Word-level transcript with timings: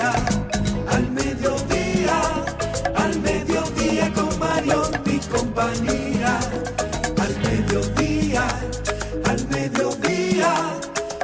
al 0.00 1.10
mediodía, 1.10 2.20
al 2.96 3.20
mediodía 3.20 4.12
con 4.12 4.38
Mario 4.38 4.82
y 5.04 5.18
compañía. 5.18 6.38
Al 7.20 7.36
mediodía, 7.42 8.48
al 9.24 9.48
mediodía, 9.48 10.54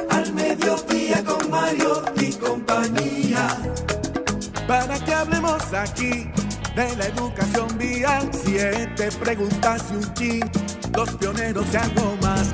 al 0.09 0.33
mediodía 0.33 1.23
con 1.23 1.49
Mario 1.49 2.03
y 2.19 2.31
compañía 2.33 3.57
para 4.67 4.99
que 4.99 5.13
hablemos 5.13 5.73
aquí 5.73 6.29
de 6.75 6.95
la 6.97 7.05
educación 7.07 7.77
vial. 7.77 8.29
Siete 8.33 9.09
preguntas 9.19 9.83
y 9.91 9.95
un 9.95 10.13
chin, 10.13 10.51
los 10.95 11.09
pioneros 11.15 11.65
y 11.73 11.77
algo 11.77 12.17
más. 12.21 12.53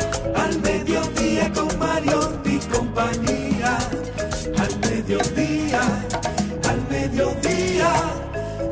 al 0.35 0.61
mediodía 0.61 1.51
con 1.53 1.79
Mario 1.79 2.41
y 2.45 2.57
compañía. 2.59 3.77
Al 4.57 4.79
mediodía, 4.79 5.81
al 6.69 6.89
mediodía, 6.89 7.91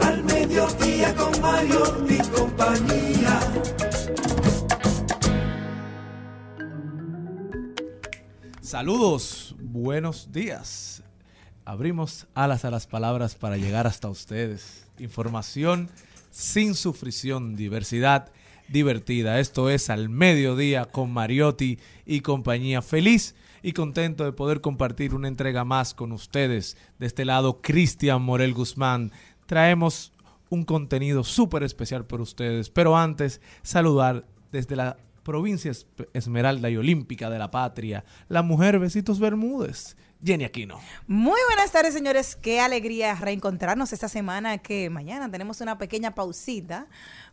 al 0.02 0.24
mediodía 0.24 1.16
con 1.16 1.42
Mario 1.42 2.06
y 2.10 2.18
compañía. 2.30 3.40
Saludos, 8.62 9.56
buenos 9.60 10.32
días. 10.32 11.04
Abrimos 11.66 12.28
alas 12.34 12.66
a 12.66 12.72
las 12.72 12.88
palabras 12.88 13.36
para 13.36 13.58
llegar 13.58 13.88
hasta 13.88 14.10
ustedes. 14.10 14.88
Información 15.00 15.90
sin 16.32 16.76
sufrición, 16.76 17.56
diversidad 17.56 18.32
divertida. 18.72 19.40
Esto 19.40 19.70
es 19.70 19.90
al 19.90 20.10
mediodía 20.10 20.86
con 20.86 21.12
Mariotti 21.12 21.80
y 22.06 22.22
compañía. 22.22 22.82
Feliz 22.82 23.36
y 23.62 23.74
contento 23.74 24.24
de 24.24 24.32
poder 24.32 24.62
compartir 24.62 25.14
una 25.14 25.28
entrega 25.28 25.66
más 25.66 25.94
con 25.94 26.12
ustedes. 26.12 26.78
De 26.98 27.08
este 27.08 27.26
lado, 27.26 27.62
Cristian 27.62 28.22
Morel 28.22 28.54
Guzmán. 28.54 29.12
Traemos 29.46 30.14
un 30.50 30.64
contenido 30.64 31.24
súper 31.24 31.64
especial 31.64 32.06
por 32.06 32.22
ustedes. 32.22 32.70
Pero 32.70 32.98
antes, 32.98 33.42
saludar 33.62 34.26
desde 34.52 34.76
la 34.76 34.98
provincia 35.30 35.72
Esmeralda 36.14 36.72
y 36.72 36.78
Olímpica 36.78 37.30
de 37.30 37.38
la 37.38 37.52
Patria, 37.52 38.04
la 38.30 38.42
mujer 38.42 38.80
Besitos 38.80 39.20
Bermúdez. 39.20 39.96
Jenny 40.26 40.44
Aquino. 40.44 40.80
Muy 41.08 41.40
buenas 41.48 41.72
tardes, 41.72 41.94
señores. 41.94 42.36
Qué 42.36 42.60
alegría 42.60 43.14
reencontrarnos 43.14 43.94
esta 43.94 44.10
semana 44.10 44.58
que 44.58 44.90
mañana 44.90 45.30
tenemos 45.30 45.62
una 45.62 45.78
pequeña 45.78 46.16
pausita 46.16 46.88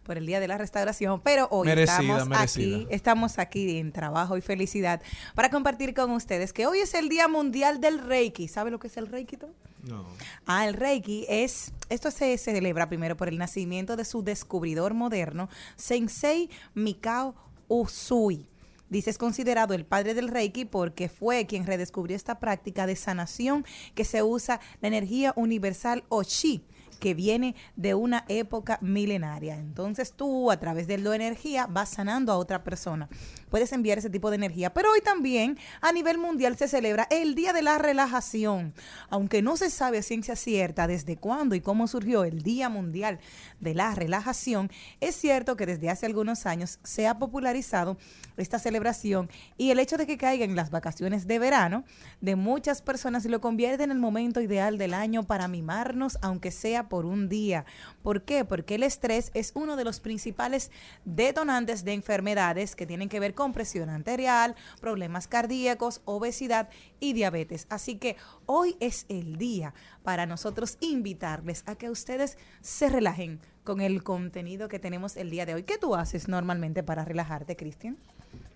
por 0.05 0.19
el 0.19 0.27
Día 0.27 0.41
de 0.41 0.47
la 0.47 0.59
Restauración, 0.59 1.21
pero 1.23 1.49
hoy 1.51 1.67
Merecida, 1.67 1.99
estamos 2.01 2.29
merecida. 2.29 2.77
aquí, 2.77 2.87
estamos 2.91 3.39
aquí 3.39 3.79
en 3.79 3.91
trabajo 3.91 4.37
y 4.37 4.43
felicidad 4.43 5.01
para 5.35 5.49
compartir 5.49 5.95
con 5.95 6.11
ustedes 6.11 6.53
que 6.53 6.67
hoy 6.67 6.81
es 6.81 6.93
el 6.93 7.09
Día 7.09 7.29
Mundial 7.29 7.81
del 7.81 7.99
Reiki. 7.99 8.47
¿Sabe 8.47 8.71
lo 8.71 8.79
que 8.79 8.89
es 8.89 8.97
el 8.99 9.09
Reiki? 9.09 9.39
tú? 9.39 9.49
No. 9.83 10.05
Ah, 10.45 10.69
el 10.69 10.75
Reiki 10.75 11.25
es, 11.29 11.73
esto 11.89 12.11
se 12.11 12.37
celebra 12.37 12.89
primero 12.89 13.17
por 13.17 13.29
el 13.29 13.39
nacimiento 13.39 13.97
de 13.97 14.05
su 14.05 14.23
descubridor 14.23 14.95
moderno, 14.95 15.49
Sensei 15.77 16.51
Mikao 16.75 17.35
Usui. 17.69 18.49
Dice, 18.88 19.10
es 19.10 19.19
considerado 19.19 19.75
el 19.75 19.84
padre 19.84 20.15
del 20.15 20.28
Reiki 20.28 20.65
porque 20.65 21.09
fue 21.09 21.47
quien 21.47 21.66
redescubrió 21.66 22.16
esta 22.16 22.38
práctica 22.38 22.87
de 22.87 22.94
sanación 22.94 23.65
que 23.94 24.04
se 24.04 24.22
usa 24.22 24.60
la 24.81 24.88
energía 24.88 25.32
universal 25.37 26.05
o 26.09 26.22
Chi 26.22 26.65
que 26.99 27.15
viene 27.15 27.55
de 27.77 27.95
una 27.95 28.25
época 28.29 28.79
milenaria. 28.81 29.57
Entonces 29.57 30.12
tú 30.12 30.51
a 30.51 30.59
través 30.59 30.87
de 30.87 30.99
la 30.99 31.15
energía 31.15 31.67
vas 31.67 31.91
sanando 31.91 32.33
a 32.33 32.37
otra 32.37 32.65
persona. 32.65 33.09
Puedes 33.51 33.73
enviar 33.73 33.99
ese 33.99 34.11
tipo 34.11 34.31
de 34.31 34.37
energía. 34.37 34.73
Pero 34.75 34.93
hoy 34.93 35.01
también 35.01 35.59
a 35.81 35.93
nivel 35.93 36.19
mundial 36.19 36.56
se 36.56 36.69
celebra 36.69 37.06
el 37.11 37.35
Día 37.35 37.53
de 37.53 37.62
la 37.62 37.79
Relajación. 37.79 38.75
Aunque 39.09 39.43
no 39.43 39.56
se 39.56 39.71
sabe 39.71 39.99
a 39.99 40.03
ciencia 40.03 40.37
cierta 40.37 40.87
desde 40.87 41.17
cuándo 41.17 41.55
y 41.55 41.61
cómo 41.61 41.87
surgió 41.87 42.25
el 42.25 42.43
Día 42.43 42.69
Mundial 42.69 43.21
de 43.61 43.75
la 43.75 43.95
Relajación, 43.95 44.71
es 45.01 45.15
cierto 45.17 45.56
que 45.56 45.67
desde 45.67 45.91
hace 45.91 46.06
algunos 46.06 46.47
años 46.47 46.79
se 46.83 47.06
ha 47.06 47.19
popularizado 47.19 47.97
esta 48.37 48.59
celebración 48.59 49.31
y 49.57 49.71
el 49.71 49.79
hecho 49.79 49.97
de 49.97 50.07
que 50.07 50.19
caigan 50.19 50.57
las 50.57 50.71
vacaciones 50.71 51.27
de 51.27 51.39
verano 51.39 51.85
de 52.21 52.37
muchas 52.37 52.83
personas 52.83 53.25
lo 53.25 53.41
convierte 53.41 53.85
en 53.85 53.91
el 53.91 53.99
momento 53.99 54.41
ideal 54.41 54.79
del 54.79 54.95
año 54.95 55.25
para 55.25 55.49
mimarnos, 55.49 56.19
aunque 56.23 56.51
sea 56.51 56.88
por 56.88 57.06
un 57.06 57.29
día. 57.29 57.65
¿Por 58.03 58.23
qué? 58.23 58.44
Porque 58.44 58.77
el 58.77 58.83
estrés 58.83 59.31
es 59.35 59.53
uno 59.55 59.77
de 59.77 59.85
los 59.85 60.00
principales 60.00 60.71
detonantes 61.05 61.85
de 61.85 61.93
enfermedades 61.93 62.77
que 62.77 62.87
tienen 62.87 63.09
que 63.09 63.21
ver 63.21 63.35
con 63.35 63.53
presión 63.53 63.91
arterial, 63.91 64.55
problemas 64.81 65.29
cardíacos, 65.29 66.00
obesidad 66.05 66.69
y 67.00 67.12
diabetes. 67.12 67.67
Así 67.71 67.97
que 67.97 68.17
hoy 68.47 68.77
es 68.81 69.06
el 69.09 69.37
día 69.37 69.75
para 70.03 70.27
nosotros 70.27 70.79
invitarles 70.81 71.62
a 71.67 71.75
que 71.75 71.91
ustedes 71.91 72.39
se 72.61 72.89
relajen 72.89 73.41
con 73.65 73.81
el 73.81 74.03
contenido 74.03 74.69
que 74.69 74.79
tenemos 74.79 75.17
el 75.17 75.31
día 75.31 75.44
de 75.44 75.55
hoy. 75.55 75.62
¿Qué 75.65 75.79
tú 75.79 75.94
haces 75.94 76.29
normalmente 76.29 76.82
para 76.82 77.05
relajarte, 77.05 77.56
Cristian? 77.56 77.99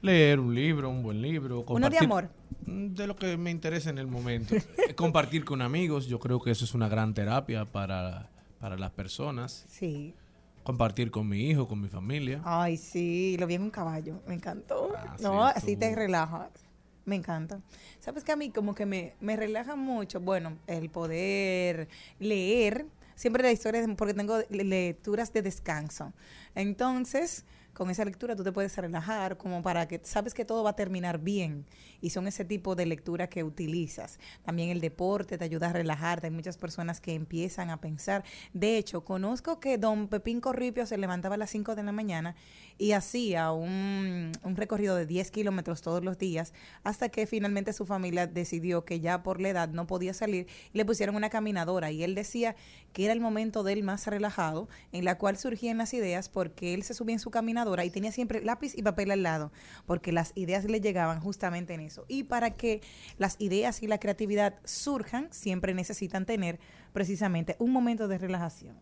Leer 0.03 0.41
un 0.41 0.55
libro, 0.55 0.89
un 0.91 1.03
buen 1.03 1.21
libro. 1.23 1.65
Uno 1.69 1.89
de 1.91 1.99
amor. 1.99 2.31
Mm, 2.67 2.95
De 2.95 3.07
lo 3.07 3.17
que 3.17 3.37
me 3.37 3.51
interesa 3.51 3.91
en 3.91 3.99
el 3.99 4.07
momento. 4.07 4.55
Compartir 4.97 5.45
con 5.45 5.63
amigos, 5.63 6.07
yo 6.07 6.19
creo 6.19 6.41
que 6.41 6.51
eso 6.51 6.65
es 6.65 6.75
una 6.75 6.89
gran 6.89 7.15
terapia 7.15 7.65
para, 7.65 8.31
para 8.59 8.77
las 8.77 8.91
personas. 8.91 9.65
Sí. 9.69 10.15
Compartir 10.63 11.11
con 11.11 11.27
mi 11.29 11.49
hijo, 11.51 11.67
con 11.67 11.81
mi 11.81 11.89
familia. 11.89 12.41
Ay, 12.45 12.77
sí, 12.77 13.37
lo 13.39 13.47
vi 13.47 13.55
en 13.55 13.63
un 13.63 13.71
caballo, 13.71 14.21
me 14.27 14.35
encantó. 14.35 14.93
Ah, 14.97 15.15
sí, 15.17 15.23
no, 15.25 15.45
así 15.45 15.77
te 15.77 15.95
relajas. 15.95 16.51
Me 17.07 17.17
encanta. 17.17 17.61
Sabes 17.99 18.25
que 18.25 18.33
a 18.33 18.37
mí 18.37 18.51
como 18.51 18.75
que 18.75 18.85
me, 18.87 19.15
me 19.21 19.35
relaja 19.37 19.75
mucho, 19.75 20.21
bueno, 20.21 20.59
el 20.67 20.91
poder 20.91 21.89
leer, 22.21 22.87
siempre 23.17 23.43
la 23.43 23.51
historia, 23.51 23.83
porque 23.97 24.13
tengo 24.15 24.39
le- 24.51 24.65
lecturas 24.65 25.33
de 25.33 25.41
descanso. 25.43 26.13
Entonces, 26.55 27.47
con 27.81 27.89
esa 27.89 28.05
lectura 28.05 28.37
tú 28.37 28.45
te 28.45 28.53
puedes 28.53 28.77
relajar 28.77 29.39
como 29.39 29.63
para 29.63 29.89
que 29.89 29.99
sabes 30.03 30.35
que 30.35 30.45
todo 30.45 30.63
va 30.63 30.69
a 30.69 30.77
terminar 30.77 31.19
bien 31.19 31.65
y 32.03 32.11
son 32.11 32.27
ese 32.27 32.45
tipo 32.45 32.75
de 32.75 32.85
lectura 32.85 33.31
que 33.31 33.43
utilizas. 33.43 34.19
También 34.45 34.69
el 34.69 34.83
deporte 34.83 35.39
te 35.39 35.45
ayuda 35.47 35.71
a 35.71 35.73
relajarte. 35.73 36.27
Hay 36.27 36.31
muchas 36.31 36.59
personas 36.59 37.01
que 37.01 37.15
empiezan 37.15 37.71
a 37.71 37.81
pensar. 37.81 38.23
De 38.53 38.77
hecho, 38.77 39.03
conozco 39.03 39.61
que 39.61 39.79
don 39.79 40.09
Pepín 40.09 40.43
Corripio 40.43 40.85
se 40.85 40.99
levantaba 40.99 41.37
a 41.37 41.39
las 41.39 41.49
5 41.49 41.75
de 41.75 41.83
la 41.83 41.93
mañana 41.93 42.37
y 42.77 42.93
hacía 42.93 43.51
un, 43.51 44.33
un 44.43 44.57
recorrido 44.57 44.95
de 44.95 45.07
10 45.07 45.31
kilómetros 45.31 45.81
todos 45.81 46.05
los 46.05 46.19
días 46.19 46.53
hasta 46.85 47.09
que 47.09 47.27
finalmente 47.27 47.73
su 47.73 47.87
familia 47.87 48.27
decidió 48.27 48.85
que 48.85 49.01
ya 49.01 49.23
por 49.23 49.41
la 49.41 49.49
edad 49.49 49.71
no 49.71 49.87
podía 49.87 50.13
salir 50.13 50.49
y 50.75 50.77
le 50.77 50.85
pusieron 50.85 51.17
una 51.17 51.31
caminadora 51.31 51.91
y 51.91 52.05
él 52.05 52.15
decía 52.15 52.57
que 52.93 53.05
era 53.05 53.15
el 53.15 53.21
momento 53.21 53.63
de 53.63 53.73
él 53.73 53.83
más 53.85 54.07
relajado 54.07 54.69
en 54.93 55.07
la 55.07 55.17
cual 55.17 55.39
surgían 55.39 55.79
las 55.79 55.95
ideas 55.95 56.29
porque 56.29 56.75
él 56.75 56.83
se 56.83 56.93
subía 56.93 57.15
en 57.15 57.21
su 57.21 57.31
caminadora 57.31 57.70
y 57.85 57.91
tenía 57.91 58.13
siempre 58.13 58.43
lápiz 58.43 58.77
y 58.77 58.83
papel 58.83 59.11
al 59.11 59.23
lado 59.23 59.53
porque 59.87 60.13
las 60.13 60.33
ideas 60.35 60.65
le 60.65 60.81
llegaban 60.81 61.21
justamente 61.21 61.75
en 61.75 61.81
eso 61.81 62.05
y 62.09 62.25
para 62.25 62.51
que 62.51 62.81
las 63.19 63.37
ideas 63.39 63.83
y 63.83 63.87
la 63.87 63.99
creatividad 63.99 64.55
surjan 64.65 65.29
siempre 65.31 65.75
necesitan 65.75 66.27
tener 66.27 66.59
precisamente 66.93 67.57
un 67.59 67.73
momento 67.73 68.09
de 68.09 68.19
relajación. 68.19 68.77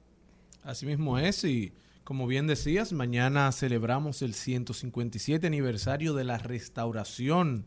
Así 0.62 0.87
mismo 0.87 1.19
es 1.19 1.44
y 1.44 1.73
como 2.08 2.26
bien 2.26 2.46
decías, 2.46 2.94
mañana 2.94 3.52
celebramos 3.52 4.23
el 4.23 4.32
157 4.32 5.46
aniversario 5.46 6.14
de 6.14 6.25
la 6.25 6.38
restauración. 6.38 7.67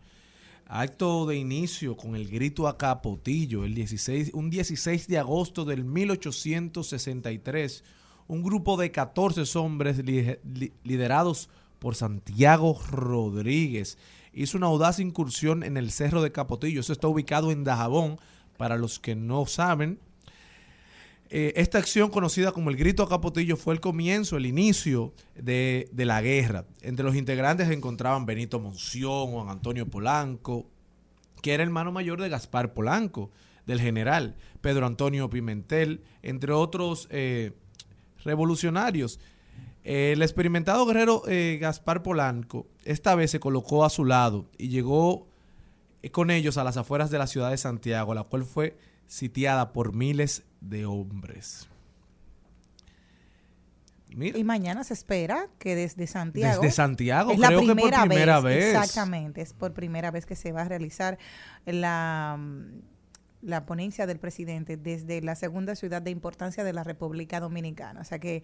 Acto 0.66 1.28
de 1.28 1.36
inicio 1.36 1.96
con 1.96 2.16
el 2.16 2.28
grito 2.28 2.68
a 2.68 2.80
Capotillo, 2.80 3.66
el 3.66 3.76
16, 3.76 4.32
un 4.34 4.50
16 4.50 5.08
de 5.08 5.20
agosto 5.20 5.64
del 5.64 5.84
1863. 5.84 7.84
Un 8.32 8.44
grupo 8.44 8.78
de 8.78 8.92
14 8.92 9.44
hombres 9.58 9.98
li- 10.06 10.38
li- 10.44 10.72
liderados 10.84 11.50
por 11.80 11.96
Santiago 11.96 12.80
Rodríguez 12.90 13.98
hizo 14.34 14.58
una 14.58 14.68
audaz 14.68 15.00
incursión 15.00 15.64
en 15.64 15.76
el 15.76 15.92
Cerro 15.92 16.22
de 16.22 16.32
Capotillo. 16.32 16.80
Eso 16.80 16.94
está 16.94 17.08
ubicado 17.08 17.52
en 17.52 17.64
Dajabón. 17.64 18.18
Para 18.58 18.78
los 18.78 19.00
que 19.00 19.16
no 19.16 19.46
saben, 19.48 20.00
eh, 21.30 21.54
esta 21.56 21.78
acción 21.78 22.10
conocida 22.10 22.52
como 22.52 22.70
el 22.70 22.76
Grito 22.78 23.04
a 23.04 23.10
Capotillo 23.10 23.58
fue 23.58 23.74
el 23.74 23.80
comienzo, 23.80 24.38
el 24.38 24.46
inicio 24.46 25.14
de, 25.36 25.90
de 25.92 26.06
la 26.06 26.22
guerra. 26.22 26.66
Entre 26.82 27.04
los 27.06 27.16
integrantes 27.16 27.68
se 27.68 27.74
encontraban 27.74 28.26
Benito 28.26 28.60
Monción, 28.60 29.32
Juan 29.32 29.50
Antonio 29.50 29.88
Polanco, 29.88 30.68
que 31.42 31.54
era 31.54 31.64
hermano 31.64 31.92
mayor 31.92 32.22
de 32.22 32.30
Gaspar 32.30 32.74
Polanco, 32.74 33.32
del 33.66 33.80
general, 33.82 34.36
Pedro 34.62 34.86
Antonio 34.86 35.30
Pimentel, 35.30 36.02
entre 36.24 36.52
otros 36.52 37.08
eh, 37.12 37.52
revolucionarios. 38.24 39.20
El 39.84 40.22
experimentado 40.22 40.86
guerrero 40.86 41.24
eh, 41.28 41.58
Gaspar 41.60 42.04
Polanco 42.04 42.68
esta 42.86 43.16
vez 43.16 43.32
se 43.32 43.40
colocó 43.40 43.84
a 43.84 43.90
su 43.90 44.06
lado 44.06 44.46
y 44.58 44.70
llegó 44.70 45.28
eh, 46.04 46.12
con 46.12 46.30
ellos 46.30 46.58
a 46.58 46.64
las 46.64 46.78
afueras 46.78 47.10
de 47.10 47.18
la 47.18 47.28
ciudad 47.28 47.50
de 47.50 47.58
Santiago, 47.58 48.14
la 48.14 48.24
cual 48.24 48.46
fue 48.46 48.78
sitiada 49.08 49.74
por 49.74 49.94
miles 49.94 50.44
de 50.62 50.86
hombres. 50.86 51.68
Mira, 54.14 54.38
Y 54.38 54.44
mañana 54.44 54.84
se 54.84 54.94
espera 54.94 55.48
que 55.58 55.74
desde 55.74 56.06
Santiago. 56.06 56.62
desde 56.62 56.76
Santiago, 56.76 57.32
es 57.32 57.40
la 57.40 57.48
creo 57.48 57.62
que 57.62 57.68
por 57.68 57.76
primera 57.76 58.02
primera 58.04 58.40
vez. 58.42 58.76
Exactamente, 58.76 59.42
es 59.42 59.54
por 59.54 59.74
primera 59.74 60.12
vez 60.12 60.26
que 60.26 60.36
se 60.36 60.52
va 60.52 60.62
a 60.62 60.66
realizar 60.66 61.18
la, 61.66 62.38
la 63.42 63.66
ponencia 63.66 64.06
del 64.06 64.20
presidente 64.20 64.78
desde 64.78 65.22
la 65.22 65.36
segunda 65.36 65.76
ciudad 65.76 66.02
de 66.02 66.12
importancia 66.12 66.64
de 66.64 66.74
la 66.74 66.84
República 66.84 67.40
Dominicana. 67.40 68.02
O 68.02 68.04
sea 68.04 68.20
que, 68.20 68.44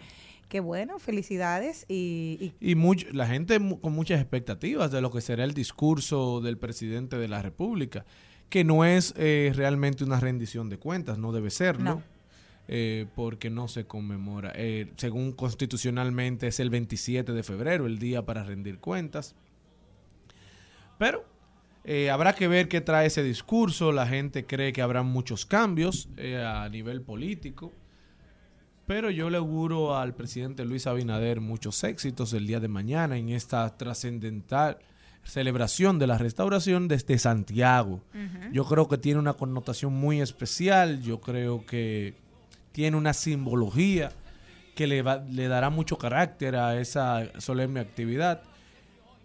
que 0.49 0.59
bueno, 0.59 0.97
felicidades 0.99 1.85
y, 1.87 2.53
y 2.59 2.71
Y 2.71 2.75
much- 2.75 3.09
la 3.11 3.27
gente 3.27 3.59
con 3.81 3.93
muchas 3.93 4.19
expectativas 4.19 4.91
de 4.91 5.01
lo 5.01 5.11
que 5.11 5.21
será 5.21 5.43
el 5.43 5.53
discurso 5.53 6.41
del 6.41 6.57
presidente 6.57 7.17
de 7.17 7.27
la 7.27 7.41
República, 7.41 8.05
que 8.49 8.63
no 8.63 8.85
es 8.85 9.13
eh, 9.17 9.51
realmente 9.55 10.03
una 10.03 10.19
rendición 10.19 10.69
de 10.69 10.77
cuentas, 10.79 11.17
no 11.17 11.31
debe 11.31 11.49
serlo, 11.51 11.83
No. 11.83 12.03
eh, 12.69 13.05
porque 13.15 13.49
no 13.49 13.67
se 13.67 13.85
conmemora. 13.85 14.51
Eh, 14.55 14.91
según 14.97 15.31
constitucionalmente 15.33 16.47
es 16.47 16.59
el 16.59 16.69
27 16.69 17.33
de 17.33 17.43
febrero, 17.43 17.85
el 17.85 17.99
día 17.99 18.25
para 18.25 18.43
rendir 18.43 18.79
cuentas. 18.79 19.35
Pero 20.97 21.23
eh, 21.87 22.09
habrá 22.11 22.33
que 22.33 22.47
ver 22.47 22.67
qué 22.67 22.81
trae 22.81 23.07
ese 23.07 23.23
discurso. 23.23 23.91
La 23.91 24.05
gente 24.05 24.45
cree 24.45 24.71
que 24.73 24.81
habrá 24.83 25.01
muchos 25.01 25.45
cambios 25.45 26.09
eh, 26.17 26.37
a 26.45 26.67
nivel 26.69 27.01
político. 27.01 27.71
Pero 28.85 29.09
yo 29.09 29.29
le 29.29 29.37
auguro 29.37 29.97
al 29.97 30.13
presidente 30.13 30.63
Luis 30.63 30.85
Abinader 30.87 31.41
muchos 31.41 31.83
éxitos 31.83 32.31
el 32.33 32.47
día 32.47 32.59
de 32.59 32.67
mañana 32.69 33.17
en 33.17 33.29
esta 33.29 33.75
trascendental 33.77 34.77
celebración 35.23 35.99
de 35.99 36.07
la 36.07 36.17
restauración 36.17 36.87
desde 36.87 37.17
Santiago. 37.17 38.01
Yo 38.53 38.63
creo 38.63 38.87
que 38.87 38.97
tiene 38.97 39.19
una 39.19 39.33
connotación 39.33 39.91
muy 39.93 40.21
especial, 40.21 41.01
yo 41.01 41.19
creo 41.19 41.65
que 41.65 42.13
tiene 42.71 42.95
una 42.95 43.11
simbología 43.13 44.11
que 44.73 44.87
le, 44.87 45.01
va- 45.01 45.17
le 45.29 45.49
dará 45.49 45.69
mucho 45.69 45.97
carácter 45.97 46.55
a 46.55 46.79
esa 46.79 47.29
solemne 47.41 47.81
actividad. 47.81 48.41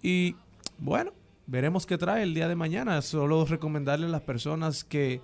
Y 0.02 0.34
bueno, 0.78 1.12
veremos 1.46 1.86
qué 1.86 1.98
trae 1.98 2.22
el 2.22 2.34
día 2.34 2.48
de 2.48 2.54
mañana. 2.56 3.00
Solo 3.02 3.44
recomendarle 3.44 4.06
a 4.06 4.10
las 4.10 4.22
personas 4.22 4.84
que, 4.84 5.20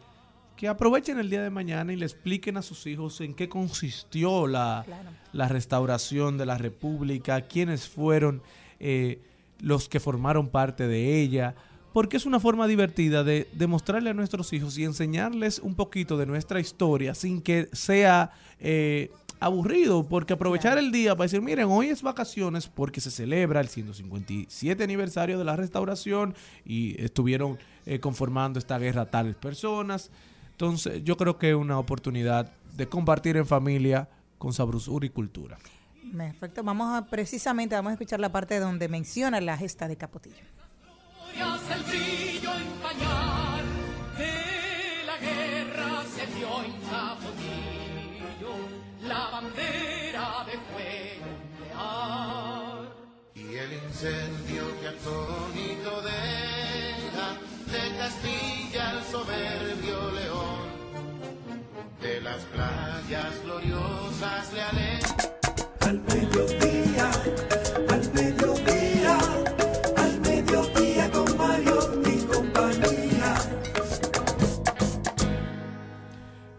que 0.56 0.68
aprovechen 0.68 1.18
el 1.18 1.30
día 1.30 1.42
de 1.42 1.50
mañana 1.50 1.92
y 1.92 1.96
le 1.96 2.04
expliquen 2.04 2.56
a 2.56 2.62
sus 2.62 2.86
hijos 2.86 3.20
en 3.20 3.34
qué 3.34 3.48
consistió 3.48 4.46
la, 4.46 4.82
Claro. 4.86 5.10
la 5.32 5.48
restauración 5.48 6.36
de 6.38 6.46
la 6.46 6.58
República, 6.58 7.42
quiénes 7.42 7.88
fueron 7.88 8.42
eh, 8.80 9.20
los 9.60 9.88
que 9.88 10.00
formaron 10.00 10.48
parte 10.48 10.86
de 10.86 11.20
ella, 11.20 11.54
porque 11.92 12.16
es 12.16 12.26
una 12.26 12.38
forma 12.38 12.66
divertida 12.66 13.24
de 13.24 13.48
demostrarle 13.54 14.10
a 14.10 14.14
nuestros 14.14 14.52
hijos 14.52 14.76
y 14.78 14.84
enseñarles 14.84 15.58
un 15.58 15.74
poquito 15.74 16.16
de 16.16 16.26
nuestra 16.26 16.60
historia 16.60 17.14
sin 17.14 17.40
que 17.40 17.68
sea 17.72 18.30
eh, 18.60 19.10
aburrido, 19.40 20.06
porque 20.08 20.32
aprovechar 20.34 20.72
Claro. 20.72 20.86
el 20.86 20.92
día 20.92 21.14
para 21.14 21.24
decir, 21.26 21.40
miren, 21.42 21.66
hoy 21.68 21.88
es 21.88 22.02
vacaciones 22.02 22.66
porque 22.68 23.00
se 23.00 23.10
celebra 23.10 23.60
el 23.60 23.68
157 23.68 24.82
aniversario 24.82 25.38
de 25.38 25.44
la 25.44 25.56
restauración 25.56 26.34
y 26.64 27.00
estuvieron 27.02 27.58
eh, 27.86 28.00
conformando 28.00 28.58
esta 28.58 28.78
guerra 28.78 29.06
tales 29.10 29.34
personas. 29.36 30.10
Entonces, 30.52 31.02
yo 31.04 31.16
creo 31.16 31.38
que 31.38 31.50
es 31.50 31.56
una 31.56 31.78
oportunidad 31.78 32.52
de 32.76 32.88
compartir 32.88 33.36
en 33.36 33.46
familia 33.46 34.08
con 34.38 34.52
sabrosura 34.52 35.06
y 35.06 35.10
cultura. 35.10 35.58
perfecto. 36.16 36.62
Vamos 36.62 36.96
a 36.96 37.06
precisamente 37.06 37.74
vamos 37.74 37.90
a 37.90 37.92
escuchar 37.94 38.20
la 38.20 38.30
parte 38.32 38.58
donde 38.58 38.88
menciona 38.88 39.40
la 39.40 39.56
gesta 39.56 39.86
de 39.88 39.96
Capotillo. 39.96 40.36
glorias 41.34 41.60
el 41.76 41.82
brillo 41.84 42.50
empañar 42.54 43.62
de 44.16 45.04
la 45.06 45.18
guerra 45.18 46.02
se 46.04 46.26
dio 46.36 46.48
en 46.64 46.72
Capotillo 46.90 47.67
la 49.02 49.30
bandera 49.30 50.44
de 50.46 50.58
fuego. 50.68 51.48
Y 53.34 53.56
el 53.56 53.72
incendio 53.72 54.64
que 54.80 54.88
atónito 54.88 56.02
deja 56.02 57.36
de 57.66 57.96
Castilla 57.98 58.90
al 58.90 59.04
soberbio 59.04 60.10
león, 60.12 60.68
de 62.00 62.20
las 62.20 62.42
playas 62.44 63.42
gloriosas 63.44 64.52
le 64.52 64.62
aleja. 64.62 65.16
Al 65.80 66.00
mediodía, 66.00 66.67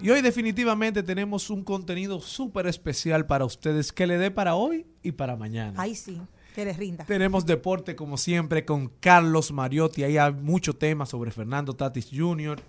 Y 0.02 0.10
hoy 0.12 0.22
definitivamente 0.22 1.04
tenemos 1.04 1.50
un 1.50 1.62
contenido 1.62 2.22
súper 2.22 2.68
especial 2.68 3.26
para 3.26 3.44
ustedes 3.44 3.92
que 3.92 4.08
le 4.08 4.18
dé 4.18 4.32
para 4.32 4.56
hoy 4.56 4.86
y 5.04 5.12
para 5.12 5.36
mañana. 5.36 5.74
Ay, 5.76 5.94
sí, 5.94 6.22
que 6.56 6.64
les 6.64 6.78
rinda. 6.78 7.04
Tenemos 7.04 7.46
deporte 7.46 7.98
como 7.98 8.16
siempre 8.16 8.64
con 8.64 8.88
Carlos 9.02 9.52
Mariotti. 9.52 10.04
Ahí 10.06 10.18
hay 10.18 10.32
mucho 10.32 10.74
tema 10.74 11.06
sobre 11.06 11.32
Fernando 11.32 11.74
Tatis 11.74 12.10
Jr. 12.14 12.62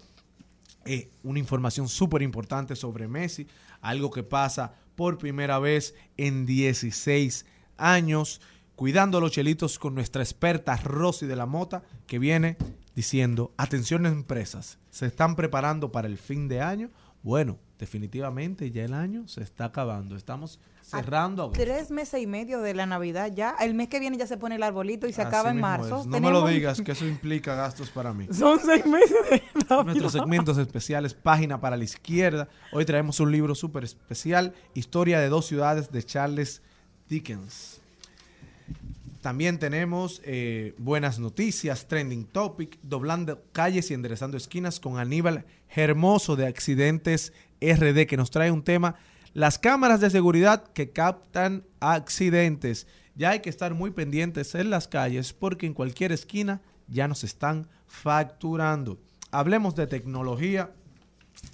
Eh, 0.86 1.12
una 1.22 1.38
información 1.38 1.88
súper 1.88 2.22
importante 2.22 2.74
sobre 2.74 3.06
Messi. 3.06 3.46
Algo 3.80 4.10
que 4.10 4.24
pasa 4.24 4.74
por 4.96 5.16
primera 5.16 5.60
vez 5.60 5.94
en 6.16 6.46
16 6.46 7.46
años. 7.76 8.40
Cuidando 8.74 9.18
a 9.18 9.20
los 9.20 9.30
chelitos 9.30 9.78
con 9.78 9.94
nuestra 9.94 10.22
experta 10.22 10.74
Rosy 10.74 11.26
de 11.26 11.36
la 11.36 11.46
Mota, 11.46 11.84
que 12.08 12.18
viene 12.18 12.56
diciendo, 12.96 13.52
atención 13.56 14.04
empresas, 14.04 14.78
¿se 14.90 15.06
están 15.06 15.36
preparando 15.36 15.92
para 15.92 16.08
el 16.08 16.18
fin 16.18 16.48
de 16.48 16.60
año? 16.60 16.90
Bueno, 17.22 17.58
definitivamente 17.78 18.70
ya 18.70 18.84
el 18.84 18.94
año 18.94 19.28
se 19.28 19.42
está 19.42 19.66
acabando. 19.66 20.16
Estamos 20.16 20.58
cerrando 20.82 21.42
agosto. 21.42 21.62
Tres 21.62 21.90
meses 21.90 22.20
y 22.22 22.26
medio 22.26 22.60
de 22.62 22.72
la 22.74 22.86
Navidad 22.86 23.30
ya. 23.34 23.54
El 23.60 23.74
mes 23.74 23.88
que 23.88 24.00
viene 24.00 24.16
ya 24.16 24.26
se 24.26 24.38
pone 24.38 24.54
el 24.56 24.62
arbolito 24.62 25.06
y 25.06 25.12
se 25.12 25.20
Así 25.22 25.28
acaba 25.28 25.50
en 25.50 25.60
marzo. 25.60 26.00
es. 26.00 26.06
No 26.06 26.18
me 26.18 26.30
lo 26.30 26.38
Tenemos- 26.44 26.50
digas, 26.50 26.80
que 26.80 26.92
eso 26.92 27.06
implica 27.06 27.54
gastos 27.54 27.90
para 27.90 28.12
mí. 28.14 28.26
Son 28.32 28.58
seis 28.58 28.86
meses 28.86 29.16
de 29.30 29.42
Navidad. 29.54 29.84
Nuestros 29.84 30.12
segmentos 30.12 30.56
especiales, 30.58 31.12
Página 31.14 31.60
para 31.60 31.76
la 31.76 31.84
Izquierda. 31.84 32.48
Hoy 32.72 32.84
traemos 32.86 33.20
un 33.20 33.30
libro 33.30 33.54
súper 33.54 33.84
especial, 33.84 34.54
Historia 34.74 35.20
de 35.20 35.28
dos 35.28 35.46
ciudades 35.46 35.90
de 35.92 36.02
Charles 36.02 36.62
Dickens. 37.08 37.79
También 39.20 39.58
tenemos 39.58 40.22
eh, 40.24 40.74
buenas 40.78 41.18
noticias, 41.18 41.86
Trending 41.88 42.24
Topic, 42.24 42.78
doblando 42.82 43.42
calles 43.52 43.90
y 43.90 43.94
enderezando 43.94 44.38
esquinas 44.38 44.80
con 44.80 44.98
Aníbal 44.98 45.44
Hermoso 45.68 46.36
de 46.36 46.46
Accidentes 46.46 47.34
RD, 47.60 48.06
que 48.06 48.16
nos 48.16 48.30
trae 48.30 48.50
un 48.50 48.62
tema, 48.62 48.94
las 49.34 49.58
cámaras 49.58 50.00
de 50.00 50.08
seguridad 50.08 50.64
que 50.72 50.90
captan 50.90 51.64
accidentes. 51.80 52.86
Ya 53.14 53.30
hay 53.30 53.40
que 53.40 53.50
estar 53.50 53.74
muy 53.74 53.90
pendientes 53.90 54.54
en 54.54 54.70
las 54.70 54.88
calles 54.88 55.34
porque 55.34 55.66
en 55.66 55.74
cualquier 55.74 56.12
esquina 56.12 56.62
ya 56.88 57.06
nos 57.06 57.22
están 57.22 57.68
facturando. 57.86 58.98
Hablemos 59.32 59.76
de 59.76 59.86
tecnología 59.86 60.72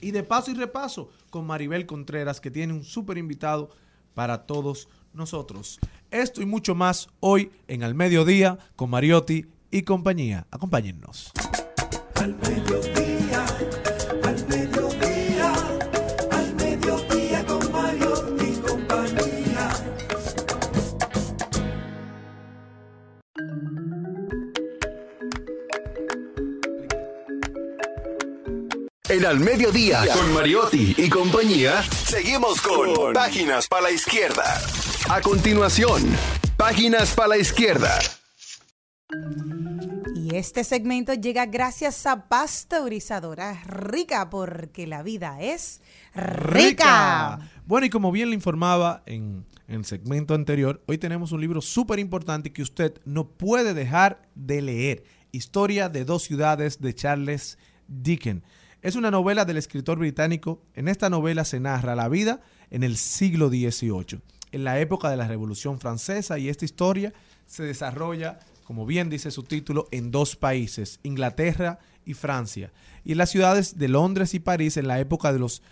y 0.00 0.12
de 0.12 0.22
paso 0.22 0.52
y 0.52 0.54
repaso 0.54 1.10
con 1.30 1.46
Maribel 1.46 1.84
Contreras, 1.84 2.40
que 2.40 2.52
tiene 2.52 2.72
un 2.72 2.84
súper 2.84 3.18
invitado 3.18 3.70
para 4.14 4.46
todos 4.46 4.88
nosotros. 5.16 5.78
Esto 6.10 6.42
y 6.42 6.46
mucho 6.46 6.74
más 6.74 7.08
hoy 7.20 7.50
en 7.68 7.82
Al 7.82 7.94
Mediodía 7.94 8.58
con 8.76 8.90
Mariotti 8.90 9.46
y 9.70 9.82
compañía. 9.82 10.46
Acompáñennos. 10.50 11.32
Al 12.14 12.34
mediodía, 12.36 13.46
al 14.24 14.46
mediodía, 14.48 15.52
al 16.30 16.54
mediodía 16.54 17.46
con 17.46 17.72
Mario 17.72 18.36
y 18.40 18.54
compañía. 18.60 19.70
En 29.08 29.24
Al 29.24 29.40
Mediodía, 29.40 30.04
con 30.12 30.34
Mariotti 30.34 30.94
y 30.96 31.08
compañía, 31.08 31.82
seguimos 31.82 32.60
con 32.60 33.12
Páginas 33.12 33.68
para 33.68 33.82
la 33.82 33.90
Izquierda. 33.90 34.85
A 35.08 35.20
continuación, 35.20 36.02
Páginas 36.56 37.14
para 37.14 37.28
la 37.28 37.38
Izquierda. 37.38 37.96
Y 40.16 40.34
este 40.34 40.64
segmento 40.64 41.14
llega 41.14 41.46
gracias 41.46 42.06
a 42.06 42.28
Pasteurizadora 42.28 43.62
Rica, 43.66 44.28
porque 44.28 44.88
la 44.88 45.04
vida 45.04 45.40
es 45.40 45.80
rica. 46.12 47.38
Bueno, 47.66 47.86
y 47.86 47.90
como 47.90 48.10
bien 48.10 48.30
le 48.30 48.34
informaba 48.34 49.04
en, 49.06 49.46
en 49.68 49.76
el 49.76 49.84
segmento 49.84 50.34
anterior, 50.34 50.82
hoy 50.86 50.98
tenemos 50.98 51.30
un 51.30 51.40
libro 51.40 51.60
súper 51.60 52.00
importante 52.00 52.52
que 52.52 52.62
usted 52.62 53.00
no 53.04 53.28
puede 53.28 53.74
dejar 53.74 54.28
de 54.34 54.60
leer. 54.60 55.04
Historia 55.30 55.88
de 55.88 56.04
dos 56.04 56.24
ciudades 56.24 56.80
de 56.80 56.94
Charles 56.94 57.58
Dickens. 57.86 58.42
Es 58.82 58.96
una 58.96 59.12
novela 59.12 59.44
del 59.44 59.56
escritor 59.56 59.98
británico. 59.98 60.62
En 60.74 60.88
esta 60.88 61.08
novela 61.10 61.44
se 61.44 61.60
narra 61.60 61.94
la 61.94 62.08
vida 62.08 62.40
en 62.70 62.82
el 62.82 62.96
siglo 62.96 63.48
XVIII, 63.48 64.20
en 64.52 64.64
la 64.64 64.80
época 64.80 65.10
de 65.10 65.16
la 65.16 65.28
Revolución 65.28 65.78
Francesa, 65.78 66.38
y 66.38 66.48
esta 66.48 66.64
historia 66.64 67.12
se 67.46 67.62
desarrolla, 67.62 68.38
como 68.64 68.86
bien 68.86 69.10
dice 69.10 69.30
su 69.30 69.42
título, 69.42 69.86
en 69.90 70.10
dos 70.10 70.36
países, 70.36 71.00
Inglaterra 71.02 71.78
y 72.04 72.14
Francia, 72.14 72.72
y 73.04 73.12
en 73.12 73.18
las 73.18 73.30
ciudades 73.30 73.78
de 73.78 73.88
Londres 73.88 74.34
y 74.34 74.40
París 74.40 74.76
en 74.76 74.88
la 74.88 75.00
época 75.00 75.32
de 75.32 75.38
los 75.38 75.62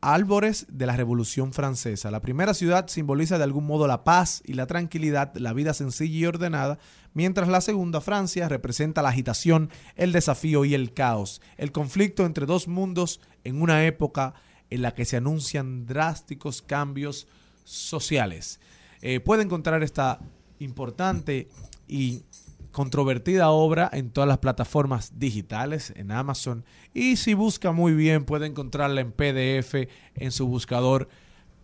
árboles 0.00 0.66
de 0.70 0.86
la 0.86 0.96
Revolución 0.96 1.52
Francesa. 1.52 2.10
La 2.10 2.20
primera 2.20 2.54
ciudad 2.54 2.88
simboliza 2.88 3.38
de 3.38 3.44
algún 3.44 3.66
modo 3.66 3.86
la 3.86 4.04
paz 4.04 4.42
y 4.44 4.54
la 4.54 4.66
tranquilidad, 4.66 5.34
la 5.36 5.52
vida 5.52 5.74
sencilla 5.74 6.18
y 6.18 6.26
ordenada, 6.26 6.78
mientras 7.14 7.48
la 7.48 7.60
segunda, 7.60 8.00
Francia, 8.00 8.48
representa 8.48 9.02
la 9.02 9.08
agitación, 9.08 9.70
el 9.96 10.12
desafío 10.12 10.64
y 10.64 10.74
el 10.74 10.92
caos, 10.92 11.40
el 11.56 11.72
conflicto 11.72 12.24
entre 12.24 12.46
dos 12.46 12.68
mundos 12.68 13.20
en 13.44 13.60
una 13.60 13.84
época 13.84 14.34
en 14.70 14.82
la 14.82 14.94
que 14.94 15.04
se 15.04 15.16
anuncian 15.16 15.86
drásticos 15.86 16.62
cambios 16.62 17.26
sociales. 17.66 18.60
Eh, 19.02 19.20
puede 19.20 19.42
encontrar 19.42 19.82
esta 19.82 20.20
importante 20.58 21.48
y 21.86 22.22
controvertida 22.70 23.50
obra 23.50 23.90
en 23.92 24.10
todas 24.10 24.28
las 24.28 24.38
plataformas 24.38 25.18
digitales, 25.18 25.92
en 25.96 26.12
Amazon. 26.12 26.64
Y 26.94 27.16
si 27.16 27.34
busca 27.34 27.72
muy 27.72 27.92
bien, 27.92 28.24
puede 28.24 28.46
encontrarla 28.46 29.00
en 29.00 29.12
PDF 29.12 29.88
en 30.14 30.30
su 30.30 30.46
buscador 30.46 31.08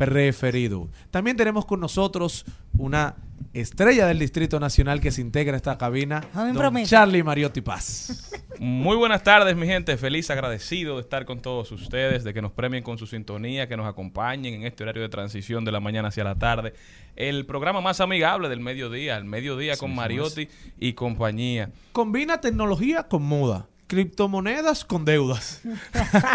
preferido. 0.06 0.88
También 1.12 1.36
tenemos 1.36 1.64
con 1.64 1.78
nosotros 1.78 2.44
una 2.76 3.14
estrella 3.52 4.06
del 4.06 4.18
Distrito 4.18 4.58
Nacional 4.58 5.00
que 5.00 5.12
se 5.12 5.20
integra 5.20 5.54
a 5.54 5.56
esta 5.56 5.78
cabina, 5.78 6.24
don 6.34 6.54
promesa. 6.54 6.90
Charlie 6.90 7.22
Mariotti 7.22 7.60
Paz. 7.60 8.32
Muy 8.58 8.96
buenas 8.96 9.22
tardes, 9.22 9.56
mi 9.56 9.66
gente. 9.66 9.96
Feliz, 9.96 10.28
agradecido 10.30 10.96
de 10.96 11.02
estar 11.02 11.24
con 11.24 11.40
todos 11.40 11.70
ustedes, 11.70 12.24
de 12.24 12.34
que 12.34 12.42
nos 12.42 12.50
premien 12.50 12.82
con 12.82 12.98
su 12.98 13.06
sintonía, 13.06 13.68
que 13.68 13.76
nos 13.76 13.86
acompañen 13.86 14.54
en 14.54 14.64
este 14.64 14.82
horario 14.82 15.02
de 15.02 15.08
transición 15.08 15.64
de 15.64 15.70
la 15.70 15.78
mañana 15.78 16.08
hacia 16.08 16.24
la 16.24 16.34
tarde. 16.36 16.74
El 17.14 17.46
programa 17.46 17.80
más 17.80 18.00
amigable 18.00 18.48
del 18.48 18.60
mediodía, 18.60 19.16
el 19.16 19.24
mediodía 19.24 19.76
con 19.76 19.94
Mariotti 19.94 20.48
y 20.80 20.94
compañía. 20.94 21.70
Combina 21.92 22.40
tecnología 22.40 23.04
con 23.04 23.22
moda, 23.22 23.68
criptomonedas 23.92 24.86
con 24.86 25.04
deudas. 25.04 25.60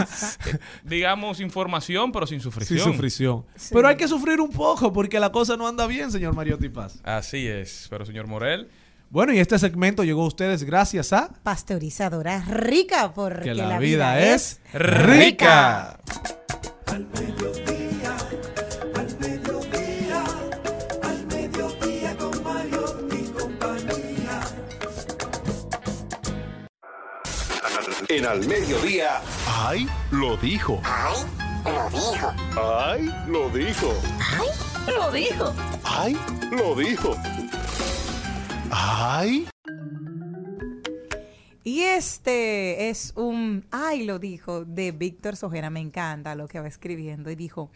Digamos 0.83 1.39
información, 1.39 2.11
pero 2.11 2.27
sin 2.27 2.39
sufrición. 2.39 2.79
Sin 2.79 2.93
sufrición. 2.93 3.45
Pero 3.71 3.87
hay 3.87 3.95
que 3.95 4.07
sufrir 4.07 4.39
un 4.39 4.51
poco 4.51 4.93
porque 4.93 5.19
la 5.19 5.31
cosa 5.31 5.57
no 5.57 5.67
anda 5.67 5.87
bien, 5.87 6.11
señor 6.11 6.35
Mariotti 6.35 6.69
Paz. 6.69 6.99
Así 7.03 7.47
es. 7.47 7.87
Pero, 7.89 8.05
señor 8.05 8.27
Morel, 8.27 8.69
Bueno, 9.09 9.33
y 9.33 9.39
este 9.39 9.57
segmento 9.57 10.03
llegó 10.03 10.23
a 10.23 10.27
ustedes 10.27 10.63
gracias 10.65 11.13
a 11.13 11.29
Pasteurizadora 11.41 12.43
Rica, 12.47 13.11
porque 13.15 13.45
que 13.45 13.53
la, 13.55 13.79
vida, 13.79 14.19
es 14.19 14.61
rica. 14.71 15.97
rica. 16.85 17.75
En 28.09 28.25
Al 28.25 28.47
Mediodía. 28.47 29.21
¡Ay! 29.45 29.85
Lo 30.11 30.37
dijo. 30.37 30.81
¡Ay! 30.85 31.19
Lo 31.65 31.89
dijo. 31.89 32.33
¡Ay! 32.55 33.11
Lo 33.27 33.49
dijo. 33.49 33.93
Lo 34.87 35.11
dijo. 35.11 35.53
¡Ay! 35.83 36.17
Lo 36.51 36.75
dijo. 36.75 37.17
¡Ay! 38.71 39.49
Y 41.65 41.81
este 41.81 42.89
es 42.89 43.11
un, 43.17 43.65
ay, 43.71 44.05
lo 44.05 44.19
dijo, 44.19 44.63
de 44.63 44.93
Víctor 44.93 45.35
Sojera. 45.35 45.69
Me 45.69 45.81
encanta 45.81 46.35
lo 46.35 46.47
que 46.47 46.61
va 46.61 46.67
escribiendo. 46.69 47.29
Y 47.29 47.35
dijo, 47.35 47.71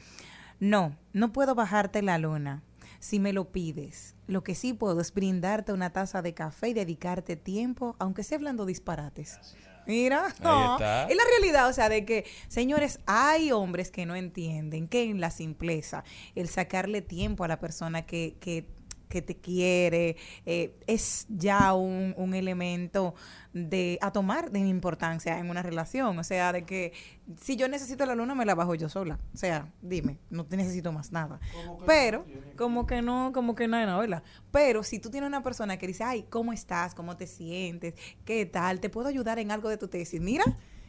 no, 0.61 0.95
no 1.11 1.33
puedo 1.33 1.55
bajarte 1.55 2.01
la 2.01 2.17
luna 2.17 2.63
si 2.99 3.19
me 3.19 3.33
lo 3.33 3.51
pides. 3.51 4.15
Lo 4.27 4.45
que 4.45 4.55
sí 4.55 4.71
puedo 4.71 5.01
es 5.01 5.13
brindarte 5.13 5.73
una 5.73 5.89
taza 5.89 6.21
de 6.21 6.33
café 6.33 6.69
y 6.69 6.73
dedicarte 6.73 7.35
tiempo, 7.35 7.97
aunque 7.99 8.23
sea 8.23 8.37
hablando 8.37 8.65
disparates. 8.65 9.57
Mira, 9.85 10.33
no, 10.41 10.75
es 10.75 11.15
la 11.15 11.23
realidad, 11.37 11.67
o 11.69 11.73
sea, 11.73 11.89
de 11.89 12.05
que, 12.05 12.25
señores, 12.47 12.99
hay 13.05 13.51
hombres 13.51 13.91
que 13.91 14.05
no 14.05 14.15
entienden 14.15 14.87
que 14.87 15.03
en 15.03 15.19
la 15.19 15.31
simpleza, 15.31 16.03
el 16.35 16.49
sacarle 16.49 17.01
tiempo 17.01 17.43
a 17.43 17.47
la 17.47 17.59
persona 17.59 18.05
que, 18.05 18.35
que 18.39 18.65
que 19.11 19.21
te 19.21 19.35
quiere, 19.35 20.15
eh, 20.47 20.73
es 20.87 21.27
ya 21.29 21.73
un, 21.73 22.15
un 22.17 22.33
elemento 22.33 23.13
de 23.53 23.99
a 24.01 24.11
tomar 24.11 24.49
de 24.49 24.59
importancia 24.59 25.37
en 25.37 25.49
una 25.49 25.61
relación. 25.61 26.17
O 26.17 26.23
sea, 26.23 26.53
de 26.53 26.63
que 26.63 26.93
si 27.39 27.55
yo 27.55 27.67
necesito 27.67 28.05
la 28.05 28.15
luna, 28.15 28.33
me 28.33 28.45
la 28.45 28.55
bajo 28.55 28.73
yo 28.73 28.89
sola. 28.89 29.19
O 29.33 29.37
sea, 29.37 29.71
dime, 29.81 30.17
no 30.29 30.45
te 30.45 30.57
necesito 30.57 30.91
más 30.91 31.11
nada. 31.11 31.39
Pero, 31.85 32.25
como 32.57 32.87
que 32.87 33.01
no, 33.01 33.31
como 33.33 33.53
que 33.53 33.67
no, 33.67 33.99
¿verdad? 33.99 34.23
Pero 34.51 34.83
si 34.83 34.99
tú 34.99 35.09
tienes 35.11 35.27
una 35.27 35.43
persona 35.43 35.77
que 35.77 35.87
dice, 35.87 36.03
ay, 36.03 36.25
¿cómo 36.29 36.53
estás? 36.53 36.95
¿Cómo 36.95 37.17
te 37.17 37.27
sientes? 37.27 37.93
¿Qué 38.25 38.45
tal? 38.45 38.79
¿Te 38.79 38.89
puedo 38.89 39.07
ayudar 39.07 39.37
en 39.39 39.51
algo 39.51 39.69
de 39.69 39.77
tu 39.77 39.87
tesis? 39.89 40.21
Mira, 40.21 40.45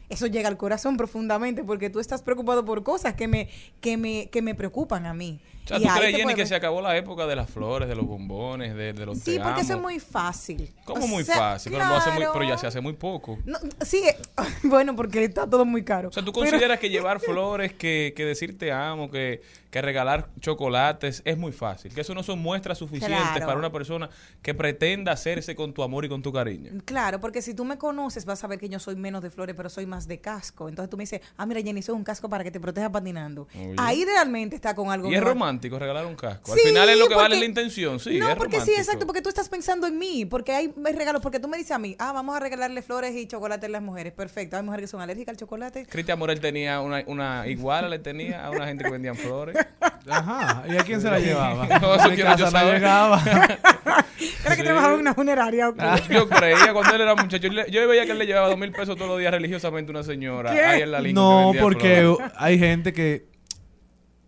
eso 0.09 0.27
llega 0.27 0.47
al 0.47 0.57
corazón 0.57 0.97
profundamente 0.97 1.63
porque 1.63 1.89
tú 1.89 1.99
estás 1.99 2.21
preocupado 2.21 2.63
por 2.65 2.83
cosas 2.83 3.15
que 3.15 3.27
me, 3.27 3.49
que 3.81 3.97
me, 3.97 4.29
que 4.29 4.41
me 4.41 4.55
preocupan 4.55 5.05
a 5.05 5.13
mí. 5.13 5.41
O 5.63 5.67
sea, 5.67 5.77
Y 5.77 5.81
¿tú 5.83 5.89
crees, 5.95 6.11
Jenny, 6.11 6.23
puede 6.23 6.35
que 6.35 6.45
se 6.45 6.55
acabó 6.55 6.81
la 6.81 6.97
época 6.97 7.25
de 7.25 7.35
las 7.35 7.49
flores, 7.49 7.87
de 7.87 7.95
los 7.95 8.05
bombones, 8.05 8.75
de, 8.75 8.93
de 8.93 9.05
los 9.05 9.17
Sí, 9.19 9.39
porque 9.41 9.61
eso 9.61 9.73
es 9.75 9.79
muy 9.81 9.99
fácil. 9.99 10.73
¿Cómo 10.85 11.05
O 11.05 11.07
muy 11.07 11.23
sea, 11.23 11.35
fácil? 11.37 11.71
Pero, 11.71 11.85
lo 11.87 11.95
hace 11.95 12.09
muy, 12.09 12.17
claro. 12.19 12.33
pero 12.33 12.45
ya 12.45 12.57
se 12.57 12.67
hace 12.67 12.81
muy 12.81 12.93
poco. 12.93 13.37
No, 13.45 13.57
sí, 13.81 13.97
eh, 14.05 14.17
bueno, 14.63 14.95
porque 14.95 15.23
está 15.23 15.49
todo 15.49 15.63
muy 15.65 15.83
caro. 15.83 16.09
O 16.09 16.11
sea, 16.11 16.23
¿tú 16.23 16.33
Pero- 16.33 16.49
consideras 16.49 16.79
que 16.79 16.89
llevar 16.89 17.19
flores, 17.19 17.73
que, 17.73 18.13
que 18.15 18.25
decir 18.25 18.57
te 18.57 18.71
amo, 18.71 19.09
que, 19.09 19.41
que 19.71 19.81
regalar 19.81 20.27
chocolates 20.41 21.21
es 21.25 21.37
muy 21.37 21.51
fácil? 21.51 21.93
Que 21.93 22.01
eso 22.01 22.13
no 22.13 22.23
son 22.23 22.39
muestras 22.39 22.77
suficientes 22.77 23.19
Claro. 23.33 23.45
para 23.45 23.57
una 23.59 23.71
persona 23.71 24.09
que 24.41 24.53
pretenda 24.53 25.11
hacerse 25.13 25.55
con 25.55 25.73
tu 25.73 25.81
amor 25.83 26.05
y 26.05 26.09
con 26.09 26.21
tu 26.21 26.31
cariño. 26.33 26.71
Claro, 26.85 27.19
porque 27.19 27.41
si 27.41 27.53
tú 27.53 27.65
me 27.65 27.77
conoces 27.77 28.25
vas 28.25 28.43
a 28.43 28.47
ver 28.47 28.59
que 28.59 28.69
yo 28.69 28.79
soy 28.79 28.95
menos 28.95 29.21
de 29.23 29.29
flores, 29.29 29.55
pero 29.55 29.69
soy 29.69 29.85
más 29.85 30.07
de 30.07 30.19
casco. 30.19 30.69
Entonces 30.69 30.89
tú 30.89 30.97
me 30.97 31.03
dices, 31.03 31.21
ah, 31.37 31.45
mira, 31.45 31.61
Jenny, 31.61 31.81
soy 31.81 31.95
un 31.95 32.03
casco 32.03 32.29
para 32.29 32.43
que 32.43 32.51
te 32.51 32.59
proteja 32.59 32.91
patinando. 32.91 33.47
Oye. 33.55 33.75
Ahí 33.77 34.05
realmente 34.05 34.55
está 34.55 34.75
con 34.75 34.89
algo 34.91 35.09
Y 35.09 35.15
es 35.15 35.19
mejor. 35.21 35.33
Romántico 35.53 35.79
regalar 35.79 36.05
un 36.05 36.15
casco. 36.15 36.53
Al 36.53 36.59
Sí, 36.59 36.67
final 36.67 36.89
es 36.89 36.97
lo 36.97 37.07
que 37.07 37.15
vale 37.15 37.37
la 37.37 37.45
intención, 37.45 37.99
sí. 37.99 38.17
no, 38.19 38.29
es 38.29 38.35
porque 38.35 38.61
sí, 38.61 38.71
exacto, 38.75 39.05
porque 39.05 39.21
tú 39.21 39.29
estás 39.29 39.49
pensando 39.49 39.87
en 39.87 39.97
mí, 39.97 40.25
porque 40.25 40.53
hay 40.53 40.73
regalos, 40.95 41.21
porque 41.21 41.39
tú 41.39 41.47
me 41.47 41.57
dices 41.57 41.71
a 41.71 41.79
mí, 41.79 41.95
ah, 41.99 42.11
vamos 42.11 42.35
a 42.35 42.39
regalarle 42.39 42.81
flores 42.81 43.15
y 43.15 43.27
chocolate 43.27 43.67
a 43.67 43.69
las 43.69 43.81
mujeres, 43.81 44.13
perfecto, 44.13 44.57
hay 44.57 44.63
mujeres 44.63 44.85
que 44.85 44.91
son 44.91 45.01
alérgicas 45.01 45.33
al 45.33 45.37
chocolate. 45.37 45.85
Cristian 45.85 46.17
Morel 46.19 46.39
tenía 46.39 46.81
una, 46.81 47.03
una 47.07 47.47
iguala, 47.47 47.87
le 47.89 47.99
tenía 47.99 48.45
a 48.45 48.49
una 48.51 48.65
gente 48.65 48.83
que 48.83 48.91
vendían 48.91 49.15
flores. 49.15 49.55
Ajá. 50.09 50.63
¿Y 50.67 50.77
a 50.77 50.83
quién 50.83 50.99
se 51.01 51.09
la 51.09 51.19
llevaba? 51.19 51.67
No, 51.83 51.95
eso 51.95 52.09
quiero 52.09 52.35
yo 52.37 52.49
saber. 52.49 52.75
llegaba. 52.75 53.21
Era 54.45 54.55
que 54.55 54.63
trabajaba 54.63 54.93
en 54.95 54.99
una 55.01 55.13
funeraria. 55.13 55.73
Yo 56.09 56.29
creía 56.29 56.71
cuando 56.73 56.95
él 56.95 57.01
era 57.01 57.15
muchacho. 57.15 57.47
Yo, 57.47 57.87
veía 57.87 58.05
que 58.05 58.11
él 58.11 58.19
le 58.19 58.25
llevaba 58.25 58.47
dos 58.47 58.57
mil 58.57 58.71
pesos 58.71 58.95
todos 58.95 59.09
los 59.09 59.19
días 59.19 59.31
religiosamente 59.31 59.91
a 59.91 59.93
una 59.95 60.03
señora. 60.03 60.51
¿Qué? 60.53 60.61
Ahí 60.61 60.81
en 60.81 60.91
la 60.91 60.99
línea. 61.01 61.21
No, 61.21 61.51
porque 61.59 61.99
flores. 62.01 62.31
hay 62.37 62.59
gente 62.59 62.93
que 62.93 63.25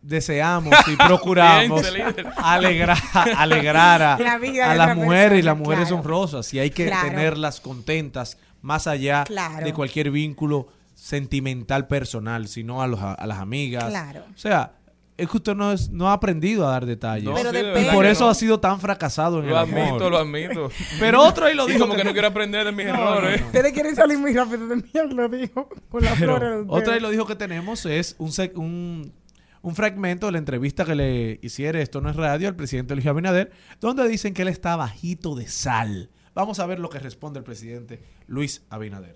deseamos 0.05 0.73
y 0.87 0.95
procuramos 1.07 1.85
alegrar, 2.37 2.97
alegrar 3.37 4.01
a, 4.01 4.17
La 4.19 4.37
vida 4.37 4.71
a 4.71 4.75
las 4.75 4.95
mujeres 4.95 5.39
y 5.39 5.41
persona, 5.41 5.51
las 5.51 5.57
mujeres 5.57 5.87
claro. 5.87 6.03
son 6.03 6.07
rosas 6.09 6.53
y 6.53 6.59
hay 6.59 6.69
que 6.71 6.85
Claro. 6.87 7.09
tenerlas 7.09 7.59
contentas 7.61 8.37
más 8.61 8.87
allá 8.87 9.23
Claro. 9.25 9.65
de 9.65 9.73
cualquier 9.73 10.11
vínculo 10.11 10.67
sentimental 10.93 11.87
personal, 11.87 12.47
sino 12.47 12.81
a, 12.81 12.87
los, 12.87 12.99
a 13.01 13.25
las 13.27 13.39
amigas. 13.39 13.85
Claro. 13.85 14.23
O 14.33 14.37
sea, 14.37 14.71
es 15.17 15.29
que 15.29 15.37
usted 15.37 15.55
no, 15.55 15.71
es, 15.71 15.89
no 15.91 16.09
ha 16.09 16.13
aprendido 16.13 16.67
a 16.67 16.71
dar 16.71 16.85
detalles. 16.85 17.25
No, 17.25 17.35
Pero 17.35 17.51
sí, 17.51 17.57
y 17.57 17.93
por 17.93 18.05
eso 18.05 18.25
no. 18.25 18.29
ha 18.31 18.35
sido 18.35 18.59
tan 18.59 18.79
fracasado 18.81 19.39
en 19.39 19.47
Lo 19.47 19.51
el 19.51 19.57
amor. 19.69 19.79
admito, 19.87 20.09
lo 20.09 20.17
admito. 20.17 20.69
Pero 20.99 21.21
otro 21.23 21.45
ahí 21.45 21.55
lo 21.55 21.69
Y 21.69 21.73
dijo 21.73 21.85
como 21.85 21.95
que 21.95 22.03
no 22.03 22.11
quiero 22.11 22.27
aprender 22.27 22.65
de 22.65 22.71
mis 22.71 22.85
errores. 22.87 23.41
Ustedes 23.41 23.71
quieren 23.71 23.95
salir 23.95 24.17
muy 24.17 24.33
rápido 24.33 24.67
de 24.67 24.75
mí, 24.77 24.83
lo 25.11 25.29
dijo, 25.29 25.69
con 25.89 26.03
las 26.03 26.19
Pero 26.19 26.35
flores. 26.37 26.49
de 26.57 26.61
otra 26.63 26.77
ustedes. 26.77 26.97
y 26.97 27.01
lo 27.01 27.09
dijo 27.11 27.25
que 27.25 27.35
tenemos 27.35 27.85
es 27.85 28.15
un, 28.17 28.29
sec- 28.31 28.55
un, 28.55 29.13
un 29.65 29.75
fragmento 29.75 30.27
de 30.27 30.33
la 30.33 30.37
entrevista 30.37 30.85
que 30.85 30.93
le 30.93 31.39
hiciera 31.41 31.81
Esto 31.81 31.99
no 31.99 32.11
es 32.11 32.15
radio 32.15 32.47
al 32.47 32.55
presidente 32.55 32.93
Luis 32.93 33.07
Abinader, 33.07 33.51
donde 33.81 34.07
dicen 34.07 34.35
que 34.35 34.43
él 34.43 34.47
está 34.47 34.75
bajito 34.75 35.33
de 35.33 35.47
sal. 35.47 36.11
Vamos 36.35 36.59
a 36.59 36.67
ver 36.67 36.77
lo 36.77 36.91
que 36.91 36.99
responde 36.99 37.39
el 37.39 37.43
presidente 37.43 37.99
Luis 38.27 38.61
Abinader. 38.69 39.15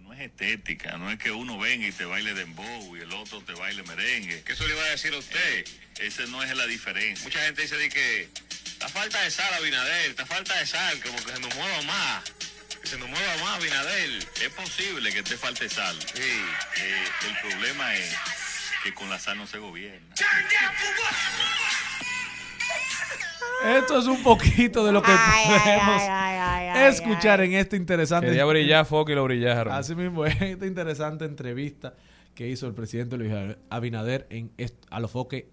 No 0.00 0.14
es 0.14 0.20
estética, 0.20 0.96
no 0.96 1.10
es 1.10 1.18
que 1.18 1.30
uno 1.30 1.58
venga 1.58 1.86
y 1.86 1.92
te 1.92 2.06
baile 2.06 2.32
dembow 2.32 2.96
y 2.96 3.00
el 3.00 3.12
otro 3.12 3.42
te 3.42 3.52
baile 3.52 3.82
merengue. 3.82 4.42
¿Qué 4.44 4.54
eso 4.54 4.66
le 4.66 4.72
iba 4.72 4.82
a 4.82 4.90
decir 4.92 5.12
a 5.12 5.18
usted? 5.18 5.66
Esa 6.00 6.24
no 6.28 6.42
es 6.42 6.56
la 6.56 6.66
diferencia. 6.66 7.22
Mucha 7.22 7.40
gente 7.40 7.60
dice 7.60 7.76
de 7.76 7.90
que 7.90 8.30
la 8.80 8.88
falta 8.88 9.22
de 9.22 9.30
sal, 9.30 9.52
Abinader, 9.58 10.14
la 10.16 10.24
falta 10.24 10.58
de 10.58 10.64
sal, 10.64 10.98
como 11.02 11.18
que 11.18 11.32
se 11.32 11.40
nos 11.40 11.54
mueva 11.54 11.82
más. 11.82 12.32
Que 12.80 12.88
se 12.88 12.96
nos 12.96 13.10
mueva 13.10 13.36
más, 13.42 13.58
Abinader. 13.58 14.26
Es 14.42 14.48
posible 14.56 15.12
que 15.12 15.22
te 15.22 15.36
falte 15.36 15.68
sal. 15.68 15.98
Sí. 16.14 16.22
eh, 16.22 17.04
el 17.28 17.50
problema 17.50 17.94
es 17.94 18.47
que 18.84 18.94
con 18.94 19.10
la 19.10 19.18
sal 19.18 19.38
no 19.38 19.46
se 19.46 19.58
gobierna. 19.58 20.14
Esto 23.64 23.98
es 23.98 24.06
un 24.06 24.22
poquito 24.22 24.84
de 24.84 24.92
lo 24.92 25.02
que 25.02 25.10
Ay, 25.10 25.46
podemos 25.46 26.02
ay, 26.02 26.08
ay, 26.08 26.38
ay, 26.40 26.68
ay, 26.68 26.88
escuchar 26.92 27.40
en 27.40 27.54
este 27.54 27.76
interesante 27.76 28.28
Quería 28.28 28.44
brillar 28.44 28.86
foco 28.86 29.10
y 29.10 29.14
lo 29.16 29.24
brillaron. 29.24 29.72
Así 29.72 29.94
mismo, 29.96 30.24
en 30.26 30.32
esta 30.42 30.66
interesante 30.66 31.24
entrevista 31.24 31.94
que 32.34 32.46
hizo 32.46 32.68
el 32.68 32.74
presidente 32.74 33.16
Luis 33.16 33.32
Abinader 33.68 34.28
en 34.30 34.52
a 34.90 35.00
los 35.00 35.10
foques 35.10 35.44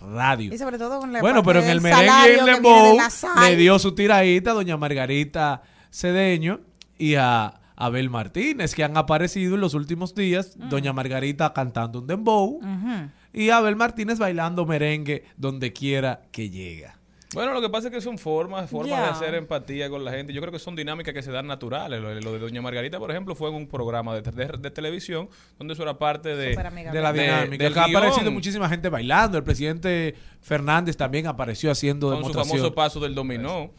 radio. 0.00 0.54
Y 0.54 0.58
sobre 0.58 0.78
todo 0.78 1.00
con 1.00 1.12
la 1.12 1.20
Bueno, 1.20 1.42
pero 1.42 1.60
en 1.60 1.68
el 1.68 1.82
merengue 1.82 2.34
y 2.34 2.38
el 2.38 2.46
dembow 2.46 2.98
le 3.42 3.56
dio 3.56 3.78
su 3.78 3.94
tiradita 3.94 4.52
a 4.52 4.54
doña 4.54 4.78
Margarita 4.78 5.62
Cedeño 5.92 6.60
y 6.96 7.16
a 7.16 7.59
Abel 7.80 8.10
Martínez, 8.10 8.74
que 8.74 8.84
han 8.84 8.96
aparecido 8.96 9.54
en 9.56 9.60
los 9.60 9.74
últimos 9.74 10.14
días. 10.14 10.56
Mm. 10.56 10.68
Doña 10.68 10.92
Margarita 10.92 11.52
cantando 11.52 12.00
un 12.00 12.06
dembow 12.06 12.60
y 13.32 13.50
Abel 13.50 13.76
Martínez 13.76 14.18
bailando 14.18 14.66
merengue 14.66 15.24
donde 15.36 15.72
quiera 15.72 16.22
que 16.32 16.50
llega. 16.50 16.96
Bueno, 17.32 17.52
lo 17.54 17.60
que 17.60 17.68
pasa 17.68 17.86
es 17.86 17.94
que 17.94 18.00
son 18.00 18.18
formas, 18.18 18.68
formas 18.68 18.88
de 18.98 19.06
hacer 19.06 19.34
empatía 19.36 19.88
con 19.88 20.04
la 20.04 20.10
gente. 20.10 20.32
Yo 20.32 20.40
creo 20.40 20.50
que 20.52 20.58
son 20.58 20.74
dinámicas 20.74 21.14
que 21.14 21.22
se 21.22 21.30
dan 21.30 21.46
naturales. 21.46 22.00
Lo, 22.02 22.12
lo 22.12 22.32
de 22.32 22.38
Doña 22.40 22.60
Margarita, 22.60 22.98
por 22.98 23.08
ejemplo, 23.12 23.36
fue 23.36 23.48
en 23.50 23.54
un 23.54 23.68
programa 23.68 24.16
de, 24.16 24.22
de- 24.22 24.58
de 24.58 24.70
televisión 24.72 25.28
donde 25.56 25.74
eso 25.74 25.84
era 25.84 25.96
parte 25.96 26.34
de... 26.34 26.54
La 26.92 27.12
De- 27.12 27.22
dinámica. 27.22 27.82
ha 27.82 27.84
aparecido 27.84 28.32
muchísima 28.32 28.68
gente 28.68 28.88
bailando. 28.88 29.38
El 29.38 29.44
presidente 29.44 30.16
Fernández 30.40 30.96
también 30.96 31.28
apareció 31.28 31.70
haciendo 31.70 32.08
con 32.08 32.16
su 32.16 32.22
demostración. 32.30 32.58
famoso 32.58 32.74
paso 32.74 32.98
del 32.98 33.14
dominó. 33.14 33.70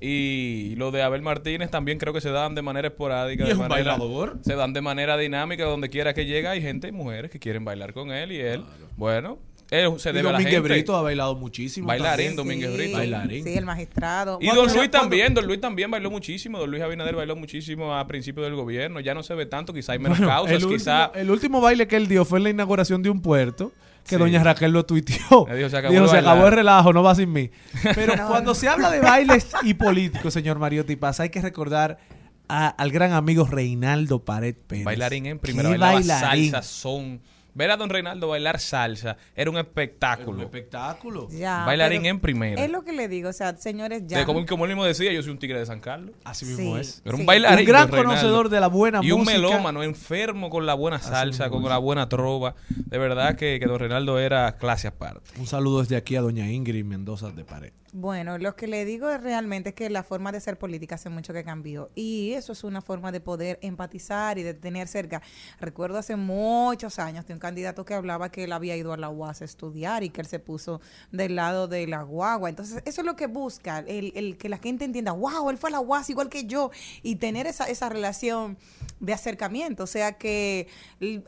Y 0.00 0.74
lo 0.76 0.90
de 0.90 1.02
Abel 1.02 1.22
Martínez 1.22 1.70
también 1.70 1.98
creo 1.98 2.12
que 2.12 2.20
se 2.20 2.30
dan 2.30 2.54
de 2.54 2.62
manera 2.62 2.88
esporádica. 2.88 3.44
Y 3.44 3.46
de 3.46 3.52
es 3.52 3.58
un 3.58 3.68
manera- 3.68 3.96
bailador. 3.96 4.38
Se 4.42 4.54
dan 4.54 4.72
de 4.72 4.80
manera 4.80 5.16
dinámica 5.16 5.64
donde 5.64 5.88
quiera 5.88 6.12
que 6.14 6.26
llega. 6.26 6.50
Hay 6.50 6.60
gente 6.62 6.88
y 6.88 6.92
mujeres 6.92 7.30
que 7.30 7.38
quieren 7.38 7.64
bailar 7.64 7.92
con 7.94 8.10
él 8.10 8.32
y 8.32 8.40
él, 8.40 8.64
bueno, 8.96 9.38
él 9.70 9.92
se 9.98 10.10
Y 10.10 10.12
debe 10.12 10.28
a 10.28 10.32
la 10.32 10.38
Domínguez 10.38 10.54
gente. 10.54 10.68
Brito 10.74 10.96
ha 10.96 11.02
bailado 11.02 11.34
muchísimo. 11.34 11.86
Bailarín, 11.88 12.36
también. 12.36 12.36
Domínguez 12.36 12.74
Brito. 12.76 12.96
Bailarín. 12.98 13.44
Sí, 13.44 13.54
el 13.54 13.64
magistrado. 13.64 14.38
Y 14.40 14.46
Bueno, 14.46 14.62
Don 14.62 14.66
Luis 14.66 14.76
cuando- 14.88 14.98
también, 15.00 15.34
Don 15.34 15.46
Luis 15.46 15.60
también 15.60 15.90
bailó 15.90 16.10
muchísimo, 16.10 16.58
Don 16.58 16.70
Luis 16.70 16.82
Abinader 16.82 17.14
bailó 17.16 17.34
muchísimo 17.36 17.94
a 17.94 18.06
principios 18.06 18.46
del 18.46 18.54
gobierno, 18.54 19.00
ya 19.00 19.14
no 19.14 19.22
se 19.22 19.34
ve 19.34 19.46
tanto, 19.46 19.72
quizá 19.72 19.92
hay 19.92 19.98
menos 19.98 20.18
Bueno, 20.18 20.32
causas, 20.32 20.62
el, 20.62 20.68
quizá... 20.68 21.06
último, 21.06 21.22
el 21.22 21.30
último 21.30 21.60
baile 21.60 21.86
que 21.88 21.96
él 21.96 22.08
dio 22.08 22.24
fue 22.24 22.38
en 22.38 22.44
la 22.44 22.50
inauguración 22.50 23.02
de 23.02 23.10
un 23.10 23.20
puerto 23.22 23.72
que 24.04 24.10
Sí. 24.10 24.16
doña 24.16 24.42
Raquel 24.44 24.70
lo 24.70 24.84
tuiteó. 24.84 25.46
Dijo, 25.54 25.68
"Se 25.70 25.76
acabó 25.78 25.92
Dijo, 25.92 26.04
el 26.04 26.10
se 26.10 26.16
bailar". 26.16 26.32
acabó 26.34 26.46
el 26.48 26.54
relajo, 26.54 26.92
no 26.92 27.02
va 27.02 27.14
sin 27.14 27.32
mí. 27.32 27.50
Pero 27.94 28.12
cuando 28.28 28.54
se 28.54 28.68
habla 28.68 28.90
de 28.90 29.00
bailes 29.00 29.48
y 29.62 29.72
políticos, 29.74 30.32
señor 30.34 30.58
Mariotti 30.58 30.96
Paz, 30.96 31.20
hay 31.20 31.30
que 31.30 31.40
recordar 31.40 31.98
a- 32.46 32.68
al 32.68 32.90
gran 32.90 33.12
amigo 33.12 33.46
Reinaldo 33.46 34.22
Pared 34.22 34.54
Pérez. 34.66 34.84
Bailarín 34.84 35.24
en 35.24 35.38
primera, 35.38 35.70
bailaba 35.70 35.94
bailarín. 35.94 36.50
salsa, 36.50 36.62
son... 36.68 37.20
Ver 37.54 37.70
a 37.70 37.76
Don 37.76 37.88
Reinaldo 37.88 38.28
bailar 38.28 38.58
salsa 38.58 39.16
era 39.36 39.48
un 39.48 39.54
Un 39.56 39.60
espectáculo. 39.60 40.42
espectáculo. 40.42 41.28
Ya, 41.30 41.64
Bailarín 41.64 42.04
en 42.06 42.18
primera. 42.18 42.62
Es 42.62 42.68
lo 42.70 42.82
que 42.82 42.92
le 42.92 43.06
digo, 43.06 43.28
o 43.28 43.32
sea, 43.32 43.56
señores, 43.56 44.02
ya. 44.06 44.18
De 44.18 44.24
como, 44.24 44.44
como 44.44 44.64
él 44.64 44.70
mismo 44.72 44.84
decía, 44.84 45.12
yo 45.12 45.22
soy 45.22 45.30
un 45.32 45.38
tigre 45.38 45.60
de 45.60 45.66
San 45.66 45.78
Carlos. 45.80 46.14
Así 46.24 46.44
mismo 46.46 46.74
Sí. 46.74 46.80
es. 46.80 47.02
Era 47.04 47.14
un 47.14 47.20
Sí. 47.20 47.26
bailarín. 47.26 47.60
Un 47.60 47.64
gran 47.66 47.88
conocedor 47.88 48.48
de 48.48 48.60
la 48.60 48.66
buena 48.66 49.00
Y 49.02 49.12
un 49.12 49.20
música. 49.20 49.38
melómano, 49.38 49.82
enfermo 49.84 50.50
con 50.50 50.66
la 50.66 50.74
buena 50.74 50.98
salsa, 50.98 51.48
con 51.48 51.62
la 51.62 51.78
buena 51.78 52.08
trova. 52.08 52.56
De 52.68 52.98
verdad 52.98 53.36
que, 53.36 53.58
que 53.60 53.66
Don 53.66 53.78
Reinaldo 53.78 54.18
era 54.18 54.56
clase 54.56 54.88
aparte. 54.88 55.30
Un 55.38 55.46
saludo 55.46 55.80
desde 55.80 55.96
aquí 55.96 56.16
a 56.16 56.20
doña 56.22 56.50
Ingrid 56.50 56.84
Mendoza 56.84 57.30
de 57.30 57.44
Pared. 57.44 57.72
Bueno, 57.96 58.38
lo 58.38 58.56
que 58.56 58.66
le 58.66 58.84
digo 58.84 59.08
es 59.08 59.22
realmente 59.22 59.72
que 59.72 59.88
la 59.88 60.02
forma 60.02 60.32
de 60.32 60.40
ser 60.40 60.58
política 60.58 60.96
hace 60.96 61.10
mucho 61.10 61.32
que 61.32 61.44
cambió 61.44 61.90
y 61.94 62.32
eso 62.32 62.50
es 62.50 62.64
una 62.64 62.80
forma 62.80 63.12
de 63.12 63.20
poder 63.20 63.60
empatizar 63.62 64.36
y 64.36 64.42
de 64.42 64.52
tener 64.52 64.88
cerca. 64.88 65.22
Recuerdo 65.60 65.98
hace 65.98 66.16
muchos 66.16 66.98
años 66.98 67.24
de 67.24 67.34
un 67.34 67.38
candidato 67.38 67.84
que 67.84 67.94
hablaba 67.94 68.32
que 68.32 68.42
él 68.42 68.52
había 68.52 68.76
ido 68.76 68.92
a 68.92 68.96
la 68.96 69.10
UAS 69.10 69.42
a 69.42 69.44
estudiar 69.44 70.02
y 70.02 70.10
que 70.10 70.22
él 70.22 70.26
se 70.26 70.40
puso 70.40 70.80
del 71.12 71.36
lado 71.36 71.68
de 71.68 71.86
la 71.86 72.02
guagua. 72.02 72.48
Entonces, 72.48 72.82
eso 72.84 73.02
es 73.02 73.06
lo 73.06 73.14
que 73.14 73.28
busca, 73.28 73.78
el, 73.78 74.10
el 74.16 74.38
que 74.38 74.48
la 74.48 74.58
gente 74.58 74.84
entienda, 74.84 75.12
wow, 75.12 75.48
él 75.50 75.56
fue 75.56 75.70
a 75.70 75.74
la 75.74 75.80
UAS 75.80 76.10
igual 76.10 76.28
que 76.28 76.46
yo 76.46 76.72
y 77.04 77.14
tener 77.14 77.46
esa, 77.46 77.66
esa 77.66 77.88
relación 77.90 78.58
de 78.98 79.12
acercamiento. 79.12 79.84
O 79.84 79.86
sea 79.86 80.18
que 80.18 80.66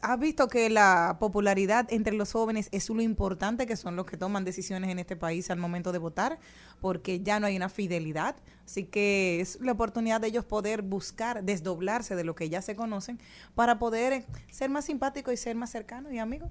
has 0.03 0.19
visto 0.19 0.49
que 0.49 0.71
la 0.71 1.17
popularidad 1.21 1.87
entre 1.93 2.15
los 2.15 2.33
jóvenes 2.33 2.69
es 2.73 2.89
lo 2.91 3.03
importante 3.03 3.67
que 3.67 3.77
son 3.77 3.97
los 3.97 4.07
que 4.07 4.17
toman 4.17 4.45
decisiones 4.45 4.91
en 4.91 4.99
este 4.99 5.17
país 5.17 5.51
al 5.51 5.59
momento 5.59 5.93
de 5.93 5.99
votar, 5.99 6.39
porque 6.81 7.21
ya 7.21 7.41
no 7.41 7.47
hay 7.47 7.57
una 7.57 7.69
fidelidad. 7.69 8.37
Así 8.65 8.85
que 8.85 9.41
es 9.41 9.61
la 9.61 9.73
oportunidad 9.73 10.21
de 10.21 10.29
ellos 10.29 10.45
poder 10.45 10.83
buscar, 10.83 11.45
desdoblarse 11.45 12.17
de 12.17 12.25
lo 12.25 12.35
que 12.35 12.49
ya 12.49 12.63
se 12.63 12.75
conocen 12.75 13.21
para 13.55 13.79
poder 13.79 14.13
eh, 14.13 14.27
ser 14.51 14.71
más 14.71 14.87
simpáticos 14.87 15.33
y 15.33 15.37
ser 15.37 15.55
más 15.55 15.71
cercanos 15.71 16.13
y 16.13 16.19
amigos. 16.19 16.51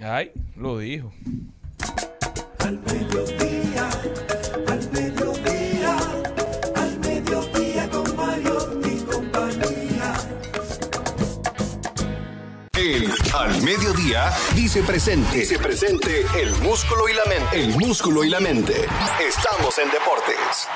Ay, 0.00 0.32
lo 0.56 0.78
dijo. 0.78 1.12
Al 2.58 2.80
mediodía, 2.80 3.90
El 12.82 13.12
Al 13.32 13.62
Mediodía 13.62 14.32
dice 14.56 14.82
presente. 14.82 15.38
Dice 15.38 15.56
presente 15.56 16.22
el 16.36 16.50
músculo 16.62 17.08
y 17.08 17.14
la 17.14 17.24
mente. 17.26 17.60
El 17.60 17.78
músculo 17.78 18.24
y 18.24 18.28
la 18.28 18.40
mente. 18.40 18.72
Estamos 19.24 19.78
en 19.78 19.88
deportes. 19.88 20.66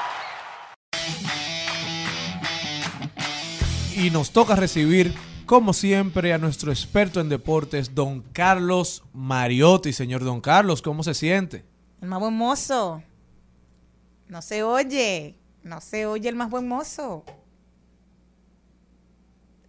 Y 3.97 4.11
nos 4.11 4.31
toca 4.31 4.55
recibir 4.55 5.17
como 5.47 5.73
siempre, 5.73 6.33
a 6.33 6.39
nuestro 6.39 6.71
experto 6.71 7.21
en 7.21 7.29
deportes, 7.29 7.93
don 7.93 8.21
Carlos 8.33 9.03
Mariotti. 9.13 9.93
Señor 9.93 10.23
don 10.23 10.41
Carlos, 10.41 10.83
¿cómo 10.83 11.03
se 11.03 11.13
siente? 11.13 11.65
El 12.01 12.07
más 12.07 12.21
buen 12.21 12.35
mozo. 12.35 13.03
No 14.29 14.43
se 14.43 14.63
oye. 14.63 15.35
No 15.65 15.81
se 15.81 16.07
oye 16.07 16.29
el 16.29 16.37
más 16.37 16.51
buen 16.51 16.69
mozo. 16.69 17.25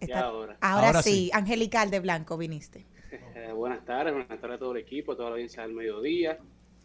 Está- 0.00 0.20
ahora. 0.26 0.58
ahora 0.60 0.86
Ahora 0.88 1.02
sí, 1.02 1.10
sí. 1.10 1.30
Angelical 1.32 1.90
de 1.90 2.00
Blanco 2.00 2.36
viniste. 2.38 2.86
Eh, 3.10 3.52
buenas 3.52 3.84
tardes, 3.84 4.12
buenas 4.12 4.40
tardes 4.40 4.56
a 4.56 4.58
todo 4.58 4.72
el 4.72 4.78
equipo, 4.78 5.12
a 5.12 5.16
toda 5.16 5.30
la 5.30 5.34
audiencia 5.36 5.62
del 5.62 5.72
mediodía. 5.74 6.38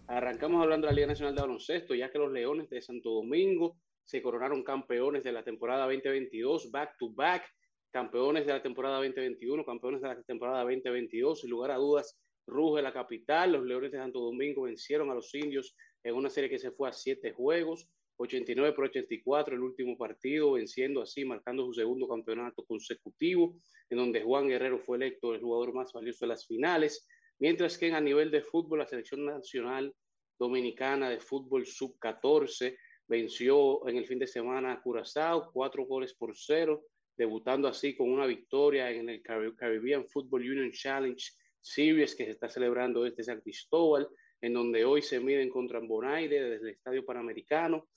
Arrancamos 0.07 0.61
hablando 0.61 0.87
de 0.87 0.91
la 0.93 0.95
Liga 0.95 1.07
Nacional 1.07 1.35
de 1.35 1.41
Baloncesto, 1.41 1.95
ya 1.95 2.11
que 2.11 2.17
los 2.19 2.31
Leones 2.31 2.69
de 2.69 2.81
Santo 2.81 3.11
Domingo 3.11 3.77
se 4.03 4.21
coronaron 4.21 4.63
campeones 4.63 5.23
de 5.23 5.31
la 5.31 5.43
temporada 5.43 5.85
2022, 5.85 6.71
back 6.71 6.97
to 6.97 7.09
back, 7.13 7.43
campeones 7.91 8.45
de 8.45 8.53
la 8.53 8.61
temporada 8.61 8.97
2021, 8.97 9.63
campeones 9.65 10.01
de 10.01 10.07
la 10.09 10.21
temporada 10.23 10.61
2022. 10.63 11.41
Sin 11.41 11.49
lugar 11.49 11.71
a 11.71 11.75
dudas, 11.77 12.17
ruge 12.45 12.81
la 12.81 12.91
capital. 12.91 13.53
Los 13.53 13.63
Leones 13.65 13.91
de 13.91 13.97
Santo 13.99 14.19
Domingo 14.19 14.63
vencieron 14.63 15.09
a 15.09 15.13
los 15.13 15.33
indios 15.35 15.75
en 16.03 16.15
una 16.15 16.29
serie 16.29 16.49
que 16.49 16.59
se 16.59 16.71
fue 16.71 16.89
a 16.89 16.93
siete 16.93 17.31
juegos. 17.31 17.87
89 18.17 18.73
por 18.73 18.85
84 18.85 19.55
el 19.55 19.61
último 19.61 19.97
partido, 19.97 20.53
venciendo 20.53 21.01
así, 21.01 21.25
marcando 21.25 21.65
su 21.65 21.73
segundo 21.73 22.07
campeonato 22.07 22.63
consecutivo, 22.65 23.57
en 23.89 23.97
donde 23.97 24.21
Juan 24.21 24.47
Guerrero 24.47 24.79
fue 24.79 24.97
electo 24.97 25.33
el 25.33 25.41
jugador 25.41 25.73
más 25.73 25.91
valioso 25.93 26.25
de 26.25 26.29
las 26.29 26.45
finales, 26.45 27.07
mientras 27.39 27.77
que 27.77 27.91
a 27.91 27.99
nivel 28.01 28.31
de 28.31 28.41
fútbol, 28.41 28.79
la 28.79 28.87
selección 28.87 29.25
nacional 29.25 29.93
dominicana 30.39 31.09
de 31.09 31.19
fútbol 31.19 31.65
sub-14 31.65 32.77
venció 33.07 33.87
en 33.87 33.97
el 33.97 34.05
fin 34.05 34.19
de 34.19 34.27
semana 34.27 34.73
a 34.73 34.81
Curazao, 34.81 35.51
cuatro 35.51 35.85
goles 35.85 36.13
por 36.13 36.35
cero, 36.35 36.85
debutando 37.17 37.67
así 37.67 37.95
con 37.95 38.09
una 38.09 38.25
victoria 38.25 38.89
en 38.91 39.09
el 39.09 39.21
Cari- 39.21 39.55
Caribbean 39.55 40.07
Football 40.07 40.41
Union 40.41 40.71
Challenge 40.71 41.23
Series 41.61 42.15
que 42.15 42.25
se 42.25 42.31
está 42.31 42.49
celebrando 42.49 43.03
desde 43.03 43.23
San 43.23 43.41
Cristóbal, 43.41 44.07
en 44.41 44.53
donde 44.53 44.83
hoy 44.83 45.01
se 45.01 45.19
miden 45.19 45.49
contra 45.49 45.79
Bonaire 45.79 46.41
desde 46.41 46.69
el 46.69 46.73
Estadio 46.75 47.05
Panamericano, 47.05 47.87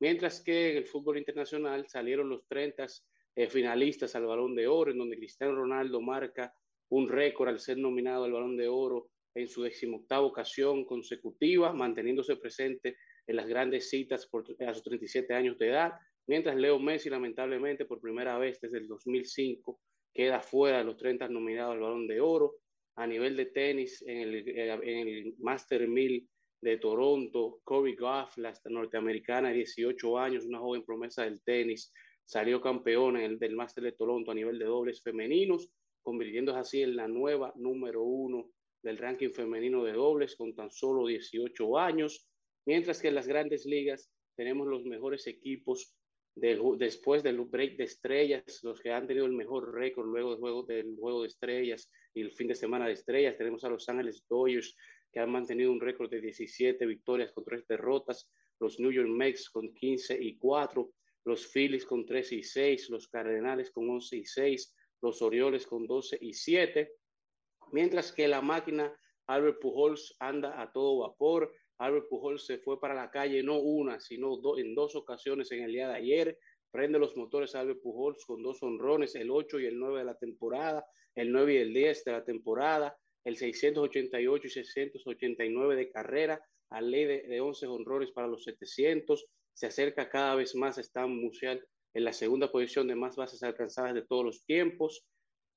mientras 0.00 0.42
que 0.42 0.70
en 0.72 0.76
el 0.78 0.86
fútbol 0.86 1.18
internacional 1.18 1.86
salieron 1.88 2.28
los 2.28 2.46
30 2.46 2.86
eh, 3.36 3.48
finalistas 3.48 4.14
al 4.14 4.26
Balón 4.26 4.54
de 4.54 4.66
Oro, 4.66 4.90
en 4.90 4.98
donde 4.98 5.16
Cristiano 5.16 5.54
Ronaldo 5.54 6.00
marca 6.00 6.54
un 6.88 7.08
récord 7.08 7.48
al 7.48 7.58
ser 7.58 7.78
nominado 7.78 8.24
al 8.24 8.32
Balón 8.32 8.56
de 8.56 8.68
Oro 8.68 9.10
en 9.34 9.48
su 9.48 9.62
decimoctava 9.62 10.22
ocasión 10.24 10.84
consecutiva, 10.86 11.72
manteniéndose 11.72 12.36
presente 12.36 12.96
en 13.26 13.36
las 13.36 13.46
grandes 13.46 13.90
citas 13.90 14.26
por, 14.26 14.44
a 14.66 14.72
sus 14.72 14.82
37 14.82 15.34
años 15.34 15.58
de 15.58 15.68
edad, 15.68 15.92
mientras 16.26 16.56
Leo 16.56 16.78
Messi, 16.78 17.10
lamentablemente, 17.10 17.84
por 17.84 18.00
primera 18.00 18.38
vez 18.38 18.60
desde 18.60 18.78
el 18.78 18.88
2005, 18.88 19.78
queda 20.14 20.40
fuera 20.40 20.78
de 20.78 20.84
los 20.84 20.96
30 20.96 21.28
nominados 21.28 21.74
al 21.74 21.80
Balón 21.80 22.06
de 22.06 22.20
Oro. 22.20 22.54
A 22.98 23.06
nivel 23.06 23.36
de 23.36 23.46
tenis, 23.46 24.02
en 24.06 24.18
el, 24.20 24.48
eh, 24.48 24.72
en 24.72 25.08
el 25.08 25.34
Master 25.38 25.86
1000 25.86 26.26
de 26.70 26.78
Toronto, 26.78 27.60
Corey 27.62 27.94
Goff, 27.94 28.36
la 28.38 28.52
norteamericana 28.64 29.50
de 29.50 29.56
18 29.56 30.18
años, 30.18 30.44
una 30.46 30.58
joven 30.58 30.84
promesa 30.84 31.22
del 31.22 31.40
tenis, 31.42 31.92
salió 32.24 32.60
campeona 32.60 33.24
en 33.24 33.32
el, 33.32 33.38
del 33.38 33.54
Master 33.54 33.84
de 33.84 33.92
Toronto 33.92 34.32
a 34.32 34.34
nivel 34.34 34.58
de 34.58 34.64
dobles 34.64 35.00
femeninos, 35.00 35.70
convirtiéndose 36.02 36.58
así 36.58 36.82
en 36.82 36.96
la 36.96 37.06
nueva 37.06 37.52
número 37.54 38.02
uno 38.02 38.50
del 38.82 38.98
ranking 38.98 39.30
femenino 39.30 39.84
de 39.84 39.92
dobles 39.92 40.34
con 40.34 40.56
tan 40.56 40.72
solo 40.72 41.06
18 41.06 41.78
años, 41.78 42.28
mientras 42.66 43.00
que 43.00 43.08
en 43.08 43.14
las 43.14 43.28
grandes 43.28 43.64
ligas 43.64 44.10
tenemos 44.36 44.66
los 44.66 44.84
mejores 44.84 45.28
equipos 45.28 45.94
después 46.34 47.22
del 47.22 47.40
break 47.40 47.76
de 47.76 47.84
estrellas, 47.84 48.60
los 48.62 48.80
que 48.80 48.92
han 48.92 49.06
tenido 49.06 49.24
el 49.24 49.32
mejor 49.32 49.72
récord 49.72 50.06
luego 50.06 50.30
del 50.30 50.40
juego, 50.40 50.62
del 50.64 50.96
juego 50.98 51.22
de 51.22 51.28
estrellas 51.28 51.90
y 52.12 52.20
el 52.22 52.32
fin 52.32 52.48
de 52.48 52.54
semana 52.54 52.86
de 52.86 52.92
estrellas. 52.92 53.38
Tenemos 53.38 53.64
a 53.64 53.70
Los 53.70 53.88
Ángeles 53.88 54.24
Dodgers, 54.28 54.76
que 55.16 55.22
han 55.22 55.30
mantenido 55.32 55.72
un 55.72 55.80
récord 55.80 56.10
de 56.10 56.20
17 56.20 56.84
victorias 56.84 57.32
con 57.32 57.42
3 57.42 57.66
derrotas, 57.66 58.30
los 58.60 58.78
New 58.78 58.92
York 58.92 59.08
Mets 59.08 59.48
con 59.48 59.72
15 59.72 60.22
y 60.22 60.36
4, 60.36 60.92
los 61.24 61.46
Phillies 61.50 61.86
con 61.86 62.04
3 62.04 62.32
y 62.32 62.42
6, 62.42 62.90
los 62.90 63.08
Cardenales 63.08 63.70
con 63.70 63.88
11 63.88 64.14
y 64.18 64.26
6, 64.26 64.76
los 65.00 65.22
Orioles 65.22 65.66
con 65.66 65.86
12 65.86 66.18
y 66.20 66.34
7, 66.34 66.92
mientras 67.72 68.12
que 68.12 68.28
la 68.28 68.42
máquina 68.42 68.94
Albert 69.26 69.58
Pujols 69.58 70.14
anda 70.20 70.60
a 70.60 70.70
todo 70.70 70.98
vapor. 70.98 71.50
Albert 71.78 72.08
Pujols 72.10 72.44
se 72.44 72.58
fue 72.58 72.78
para 72.78 72.92
la 72.92 73.10
calle 73.10 73.42
no 73.42 73.58
una, 73.58 73.98
sino 73.98 74.36
do- 74.36 74.58
en 74.58 74.74
dos 74.74 74.96
ocasiones 74.96 75.50
en 75.50 75.62
el 75.62 75.72
día 75.72 75.88
de 75.88 75.94
ayer. 75.94 76.38
Prende 76.70 76.98
los 76.98 77.16
motores 77.16 77.54
Albert 77.54 77.80
Pujols 77.80 78.22
con 78.26 78.42
dos 78.42 78.62
honrones, 78.62 79.14
el 79.14 79.30
8 79.30 79.60
y 79.60 79.64
el 79.64 79.78
9 79.78 80.00
de 80.00 80.04
la 80.04 80.18
temporada, 80.18 80.84
el 81.14 81.32
9 81.32 81.54
y 81.54 81.56
el 81.56 81.72
10 81.72 82.04
de 82.04 82.12
la 82.12 82.22
temporada, 82.22 82.94
el 83.26 83.36
688 83.36 84.46
y 84.46 84.50
689 84.50 85.74
de 85.74 85.90
carrera, 85.90 86.40
a 86.70 86.80
ley 86.80 87.04
de, 87.04 87.22
de 87.22 87.40
11 87.40 87.66
honrones 87.66 88.12
para 88.12 88.28
los 88.28 88.44
700. 88.44 89.26
Se 89.52 89.66
acerca 89.66 90.08
cada 90.08 90.36
vez 90.36 90.54
más 90.54 90.78
Stan 90.78 91.10
Musial 91.10 91.60
en 91.92 92.04
la 92.04 92.12
segunda 92.12 92.52
posición 92.52 92.86
de 92.86 92.94
más 92.94 93.16
bases 93.16 93.42
alcanzadas 93.42 93.94
de 93.94 94.06
todos 94.06 94.24
los 94.24 94.44
tiempos. 94.44 95.04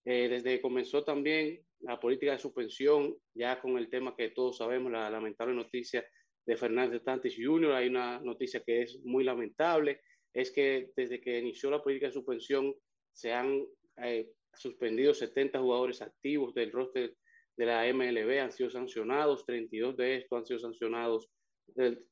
Eh, 0.04 0.30
desde 0.30 0.56
que 0.56 0.62
comenzó 0.62 1.04
también 1.04 1.60
la 1.82 2.00
política 2.00 2.32
de 2.32 2.40
suspensión, 2.40 3.16
ya 3.36 3.62
con 3.62 3.78
el 3.78 3.88
tema 3.88 4.16
que 4.16 4.30
todos 4.30 4.58
sabemos, 4.58 4.92
la 4.92 5.08
lamentable 5.12 5.54
noticia 5.54 6.04
de 6.48 6.58
Fernández 6.58 7.04
Tatis 7.04 7.36
Jr., 7.38 7.74
hay 7.74 7.88
una 7.88 8.20
noticia 8.20 8.64
que 8.66 8.82
es 8.82 9.00
muy 9.04 9.24
lamentable, 9.24 10.02
es 10.34 10.50
que 10.50 10.90
desde 10.96 11.22
que 11.22 11.38
inició 11.38 11.70
la 11.70 11.84
política 11.84 12.08
de 12.08 12.14
suspensión 12.14 12.74
se 13.14 13.32
han 13.32 13.64
eh, 14.04 14.32
suspendido 14.56 15.14
70 15.14 15.60
jugadores 15.60 16.02
activos 16.02 16.56
del 16.56 16.72
roster 16.72 17.14
de 17.60 17.66
la 17.66 17.86
MLB, 17.94 18.40
han 18.40 18.54
sido 18.54 18.70
sancionados, 18.70 19.46
32 19.46 19.98
de 19.98 20.16
estos 20.16 20.40
han 20.40 20.46
sido 20.46 20.60
sancionados, 20.60 21.30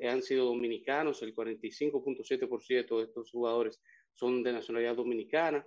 han 0.01 0.21
sido 0.21 0.43
dominicanos, 0.43 1.21
el 1.21 1.33
45.7% 1.33 2.97
de 2.97 3.03
estos 3.05 3.31
jugadores 3.31 3.81
son 4.13 4.43
de 4.43 4.51
nacionalidad 4.51 4.97
dominicana, 4.97 5.65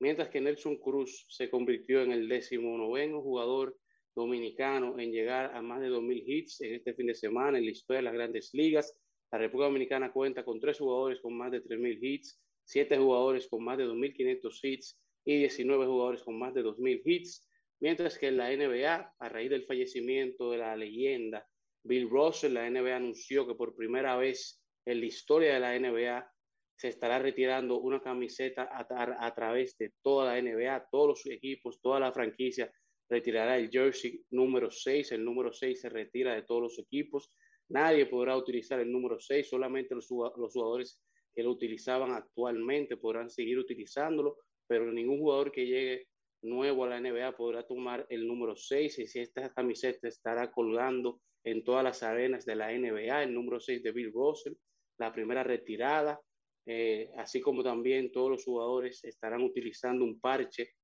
mientras 0.00 0.28
que 0.28 0.42
Nelson 0.42 0.76
Cruz 0.76 1.24
se 1.30 1.48
convirtió 1.48 2.02
en 2.02 2.12
el 2.12 2.28
décimo 2.28 2.76
noveno 2.76 3.22
jugador 3.22 3.74
dominicano 4.14 4.98
en 4.98 5.10
llegar 5.10 5.56
a 5.56 5.62
más 5.62 5.80
de 5.80 5.88
2.000 5.88 6.24
hits 6.26 6.60
en 6.60 6.74
este 6.74 6.92
fin 6.92 7.06
de 7.06 7.14
semana 7.14 7.56
en 7.56 7.64
la 7.64 7.70
historia 7.70 8.00
de 8.00 8.04
las 8.04 8.12
grandes 8.12 8.50
ligas. 8.52 8.94
La 9.30 9.38
República 9.38 9.68
Dominicana 9.68 10.12
cuenta 10.12 10.44
con 10.44 10.60
tres 10.60 10.76
jugadores 10.78 11.22
con 11.22 11.38
más 11.38 11.50
de 11.50 11.64
3.000 11.64 11.98
hits, 12.02 12.38
siete 12.64 12.98
jugadores 12.98 13.48
con 13.48 13.64
más 13.64 13.78
de 13.78 13.86
2.500 13.86 14.58
hits 14.62 15.00
y 15.24 15.38
19 15.38 15.86
jugadores 15.86 16.22
con 16.22 16.38
más 16.38 16.52
de 16.52 16.62
2.000 16.62 17.00
hits, 17.02 17.48
mientras 17.82 18.16
que 18.16 18.28
en 18.28 18.36
la 18.36 18.48
NBA, 18.48 19.14
a 19.18 19.28
raíz 19.28 19.50
del 19.50 19.66
fallecimiento 19.66 20.52
de 20.52 20.58
la 20.58 20.76
leyenda 20.76 21.44
Bill 21.84 22.08
Russell, 22.08 22.54
la 22.54 22.70
NBA 22.70 22.94
anunció 22.94 23.44
que 23.44 23.56
por 23.56 23.74
primera 23.74 24.16
vez 24.16 24.62
en 24.86 25.00
la 25.00 25.06
historia 25.06 25.54
de 25.54 25.60
la 25.60 25.76
NBA 25.76 26.32
se 26.76 26.88
estará 26.88 27.18
retirando 27.18 27.80
una 27.80 28.00
camiseta 28.00 28.68
a, 28.72 29.34
través 29.34 29.76
de 29.78 29.92
toda 30.00 30.32
la 30.32 30.40
NBA, 30.40 30.88
todos 30.92 31.08
los 31.08 31.26
equipos, 31.26 31.80
toda 31.80 31.98
la 31.98 32.12
franquicia 32.12 32.72
retirará 33.10 33.58
el 33.58 33.68
jersey 33.68 34.24
número 34.30 34.70
6, 34.70 35.12
el 35.12 35.24
número 35.24 35.52
6 35.52 35.80
se 35.80 35.88
retira 35.88 36.34
de 36.34 36.42
todos 36.42 36.62
los 36.62 36.78
equipos, 36.78 37.32
nadie 37.68 38.06
podrá 38.06 38.36
utilizar 38.36 38.78
el 38.78 38.92
número 38.92 39.18
6, 39.18 39.48
solamente 39.48 39.96
los, 39.96 40.08
los 40.10 40.52
jugadores 40.52 41.02
que 41.34 41.42
lo 41.42 41.50
utilizaban 41.50 42.12
actualmente 42.12 42.96
podrán 42.96 43.28
seguir 43.28 43.58
utilizándolo, 43.58 44.38
pero 44.68 44.90
ningún 44.92 45.18
jugador 45.18 45.50
que 45.50 45.66
llegue 45.66 46.06
nuevo 46.42 46.84
a 46.84 46.88
la 46.88 47.00
NBA 47.00 47.36
podrá 47.36 47.66
tomar 47.66 48.06
el 48.08 48.26
número 48.26 48.56
6 48.56 48.98
y 48.98 49.06
si 49.06 49.20
esta 49.20 49.52
camiseta 49.52 50.08
estará 50.08 50.50
colgando 50.50 51.20
en 51.44 51.64
todas 51.64 51.84
las 51.84 52.02
arenas 52.02 52.44
de 52.44 52.56
la 52.56 52.70
NBA, 52.72 53.22
el 53.22 53.34
número 53.34 53.60
6 53.60 53.82
de 53.82 53.92
Bill 53.92 54.12
Russell, 54.12 54.54
la 54.98 55.12
primera 55.12 55.42
retirada, 55.42 56.20
eh, 56.66 57.10
así 57.16 57.40
como 57.40 57.62
también 57.62 58.12
todos 58.12 58.30
los 58.30 58.44
jugadores 58.44 59.02
estarán 59.04 59.42
utilizando 59.42 60.04
un 60.04 60.20
parche 60.20 60.74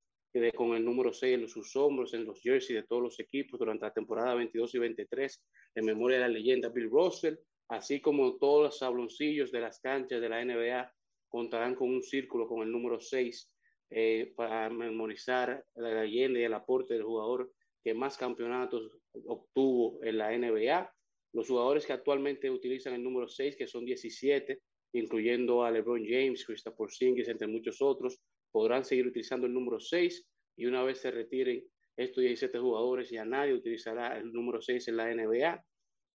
con 0.54 0.76
el 0.76 0.84
número 0.84 1.12
6 1.12 1.38
en 1.40 1.48
sus 1.48 1.74
hombros, 1.74 2.14
en 2.14 2.24
los 2.24 2.40
jerseys 2.40 2.80
de 2.80 2.86
todos 2.86 3.02
los 3.02 3.20
equipos 3.20 3.58
durante 3.58 3.86
la 3.86 3.92
temporada 3.92 4.34
22 4.34 4.74
y 4.74 4.78
23, 4.78 5.44
en 5.74 5.84
memoria 5.84 6.18
de 6.18 6.22
la 6.22 6.28
leyenda 6.28 6.68
Bill 6.68 6.90
Russell, 6.90 7.36
así 7.68 8.00
como 8.00 8.36
todos 8.36 8.62
los 8.64 8.78
sabloncillos 8.78 9.50
de 9.50 9.60
las 9.60 9.80
canchas 9.80 10.20
de 10.20 10.28
la 10.28 10.44
NBA 10.44 10.92
contarán 11.28 11.74
con 11.74 11.90
un 11.90 12.02
círculo 12.02 12.46
con 12.46 12.62
el 12.62 12.70
número 12.70 13.00
6 13.00 13.50
eh, 13.90 14.32
para 14.36 14.68
memorizar 14.70 15.64
la 15.74 16.02
leyenda 16.02 16.40
y 16.40 16.44
el 16.44 16.54
aporte 16.54 16.94
del 16.94 17.04
jugador 17.04 17.52
que 17.82 17.94
más 17.94 18.18
campeonatos 18.18 18.90
obtuvo 19.26 20.02
en 20.02 20.18
la 20.18 20.36
NBA. 20.36 20.92
Los 21.32 21.48
jugadores 21.48 21.86
que 21.86 21.92
actualmente 21.92 22.50
utilizan 22.50 22.94
el 22.94 23.02
número 23.02 23.28
6, 23.28 23.56
que 23.56 23.66
son 23.66 23.84
17, 23.84 24.60
incluyendo 24.92 25.64
a 25.64 25.70
LeBron 25.70 26.04
James, 26.04 26.44
Kristaps 26.44 26.76
Porzingis, 26.76 27.28
entre 27.28 27.46
muchos 27.46 27.80
otros, 27.80 28.18
podrán 28.50 28.84
seguir 28.84 29.06
utilizando 29.06 29.46
el 29.46 29.52
número 29.52 29.78
6 29.78 30.26
y 30.56 30.66
una 30.66 30.82
vez 30.82 31.00
se 31.00 31.10
retiren 31.10 31.64
estos 31.96 32.22
17 32.22 32.58
jugadores, 32.58 33.10
ya 33.10 33.24
nadie 33.24 33.54
utilizará 33.54 34.18
el 34.18 34.32
número 34.32 34.60
6 34.60 34.88
en 34.88 34.96
la 34.96 35.14
NBA. 35.14 35.64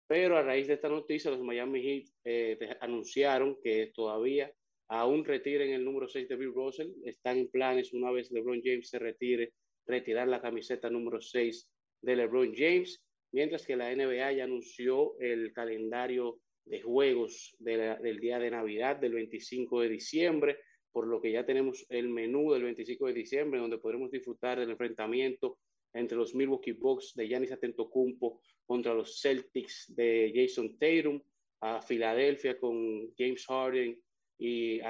Pero 0.09 0.37
a 0.37 0.43
raíz 0.43 0.67
de 0.67 0.75
esta 0.75 0.89
noticia, 0.89 1.31
los 1.31 1.41
Miami 1.41 1.83
Heat 1.83 2.07
eh, 2.25 2.77
anunciaron 2.81 3.59
que 3.63 3.93
todavía 3.95 4.51
aún 4.89 5.25
retiren 5.25 5.73
el 5.73 5.85
número 5.85 6.09
6 6.09 6.29
de 6.29 6.37
Bill 6.37 6.55
Russell. 6.55 6.93
Están 7.05 7.39
en 7.39 7.49
planes, 7.49 7.93
una 7.93 8.11
vez 8.11 8.31
LeBron 8.31 8.61
James 8.63 8.89
se 8.89 8.99
retire, 8.99 9.53
retirar 9.87 10.29
la 10.29 10.41
camiseta 10.41 10.91
número 10.91 11.21
6 11.21 11.69
de 12.03 12.17
LeBron 12.17 12.53
James, 12.55 13.03
mientras 13.33 13.67
que 13.67 13.77
la 13.77 13.95
NBA 13.95 14.33
ya 14.33 14.45
anunció 14.45 15.19
el 15.21 15.53
calendario 15.53 16.41
de 16.65 16.83
juegos 16.83 17.57
del 17.59 18.19
día 18.21 18.39
de 18.39 18.51
Navidad 18.51 18.97
del 18.97 19.15
25 19.15 19.81
de 19.81 19.89
diciembre, 19.89 20.59
por 20.93 21.07
lo 21.07 21.21
que 21.21 21.33
ya 21.33 21.45
tenemos 21.45 21.87
el 21.89 22.09
menú 22.09 22.53
del 22.53 22.65
25 22.65 23.07
de 23.07 23.13
diciembre, 23.13 23.61
donde 23.61 23.79
podremos 23.79 24.11
disfrutar 24.11 24.59
del 24.59 24.71
enfrentamiento 24.71 25.59
entre 25.95 26.19
los 26.19 26.35
Milwaukee 26.35 26.73
Bucks 26.73 27.15
de 27.15 27.29
Giannis 27.29 27.53
Antetokounmpo 27.53 28.41
contra 28.67 28.95
los 28.95 29.21
Celtics 29.21 29.95
de 29.95 30.33
Jason 30.35 30.79
Tatum, 30.79 31.21
a 31.61 31.83
Filadelfia 31.83 32.59
con 32.59 33.13
James 33.17 33.45
Harden 33.47 33.99
y, 34.39 34.81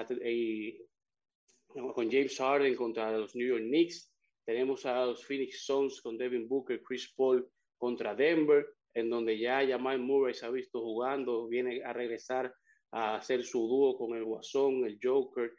con 1.94 2.10
James 2.10 2.36
Harden 2.36 2.74
contra 2.74 3.16
los 3.16 3.34
New 3.34 3.46
York 3.46 3.62
Knicks. 3.62 4.12
Tenemos 4.44 4.86
a 4.86 5.06
los 5.06 5.24
Phoenix 5.24 5.64
Suns 5.64 6.00
con 6.00 6.16
Devin 6.16 6.48
Booker, 6.48 6.82
Chris 6.82 7.12
Paul 7.14 7.48
contra 7.76 8.14
Denver, 8.14 8.66
en 8.94 9.10
donde 9.10 9.38
ya 9.38 9.66
Jamal 9.66 9.98
Murray 9.98 10.34
se 10.34 10.46
ha 10.46 10.50
visto 10.50 10.80
jugando, 10.80 11.46
viene 11.48 11.82
a 11.84 11.92
regresar 11.92 12.52
a 12.90 13.16
hacer 13.16 13.44
su 13.44 13.60
dúo 13.68 13.96
con 13.98 14.16
el 14.16 14.24
Guasón, 14.24 14.86
el 14.86 14.98
Joker. 15.02 15.52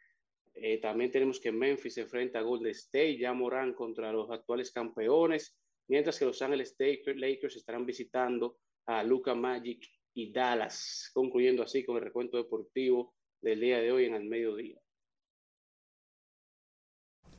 Eh, 0.56 0.80
también 0.80 1.12
tenemos 1.12 1.39
que 1.39 1.52
Memphis 1.52 1.93
se 1.93 2.02
enfrenta 2.02 2.39
a 2.39 2.41
Golden 2.41 2.71
State, 2.71 3.17
ya 3.17 3.34
Morán 3.34 3.73
contra 3.73 4.12
los 4.12 4.30
actuales 4.32 4.71
campeones, 4.71 5.56
mientras 5.88 6.17
que 6.17 6.25
Los 6.25 6.41
Ángeles 6.41 6.75
Lakers 6.80 7.56
estarán 7.56 7.86
visitando 7.86 8.58
a 8.88 9.04
Luca 9.04 9.36
Magic 9.36 9.88
y 10.15 10.32
Dallas, 10.32 11.12
concluyendo 11.13 11.62
así 11.63 11.86
con 11.86 11.97
el 11.97 12.04
recuento 12.04 12.38
deportivo 12.38 13.13
del 13.41 13.60
día 13.60 13.80
de 13.80 13.91
hoy 13.91 14.06
en 14.06 14.15
el 14.15 14.25
mediodía. 14.25 14.80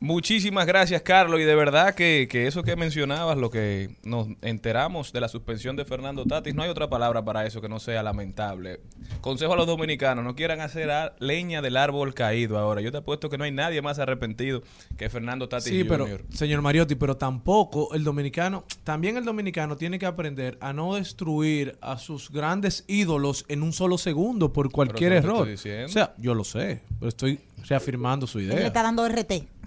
Muchísimas 0.00 0.66
gracias, 0.66 1.02
Carlos. 1.02 1.40
Y 1.40 1.44
de 1.44 1.54
verdad 1.54 1.94
que, 1.94 2.26
que 2.30 2.46
eso 2.46 2.62
que 2.62 2.74
mencionabas, 2.74 3.36
lo 3.36 3.50
que 3.50 3.96
nos 4.02 4.28
enteramos 4.40 5.12
de 5.12 5.20
la 5.20 5.28
suspensión 5.28 5.76
de 5.76 5.84
Fernando 5.84 6.24
Tatis, 6.24 6.54
no 6.54 6.62
hay 6.62 6.70
otra 6.70 6.88
palabra 6.88 7.22
para 7.22 7.44
eso 7.44 7.60
que 7.60 7.68
no 7.68 7.78
sea 7.78 8.02
lamentable. 8.02 8.80
Consejo 9.20 9.52
a 9.52 9.56
los 9.56 9.66
dominicanos, 9.66 10.24
no 10.24 10.34
quieran 10.34 10.60
hacer 10.60 10.90
leña 11.18 11.60
del 11.60 11.76
árbol 11.76 12.14
caído 12.14 12.58
ahora. 12.58 12.80
Yo 12.80 12.90
te 12.90 12.98
apuesto 12.98 13.28
que 13.28 13.36
no 13.36 13.44
hay 13.44 13.52
nadie 13.52 13.82
más 13.82 13.98
arrepentido 13.98 14.62
que 14.96 15.10
Fernando 15.10 15.48
Tatis 15.48 15.70
Sí, 15.70 15.84
pero, 15.84 16.06
señor 16.32 16.62
Mariotti, 16.62 16.94
pero 16.94 17.18
tampoco 17.18 17.94
el 17.94 18.02
dominicano, 18.02 18.64
también 18.84 19.18
el 19.18 19.24
dominicano 19.24 19.76
tiene 19.76 19.98
que 19.98 20.06
aprender 20.06 20.56
a 20.62 20.72
no 20.72 20.94
destruir 20.94 21.76
a 21.82 21.98
sus 21.98 22.30
grandes 22.30 22.84
ídolos 22.88 23.44
en 23.48 23.62
un 23.62 23.74
solo 23.74 23.98
segundo 23.98 24.52
por 24.52 24.70
cualquier 24.72 25.12
error. 25.12 25.46
O 25.46 25.88
sea, 25.88 26.14
yo 26.16 26.34
lo 26.34 26.44
sé, 26.44 26.80
pero 26.98 27.08
estoy 27.08 27.38
reafirmando 27.68 28.26
su 28.26 28.38
Él 28.38 28.48
le 28.48 28.54
idea. 28.54 28.66
está 28.66 28.82
dando 28.82 29.06
RT. 29.06 29.59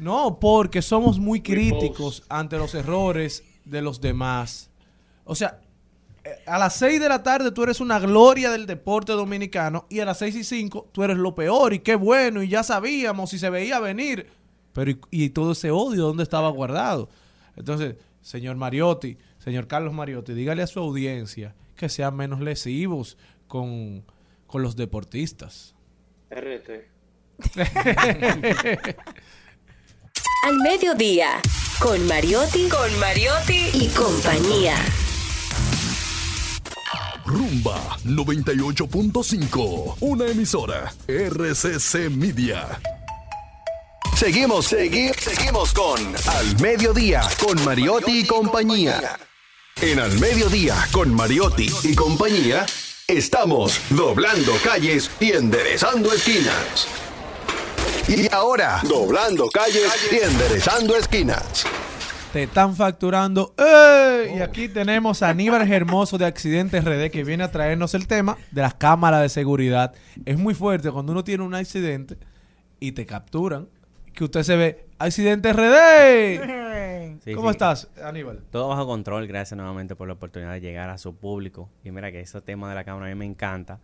No, 0.00 0.40
porque 0.40 0.80
somos 0.80 1.18
muy 1.18 1.42
críticos 1.42 2.22
ante 2.30 2.56
los 2.56 2.74
errores 2.74 3.44
de 3.66 3.82
los 3.82 4.00
demás. 4.00 4.70
O 5.24 5.34
sea, 5.34 5.60
eh, 6.24 6.36
a 6.46 6.58
las 6.58 6.74
6 6.76 6.98
de 6.98 7.08
la 7.10 7.22
tarde 7.22 7.52
tú 7.52 7.64
eres 7.64 7.80
una 7.80 7.98
gloria 7.98 8.50
del 8.50 8.64
deporte 8.64 9.12
dominicano 9.12 9.84
y 9.90 10.00
a 10.00 10.06
las 10.06 10.16
6 10.18 10.36
y 10.36 10.44
5 10.44 10.88
tú 10.90 11.02
eres 11.02 11.18
lo 11.18 11.34
peor 11.34 11.74
y 11.74 11.80
qué 11.80 11.96
bueno 11.96 12.42
y 12.42 12.48
ya 12.48 12.62
sabíamos 12.62 13.34
y 13.34 13.38
se 13.38 13.50
veía 13.50 13.78
venir. 13.78 14.26
Pero 14.72 14.90
y, 14.92 15.00
y 15.10 15.28
todo 15.28 15.52
ese 15.52 15.70
odio, 15.70 16.06
¿dónde 16.06 16.22
estaba 16.22 16.48
guardado? 16.48 17.10
Entonces, 17.54 17.96
señor 18.22 18.56
Mariotti, 18.56 19.18
señor 19.36 19.66
Carlos 19.66 19.92
Mariotti, 19.92 20.32
dígale 20.32 20.62
a 20.62 20.66
su 20.66 20.80
audiencia 20.80 21.54
que 21.76 21.90
sean 21.90 22.16
menos 22.16 22.40
lesivos 22.40 23.18
con, 23.46 24.02
con 24.46 24.62
los 24.62 24.76
deportistas. 24.76 25.74
RT. 26.30 26.88
Al 30.42 30.56
mediodía, 30.56 31.42
con 31.80 32.06
Mariotti, 32.06 32.66
con 32.70 32.98
Mariotti 32.98 33.68
y 33.74 33.88
compañía. 33.88 34.74
Rumba 37.26 37.98
98.5, 38.06 39.96
una 40.00 40.26
emisora 40.26 40.94
RCC 41.06 42.08
Media. 42.10 42.80
Seguimos, 44.16 44.68
seguimos, 44.68 45.16
seguimos 45.18 45.74
con 45.74 46.00
Al 46.28 46.58
Mediodía, 46.58 47.20
con 47.38 47.62
Mariotti 47.62 48.20
y 48.20 48.26
compañía. 48.26 49.18
En 49.82 50.00
Al 50.00 50.18
Mediodía, 50.20 50.88
con 50.90 51.14
Mariotti 51.14 51.70
y 51.82 51.94
compañía, 51.94 52.64
estamos 53.06 53.78
doblando 53.90 54.54
calles 54.64 55.10
y 55.20 55.32
enderezando 55.32 56.10
esquinas. 56.14 56.88
Y 58.10 58.26
ahora, 58.34 58.80
doblando 58.88 59.48
calles 59.50 60.10
y 60.10 60.16
enderezando 60.16 60.96
esquinas. 60.96 61.64
Te 62.32 62.42
están 62.42 62.74
facturando. 62.74 63.54
¡Ey! 63.56 64.36
Y 64.36 64.40
aquí 64.40 64.68
tenemos 64.68 65.22
a 65.22 65.28
Aníbal 65.28 65.70
Hermoso 65.70 66.18
de 66.18 66.24
Accidentes 66.26 66.84
RD 66.84 67.12
que 67.12 67.22
viene 67.22 67.44
a 67.44 67.52
traernos 67.52 67.94
el 67.94 68.08
tema 68.08 68.36
de 68.50 68.62
las 68.62 68.74
cámaras 68.74 69.22
de 69.22 69.28
seguridad. 69.28 69.94
Es 70.24 70.36
muy 70.40 70.54
fuerte 70.54 70.90
cuando 70.90 71.12
uno 71.12 71.22
tiene 71.22 71.44
un 71.44 71.54
accidente 71.54 72.16
y 72.80 72.90
te 72.92 73.06
capturan. 73.06 73.68
Que 74.12 74.24
usted 74.24 74.42
se 74.42 74.56
ve, 74.56 74.86
accidente 74.98 75.52
RD. 75.52 77.20
Sí, 77.24 77.32
¿Cómo 77.34 77.50
sí. 77.50 77.52
estás, 77.52 77.90
Aníbal? 78.02 78.42
Todo 78.50 78.66
bajo 78.70 78.88
control, 78.88 79.28
gracias 79.28 79.56
nuevamente 79.56 79.94
por 79.94 80.08
la 80.08 80.14
oportunidad 80.14 80.50
de 80.54 80.60
llegar 80.60 80.90
a 80.90 80.98
su 80.98 81.14
público. 81.14 81.70
Y 81.84 81.92
mira 81.92 82.10
que 82.10 82.18
ese 82.18 82.40
tema 82.40 82.68
de 82.68 82.74
la 82.74 82.82
cámara 82.82 83.06
a 83.06 83.08
mí 83.10 83.14
me 83.14 83.24
encanta, 83.24 83.78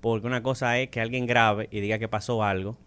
porque 0.00 0.26
una 0.26 0.42
cosa 0.42 0.78
es 0.78 0.88
que 0.88 1.02
alguien 1.02 1.26
grabe 1.26 1.68
y 1.70 1.80
diga 1.80 1.98
que 1.98 2.08
pasó 2.08 2.42
algo, 2.42 2.78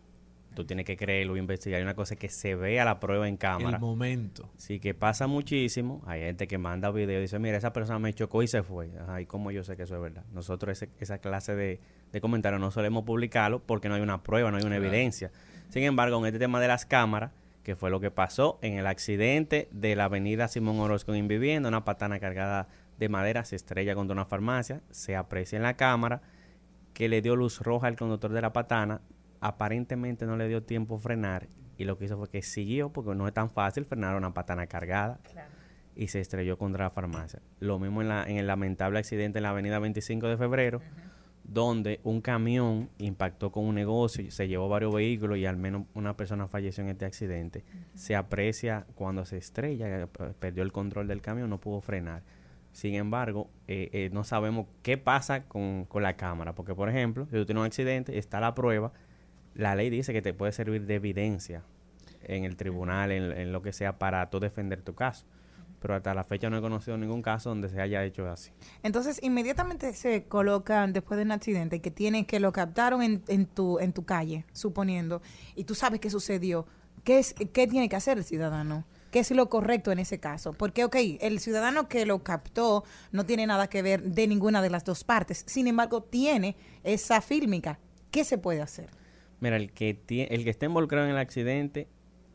tú 0.60 0.66
tienes 0.68 0.86
que 0.86 0.98
creerlo, 0.98 1.38
investigar. 1.38 1.80
Y 1.80 1.84
una 1.84 1.96
cosa 1.96 2.14
es 2.14 2.20
que 2.20 2.30
se 2.30 2.56
vea 2.56 2.86
la 2.86 3.00
prueba 3.00 3.28
en 3.28 3.38
cámara. 3.38 3.78
El 3.78 3.82
momento. 3.82 4.50
Sí, 4.58 4.80
que 4.80 4.94
pasa 4.94 5.28
muchísimo. 5.28 6.02
Hay 6.06 6.22
gente 6.22 6.48
que 6.48 6.58
manda 6.58 6.92
video 6.92 7.18
y 7.20 7.22
dice, 7.22 7.40
mira, 7.40 7.58
esa 7.58 7.74
persona 7.74 8.00
me 8.00 8.14
chocó 8.14 8.44
y 8.44 8.48
se 8.48 8.62
fue. 8.64 8.92
Ajá, 9.02 9.22
¿y 9.22 9.26
cómo 9.26 9.52
yo 9.52 9.64
sé 9.64 9.76
que 9.78 9.84
eso 9.84 9.96
es 9.96 10.02
verdad? 10.02 10.24
Nosotros 10.34 10.72
ese- 10.82 10.90
esa 11.00 11.18
clase 11.20 11.56
de, 11.56 11.80
de 12.12 12.22
comentarios 12.22 12.60
no 12.62 12.72
solemos 12.72 13.04
publicarlo 13.04 13.60
porque 13.60 13.90
no 13.90 13.96
hay 13.96 14.02
una 14.02 14.22
prueba, 14.24 14.52
no 14.52 14.58
hay 14.58 14.64
una 14.64 14.76
Claro. 14.78 14.86
evidencia. 14.94 15.32
Sin 15.70 15.84
embargo, 15.84 16.20
en 16.20 16.26
este 16.26 16.40
tema 16.40 16.60
de 16.60 16.68
las 16.68 16.86
cámaras, 16.86 17.32
que 17.64 17.76
fue 17.76 17.90
lo 17.90 18.00
que 18.00 18.10
pasó 18.12 18.58
en 18.62 18.74
el 18.80 18.88
accidente 18.88 19.68
de 19.72 19.96
la 19.96 20.06
avenida 20.06 20.48
Simón 20.48 20.80
Orozco 20.80 21.14
en 21.14 21.28
Vivienda, 21.28 21.70
una 21.70 21.86
patana 21.86 22.20
cargada 22.20 22.68
de 22.98 23.10
madera 23.10 23.46
se 23.46 23.56
estrella 23.56 23.96
contra 23.96 24.14
una 24.14 24.26
farmacia, 24.26 24.82
se 24.92 25.16
aprecia 25.16 25.58
en 25.58 25.64
la 25.64 25.76
cámara 25.76 26.22
que 26.94 27.08
le 27.08 27.22
dio 27.22 27.36
luz 27.36 27.60
roja 27.62 27.88
al 27.88 27.96
conductor 27.96 28.32
de 28.34 28.42
la 28.42 28.52
patana, 28.52 29.02
aparentemente 29.42 30.26
no 30.26 30.38
le 30.38 30.48
dio 30.48 30.64
tiempo 30.64 30.96
a 30.96 31.00
frenar 31.00 31.48
y 31.78 31.86
lo 31.86 31.98
que 31.98 32.06
hizo 32.06 32.18
fue 32.18 32.30
que 32.30 32.42
siguió, 32.42 32.90
porque 32.90 33.16
no 33.16 33.28
es 33.28 33.34
tan 33.34 33.50
fácil 33.50 33.86
frenar 33.86 34.16
una 34.16 34.34
patana 34.34 34.68
cargada 34.68 35.20
y 35.96 36.08
se 36.10 36.20
estrelló 36.20 36.58
contra 36.58 36.86
la 36.86 36.90
farmacia. 36.90 37.42
Lo 37.60 37.80
mismo 37.80 38.02
en, 38.02 38.10
la- 38.10 38.24
en 38.30 38.38
el 38.38 38.48
lamentable 38.48 39.00
accidente 39.00 39.40
en 39.40 39.44
la 39.44 39.50
avenida 39.52 39.80
25 39.80 40.28
de 40.28 40.38
febrero, 40.38 40.82
donde 41.44 42.00
un 42.04 42.22
camión 42.22 42.90
impactó 43.00 43.52
con 43.52 43.66
un 43.66 43.76
negocio, 43.76 44.30
se 44.30 44.48
llevó 44.48 44.70
varios 44.70 44.94
vehículos 44.94 45.38
y 45.38 45.46
al 45.46 45.58
menos 45.58 45.84
una 45.96 46.16
persona 46.16 46.48
falleció 46.48 46.84
en 46.84 46.90
este 46.90 47.06
accidente. 47.06 47.64
Se 47.96 48.16
aprecia 48.16 48.86
cuando 48.96 49.26
se 49.26 49.38
estrella, 49.38 50.04
eh, 50.04 50.08
perdió 50.40 50.64
el 50.64 50.72
control 50.72 51.08
del 51.08 51.22
camión, 51.22 51.50
no 51.50 51.60
pudo 51.60 51.82
frenar. 51.82 52.22
Sin 52.72 52.94
embargo, 52.94 53.50
eh, 53.68 53.90
eh, 53.94 54.10
no 54.14 54.24
sabemos 54.24 54.68
qué 54.84 54.98
pasa 54.98 55.46
con, 55.46 55.86
con 55.86 56.04
la 56.04 56.16
cámara, 56.18 56.54
porque 56.54 56.76
por 56.76 56.88
ejemplo, 56.88 57.26
si 57.26 57.32
tú 57.32 57.46
tienes 57.46 57.62
un 57.62 57.66
accidente, 57.66 58.18
está 58.20 58.40
la 58.40 58.54
prueba, 58.54 58.92
la 59.54 59.76
ley 59.76 59.90
dice 59.90 60.14
que 60.14 60.22
te 60.22 60.34
puede 60.34 60.52
servir 60.52 60.86
de 60.86 60.96
evidencia 60.96 61.64
en 62.24 62.44
el 62.46 62.56
tribunal, 62.56 63.12
en, 63.12 63.52
lo 63.52 63.62
que 63.62 63.74
sea, 63.74 63.98
para 63.98 64.30
tú 64.30 64.40
defender 64.40 64.82
tu 64.82 64.94
caso. 64.94 65.26
Pero 65.82 65.96
hasta 65.96 66.14
la 66.14 66.26
fecha 66.26 66.50
no 66.50 66.58
he 66.58 66.62
conocido 66.62 66.98
ningún 66.98 67.22
caso 67.22 67.50
donde 67.50 67.70
se 67.70 67.80
haya 67.80 68.04
hecho 68.04 68.30
así. 68.30 68.52
Entonces, 68.84 69.20
inmediatamente 69.24 69.94
se 69.94 70.26
colocan 70.26 70.92
después 70.92 71.18
de 71.18 71.24
un 71.24 71.32
accidente 71.32 71.80
que 71.80 71.90
tienen 71.90 72.26
que 72.26 72.40
lo 72.40 72.52
captaron 72.52 73.02
en, 73.02 73.24
en 73.28 73.46
tu 73.46 73.80
en 73.80 73.94
tu 73.94 74.04
calle, 74.04 74.46
suponiendo, 74.52 75.22
y 75.56 75.64
tú 75.64 75.76
sabes 75.76 76.00
qué 76.00 76.10
sucedió. 76.10 76.66
¿Qué 77.06 77.20
es 77.20 77.34
qué 77.34 77.66
tiene 77.66 77.88
que 77.88 77.96
hacer 77.96 78.18
el 78.18 78.26
ciudadano? 78.26 78.86
¿Qué 79.12 79.20
es 79.20 79.32
lo 79.32 79.50
correcto 79.50 79.92
en 79.92 80.00
ese 80.00 80.20
caso? 80.20 80.54
Porque, 80.54 80.84
ok, 80.84 80.96
el 81.22 81.40
ciudadano 81.40 81.88
que 81.88 82.06
lo 82.06 82.24
captó 82.24 82.84
no 83.12 83.26
tiene 83.26 83.48
nada 83.48 83.68
que 83.68 83.82
ver 83.82 84.04
de 84.04 84.28
ninguna 84.28 84.62
de 84.62 84.70
las 84.70 84.84
dos 84.84 85.04
partes. 85.04 85.44
Sin 85.48 85.68
embargo, 85.68 86.04
tiene 86.04 86.56
esa 86.84 87.22
fílmica. 87.22 87.80
¿Qué 88.12 88.24
se 88.24 88.38
puede 88.38 88.62
hacer? 88.62 88.99
Mira, 89.42 89.56
el 89.58 89.72
que, 89.72 89.96
tie- 90.06 90.28
el 90.30 90.44
que 90.44 90.50
esté 90.50 90.66
involucrado 90.66 91.06
en 91.06 91.12
el 91.12 91.18
accidente, 91.18 91.88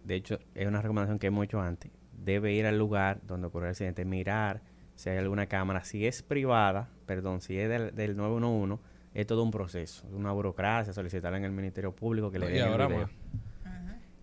de 0.05 0.15
hecho, 0.15 0.39
es 0.55 0.67
una 0.67 0.81
recomendación 0.83 1.19
que 1.19 1.27
hemos 1.29 1.45
hecho 1.45 1.61
antes, 1.61 1.91
debe 2.13 2.53
ir 2.53 2.67
al 2.67 2.79
lugar 2.79 3.21
donde 3.27 3.47
ocurrió 3.49 3.67
el 3.67 3.71
accidente, 3.73 4.05
mirar 4.05 4.63
si 4.95 5.11
hay 5.11 5.19
alguna 5.19 5.47
cámara. 5.47 5.85
Si 5.85 6.07
es 6.07 6.23
privada, 6.23 6.89
perdón, 7.07 7.41
si 7.41 7.59
es 7.59 7.69
del, 7.69 7.95
del 7.95 8.17
911, 8.17 8.83
es 9.15 9.27
todo 9.27 9.43
un 9.43 9.51
proceso, 9.51 10.07
una 10.13 10.33
burocracia, 10.33 10.93
solicitarla 10.93 11.39
en 11.39 11.45
el 11.45 11.53
Ministerio 11.53 11.95
Público 11.95 12.31
que 12.31 12.39
le 12.39 12.47
den 12.47 12.57
el 12.65 12.71
video. 12.89 13.07
más. 13.07 13.11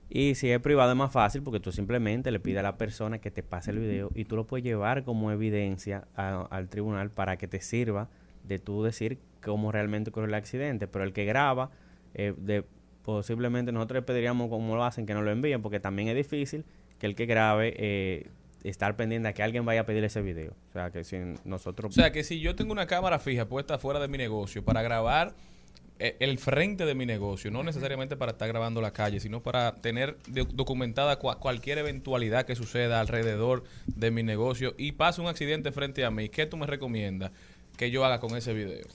Y 0.09 0.35
si 0.35 0.49
es 0.51 0.59
privado 0.59 0.91
es 0.91 0.97
más 0.97 1.11
fácil 1.11 1.41
porque 1.41 1.59
tú 1.61 1.71
simplemente 1.71 2.31
le 2.31 2.39
pides 2.41 2.59
a 2.59 2.63
la 2.63 2.77
persona 2.77 3.19
que 3.19 3.31
te 3.31 3.43
pase 3.43 3.71
el 3.71 3.79
video 3.79 4.11
y 4.13 4.25
tú 4.25 4.35
lo 4.35 4.45
puedes 4.45 4.63
llevar 4.65 5.03
como 5.03 5.31
evidencia 5.31 6.07
a- 6.15 6.41
al 6.49 6.67
tribunal 6.67 7.11
para 7.11 7.37
que 7.37 7.47
te 7.47 7.61
sirva 7.61 8.09
de 8.43 8.59
tú 8.59 8.83
decir 8.83 9.19
cómo 9.41 9.71
realmente 9.71 10.09
ocurrió 10.09 10.27
el 10.27 10.33
accidente. 10.33 10.87
Pero 10.87 11.05
el 11.05 11.13
que 11.13 11.23
graba, 11.23 11.71
eh, 12.13 12.33
de, 12.37 12.63
posiblemente 13.03 13.71
nosotros 13.71 13.97
le 13.97 14.01
pediríamos 14.03 14.49
como 14.49 14.75
lo 14.75 14.83
hacen 14.83 15.05
que 15.05 15.13
nos 15.13 15.23
lo 15.23 15.31
envíen 15.31 15.61
porque 15.61 15.79
también 15.79 16.07
es 16.07 16.15
difícil 16.15 16.65
que 16.99 17.07
el 17.07 17.15
que 17.15 17.25
grabe 17.25 17.73
eh, 17.77 18.27
estar 18.63 18.95
pendiente 18.95 19.27
a 19.27 19.33
que 19.33 19.41
alguien 19.41 19.65
vaya 19.65 19.81
a 19.81 19.85
pedir 19.85 20.03
ese 20.03 20.21
video. 20.21 20.53
O 20.69 20.73
sea, 20.73 20.91
que 20.91 21.03
si 21.03 21.17
nosotros... 21.45 21.89
O 21.89 21.93
sea, 21.93 22.11
que 22.11 22.23
si 22.23 22.39
yo 22.39 22.55
tengo 22.55 22.71
una 22.71 22.85
cámara 22.85 23.17
fija 23.17 23.47
puesta 23.47 23.79
fuera 23.79 23.99
de 23.99 24.07
mi 24.07 24.19
negocio 24.19 24.63
para 24.63 24.83
grabar 24.83 25.33
eh, 25.97 26.15
el 26.19 26.37
frente 26.37 26.85
de 26.85 26.93
mi 26.93 27.07
negocio, 27.07 27.49
no 27.49 27.63
necesariamente 27.63 28.15
para 28.17 28.33
estar 28.33 28.47
grabando 28.47 28.81
la 28.81 28.91
calle, 28.91 29.19
sino 29.19 29.41
para 29.41 29.75
tener 29.77 30.17
documentada 30.53 31.17
cua- 31.19 31.39
cualquier 31.39 31.79
eventualidad 31.79 32.45
que 32.45 32.55
suceda 32.55 32.99
alrededor 32.99 33.63
de 33.87 34.11
mi 34.11 34.21
negocio 34.21 34.75
y 34.77 34.91
pasa 34.91 35.23
un 35.23 35.27
accidente 35.27 35.71
frente 35.71 36.05
a 36.05 36.11
mí, 36.11 36.29
¿qué 36.29 36.45
tú 36.45 36.55
me 36.57 36.67
recomiendas 36.67 37.31
que 37.77 37.89
yo 37.89 38.05
haga 38.05 38.19
con 38.19 38.37
ese 38.37 38.53
video? 38.53 38.85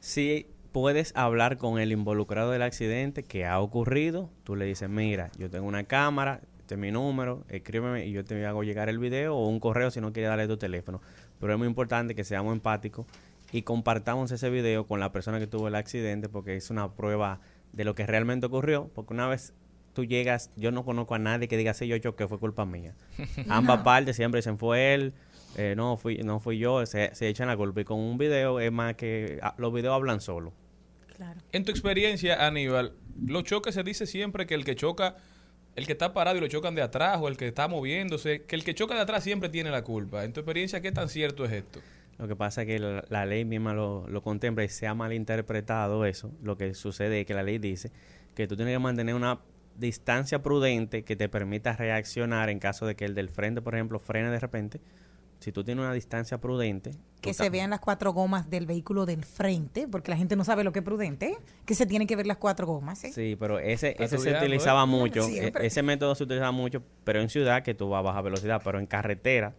Si 0.00 0.46
puedes 0.72 1.12
hablar 1.16 1.56
con 1.56 1.78
el 1.78 1.92
involucrado 1.92 2.50
del 2.50 2.62
accidente 2.62 3.22
que 3.22 3.46
ha 3.46 3.58
ocurrido, 3.60 4.30
tú 4.44 4.56
le 4.56 4.64
dices, 4.64 4.88
mira, 4.88 5.30
yo 5.38 5.50
tengo 5.50 5.66
una 5.66 5.84
cámara, 5.84 6.40
este 6.58 6.74
es 6.74 6.80
mi 6.80 6.90
número, 6.92 7.44
escríbeme 7.48 8.06
y 8.06 8.12
yo 8.12 8.24
te 8.24 8.44
hago 8.46 8.62
llegar 8.62 8.88
el 8.88 8.98
video 8.98 9.36
o 9.36 9.48
un 9.48 9.58
correo 9.60 9.90
si 9.90 10.00
no 10.00 10.12
quieres 10.12 10.28
darle 10.30 10.46
tu 10.46 10.56
teléfono. 10.56 11.00
Pero 11.40 11.52
es 11.52 11.58
muy 11.58 11.66
importante 11.68 12.14
que 12.14 12.24
seamos 12.24 12.52
empáticos 12.52 13.06
y 13.52 13.62
compartamos 13.62 14.30
ese 14.30 14.50
video 14.50 14.86
con 14.86 15.00
la 15.00 15.10
persona 15.10 15.38
que 15.40 15.46
tuvo 15.48 15.68
el 15.68 15.74
accidente 15.74 16.28
porque 16.28 16.56
es 16.56 16.70
una 16.70 16.92
prueba 16.92 17.40
de 17.72 17.84
lo 17.84 17.94
que 17.94 18.06
realmente 18.06 18.46
ocurrió. 18.46 18.88
Porque 18.94 19.12
una 19.14 19.26
vez 19.26 19.52
tú 19.92 20.04
llegas, 20.04 20.52
yo 20.56 20.70
no 20.70 20.84
conozco 20.84 21.16
a 21.16 21.18
nadie 21.18 21.48
que 21.48 21.56
diga, 21.56 21.74
sí, 21.74 21.88
yo 21.88 21.98
choqué, 21.98 22.28
fue 22.28 22.38
culpa 22.38 22.64
mía. 22.64 22.94
Ambas 23.48 23.78
No. 23.78 23.84
partes 23.84 24.14
siempre 24.14 24.38
dicen, 24.38 24.56
fue 24.58 24.94
él, 24.94 25.14
eh, 25.56 25.74
no, 25.76 25.96
fui, 25.96 26.18
no 26.18 26.40
fui 26.40 26.58
yo, 26.58 26.84
se, 26.86 27.14
se 27.14 27.28
echan 27.28 27.48
la 27.48 27.56
culpa. 27.56 27.80
Y 27.80 27.84
con 27.84 27.98
un 27.98 28.18
video 28.18 28.60
es 28.60 28.72
más 28.72 28.94
que 28.94 29.38
ah, 29.42 29.54
los 29.58 29.72
videos 29.72 29.94
hablan 29.94 30.20
solo. 30.20 30.52
En 31.52 31.64
tu 31.64 31.70
experiencia, 31.70 32.46
Aníbal, 32.46 32.94
los 33.26 33.44
choques 33.44 33.74
se 33.74 33.82
dice 33.82 34.06
siempre 34.06 34.46
que 34.46 34.54
el 34.54 34.64
que 34.64 34.74
choca, 34.74 35.16
el 35.76 35.86
que 35.86 35.92
está 35.92 36.14
parado 36.14 36.38
y 36.38 36.40
lo 36.40 36.48
chocan 36.48 36.74
de 36.74 36.82
atrás 36.82 37.18
o 37.20 37.28
el 37.28 37.36
que 37.36 37.48
está 37.48 37.68
moviéndose, 37.68 38.44
que 38.44 38.56
el 38.56 38.64
que 38.64 38.74
choca 38.74 38.94
de 38.94 39.02
atrás 39.02 39.22
siempre 39.22 39.50
tiene 39.50 39.70
la 39.70 39.82
culpa. 39.82 40.24
En 40.24 40.32
tu 40.32 40.40
experiencia, 40.40 40.80
¿qué 40.80 40.92
tan 40.92 41.08
cierto 41.08 41.44
es 41.44 41.52
esto? 41.52 41.80
Lo 42.18 42.26
que 42.28 42.36
pasa 42.36 42.62
es 42.62 42.68
que 42.68 42.78
la, 42.78 43.04
la 43.08 43.26
ley 43.26 43.44
misma 43.44 43.74
lo, 43.74 44.06
lo 44.08 44.22
contempla 44.22 44.64
y 44.64 44.68
se 44.68 44.86
ha 44.86 44.94
malinterpretado 44.94 46.04
eso. 46.06 46.32
Lo 46.42 46.56
que 46.56 46.74
sucede 46.74 47.20
es 47.20 47.26
que 47.26 47.34
la 47.34 47.42
ley 47.42 47.58
dice 47.58 47.92
que 48.34 48.46
tú 48.46 48.56
tienes 48.56 48.74
que 48.74 48.78
mantener 48.78 49.14
una 49.14 49.40
distancia 49.76 50.42
prudente 50.42 51.02
que 51.02 51.16
te 51.16 51.28
permita 51.28 51.74
reaccionar 51.76 52.50
en 52.50 52.58
caso 52.58 52.86
de 52.86 52.94
que 52.94 53.04
el 53.04 53.14
del 53.14 53.28
frente, 53.28 53.62
por 53.62 53.74
ejemplo, 53.74 53.98
frene 53.98 54.30
de 54.30 54.38
repente. 54.38 54.80
Si 55.40 55.52
tú 55.52 55.64
tienes 55.64 55.82
una 55.82 55.92
distancia 55.94 56.38
prudente, 56.38 56.90
Que 57.22 57.34
se 57.34 57.50
vean 57.50 57.70
las 57.70 57.80
cuatro 57.80 58.12
gomas 58.12 58.48
del 58.50 58.66
vehículo 58.66 59.06
del 59.06 59.24
frente, 59.24 59.88
porque 59.88 60.10
la 60.10 60.16
gente 60.16 60.36
no 60.36 60.44
sabe 60.44 60.64
lo 60.64 60.72
que 60.72 60.78
es 60.80 60.84
prudente, 60.84 61.26
¿eh? 61.30 61.36
que 61.66 61.74
se 61.74 61.86
tienen 61.86 62.06
que 62.06 62.14
ver 62.16 62.26
las 62.26 62.36
cuatro 62.36 62.66
gomas. 62.66 63.02
¿eh? 63.04 63.10
Sí, 63.12 63.36
pero 63.40 63.58
ese, 63.58 63.90
ese 63.98 64.08
se 64.08 64.16
estudiando, 64.16 64.40
utilizaba 64.46 64.82
¿eh? 64.84 64.86
mucho, 64.86 65.20
e- 65.20 65.24
Siempre. 65.32 65.66
ese 65.66 65.82
método 65.82 66.14
se 66.14 66.24
utilizaba 66.24 66.52
mucho, 66.52 66.82
pero 67.04 67.20
en 67.20 67.28
ciudad 67.28 67.62
que 67.62 67.74
tú 67.74 67.88
vas 67.88 67.98
a 68.00 68.02
baja 68.02 68.20
velocidad, 68.22 68.60
pero 68.64 68.78
en 68.78 68.86
carretera, 68.86 69.54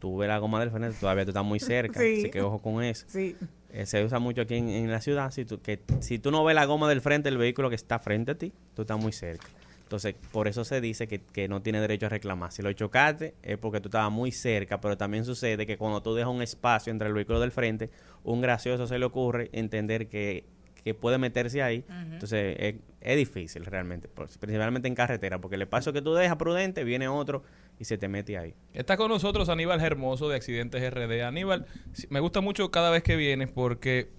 tú 0.00 0.16
ves 0.18 0.28
la 0.28 0.38
goma 0.38 0.58
del 0.60 0.70
frente, 0.70 0.96
todavía 1.00 1.24
tú 1.24 1.30
estás 1.30 1.44
muy 1.44 1.60
cerca, 1.60 1.98
Sí. 2.00 2.18
así 2.20 2.30
que 2.30 2.42
ojo 2.42 2.58
con 2.60 2.82
eso. 2.82 3.06
Sí. 3.08 3.36
Eh, 3.72 3.86
se 3.86 4.04
usa 4.04 4.18
mucho 4.18 4.42
aquí 4.42 4.56
en, 4.56 4.68
en 4.68 4.90
la 4.90 5.00
ciudad, 5.00 5.30
si 5.30 5.44
tú, 5.44 5.60
que, 5.60 5.80
si 6.00 6.18
tú 6.18 6.32
no 6.32 6.42
ves 6.44 6.56
la 6.56 6.64
goma 6.64 6.88
del 6.88 7.00
frente 7.00 7.28
del 7.28 7.38
vehículo 7.38 7.68
que 7.70 7.76
está 7.76 8.00
frente 8.00 8.32
a 8.32 8.34
ti, 8.36 8.52
tú 8.74 8.82
estás 8.82 9.00
muy 9.00 9.12
cerca. 9.12 9.46
Entonces, 9.90 10.14
por 10.30 10.46
eso 10.46 10.64
se 10.64 10.80
dice 10.80 11.08
que, 11.08 11.18
que 11.18 11.48
no 11.48 11.62
tiene 11.62 11.80
derecho 11.80 12.06
a 12.06 12.10
reclamar. 12.10 12.52
Si 12.52 12.62
lo 12.62 12.72
chocaste 12.72 13.34
es 13.42 13.58
porque 13.58 13.80
tú 13.80 13.88
estabas 13.88 14.12
muy 14.12 14.30
cerca, 14.30 14.80
pero 14.80 14.96
también 14.96 15.24
sucede 15.24 15.66
que 15.66 15.76
cuando 15.76 16.00
tú 16.00 16.14
dejas 16.14 16.32
un 16.32 16.42
espacio 16.42 16.92
entre 16.92 17.08
el 17.08 17.14
vehículo 17.14 17.40
del 17.40 17.50
frente, 17.50 17.90
un 18.22 18.40
gracioso 18.40 18.86
se 18.86 19.00
le 19.00 19.04
ocurre 19.04 19.50
entender 19.52 20.06
que, 20.06 20.44
que 20.84 20.94
puede 20.94 21.18
meterse 21.18 21.60
ahí. 21.60 21.84
Entonces, 22.12 22.54
es, 22.60 22.74
es 23.00 23.16
difícil 23.16 23.64
realmente, 23.66 24.08
principalmente 24.38 24.86
en 24.86 24.94
carretera, 24.94 25.40
porque 25.40 25.56
el 25.56 25.62
espacio 25.62 25.92
que 25.92 26.02
tú 26.02 26.14
dejas 26.14 26.36
prudente, 26.36 26.84
viene 26.84 27.08
otro 27.08 27.42
y 27.80 27.84
se 27.84 27.98
te 27.98 28.06
mete 28.06 28.38
ahí. 28.38 28.54
Está 28.72 28.96
con 28.96 29.08
nosotros 29.08 29.48
Aníbal 29.48 29.80
Hermoso 29.80 30.28
de 30.28 30.36
Accidentes 30.36 30.88
RD. 30.88 31.24
Aníbal, 31.24 31.66
me 32.10 32.20
gusta 32.20 32.40
mucho 32.40 32.70
cada 32.70 32.90
vez 32.90 33.02
que 33.02 33.16
vienes 33.16 33.50
porque 33.50 34.12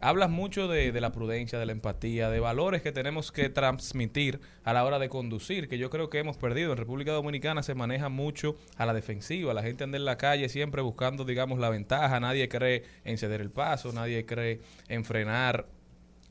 hablas 0.00 0.30
mucho 0.30 0.66
de, 0.68 0.92
de 0.92 1.00
la 1.00 1.12
prudencia, 1.12 1.58
de 1.58 1.66
la 1.66 1.72
empatía, 1.72 2.30
de 2.30 2.40
valores 2.40 2.82
que 2.82 2.92
tenemos 2.92 3.32
que 3.32 3.48
transmitir 3.48 4.40
a 4.64 4.72
la 4.72 4.84
hora 4.84 4.98
de 4.98 5.08
conducir, 5.08 5.68
que 5.68 5.78
yo 5.78 5.90
creo 5.90 6.10
que 6.10 6.18
hemos 6.18 6.36
perdido. 6.36 6.72
En 6.72 6.78
República 6.78 7.12
Dominicana 7.12 7.62
se 7.62 7.74
maneja 7.74 8.08
mucho 8.08 8.56
a 8.76 8.86
la 8.86 8.94
defensiva. 8.94 9.54
La 9.54 9.62
gente 9.62 9.84
anda 9.84 9.98
en 9.98 10.04
la 10.04 10.16
calle 10.16 10.48
siempre 10.48 10.82
buscando, 10.82 11.24
digamos, 11.24 11.58
la 11.58 11.70
ventaja. 11.70 12.18
Nadie 12.20 12.48
cree 12.48 12.84
en 13.04 13.18
ceder 13.18 13.40
el 13.40 13.50
paso, 13.50 13.92
nadie 13.92 14.24
cree 14.26 14.60
en 14.88 15.04
frenar 15.04 15.66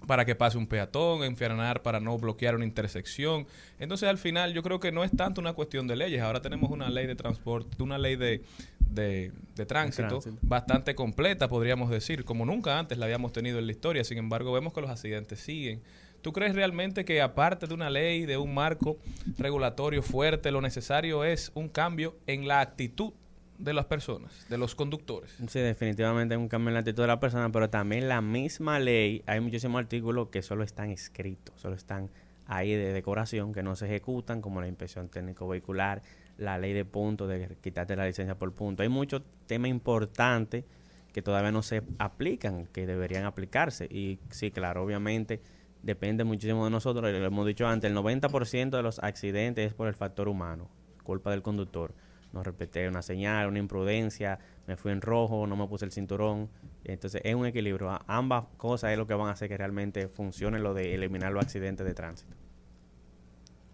para 0.08 0.26
que 0.26 0.36
pase 0.36 0.58
un 0.58 0.68
peatón, 0.68 1.24
en 1.24 1.36
frenar 1.36 1.82
para 1.82 2.00
no 2.00 2.18
bloquear 2.18 2.56
una 2.56 2.66
intersección. 2.66 3.46
Entonces, 3.80 4.10
al 4.10 4.18
final, 4.18 4.54
yo 4.54 4.64
creo 4.64 4.80
que 4.80 4.92
no 4.92 5.04
es 5.04 5.12
tanto 5.12 5.42
una 5.42 5.54
cuestión 5.54 5.88
de 5.88 5.96
leyes. 5.96 6.22
Ahora 6.22 6.42
tenemos 6.42 6.72
una 6.72 6.90
ley 6.90 7.06
de 7.08 7.16
transporte, 7.16 7.82
una 7.84 7.98
ley 7.98 8.16
de, 8.16 8.42
de, 8.80 9.32
de 9.56 9.66
tránsito, 9.66 10.08
tránsito. 10.08 10.38
bastante 10.42 10.96
completa, 10.96 11.48
podríamos 11.48 11.90
decir, 11.90 12.26
como 12.26 12.46
nunca 12.46 12.80
antes 12.80 12.98
la 12.98 13.06
habíamos 13.06 13.32
tenido 13.32 13.60
en 13.60 13.66
la 13.66 13.72
historia. 13.72 14.04
Sin 14.04 14.18
embargo, 14.18 14.52
vemos 14.52 14.74
que 14.74 14.82
los 14.82 14.90
accidentes 14.90 15.40
siguen. 15.40 15.82
¿Tú 16.22 16.34
crees 16.34 16.54
realmente 16.54 17.06
que 17.06 17.22
aparte 17.22 17.66
de 17.66 17.74
una 17.74 17.90
ley, 17.90 18.26
de 18.26 18.38
un 18.38 18.54
marco 18.54 18.98
regulatorio 19.38 20.02
fuerte, 20.02 20.52
lo 20.52 20.60
necesario 20.60 21.24
es 21.24 21.52
un 21.54 21.70
cambio 21.70 22.18
en 22.28 22.48
la 22.48 22.60
actitud 22.60 23.14
de 23.60 23.74
las 23.74 23.86
personas, 23.86 24.48
de 24.50 24.58
los 24.58 24.74
conductores? 24.74 25.38
Sí, 25.48 25.60
definitivamente 25.60 26.36
un 26.38 26.48
cambio 26.48 26.70
en 26.70 26.76
la 26.76 26.80
actitud 26.80 27.04
de 27.04 27.08
la 27.08 27.20
persona, 27.20 27.52
pero 27.52 27.70
también 27.70 28.08
la 28.08 28.22
misma 28.22 28.80
ley, 28.80 29.22
hay 29.28 29.42
muchísimos 29.42 29.80
artículos 29.80 30.30
que 30.30 30.42
solo 30.42 30.64
están 30.64 30.90
escritos, 30.90 31.60
solo 31.60 31.76
están 31.76 32.10
ahí 32.48 32.74
de 32.74 32.94
decoración, 32.94 33.54
que 33.54 33.62
no 33.62 33.76
se 33.76 33.86
ejecutan, 33.86 34.42
como 34.42 34.62
la 34.62 34.68
inspección 34.68 35.10
técnico 35.10 35.48
vehicular, 35.48 36.02
la 36.38 36.58
ley 36.58 36.74
de 36.74 36.86
puntos, 36.86 37.28
de 37.28 37.58
quitarte 37.62 37.96
la 37.96 38.06
licencia 38.06 38.36
por 38.36 38.54
punto. 38.54 38.82
Hay 38.82 38.90
muchos 38.90 39.22
temas 39.46 39.70
importantes 39.70 40.64
que 41.12 41.22
todavía 41.22 41.52
no 41.52 41.62
se 41.62 41.84
aplican, 41.98 42.66
que 42.68 42.88
deberían 42.88 43.26
aplicarse. 43.26 43.86
Y 43.86 44.20
sí, 44.32 44.52
claro, 44.52 44.84
obviamente 44.84 45.42
depende 45.84 46.24
muchísimo 46.24 46.64
de 46.64 46.72
nosotros. 46.72 47.12
Lo 47.12 47.26
hemos 47.26 47.46
dicho 47.46 47.68
antes, 47.68 47.92
el 47.92 47.98
90% 47.98 48.70
de 48.70 48.84
los 48.84 49.00
accidentes 49.00 49.68
es 49.68 49.74
por 49.74 49.88
el 49.88 49.96
factor 49.96 50.30
humano, 50.30 50.70
culpa 51.04 51.32
del 51.32 51.42
conductor. 51.42 51.94
No 52.32 52.44
respeté 52.44 52.88
una 52.88 53.02
señal, 53.02 53.48
una 53.48 53.60
imprudencia, 53.60 54.38
me 54.68 54.78
fui 54.78 54.92
en 54.92 55.02
rojo, 55.02 55.48
no 55.48 55.56
me 55.56 55.68
puse 55.68 55.86
el 55.86 55.92
cinturón. 55.92 56.50
Entonces 56.84 57.22
es 57.24 57.34
un 57.36 57.46
equilibrio. 57.46 57.90
A- 57.90 58.04
Ambas 58.08 58.46
cosas 58.58 58.92
es 58.92 58.98
lo 58.98 59.08
que 59.08 59.14
van 59.16 59.28
a 59.30 59.32
hacer 59.32 59.50
que 59.50 59.58
realmente 59.58 60.08
funcione 60.08 60.60
lo 60.60 60.74
de 60.74 60.94
eliminar 60.94 61.32
los 61.32 61.44
accidentes 61.44 61.86
de 61.86 61.94
tránsito. 61.94 62.36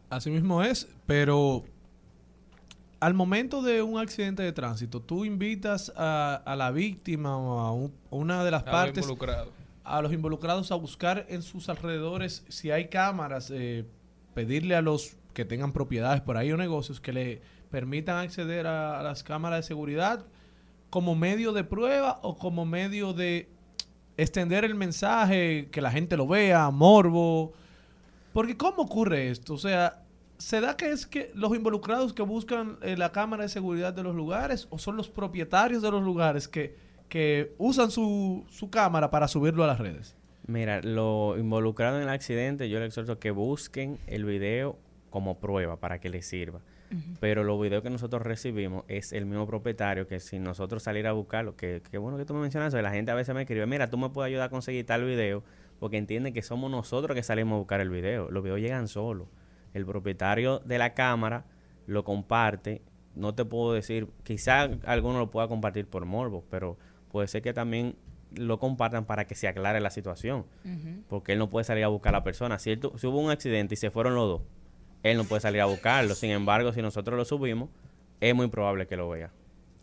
Así 0.09 0.29
mismo 0.29 0.63
es, 0.63 0.87
pero 1.05 1.63
al 2.99 3.13
momento 3.13 3.61
de 3.61 3.81
un 3.81 3.99
accidente 3.99 4.41
de 4.43 4.53
tránsito, 4.53 5.01
tú 5.01 5.25
invitas 5.25 5.91
a, 5.95 6.35
a 6.45 6.55
la 6.55 6.71
víctima 6.71 7.37
o 7.37 7.59
a 7.59 7.71
un- 7.73 7.93
una 8.09 8.43
de 8.43 8.51
las 8.51 8.61
A 8.63 8.71
partes, 8.71 9.03
involucrados. 9.03 9.49
a 9.83 10.01
los 10.01 10.13
involucrados 10.13 10.71
a 10.71 10.75
buscar 10.75 11.25
en 11.29 11.41
sus 11.41 11.67
alrededores 11.69 12.45
si 12.47 12.71
hay 12.71 12.87
cámaras, 12.87 13.51
eh, 13.53 13.85
pedirle 14.33 14.75
a 14.75 14.81
los 14.81 15.17
que 15.33 15.43
tengan 15.45 15.73
propiedades 15.73 16.21
por 16.21 16.37
ahí 16.37 16.51
o 16.51 16.57
negocios 16.57 17.01
que 17.01 17.11
le 17.13 17.41
permitan 17.75 18.15
acceder 18.19 18.67
a, 18.67 19.03
las 19.03 19.21
cámaras 19.21 19.59
de 19.59 19.63
seguridad 19.63 20.25
como 20.89 21.13
medio 21.13 21.51
de 21.51 21.65
prueba 21.65 22.21
o 22.23 22.37
como 22.37 22.63
medio 22.65 23.11
de 23.11 23.49
extender 24.15 24.63
el 24.63 24.75
mensaje, 24.75 25.67
que 25.73 25.81
la 25.81 25.91
gente 25.91 26.15
lo 26.15 26.25
vea, 26.25 26.71
morbo. 26.71 27.51
Porque 28.31 28.55
¿cómo 28.55 28.83
ocurre 28.83 29.29
esto? 29.29 29.55
O 29.55 29.57
sea, 29.57 30.05
¿se 30.37 30.61
da 30.61 30.77
que 30.77 30.89
es 30.89 31.05
que 31.05 31.33
los 31.35 31.53
involucrados 31.53 32.13
que 32.13 32.21
buscan 32.21 32.77
eh, 32.81 32.95
la 32.95 33.11
cámara 33.11 33.43
de 33.43 33.49
seguridad 33.49 33.91
de 33.91 34.03
los 34.03 34.15
lugares 34.15 34.69
o 34.69 34.79
son 34.79 34.95
los 34.95 35.09
propietarios 35.09 35.81
de 35.81 35.91
los 35.91 36.01
lugares 36.01 36.47
que, 36.47 36.77
que 37.09 37.55
usan 37.57 37.91
su, 37.91 38.45
su 38.49 38.69
cámara 38.69 39.11
para 39.11 39.27
subirlo 39.27 39.65
a 39.65 39.67
las 39.67 39.79
redes? 39.79 40.15
Mira, 40.47 40.79
lo 40.81 41.37
involucrado 41.37 41.97
en 41.97 42.03
el 42.03 42.09
accidente, 42.09 42.69
yo 42.69 42.79
les 42.79 42.87
exhorto 42.87 43.19
que 43.19 43.31
busquen 43.31 43.99
el 44.07 44.23
video 44.23 44.77
como 45.09 45.39
prueba 45.39 45.77
para 45.81 45.99
que 45.99 46.07
les 46.07 46.25
sirva. 46.25 46.61
Pero 47.19 47.43
los 47.43 47.59
videos 47.59 47.83
que 47.83 47.89
nosotros 47.89 48.21
recibimos 48.21 48.85
es 48.87 49.11
el 49.11 49.25
mismo 49.25 49.47
propietario 49.47 50.07
que 50.07 50.19
si 50.19 50.39
nosotros 50.39 50.83
salir 50.83 51.07
a 51.07 51.13
buscarlo, 51.13 51.55
que, 51.55 51.81
que 51.89 51.97
bueno 51.97 52.17
que 52.17 52.25
tú 52.25 52.33
me 52.33 52.41
mencionas 52.41 52.73
eso, 52.73 52.81
la 52.81 52.91
gente 52.91 53.11
a 53.11 53.15
veces 53.15 53.33
me 53.33 53.41
escribe, 53.41 53.65
mira, 53.65 53.89
tú 53.89 53.97
me 53.97 54.09
puedes 54.09 54.27
ayudar 54.27 54.47
a 54.47 54.49
conseguir 54.49 54.85
tal 54.85 55.03
video, 55.03 55.43
porque 55.79 55.97
entienden 55.97 56.33
que 56.33 56.41
somos 56.41 56.69
nosotros 56.71 57.15
que 57.15 57.23
salimos 57.23 57.55
a 57.55 57.59
buscar 57.59 57.81
el 57.81 57.89
video. 57.89 58.29
Los 58.31 58.43
videos 58.43 58.59
llegan 58.59 58.87
solos. 58.87 59.27
El 59.73 59.85
propietario 59.85 60.59
de 60.59 60.77
la 60.77 60.93
cámara 60.93 61.45
lo 61.85 62.03
comparte. 62.03 62.81
No 63.15 63.35
te 63.35 63.45
puedo 63.45 63.73
decir, 63.73 64.07
quizá 64.23 64.69
alguno 64.85 65.19
lo 65.19 65.31
pueda 65.31 65.47
compartir 65.47 65.87
por 65.87 66.05
morbo, 66.05 66.45
pero 66.49 66.77
puede 67.11 67.27
ser 67.27 67.41
que 67.41 67.53
también 67.53 67.95
lo 68.35 68.59
compartan 68.59 69.05
para 69.05 69.25
que 69.25 69.35
se 69.35 69.47
aclare 69.47 69.79
la 69.79 69.89
situación. 69.89 70.45
Porque 71.07 71.33
él 71.33 71.39
no 71.39 71.49
puede 71.49 71.63
salir 71.63 71.83
a 71.83 71.87
buscar 71.87 72.13
a 72.15 72.19
la 72.19 72.23
persona. 72.23 72.59
Si, 72.59 72.71
él 72.71 72.79
si 72.95 73.07
hubo 73.07 73.19
un 73.19 73.31
accidente 73.31 73.75
y 73.75 73.77
se 73.77 73.91
fueron 73.91 74.15
los 74.15 74.27
dos, 74.27 74.41
él 75.11 75.17
no 75.17 75.23
puede 75.25 75.41
salir 75.41 75.61
a 75.61 75.65
buscarlo. 75.65 76.15
Sin 76.15 76.31
embargo, 76.31 76.73
si 76.73 76.81
nosotros 76.81 77.17
lo 77.17 77.25
subimos, 77.25 77.69
es 78.21 78.33
muy 78.35 78.47
probable 78.47 78.87
que 78.87 78.97
lo 78.97 79.07
vea. 79.09 79.31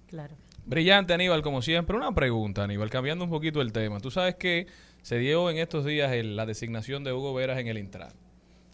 Claro. 0.08 0.34
Brillante, 0.66 1.12
Aníbal, 1.14 1.42
como 1.42 1.62
siempre. 1.62 1.96
Una 1.96 2.14
pregunta, 2.14 2.64
Aníbal, 2.64 2.90
cambiando 2.90 3.24
un 3.24 3.30
poquito 3.30 3.60
el 3.60 3.72
tema. 3.72 4.00
Tú 4.00 4.10
sabes 4.10 4.34
que 4.36 4.66
se 5.02 5.18
dio 5.18 5.50
en 5.50 5.58
estos 5.58 5.84
días 5.84 6.12
el- 6.12 6.36
la 6.36 6.46
designación 6.46 7.02
de 7.04 7.12
Hugo 7.12 7.34
Veras 7.34 7.58
en 7.58 7.66
el 7.68 7.78
Intran. 7.78 8.12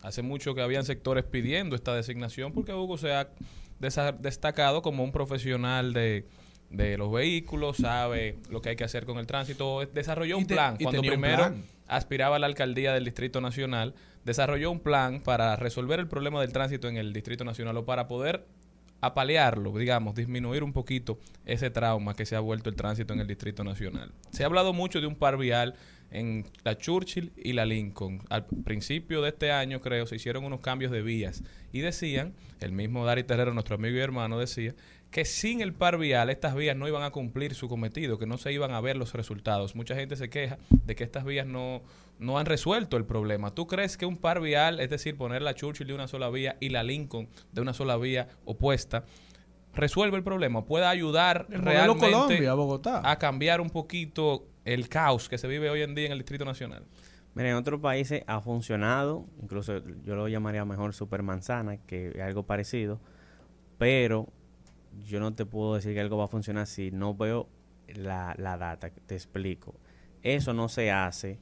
Hace 0.03 0.23
mucho 0.23 0.55
que 0.55 0.61
habían 0.63 0.85
sectores 0.85 1.25
pidiendo 1.25 1.75
esta 1.77 1.95
designación 1.95 2.53
porque 2.53 2.73
Hugo 2.73 2.99
se 2.99 3.13
ha 3.13 3.29
destacado 4.19 4.83
como 4.83 5.03
un 5.05 5.13
profesional 5.13 5.93
de, 5.93 6.27
de 6.71 6.99
los 6.99 7.11
vehículos, 7.13 7.79
sabe 7.79 8.39
lo 8.51 8.61
que 8.61 8.71
hay 8.71 8.77
que 8.77 8.85
hacer 8.85 9.05
con 9.07 9.19
el 9.19 9.27
tránsito. 9.27 9.81
Desarrolló 9.87 10.39
un 10.39 10.47
te- 10.47 10.55
plan. 10.55 10.77
Cuando 10.81 11.01
primero 11.01 11.37
plan. 11.39 11.65
aspiraba 11.87 12.37
a 12.37 12.39
la 12.39 12.47
alcaldía 12.47 12.93
del 12.93 13.05
Distrito 13.05 13.41
Nacional, 13.41 13.95
desarrolló 14.25 14.71
un 14.71 14.81
plan 14.81 15.21
para 15.21 15.57
resolver 15.57 16.01
el 16.01 16.09
problema 16.09 16.41
del 16.41 16.53
tránsito 16.53 16.89
en 16.89 16.97
el 16.97 17.13
Distrito 17.13 17.45
Nacional 17.45 17.77
o 17.77 17.85
para 17.85 18.09
poder 18.09 18.47
apalearlo, 19.01 19.77
digamos, 19.77 20.15
disminuir 20.15 20.65
un 20.65 20.73
poquito 20.73 21.19
ese 21.45 21.71
trauma 21.71 22.15
que 22.15 22.27
se 22.27 22.37
ha 22.37 22.41
vuelto 22.41 22.69
el 22.69 22.77
tránsito 22.77 23.15
en 23.15 23.21
el 23.21 23.27
Distrito 23.27 23.63
Nacional. 23.65 24.13
Se 24.31 24.43
ha 24.43 24.47
hablado 24.47 24.73
mucho 24.73 25.01
de 25.01 25.07
un 25.07 25.15
par 25.15 25.37
vial 25.37 25.75
en 26.11 26.47
la 26.65 26.79
Churchill 26.79 27.33
y 27.37 27.53
la 27.53 27.67
Lincoln. 27.67 28.23
Al 28.31 28.47
principio 28.47 29.23
de 29.23 29.31
este 29.31 29.53
año, 29.53 29.81
creo, 29.81 30.07
se 30.07 30.17
hicieron 30.17 30.45
unos 30.45 30.61
cambios 30.61 30.91
de 30.91 31.03
vías 31.03 31.43
y 31.73 31.81
decían, 31.81 32.35
el 32.61 32.73
mismo 32.73 33.05
Dari 33.05 33.25
Terrero, 33.25 33.53
nuestro 33.53 33.77
amigo 33.77 33.97
y 33.97 34.01
hermano, 34.01 34.39
decía 34.39 34.75
que 35.11 35.25
sin 35.25 35.61
el 35.61 35.73
par 35.73 35.99
vial 35.99 36.29
estas 36.29 36.55
vías 36.55 36.77
no 36.77 36.87
iban 36.87 37.03
a 37.03 37.11
cumplir 37.11 37.55
su 37.55 37.69
cometido, 37.69 38.19
que 38.19 38.27
no 38.27 38.37
se 38.37 38.53
iban 38.53 38.73
a 38.73 38.81
ver 38.81 38.97
los 38.97 39.15
resultados. 39.15 39.75
Mucha 39.75 39.95
gente 39.95 40.17
se 40.17 40.29
queja 40.29 40.59
de 40.71 40.95
que 40.95 41.05
estas 41.05 41.25
vías 41.25 41.47
no, 41.47 41.83
no 42.19 42.39
han 42.39 42.47
resuelto 42.47 42.97
el 42.97 43.05
problema. 43.05 43.55
¿Tú 43.55 43.67
crees 43.67 43.97
que 43.97 44.07
un 44.07 44.19
par 44.19 44.41
vial, 44.41 44.81
es 44.81 44.91
decir, 44.91 45.17
poner 45.17 45.43
la 45.43 45.55
Churchill 45.55 45.87
de 45.87 45.95
una 45.95 46.09
sola 46.09 46.29
vía 46.29 46.57
y 46.61 46.69
la 46.69 46.83
Lincoln 46.83 47.29
de 47.53 47.61
una 47.63 47.73
sola 47.73 47.97
vía 47.97 48.29
opuesta, 48.45 49.05
resuelve 49.75 50.19
el 50.19 50.25
problema? 50.25 50.67
¿Puede 50.67 50.85
ayudar 50.85 51.47
El 51.51 51.63
realmente 51.63 52.11
Colombia, 52.11 52.55
Bogotá. 52.55 53.11
a 53.11 53.19
cambiar 53.19 53.63
un 53.63 53.71
poquito 53.71 54.47
el 54.73 54.89
caos 54.89 55.29
que 55.29 55.39
se 55.39 55.49
vive 55.49 55.71
hoy 55.71 55.83
en 55.83 55.95
día 55.95 56.07
en 56.07 56.13
el 56.13 56.19
Distrito 56.19 56.45
Nacional? 56.45 56.85
Mira, 57.35 57.51
en 57.51 57.57
otros 57.57 57.81
países 57.81 58.23
ha 58.27 58.41
funcionado, 58.41 59.27
incluso 59.43 59.79
yo 60.05 60.17
lo 60.17 60.29
llamaría 60.29 60.65
mejor 60.65 60.95
supermanzana, 60.95 61.77
que 61.77 62.21
algo 62.23 62.45
parecido, 62.45 63.01
pero 63.79 64.29
yo 65.07 65.21
no 65.21 65.35
te 65.35 65.47
puedo 65.47 65.75
decir 65.75 65.95
que 65.95 66.01
algo 66.01 66.17
va 66.17 66.25
a 66.25 66.29
funcionar 66.29 66.67
si 66.67 66.91
no 66.91 67.15
veo 67.15 67.49
la, 67.95 68.35
la 68.39 68.57
data. 68.57 68.91
Te 68.91 69.15
explico. 69.15 69.75
Eso 70.23 70.53
no 70.53 70.69
se 70.69 70.91
hace 70.91 71.39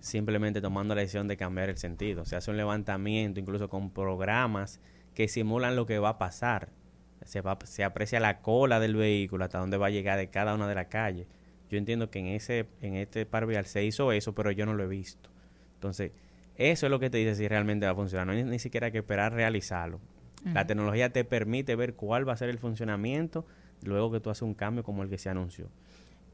simplemente 0.00 0.60
tomando 0.60 0.94
la 0.94 1.00
decisión 1.00 1.28
de 1.28 1.36
cambiar 1.36 1.70
el 1.70 1.78
sentido. 1.78 2.24
Se 2.26 2.36
hace 2.36 2.50
un 2.50 2.56
levantamiento, 2.56 3.40
incluso 3.40 3.68
con 3.68 3.90
programas 3.90 4.80
que 5.14 5.28
simulan 5.28 5.76
lo 5.76 5.86
que 5.86 5.98
va 5.98 6.10
a 6.10 6.18
pasar. 6.18 6.68
Se, 7.24 7.40
va- 7.40 7.58
se 7.64 7.84
aprecia 7.84 8.20
la 8.20 8.40
cola 8.40 8.80
del 8.80 8.96
vehículo 8.96 9.44
hasta 9.44 9.58
dónde 9.58 9.76
va 9.78 9.86
a 9.86 9.90
llegar 9.90 10.18
de 10.18 10.28
cada 10.28 10.54
una 10.54 10.68
de 10.68 10.74
las 10.74 10.86
calles. 10.88 11.26
Yo 11.70 11.78
entiendo 11.78 12.10
que 12.10 12.18
en 12.18 12.26
ese 12.28 12.66
en 12.80 12.94
este 12.94 13.26
par 13.26 13.46
vial 13.46 13.66
se 13.66 13.84
hizo 13.84 14.12
eso, 14.12 14.34
pero 14.34 14.50
yo 14.50 14.66
no 14.66 14.74
lo 14.74 14.84
he 14.84 14.88
visto. 14.88 15.30
Entonces, 15.74 16.12
eso 16.56 16.86
es 16.86 16.90
lo 16.90 16.98
que 16.98 17.10
te 17.10 17.18
dice 17.18 17.34
si 17.34 17.46
realmente 17.46 17.86
va 17.86 17.92
a 17.92 17.94
funcionar. 17.94 18.26
No 18.26 18.32
hay 18.32 18.42
ni 18.44 18.58
siquiera 18.58 18.86
hay 18.86 18.92
que 18.92 18.98
esperar 18.98 19.32
realizarlo. 19.32 20.00
La 20.54 20.66
tecnología 20.66 21.10
te 21.10 21.24
permite 21.24 21.74
ver 21.74 21.94
cuál 21.94 22.28
va 22.28 22.32
a 22.32 22.36
ser 22.36 22.48
el 22.48 22.58
funcionamiento 22.58 23.44
luego 23.82 24.12
que 24.12 24.20
tú 24.20 24.30
haces 24.30 24.42
un 24.42 24.54
cambio 24.54 24.84
como 24.84 25.02
el 25.02 25.10
que 25.10 25.18
se 25.18 25.28
anunció. 25.28 25.68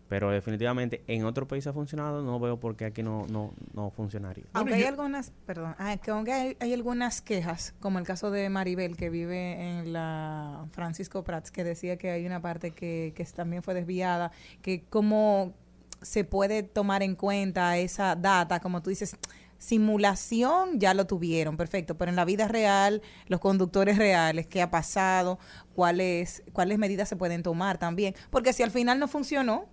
Pero 0.08 0.30
definitivamente 0.30 1.02
en 1.06 1.24
otro 1.24 1.48
país 1.48 1.66
ha 1.66 1.72
funcionado, 1.72 2.22
no 2.22 2.38
veo 2.38 2.60
por 2.60 2.76
qué 2.76 2.84
aquí 2.86 3.02
no, 3.02 3.26
no, 3.28 3.54
no 3.72 3.90
funcionaría. 3.90 4.44
Aunque 4.52 4.74
hay 4.74 4.84
algunas, 4.84 5.32
perdón, 5.46 5.74
ah, 5.78 5.96
que 5.96 6.10
aunque 6.10 6.32
hay, 6.32 6.56
hay 6.60 6.74
algunas 6.74 7.22
quejas, 7.22 7.74
como 7.80 7.98
el 7.98 8.06
caso 8.06 8.30
de 8.30 8.48
Maribel, 8.50 8.96
que 8.96 9.08
vive 9.08 9.78
en 9.78 9.92
la 9.92 10.66
Francisco 10.72 11.24
Prats, 11.24 11.50
que 11.50 11.64
decía 11.64 11.96
que 11.96 12.10
hay 12.10 12.26
una 12.26 12.42
parte 12.42 12.72
que, 12.72 13.12
que 13.16 13.24
también 13.24 13.62
fue 13.62 13.74
desviada, 13.74 14.30
que 14.60 14.84
cómo 14.90 15.54
se 16.02 16.24
puede 16.24 16.62
tomar 16.62 17.02
en 17.02 17.14
cuenta 17.16 17.78
esa 17.78 18.14
data, 18.14 18.60
como 18.60 18.82
tú 18.82 18.90
dices, 18.90 19.16
simulación 19.58 20.78
ya 20.78 20.92
lo 20.94 21.06
tuvieron, 21.06 21.56
perfecto, 21.56 21.96
pero 21.96 22.10
en 22.10 22.16
la 22.16 22.24
vida 22.24 22.48
real, 22.48 23.02
los 23.26 23.40
conductores 23.40 23.96
reales, 23.96 24.46
qué 24.46 24.60
ha 24.60 24.70
pasado, 24.70 25.38
cuáles, 25.74 26.42
cuáles 26.52 26.78
medidas 26.78 27.08
se 27.08 27.16
pueden 27.16 27.42
tomar 27.42 27.78
también, 27.78 28.14
porque 28.30 28.52
si 28.52 28.62
al 28.62 28.70
final 28.70 28.98
no 28.98 29.08
funcionó, 29.08 29.66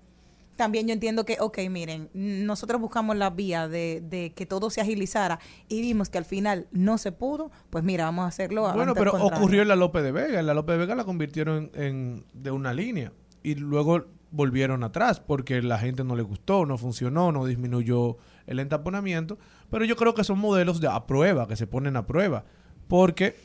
también 0.61 0.85
yo 0.87 0.93
entiendo 0.93 1.25
que, 1.25 1.37
ok, 1.39 1.57
miren, 1.71 2.09
nosotros 2.13 2.79
buscamos 2.79 3.15
la 3.15 3.31
vía 3.31 3.67
de, 3.67 3.99
de 4.07 4.31
que 4.35 4.45
todo 4.45 4.69
se 4.69 4.79
agilizara 4.79 5.39
y 5.67 5.81
vimos 5.81 6.09
que 6.09 6.19
al 6.19 6.25
final 6.25 6.67
no 6.71 6.99
se 6.99 7.11
pudo, 7.11 7.49
pues 7.71 7.83
mira, 7.83 8.05
vamos 8.05 8.25
a 8.25 8.27
hacerlo. 8.27 8.71
Bueno, 8.75 8.93
pero 8.93 9.11
ocurrió 9.13 9.63
en 9.63 9.67
la 9.69 9.75
Lope 9.75 10.03
de 10.03 10.11
Vega. 10.11 10.39
En 10.39 10.45
la 10.45 10.53
Lope 10.53 10.73
de 10.73 10.77
Vega 10.77 10.93
la 10.93 11.03
convirtieron 11.03 11.71
en, 11.73 11.83
en- 11.83 12.25
de 12.33 12.51
una 12.51 12.73
línea 12.75 13.11
y 13.41 13.55
luego 13.55 14.05
volvieron 14.29 14.83
atrás 14.83 15.19
porque 15.19 15.63
la 15.63 15.79
gente 15.79 16.03
no 16.03 16.15
le 16.15 16.21
gustó, 16.21 16.67
no 16.67 16.77
funcionó, 16.77 17.31
no 17.31 17.45
disminuyó 17.47 18.17
el 18.45 18.59
entaponamiento. 18.59 19.39
Pero 19.71 19.83
yo 19.83 19.95
creo 19.95 20.13
que 20.13 20.23
son 20.23 20.37
modelos 20.37 20.79
de 20.79 20.89
a 20.89 21.07
prueba, 21.07 21.47
que 21.47 21.55
se 21.55 21.65
ponen 21.65 21.95
a 21.97 22.05
prueba. 22.05 22.45
Porque 22.87 23.35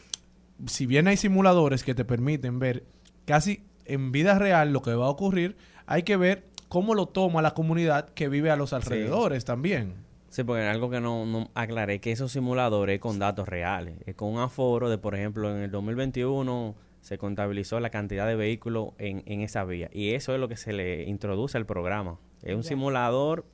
si 0.67 0.85
bien 0.85 1.09
hay 1.09 1.17
simuladores 1.17 1.83
que 1.83 1.95
te 1.95 2.05
permiten 2.05 2.59
ver 2.59 2.85
casi 3.25 3.65
en 3.87 4.13
vida 4.13 4.39
real 4.39 4.73
lo 4.73 4.83
que 4.83 4.95
va 4.95 5.07
a 5.07 5.11
ocurrir, 5.11 5.57
hay 5.87 6.03
que 6.03 6.17
ver 6.17 6.45
cómo 6.77 6.95
lo 6.95 7.07
toma 7.07 7.41
la 7.41 7.55
comunidad 7.55 8.11
que 8.11 8.29
vive 8.29 8.51
a 8.51 8.57
los 8.57 8.75
alrededores 8.75 9.47
también. 9.47 9.95
Sí, 10.29 10.45
porque 10.45 10.63
algo 10.65 10.91
que 10.91 11.01
no, 11.01 11.25
no 11.25 11.49
aclaré, 11.55 12.01
que 12.03 12.13
esos 12.13 12.33
simuladores 12.33 12.97
es 12.97 13.01
con 13.01 13.19
datos 13.19 13.49
reales. 13.49 13.95
Es 14.05 14.15
con 14.15 14.35
un 14.35 14.41
aforo 14.41 14.91
de, 14.91 14.99
por 14.99 15.15
ejemplo, 15.15 15.51
en 15.57 15.63
el 15.63 15.71
2021 15.71 16.75
se 17.01 17.17
contabilizó 17.17 17.81
la 17.81 17.89
cantidad 17.89 18.27
de 18.27 18.37
vehículos 18.37 18.91
en, 18.99 19.23
en 19.25 19.41
esa 19.41 19.65
vía. 19.65 19.89
Y 19.91 20.11
eso 20.13 20.35
es 20.35 20.39
lo 20.41 20.49
que 20.49 20.59
se 20.59 20.75
le 20.75 21.05
introduce 21.05 21.57
al 21.57 21.65
programa. 21.65 22.19
Es 22.43 22.55
un 22.55 22.61
Ya. 22.61 22.69
simulador, 22.69 23.47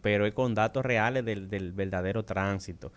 pero 0.00 0.24
es 0.24 0.32
con 0.32 0.54
datos 0.54 0.82
reales 0.82 1.22
del, 1.22 1.50
del 1.50 1.72
verdadero 1.74 2.24
tránsito. 2.24 2.92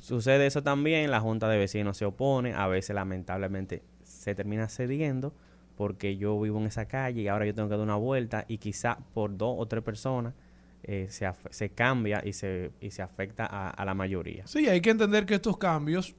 Sucede 0.00 0.46
eso 0.46 0.64
también, 0.64 1.12
la 1.12 1.20
Junta 1.20 1.48
de 1.48 1.56
Vecinos 1.56 1.96
se 1.98 2.04
opone, 2.04 2.52
a 2.52 2.66
veces 2.66 2.96
lamentablemente 2.96 3.84
se 4.02 4.34
termina 4.34 4.68
cediendo 4.68 5.32
porque 5.76 6.16
yo 6.16 6.38
vivo 6.40 6.58
en 6.60 6.66
esa 6.66 6.86
calle 6.86 7.22
y 7.22 7.28
ahora 7.28 7.46
yo 7.46 7.54
tengo 7.54 7.68
que 7.68 7.74
dar 7.76 7.84
una 7.84 7.96
vuelta 7.96 8.44
y 8.48 8.58
quizá 8.58 8.98
por 9.12 9.36
dos 9.36 9.54
o 9.58 9.66
tres 9.66 9.82
personas 9.82 10.34
eh, 10.82 11.06
se, 11.10 11.30
se 11.50 11.70
cambia 11.70 12.22
y 12.24 12.32
se, 12.34 12.70
y 12.80 12.90
se 12.90 13.02
afecta 13.02 13.46
a, 13.46 13.70
a 13.70 13.84
la 13.84 13.94
mayoría. 13.94 14.46
Sí, 14.46 14.68
hay 14.68 14.80
que 14.80 14.90
entender 14.90 15.24
que 15.26 15.34
estos 15.34 15.56
cambios 15.58 16.14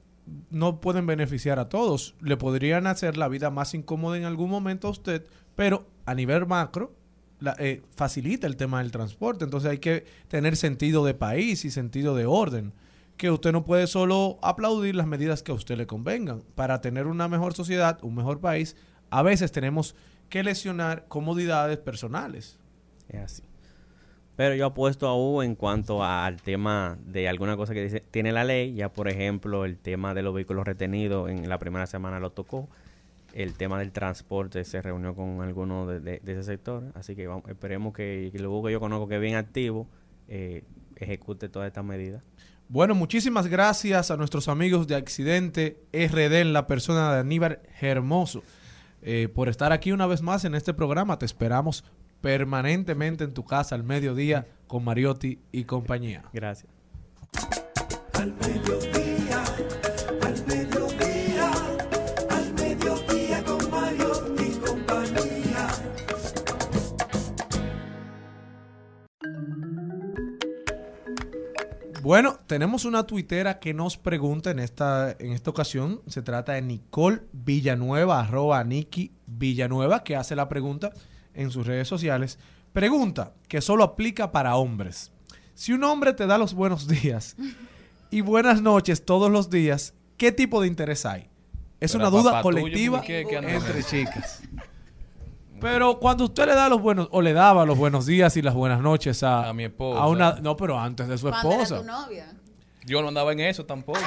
no 0.50 0.80
pueden 0.80 1.06
beneficiar 1.06 1.58
a 1.60 1.68
todos. 1.68 2.16
Le 2.20 2.36
podrían 2.36 2.86
hacer 2.88 3.16
la 3.16 3.28
vida 3.28 3.50
más 3.50 3.74
incómoda 3.74 4.16
en 4.16 4.24
algún 4.24 4.50
momento 4.50 4.88
a 4.88 4.90
usted, 4.90 5.24
pero 5.54 5.86
a 6.04 6.14
nivel 6.14 6.46
macro 6.46 6.92
la- 7.38 7.54
eh, 7.58 7.82
facilita 7.94 8.46
el 8.48 8.56
tema 8.56 8.78
del 8.82 8.90
transporte. 8.90 9.44
Entonces 9.44 9.70
hay 9.70 9.78
que 9.78 10.04
tener 10.26 10.56
sentido 10.56 11.04
de 11.04 11.14
país 11.14 11.64
y 11.64 11.70
sentido 11.70 12.16
de 12.16 12.26
orden. 12.26 12.72
Que 13.16 13.30
usted 13.30 13.52
no 13.52 13.64
puede 13.64 13.86
solo 13.86 14.38
aplaudir 14.42 14.94
las 14.96 15.06
medidas 15.06 15.42
que 15.42 15.52
a 15.52 15.54
usted 15.54 15.76
le 15.78 15.86
convengan. 15.86 16.42
Para 16.56 16.80
tener 16.80 17.06
una 17.06 17.28
mejor 17.28 17.54
sociedad, 17.54 17.98
un 18.02 18.14
mejor 18.16 18.40
país, 18.40 18.76
a 19.10 19.22
veces 19.22 19.52
tenemos 19.52 19.94
que 20.28 20.42
lesionar 20.42 21.06
comodidades 21.08 21.78
personales. 21.78 22.58
Es 23.08 23.20
así. 23.20 23.42
Pero 24.34 24.54
yo 24.54 24.66
apuesto 24.66 25.06
a 25.08 25.14
Hugo 25.16 25.42
en 25.42 25.54
cuanto 25.54 26.02
a- 26.04 26.26
al 26.26 26.42
tema 26.42 26.98
de 27.06 27.28
alguna 27.28 27.56
cosa 27.56 27.72
que 27.72 27.82
dice, 27.82 28.00
tiene 28.10 28.32
la 28.32 28.44
ley, 28.44 28.74
ya 28.74 28.90
por 28.92 29.08
ejemplo 29.08 29.64
el 29.64 29.78
tema 29.78 30.12
de 30.12 30.22
los 30.22 30.34
vehículos 30.34 30.66
retenidos 30.66 31.30
en 31.30 31.48
la 31.48 31.58
primera 31.58 31.86
semana 31.86 32.20
lo 32.20 32.30
tocó, 32.30 32.68
el 33.32 33.54
tema 33.54 33.78
del 33.78 33.92
transporte 33.92 34.64
se 34.64 34.82
reunió 34.82 35.14
con 35.14 35.40
algunos 35.40 35.88
de, 35.88 36.00
de- 36.00 36.20
de 36.22 36.32
ese 36.32 36.42
sector, 36.42 36.84
así 36.94 37.14
que 37.16 37.26
vamos, 37.26 37.44
esperemos 37.48 37.94
que, 37.94 38.28
que 38.30 38.38
el 38.38 38.46
Hugo 38.46 38.66
que 38.66 38.72
yo 38.72 38.80
conozco 38.80 39.08
que 39.08 39.14
es 39.14 39.20
bien 39.22 39.36
activo 39.36 39.86
eh, 40.28 40.64
ejecute 40.96 41.48
todas 41.48 41.68
estas 41.68 41.84
medidas. 41.84 42.22
Bueno, 42.68 42.94
muchísimas 42.94 43.46
gracias 43.46 44.10
a 44.10 44.16
nuestros 44.16 44.48
amigos 44.48 44.86
de 44.88 44.96
Accidente 44.96 45.78
RD 45.92 46.40
en 46.40 46.52
la 46.52 46.66
persona 46.66 47.14
de 47.14 47.20
Aníbal 47.20 47.60
Hermoso 47.80 48.42
eh, 49.08 49.28
por 49.28 49.48
estar 49.48 49.72
aquí 49.72 49.92
una 49.92 50.06
vez 50.06 50.20
más 50.20 50.44
en 50.44 50.56
este 50.56 50.74
programa. 50.74 51.16
Te 51.16 51.26
esperamos 51.26 51.84
permanentemente 52.20 53.22
en 53.22 53.32
tu 53.34 53.44
casa 53.44 53.76
al 53.76 53.84
mediodía 53.84 54.48
con 54.66 54.82
Mariotti 54.82 55.38
y 55.52 55.62
compañía. 55.62 56.24
Gracias. 56.32 56.72
Al 58.14 58.34
mediodía, 58.34 58.85
Bueno, 72.06 72.38
tenemos 72.46 72.84
una 72.84 73.04
tuitera 73.04 73.58
que 73.58 73.74
nos 73.74 73.96
pregunta 73.96 74.52
en 74.52 74.60
esta, 74.60 75.16
en 75.18 75.32
esta 75.32 75.50
ocasión. 75.50 76.02
Se 76.06 76.22
trata 76.22 76.52
de 76.52 76.62
Nicole 76.62 77.22
Villanueva, 77.32 78.20
arroba 78.20 78.62
Niki 78.62 79.10
Villanueva, 79.26 80.04
que 80.04 80.14
hace 80.14 80.36
la 80.36 80.48
pregunta 80.48 80.92
en 81.34 81.50
sus 81.50 81.66
redes 81.66 81.88
sociales. 81.88 82.38
Pregunta 82.72 83.34
que 83.48 83.60
solo 83.60 83.82
aplica 83.82 84.30
para 84.30 84.54
hombres. 84.54 85.10
Si 85.54 85.72
un 85.72 85.82
hombre 85.82 86.12
te 86.12 86.28
da 86.28 86.38
los 86.38 86.54
buenos 86.54 86.86
días 87.02 87.34
y 88.12 88.20
buenas 88.20 88.62
noches 88.62 89.04
todos 89.04 89.28
los 89.28 89.50
días, 89.50 89.92
¿qué 90.16 90.30
tipo 90.30 90.60
de 90.60 90.68
interés 90.68 91.06
hay? 91.06 91.28
Es 91.80 91.90
Pero 91.90 92.06
una 92.06 92.16
duda 92.16 92.40
colectiva 92.40 92.98
¿por 92.98 93.06
qué? 93.08 93.26
¿Qué 93.28 93.36
anda 93.36 93.52
entre 93.52 93.82
chicas. 93.82 94.42
Pero 95.60 95.98
cuando 95.98 96.24
usted 96.24 96.46
le 96.46 96.54
da 96.54 96.68
los 96.68 96.80
buenos, 96.80 97.08
o 97.10 97.22
le 97.22 97.32
daba 97.32 97.64
los 97.64 97.76
buenos 97.78 98.06
días 98.06 98.36
y 98.36 98.42
las 98.42 98.54
buenas 98.54 98.80
noches 98.80 99.22
a, 99.22 99.48
A 99.48 99.52
mi 99.52 99.64
esposa. 99.64 100.00
a 100.00 100.08
una, 100.08 100.32
no, 100.42 100.56
pero 100.56 100.78
antes 100.78 101.08
de 101.08 101.16
su 101.18 101.28
Cuando 101.28 101.52
era 101.52 101.62
esposa. 101.62 101.80
tu 101.80 101.86
novia. 101.86 102.26
Yo 102.84 103.02
no 103.02 103.08
andaba 103.08 103.32
en 103.32 103.40
eso 103.40 103.66
tampoco. 103.66 103.98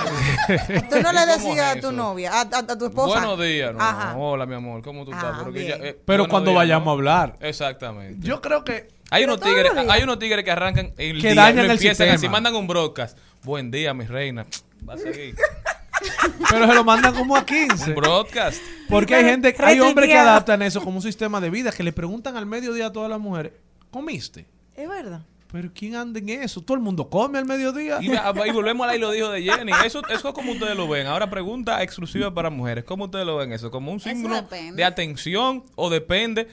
Tú 0.89 1.01
no 1.01 1.11
le 1.11 1.19
¿Cómo 1.19 1.25
decías 1.25 1.75
a 1.77 1.79
tu 1.81 1.91
novia, 1.91 2.31
a, 2.31 2.41
a- 2.43 2.59
a 2.59 2.77
tu 2.77 2.85
esposa. 2.85 3.19
Buenos 3.19 3.39
días, 3.41 3.73
no. 3.73 3.81
Ajá. 3.81 4.15
Hola, 4.17 4.45
mi 4.45 4.55
amor, 4.55 4.81
¿cómo 4.81 5.03
tú 5.03 5.11
estás? 5.11 5.31
Ah, 5.33 5.35
Pero, 5.39 5.51
que 5.51 5.59
bien. 5.59 5.79
ya- 5.79 5.85
eh, 5.85 5.99
Pero 6.05 6.27
cuando 6.29 6.51
días, 6.51 6.61
vayamos 6.61 6.85
no. 6.85 6.91
a 6.91 6.93
hablar. 6.93 7.37
Exactamente. 7.41 8.25
Yo 8.25 8.39
creo 8.41 8.63
que 8.63 8.87
Hay 9.11 9.23
Pero 9.23 9.33
unos 9.33 9.45
tigres, 9.45 9.71
hay 9.89 10.03
unos 10.03 10.19
tigres 10.19 10.45
que 10.45 10.51
arrancan 10.51 10.93
el 10.97 11.19
Que 11.21 11.31
día, 11.31 11.35
dañan 11.41 11.65
el 11.65 11.71
empiezan 11.71 11.95
sistema. 11.95 12.13
así, 12.13 12.29
mandan 12.29 12.55
un 12.55 12.67
broadcast. 12.67 13.17
Buen 13.43 13.69
día, 13.71 13.93
mi 13.93 14.05
reina. 14.05 14.45
Va 14.87 14.93
a 14.93 14.97
seguir. 14.97 15.35
Pero 16.49 16.67
se 16.67 16.73
lo 16.73 16.83
mandan 16.83 17.13
como 17.13 17.35
a 17.35 17.45
15. 17.45 17.89
un 17.91 17.95
broadcast. 17.95 18.61
Porque 18.89 19.15
hay 19.15 19.23
gente, 19.25 19.55
hay 19.59 19.79
hombres 19.79 20.09
que 20.09 20.17
adaptan 20.17 20.61
eso 20.61 20.81
como 20.81 20.97
un 20.97 21.03
sistema 21.03 21.39
de 21.41 21.49
vida, 21.49 21.71
que 21.71 21.83
le 21.83 21.91
preguntan 21.93 22.37
al 22.37 22.45
mediodía 22.45 22.87
a 22.87 22.91
todas 22.91 23.09
las 23.09 23.19
mujeres, 23.19 23.53
¿comiste? 23.91 24.45
Es 24.75 24.87
verdad. 24.87 25.21
Pero 25.51 25.71
¿quién 25.73 25.95
anda 25.95 26.19
en 26.19 26.29
eso? 26.29 26.61
Todo 26.61 26.75
el 26.77 26.83
mundo 26.83 27.09
come 27.09 27.39
al 27.39 27.45
mediodía. 27.45 27.97
Y, 28.01 28.11
y 28.11 28.51
volvemos 28.51 28.83
a 28.85 28.87
la 28.91 28.95
y 28.95 28.99
lo 28.99 29.09
dijo 29.09 29.29
de 29.29 29.41
Jenny. 29.41 29.71
Eso, 29.83 30.01
eso 30.07 30.27
es 30.27 30.33
como 30.35 30.51
ustedes 30.51 30.77
lo 30.77 30.87
ven. 30.87 31.07
Ahora 31.07 31.27
pregunta 31.31 31.81
exclusiva 31.81 32.31
para 32.31 32.51
mujeres. 32.51 32.83
¿Cómo 32.83 33.05
ustedes 33.05 33.25
lo 33.25 33.37
ven 33.37 33.51
eso? 33.51 33.71
¿Como 33.71 33.91
un 33.91 33.99
signo 33.99 34.45
de 34.75 34.83
atención 34.83 35.63
o 35.75 35.89
depende 35.89 36.47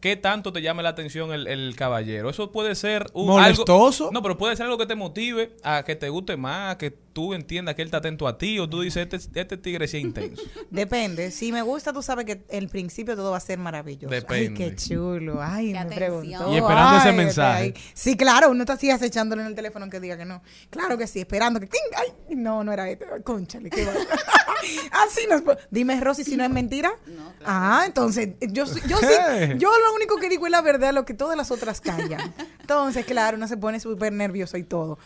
qué 0.00 0.16
tanto 0.16 0.52
te 0.52 0.60
llame 0.60 0.82
la 0.82 0.90
atención 0.90 1.32
el, 1.32 1.46
el 1.46 1.74
caballero? 1.76 2.28
Eso 2.28 2.52
puede 2.52 2.74
ser 2.74 3.06
un, 3.14 3.26
Molestoso. 3.28 4.04
algo- 4.04 4.12
no, 4.12 4.20
pero 4.22 4.36
puede 4.36 4.54
ser 4.54 4.66
algo 4.66 4.76
que 4.76 4.86
te 4.86 4.96
motive 4.96 5.56
a 5.64 5.82
que 5.82 5.96
te 5.96 6.10
guste 6.10 6.36
más, 6.36 6.76
que 6.76 6.94
tú 7.16 7.32
entiendas 7.32 7.74
que 7.74 7.80
él 7.80 7.86
está 7.88 7.96
atento 7.96 8.28
a 8.28 8.36
ti 8.36 8.58
o 8.58 8.68
tú 8.68 8.82
dices, 8.82 9.08
este, 9.10 9.40
este 9.40 9.56
tigre 9.56 9.88
sí 9.88 9.96
es 9.96 10.02
intenso. 10.02 10.42
Depende. 10.70 11.30
Si 11.30 11.50
me 11.50 11.62
gusta, 11.62 11.90
tú 11.94 12.02
sabes 12.02 12.26
que 12.26 12.44
el 12.50 12.68
principio 12.68 13.16
todo 13.16 13.30
va 13.30 13.38
a 13.38 13.40
ser 13.40 13.58
maravilloso. 13.58 14.14
Depende. 14.14 14.62
Ay, 14.64 14.70
qué 14.70 14.76
chulo. 14.76 15.40
Ay, 15.42 15.68
Qué 15.68 15.72
me 15.72 15.78
atención. 15.78 15.98
preguntó. 15.98 16.52
Y 16.52 16.56
esperando 16.58 16.98
ese 16.98 17.08
Ay, 17.08 17.16
mensaje. 17.16 17.62
ay. 17.62 17.74
Sí, 17.94 18.18
claro. 18.18 18.50
Uno 18.50 18.64
está 18.64 18.74
así 18.74 18.90
acechándole 18.90 19.40
en 19.40 19.48
el 19.48 19.54
teléfono 19.54 19.88
que 19.88 19.98
diga 19.98 20.18
que 20.18 20.26
no. 20.26 20.42
Claro 20.68 20.98
que 20.98 21.06
sí, 21.06 21.20
esperando 21.20 21.58
que... 21.58 21.68
¡ting! 21.68 21.80
Ay, 21.96 22.36
no, 22.36 22.62
no 22.62 22.70
era 22.70 22.90
este. 22.90 23.06
Conchale, 23.24 23.70
qué. 23.70 23.88
Así 24.92 25.22
nos... 25.30 25.42
Dime, 25.70 25.98
Rosy, 26.00 26.22
si 26.22 26.36
no 26.36 26.44
es 26.44 26.50
mentira. 26.50 26.90
No, 27.06 27.32
claro. 27.38 27.44
Ah, 27.46 27.82
entonces, 27.86 28.30
yo, 28.50 28.66
sí- 28.66 28.80
yo 28.88 28.98
sí... 28.98 29.06
Yo 29.58 29.70
lo 29.78 29.94
único 29.94 30.16
que 30.16 30.28
digo 30.28 30.44
es 30.46 30.52
la 30.52 30.60
verdad, 30.60 30.92
lo 30.92 31.04
que 31.06 31.14
todas 31.14 31.36
las 31.36 31.50
otras 31.50 31.80
callan. 31.80 32.34
Entonces, 32.60 33.06
claro, 33.06 33.36
uno 33.36 33.46
se 33.48 33.56
pone 33.56 33.78
súper 33.80 34.12
nervioso 34.12 34.56
y 34.58 34.64
todo. 34.64 34.98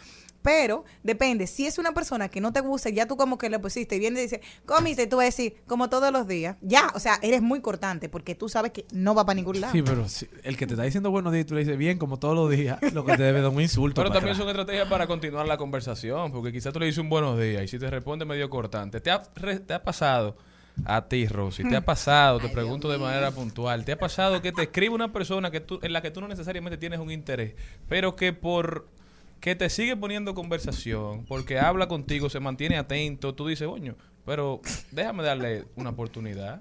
Pero 0.43 0.85
depende, 1.03 1.47
si 1.47 1.67
es 1.67 1.79
una 1.79 1.93
persona 1.93 2.29
que 2.29 2.41
no 2.41 2.53
te 2.53 2.61
gusta, 2.61 2.89
ya 2.91 3.07
tú 3.07 3.17
como 3.17 3.37
que 3.37 3.51
le 3.51 3.59
pusiste 3.59 3.97
y 3.97 3.99
viene 3.99 4.21
y 4.21 4.23
dice, 4.23 4.41
comiste, 4.65 5.03
y 5.03 5.07
tú 5.07 5.17
vas 5.17 5.25
a 5.25 5.27
decir, 5.27 5.57
como 5.67 5.91
todos 5.91 6.11
los 6.13 6.27
días. 6.27 6.57
Ya, 6.63 6.91
o 6.95 6.99
sea, 7.01 7.19
eres 7.23 7.43
muy 7.43 7.61
cortante 7.61 8.09
porque 8.09 8.35
tú 8.35 8.49
sabes 8.49 8.73
que 8.73 8.87
no 8.93 9.15
va 9.15 9.27
para 9.27 9.35
ningún 9.37 9.61
lado. 9.61 9.73
Sí, 9.73 9.83
pero 9.83 10.09
si- 10.09 10.29
el 10.43 10.57
que 10.57 10.67
te 10.67 10.73
está 10.75 10.85
diciendo 10.85 11.11
buenos 11.11 11.33
días 11.33 11.45
y 11.45 11.49
tú 11.49 11.55
le 11.55 11.61
dices 11.61 11.77
bien 11.77 11.99
como 11.99 12.19
todos 12.19 12.35
los 12.35 12.51
días, 12.51 12.79
lo 12.95 13.05
que 13.05 13.17
te 13.17 13.23
debe 13.23 13.43
dar 13.43 13.51
un 13.51 13.61
insulto. 13.61 14.01
Pero 14.01 14.11
también 14.13 14.33
atrás. 14.33 14.39
son 14.39 14.49
estrategias 14.49 14.89
para 14.89 15.07
continuar 15.07 15.47
la 15.47 15.57
conversación, 15.59 16.33
porque 16.33 16.53
quizás 16.53 16.73
tú 16.73 16.81
le 16.81 16.87
dices 16.87 16.99
un 17.01 17.11
buenos 17.11 17.39
días 17.39 17.63
y 17.65 17.69
si 17.69 17.79
te 17.79 17.91
responde 17.91 18.25
medio 18.25 18.49
cortante, 18.49 19.01
¿te 19.01 19.11
ha, 19.11 19.23
re- 19.37 19.61
te 19.61 19.75
ha 19.75 19.83
pasado 19.83 20.37
a 20.87 21.07
ti, 21.07 21.27
Rosy? 21.27 21.65
¿Te 21.65 21.77
ha 21.77 21.85
pasado, 21.85 22.39
te 22.41 22.47
Ay, 22.47 22.53
pregunto 22.55 22.89
Dios 22.89 22.99
de 22.99 23.05
mío. 23.05 23.09
manera 23.09 23.31
puntual, 23.31 23.85
¿te 23.85 23.93
ha 23.93 23.99
pasado 23.99 24.41
que 24.41 24.53
te 24.53 24.63
escribe 24.63 24.95
una 24.95 25.13
persona 25.13 25.51
que 25.51 25.61
tú, 25.61 25.79
en 25.83 25.93
la 25.93 26.01
que 26.01 26.11
tú 26.11 26.21
no 26.23 26.29
necesariamente 26.29 26.79
tienes 26.79 26.99
un 27.01 27.11
interés, 27.11 27.55
pero 27.89 28.17
que 28.17 28.33
por 28.33 28.89
que 29.41 29.57
te 29.57 29.71
sigue 29.71 29.97
poniendo 29.97 30.35
conversación, 30.35 31.25
porque 31.27 31.59
habla 31.59 31.89
contigo, 31.89 32.29
se 32.29 32.41
mantiene 32.41 32.77
atento, 32.77 33.35
tú 33.35 33.47
dices, 33.49 33.67
coño, 33.67 33.97
pero 34.27 34.61
déjame 34.91 35.23
darle 35.23 35.65
una 35.77 35.91
oportunidad. 35.91 36.61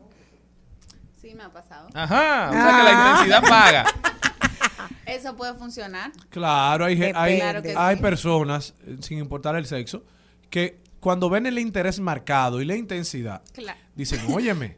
Sí, 1.22 1.36
me 1.36 1.44
ha 1.44 1.50
pasado. 1.52 1.90
Ajá, 1.94 2.50
o 2.50 2.54
sea 2.54 2.78
que 2.78 2.84
la 2.84 2.92
intensidad 2.92 3.42
paga. 3.50 3.86
Eso 5.06 5.36
puede 5.36 5.54
funcionar. 5.56 6.12
Claro, 6.30 6.86
hay, 6.86 7.02
hay, 7.16 7.40
Claro 7.40 7.62
hay 7.78 7.96
sí. 7.96 8.02
personas, 8.02 8.74
eh, 8.86 8.98
sin 9.02 9.18
importar 9.18 9.56
el 9.56 9.66
sexo, 9.66 10.04
que 10.50 10.80
cuando 11.00 11.30
ven 11.30 11.46
el 11.48 11.58
interés 11.60 12.00
marcado 12.00 12.62
y 12.62 12.66
la 12.66 12.76
intensidad, 12.76 13.42
Claro. 13.54 13.78
dicen, 13.96 14.22
óyeme. 14.34 14.78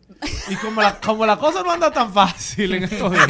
Y 0.49 0.55
como 0.55 0.81
la, 0.81 0.99
como 0.99 1.25
la 1.25 1.37
cosa 1.37 1.61
no 1.63 1.71
anda 1.71 1.91
tan 1.91 2.11
fácil 2.13 2.73
en 2.73 2.83
estos 2.85 3.11
días, 3.11 3.27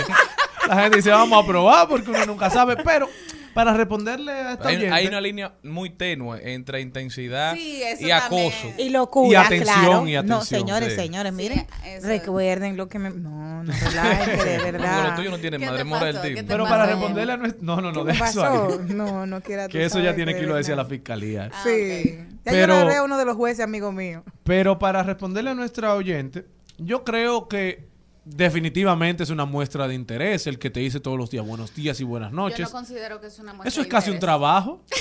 la 0.67 0.75
gente 0.81 0.97
dice, 0.97 1.09
vamos 1.09 1.43
a 1.43 1.47
probar 1.47 1.87
porque 1.87 2.09
uno 2.11 2.25
nunca 2.25 2.49
sabe. 2.49 2.77
Pero 2.77 3.09
para 3.53 3.73
responderle 3.73 4.31
a 4.31 4.53
esta 4.53 4.67
Hay, 4.69 4.77
oyente, 4.77 4.95
hay 4.95 5.07
una 5.07 5.21
línea 5.21 5.53
muy 5.63 5.89
tenue 5.89 6.53
entre 6.53 6.81
intensidad 6.81 7.53
Sí, 7.55 7.81
y 7.99 8.11
acoso. 8.11 8.51
también. 8.67 8.75
Y 8.79 8.89
locura, 8.89 9.29
Y 9.29 9.35
atención, 9.35 9.75
claro. 9.83 10.07
y 10.07 10.13
No, 10.13 10.19
atención, 10.19 10.45
señores, 10.61 10.89
sí. 10.89 10.95
señores, 10.95 11.31
Sí, 11.31 11.37
miren, 11.37 11.67
recuerden 12.03 12.77
lo 12.77 12.87
que 12.87 12.99
me... 12.99 13.09
No, 13.09 13.63
no 13.63 13.71
relajen, 13.73 14.39
de 14.39 14.57
verdad. 14.71 15.09
lo 15.09 15.15
tuyo 15.15 15.31
no 15.31 15.37
tiene 15.39 15.57
¿Qué 15.57 15.65
madre 15.65 15.77
te 15.79 15.83
mora 15.83 16.07
el 16.09 16.15
pasó? 16.15 16.27
tipo. 16.27 16.35
¿Qué 16.37 16.43
te 16.43 16.47
Pero 16.49 16.63
para 16.65 16.85
responderle 16.85 17.33
a 17.33 17.37
nuestro... 17.37 17.63
No, 17.63 17.81
no, 17.81 17.91
no, 17.91 18.05
¿Qué 18.05 18.13
de 18.13 18.17
eso. 18.19 18.81
No, 18.87 19.25
no 19.25 19.41
quiera 19.41 19.67
Que 19.67 19.85
eso 19.85 19.99
ya 19.99 20.15
tiene 20.15 20.33
que 20.33 20.41
irlo 20.41 20.55
a 20.55 20.57
decir 20.57 20.73
a 20.73 20.77
la 20.77 20.85
fiscalía. 20.85 21.49
Ah, 21.53 21.61
Sí. 21.63 22.17
Ya 22.43 22.51
Pero- 22.51 22.89
yo 22.91 22.97
a 22.97 23.03
uno 23.03 23.17
de 23.19 23.25
los 23.25 23.35
jueces, 23.35 23.63
amigo 23.63 23.91
mío. 23.91 24.23
Pero 24.43 24.79
para 24.79 25.03
responderle 25.03 25.51
a 25.51 25.53
nuestra 25.53 25.93
oyente, 25.93 26.45
yo 26.79 27.03
creo 27.03 27.47
que 27.47 27.90
definitivamente 28.23 29.23
es 29.23 29.29
una 29.29 29.45
muestra 29.45 29.87
de 29.87 29.95
interés 29.95 30.47
el 30.47 30.59
que 30.59 30.69
te 30.69 30.79
dice 30.79 30.99
todos 30.99 31.17
los 31.17 31.29
días 31.31 31.45
buenos 31.45 31.73
días 31.73 31.99
y 31.99 32.03
buenas 32.03 32.31
Yo 32.31 32.35
noches. 32.35 32.59
no 32.61 32.71
considero 32.71 33.19
que 33.19 33.27
es 33.27 33.39
una 33.39 33.53
muestra 33.53 33.69
Eso 33.69 33.81
es 33.81 33.87
de 33.87 33.91
casi 33.91 34.11
un 34.11 34.19
trabajo. 34.19 34.83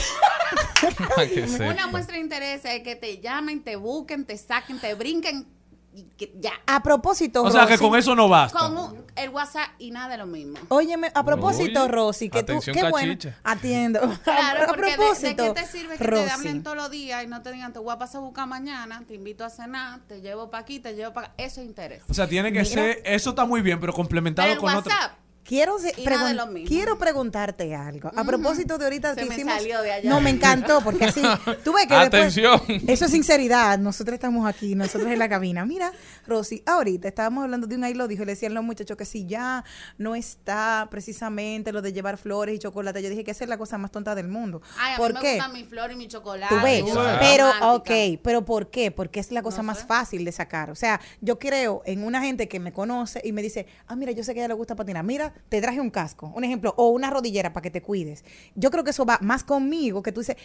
Una 1.60 1.86
muestra 1.88 2.16
de 2.16 2.22
interés 2.22 2.64
es 2.64 2.82
que 2.82 2.96
te 2.96 3.20
llamen, 3.20 3.62
te 3.62 3.76
busquen, 3.76 4.24
te 4.24 4.36
saquen, 4.36 4.80
te 4.80 4.94
brinquen 4.94 5.46
y 5.92 6.04
que 6.16 6.32
ya. 6.38 6.52
A 6.66 6.82
propósito, 6.82 7.42
O 7.42 7.50
sea 7.50 7.66
que 7.66 7.76
con 7.78 7.96
eso 7.98 8.14
no 8.14 8.28
basta. 8.28 8.58
Con 8.58 8.76
un- 8.78 9.04
el 9.16 9.28
WhatsApp 9.30 9.68
y 9.78 9.90
nada 9.90 10.08
de 10.08 10.18
lo 10.18 10.26
mismo. 10.26 10.58
Óyeme, 10.68 11.10
a 11.14 11.24
propósito, 11.24 11.82
Oye, 11.82 11.92
Rosy, 11.92 12.30
que 12.30 12.42
tú, 12.42 12.52
atención, 12.52 12.74
qué 12.76 12.88
bueno, 12.90 13.12
cachicha. 13.14 13.36
atiendo. 13.44 14.00
Claro, 14.22 14.60
a, 14.60 14.64
a 14.64 14.66
porque 14.68 14.90
de- 14.92 14.96
propósito, 14.96 15.42
de, 15.42 15.48
qué 15.54 15.60
te 15.60 15.66
sirve 15.66 15.96
que 15.98 16.04
Rosy, 16.04 16.24
te 16.26 16.30
hablen 16.30 16.62
todos 16.62 16.76
los 16.76 16.90
días 16.90 17.24
y 17.24 17.26
no 17.26 17.42
te 17.42 17.52
digan, 17.52 17.72
te 17.72 17.78
voy 17.80 17.92
a 17.92 17.98
pasar 17.98 18.18
a 18.20 18.24
buscar 18.24 18.46
mañana, 18.46 19.02
te 19.06 19.14
invito 19.14 19.44
a 19.44 19.50
cenar, 19.50 20.00
te 20.06 20.20
llevo 20.20 20.48
para 20.50 20.62
aquí, 20.62 20.78
te 20.78 20.94
llevo 20.94 21.12
para 21.12 21.28
acá. 21.28 21.34
Eso 21.38 21.60
es 21.60 21.66
interés. 21.66 22.02
O 22.08 22.14
sea, 22.14 22.28
tiene 22.28 22.52
que 22.52 22.60
Mira. 22.60 22.70
ser, 22.72 23.02
eso 23.04 23.30
está 23.30 23.44
muy 23.44 23.60
bien, 23.60 23.80
pero 23.80 23.92
complementado 23.92 24.46
Pero 24.48 24.54
el 24.54 24.60
con 24.60 24.74
otro. 24.76 24.90
WhatsApp, 24.92 25.12
Quiero, 25.50 25.78
pregun- 25.80 26.64
quiero 26.68 26.96
preguntarte 26.96 27.74
algo. 27.74 28.08
A 28.14 28.22
propósito 28.22 28.78
de 28.78 28.84
ahorita 28.84 29.14
Se 29.14 29.22
que 29.22 29.26
me 29.26 29.34
hicimos. 29.34 29.54
salió 29.54 29.82
de 29.82 29.90
allá. 29.90 30.08
No, 30.08 30.20
me 30.20 30.30
encantó, 30.30 30.80
porque 30.80 31.06
así. 31.06 31.20
Tú 31.64 31.72
ves 31.72 31.88
que 31.88 31.94
Atención. 31.94 32.60
después. 32.68 32.88
Eso 32.88 33.06
es 33.06 33.10
sinceridad. 33.10 33.76
Nosotros 33.80 34.14
estamos 34.14 34.46
aquí, 34.48 34.76
nosotros 34.76 35.10
en 35.10 35.18
la 35.18 35.28
cabina. 35.28 35.66
Mira, 35.66 35.92
Rosy, 36.24 36.62
ahorita 36.66 37.08
estábamos 37.08 37.42
hablando 37.42 37.66
de 37.66 37.74
un 37.74 37.82
ahí 37.82 37.94
lo 37.94 38.06
dijo, 38.06 38.22
y 38.22 38.26
le 38.26 38.32
decían 38.34 38.54
los 38.54 38.62
muchachos 38.62 38.96
que 38.96 39.04
si 39.04 39.26
ya 39.26 39.64
no 39.98 40.14
está 40.14 40.86
precisamente 40.88 41.72
lo 41.72 41.82
de 41.82 41.92
llevar 41.92 42.16
flores 42.16 42.54
y 42.54 42.58
chocolate. 42.60 43.02
Yo 43.02 43.10
dije 43.10 43.24
que 43.24 43.32
esa 43.32 43.42
es 43.42 43.50
la 43.50 43.58
cosa 43.58 43.76
más 43.76 43.90
tonta 43.90 44.14
del 44.14 44.28
mundo. 44.28 44.62
Ay, 44.78 44.94
a 44.94 44.96
¿Por 44.98 45.08
mí 45.12 45.14
me 45.14 45.20
qué? 45.20 45.34
gusta 45.34 45.48
mi 45.48 45.64
flor 45.64 45.90
y 45.90 45.96
mi 45.96 46.06
chocolate. 46.06 46.54
Tú 46.54 46.62
ves, 46.62 46.84
pero, 47.18 47.46
romántica. 47.52 47.72
ok, 47.72 48.20
pero 48.22 48.44
¿por 48.44 48.70
qué? 48.70 48.92
Porque 48.92 49.18
es 49.18 49.32
la 49.32 49.42
cosa 49.42 49.58
No 49.58 49.64
más 49.64 49.80
sé. 49.80 49.86
fácil 49.86 50.24
de 50.24 50.30
sacar. 50.30 50.70
O 50.70 50.76
sea, 50.76 51.00
yo 51.20 51.40
creo 51.40 51.82
en 51.86 52.04
una 52.04 52.20
gente 52.22 52.46
que 52.48 52.60
me 52.60 52.72
conoce 52.72 53.20
y 53.24 53.32
me 53.32 53.42
dice, 53.42 53.66
ah, 53.88 53.96
mira, 53.96 54.12
yo 54.12 54.22
sé 54.22 54.32
que 54.32 54.40
a 54.40 54.42
ella 54.44 54.48
le 54.48 54.54
gusta 54.54 54.76
patinar. 54.76 55.02
Mira, 55.04 55.34
te 55.48 55.60
traje 55.60 55.80
un 55.80 55.90
casco, 55.90 56.32
un 56.34 56.44
ejemplo, 56.44 56.74
o 56.76 56.88
una 56.90 57.10
rodillera 57.10 57.52
para 57.52 57.62
que 57.62 57.70
te 57.70 57.82
cuides. 57.82 58.24
Yo 58.54 58.70
creo 58.70 58.84
que 58.84 58.90
eso 58.90 59.04
va 59.06 59.18
más 59.22 59.44
conmigo, 59.44 60.02
que 60.02 60.12
tú 60.12 60.20
dices, 60.20 60.36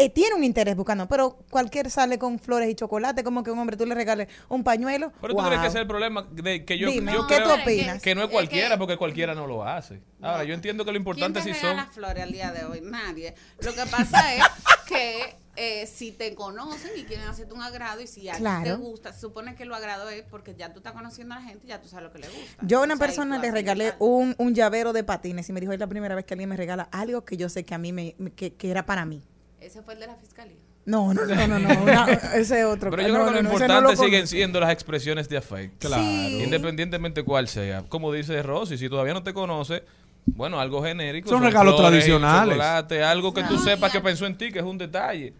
eh, 0.00 0.10
tiene 0.10 0.36
un 0.36 0.44
interés 0.44 0.76
buscando, 0.76 1.08
pero 1.08 1.38
cualquier 1.50 1.90
sale 1.90 2.20
con 2.20 2.38
flores 2.38 2.70
y 2.70 2.76
chocolate, 2.76 3.24
como 3.24 3.42
que 3.42 3.50
un 3.50 3.58
hombre 3.58 3.76
tú 3.76 3.84
le 3.84 3.96
regales 3.96 4.28
un 4.48 4.62
pañuelo. 4.62 5.12
Pero 5.20 5.34
tú 5.34 5.40
wow. 5.40 5.46
crees 5.46 5.60
que 5.60 5.66
ese 5.66 5.78
es 5.78 5.82
el 5.82 5.88
problema 5.88 6.22
de 6.30 6.64
que 6.64 6.78
yo, 6.78 6.88
Dime, 6.88 7.12
yo 7.12 7.26
¿qué 7.26 7.34
creo 7.36 7.48
tú 7.56 7.62
opinas? 7.62 8.00
que 8.00 8.14
no 8.14 8.20
es 8.20 8.26
Es 8.28 8.32
cualquiera 8.32 8.70
que- 8.70 8.78
porque 8.78 8.96
cualquiera 8.96 9.34
no 9.34 9.48
lo 9.48 9.64
hace. 9.64 10.00
Ahora, 10.22 10.44
yo 10.44 10.54
entiendo 10.54 10.84
que 10.84 10.92
lo 10.92 10.94
¿Quién 10.94 11.00
importante 11.00 11.40
te 11.40 11.52
sí 11.52 11.60
son 11.60 11.70
regala 11.70 11.86
flores 11.90 12.22
al 12.22 12.30
día 12.30 12.52
de 12.52 12.64
hoy? 12.64 12.80
Nadie. 12.80 13.34
Lo 13.60 13.72
que 13.74 13.86
pasa 13.90 14.34
es 14.36 14.44
que 14.86 15.34
eh, 15.58 15.86
si 15.86 16.12
te 16.12 16.34
conocen 16.34 16.92
y 16.96 17.02
quieren 17.02 17.26
hacerte 17.26 17.52
un 17.52 17.62
agrado 17.62 18.00
y 18.00 18.06
si 18.06 18.28
a 18.28 18.32
ti 18.32 18.38
te 18.38 18.42
Claro. 18.42 18.78
gusta, 18.78 19.12
se 19.12 19.20
supone 19.20 19.54
que 19.56 19.64
lo 19.64 19.74
agrado 19.74 20.08
es 20.08 20.22
porque 20.22 20.54
ya 20.56 20.72
tú 20.72 20.78
estás 20.78 20.92
conociendo 20.92 21.34
a 21.34 21.40
la 21.40 21.44
gente 21.44 21.66
y 21.66 21.68
ya 21.68 21.80
tú 21.80 21.88
sabes 21.88 22.04
lo 22.04 22.12
que 22.12 22.20
le 22.20 22.28
gusta. 22.28 22.62
Yo 22.62 22.78
a 22.78 22.82
una 22.84 22.94
O 22.94 22.96
sea, 22.96 23.06
y 23.06 23.08
persona 23.08 23.38
le 23.38 23.50
regalé 23.50 23.94
un, 23.98 24.34
un 24.38 24.54
llavero 24.54 24.92
de 24.92 25.02
patines 25.04 25.48
y 25.48 25.52
me 25.52 25.60
dijo, 25.60 25.72
es 25.72 25.80
la 25.80 25.86
primera 25.88 26.14
vez 26.14 26.24
que 26.24 26.34
alguien 26.34 26.48
me 26.48 26.56
regala 26.56 26.84
algo 26.92 27.24
que 27.24 27.36
yo 27.36 27.48
sé 27.48 27.64
que 27.64 27.74
a 27.74 27.78
mí 27.78 27.92
me, 27.92 28.14
que, 28.36 28.54
que 28.54 28.70
era 28.70 28.86
para 28.86 29.04
mí. 29.04 29.22
Ese 29.60 29.82
fue 29.82 29.94
el 29.94 30.00
de 30.00 30.06
la 30.06 30.14
fiscalía. 30.16 30.56
No, 30.86 31.12
no, 31.12 31.26
no, 31.26 31.48
no, 31.48 31.58
no, 31.58 31.68
una- 31.82 32.06
ese 32.34 32.60
es 32.60 32.64
otro. 32.64 32.90
Pero 32.90 33.02
yo 33.02 33.08
No, 33.08 33.14
creo 33.14 33.26
que 33.26 33.30
lo 33.34 33.42
no, 33.42 33.48
importante 33.50 33.74
no 33.74 33.80
lo 33.82 33.96
siguen 33.96 34.26
siendo 34.26 34.58
las 34.60 34.70
expresiones 34.72 35.28
de 35.28 35.36
afecto. 35.36 35.88
Claro. 35.88 36.02
Sí. 36.02 36.42
Independientemente 36.44 37.22
cuál 37.24 37.46
sea. 37.48 37.82
Como 37.88 38.12
dice 38.12 38.42
Rosy, 38.42 38.78
si 38.78 38.88
todavía 38.88 39.12
no 39.12 39.22
te 39.22 39.34
conoce, 39.34 39.82
bueno, 40.24 40.60
algo 40.60 40.82
genérico. 40.82 41.28
Son 41.28 41.42
regalos 41.42 41.74
flores 41.74 41.90
tradicionales. 42.04 42.54
chocolate, 42.54 43.02
algo 43.02 43.34
que 43.34 43.42
tú 43.44 43.58
sepas 43.58 43.92
que 43.92 44.00
pensó 44.00 44.24
en 44.24 44.38
ti, 44.38 44.50
que 44.50 44.60
es 44.60 44.64
un 44.64 44.78
detalle. 44.78 45.34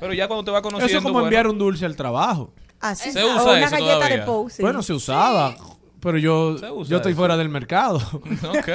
Pero 0.00 0.12
ya 0.14 0.26
cuando 0.28 0.44
te 0.44 0.50
va 0.50 0.62
conociendo. 0.62 0.86
Eso 0.88 0.98
es 0.98 1.02
como 1.02 1.14
bueno, 1.14 1.26
enviar 1.28 1.46
un 1.46 1.58
dulce 1.58 1.84
al 1.86 1.96
trabajo. 1.96 2.52
Así 2.80 3.10
Se 3.12 3.22
o 3.22 3.26
usa 3.34 3.42
una 3.42 3.60
eso 3.60 3.70
galleta 3.72 3.94
todavía. 3.94 4.16
de 4.18 4.22
Pose. 4.22 4.62
Bueno, 4.62 4.82
se 4.82 4.92
usaba, 4.92 5.56
pero 6.00 6.16
yo, 6.18 6.56
Se 6.58 6.70
usa 6.70 6.90
yo 6.90 6.96
estoy 6.98 7.12
eso. 7.12 7.18
fuera 7.20 7.36
del 7.36 7.48
mercado. 7.48 7.98
Ok. 8.48 8.68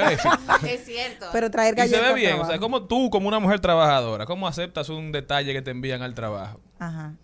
Es 0.68 0.84
cierto. 0.84 1.26
pero 1.32 1.50
traer 1.50 1.74
y 1.74 1.80
se 1.82 1.86
galletas. 1.88 2.14
ve 2.14 2.20
bien. 2.20 2.38
O 2.40 2.46
sea, 2.46 2.58
como 2.58 2.84
tú, 2.84 3.08
como 3.10 3.28
una 3.28 3.38
mujer 3.38 3.60
trabajadora, 3.60 4.26
¿cómo 4.26 4.46
aceptas 4.46 4.88
un 4.90 5.10
detalle 5.12 5.52
que 5.52 5.62
te 5.62 5.70
envían 5.70 6.02
al 6.02 6.14
trabajo? 6.14 6.60
Ajá. 6.78 7.14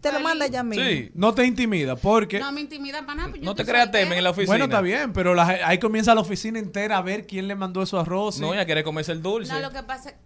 Te 0.00 0.12
lo 0.12 0.20
manda 0.20 0.46
ya 0.46 0.62
mismo. 0.62 0.84
Sí. 0.84 1.10
No 1.14 1.32
te 1.32 1.46
intimida, 1.46 1.96
porque... 1.96 2.38
no 2.38 2.52
me 2.52 2.60
intimida 2.60 3.00
para 3.06 3.14
nada. 3.14 3.28
pues 3.30 3.40
yo 3.40 3.44
No 3.46 3.54
te 3.54 3.64
creas 3.64 3.90
temen 3.90 4.18
en 4.18 4.24
la 4.24 4.30
oficina. 4.30 4.48
Bueno, 4.48 4.64
está 4.66 4.82
bien, 4.82 5.14
pero 5.14 5.34
la- 5.34 5.46
ahí 5.64 5.78
comienza 5.78 6.14
la 6.14 6.20
oficina 6.20 6.58
entera 6.58 6.98
a 6.98 7.02
ver 7.02 7.26
quién 7.26 7.48
le 7.48 7.54
mandó 7.54 7.82
eso 7.82 7.98
a 7.98 8.04
Rosy. 8.04 8.40
No, 8.42 8.52
ella 8.52 8.66
quiere 8.66 8.84
comerse 8.84 9.12
el 9.12 9.22
dulce. 9.22 9.50
No, 9.50 9.60
lo 9.60 9.70
que 9.70 9.82
pasa 9.82 10.10
es 10.10 10.16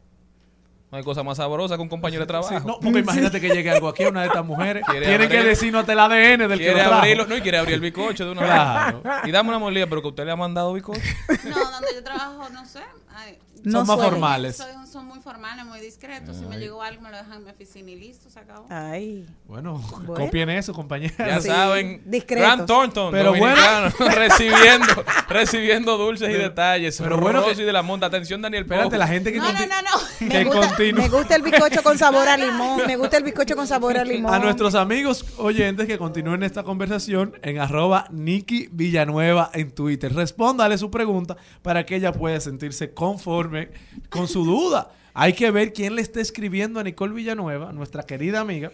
No 0.91 0.97
hay 0.97 1.05
cosa 1.05 1.23
más 1.23 1.37
sabrosa 1.37 1.77
que 1.77 1.83
un 1.83 1.89
compañero 1.91 2.23
de 2.23 2.27
trabajo. 2.27 2.49
Sí, 2.49 2.65
no, 2.67 2.81
porque 2.81 3.01
imagínate 3.01 3.41
que 3.43 3.51
llegue 3.51 3.71
algo 3.71 3.89
aquí 3.89 4.05
a 4.05 4.09
una 4.09 4.23
de 4.23 4.29
estas 4.29 4.45
mujeres. 4.45 4.83
Quiere 4.87 5.07
Tiene 5.07 5.29
que 5.29 5.43
decirnos 5.43 5.81
hasta 5.81 5.93
el 5.93 5.99
ADN 5.99 6.39
del 6.49 6.51
que 6.53 6.57
quiere 6.57 6.73
lo 6.73 6.79
trajo. 6.79 6.95
abrirlo, 6.95 7.27
no, 7.27 7.37
y 7.37 7.41
quiere 7.43 7.59
abrir 7.59 7.75
el 7.75 7.81
bicocho 7.81 8.25
de 8.25 8.31
una 8.33 8.43
Claro. 8.43 9.03
vez. 9.03 9.13
Y 9.27 9.31
dame 9.31 9.51
una 9.51 9.59
molida, 9.59 9.87
pero 9.87 10.01
que 10.01 10.09
usted 10.09 10.25
le 10.25 10.31
ha 10.33 10.37
mandado 10.37 10.73
bicocho. 10.73 11.01
No, 11.45 11.57
donde 11.71 11.89
yo 11.95 12.03
trabajo, 12.03 12.49
no 12.55 12.65
sé. 12.65 12.81
Ay, 13.19 13.39
Son 13.65 13.73
más 13.87 13.87
suelen. 13.87 14.05
formales. 14.11 14.57
soy- 14.57 14.67
son 14.91 15.05
muy 15.07 15.21
formales, 15.21 15.67
muy 15.67 15.81
discretos. 15.81 16.35
Si 16.37 16.47
me 16.47 16.57
llegó 16.59 16.83
algo, 16.83 17.03
me 17.03 17.11
lo 17.11 17.19
dejan 17.19 17.35
en 17.39 17.45
mi 17.45 17.51
oficina 17.51 17.91
y 17.91 17.97
listo, 17.97 18.31
se 18.31 18.39
acabó. 18.41 18.65
Ay. 18.71 19.27
Bueno, 19.47 19.75
Bueno. 20.07 20.25
copien 20.25 20.49
eso, 20.49 20.73
compañeros. 20.73 21.15
Ya 21.19 21.41
saben, 21.43 22.01
discretos. 22.07 22.47
Grant 22.47 22.67
Thornton, 22.67 23.13
Pero 23.13 23.33
dominicano, 23.35 23.93
recibiendo, 24.15 25.05
recibiendo 25.29 25.99
dulces 25.99 26.31
y 26.31 26.33
detalles. 26.33 26.97
pero 26.99 27.19
bueno 27.19 27.41
bueno, 27.43 27.55
que- 27.57 27.65
de 27.65 27.73
la 27.73 27.83
monta. 27.83 28.07
Atención, 28.07 28.41
Daniel 28.41 28.63
Espérate, 28.63 28.97
la 28.97 29.07
gente 29.07 29.31
que, 29.31 29.39
No, 29.39 29.53
no, 29.53 29.59
no, 29.59 29.67
no. 29.67 30.19
que 30.19 30.25
Me 30.39 30.45
gusta, 30.45 30.69
continúa. 30.69 31.03
me 31.03 31.09
gusta 31.11 31.35
el 31.37 31.43
bizcocho 31.43 31.83
con 31.83 31.99
sabor 31.99 32.27
a 32.29 32.37
limón. 32.39 32.81
Me 32.87 32.97
gusta 32.97 33.19
el 33.19 33.25
bizcocho 33.25 33.57
con 33.57 33.67
sabor 33.67 33.99
a 33.99 34.05
limón. 34.05 34.33
A 34.33 34.39
nuestros 34.39 34.75
amigos 34.75 35.27
oyentes 35.37 35.87
que 35.87 35.99
continúen 35.99 36.43
esta 36.45 36.63
conversación 36.63 37.35
en 37.43 37.59
arroba 37.59 38.07
Nikki 38.11 38.69
Villanueva 38.73 39.51
en 39.53 39.71
Twitter. 39.73 40.15
Respóndale 40.15 40.79
su 40.79 40.91
pregunta 40.91 41.37
para 41.61 41.85
que 41.85 41.97
ella 41.97 42.13
pueda 42.13 42.41
sentirse 42.41 42.95
conforme 43.09 43.69
con 44.11 44.29
su 44.29 44.45
duda. 44.45 44.91
Hay 45.15 45.33
que 45.33 45.51
ver 45.51 45.73
quién 45.73 45.95
le 45.97 46.03
está 46.03 46.21
escribiendo 46.21 46.79
a 46.79 46.85
Nicole 46.85 47.15
Villanueva, 47.15 47.73
nuestra 47.73 48.03
querida 48.05 48.41
amiga, 48.41 48.71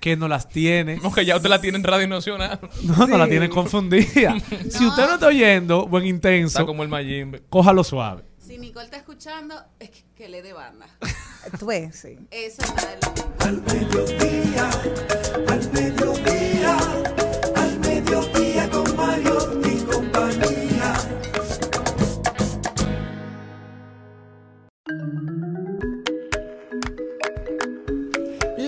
que 0.00 0.16
nos 0.16 0.28
las 0.28 0.48
tiene. 0.48 0.96
No, 0.96 1.12
que 1.12 1.24
ya 1.24 1.36
usted 1.36 1.48
la 1.50 1.60
tiene 1.60 1.76
en 1.78 1.84
Radio 1.84 2.08
Nacional. 2.08 2.58
No, 2.84 3.06
no 3.06 3.18
la 3.18 3.28
tiene 3.28 3.48
confundida. 3.48 4.34
Si 4.70 4.86
usted 4.86 5.06
no 5.06 5.14
está 5.14 5.26
oyendo, 5.26 5.86
buen 5.86 6.06
intenso, 6.06 6.58
Está 6.58 6.66
como 6.66 6.82
el 6.82 6.88
Mayimbe. 6.88 7.42
cójalo 7.50 7.84
suave. 7.84 8.22
Si 8.38 8.56
Nicole 8.58 8.86
está 8.86 8.96
escuchando, 8.96 9.54
es 9.78 9.90
que, 9.90 10.02
que 10.16 10.28
le 10.30 10.40
dé 10.40 10.54
banda. 10.54 10.86
Tú 11.58 11.66
ves, 11.66 11.94
sí. 11.96 12.18
Eso 12.30 12.62
es 12.62 12.74
de 12.74 12.96
lo 13.02 13.12
mismo. 13.12 13.34
Al 13.40 13.62
mediodía, 13.62 14.70
al 14.70 14.84
mediodía, 14.84 15.27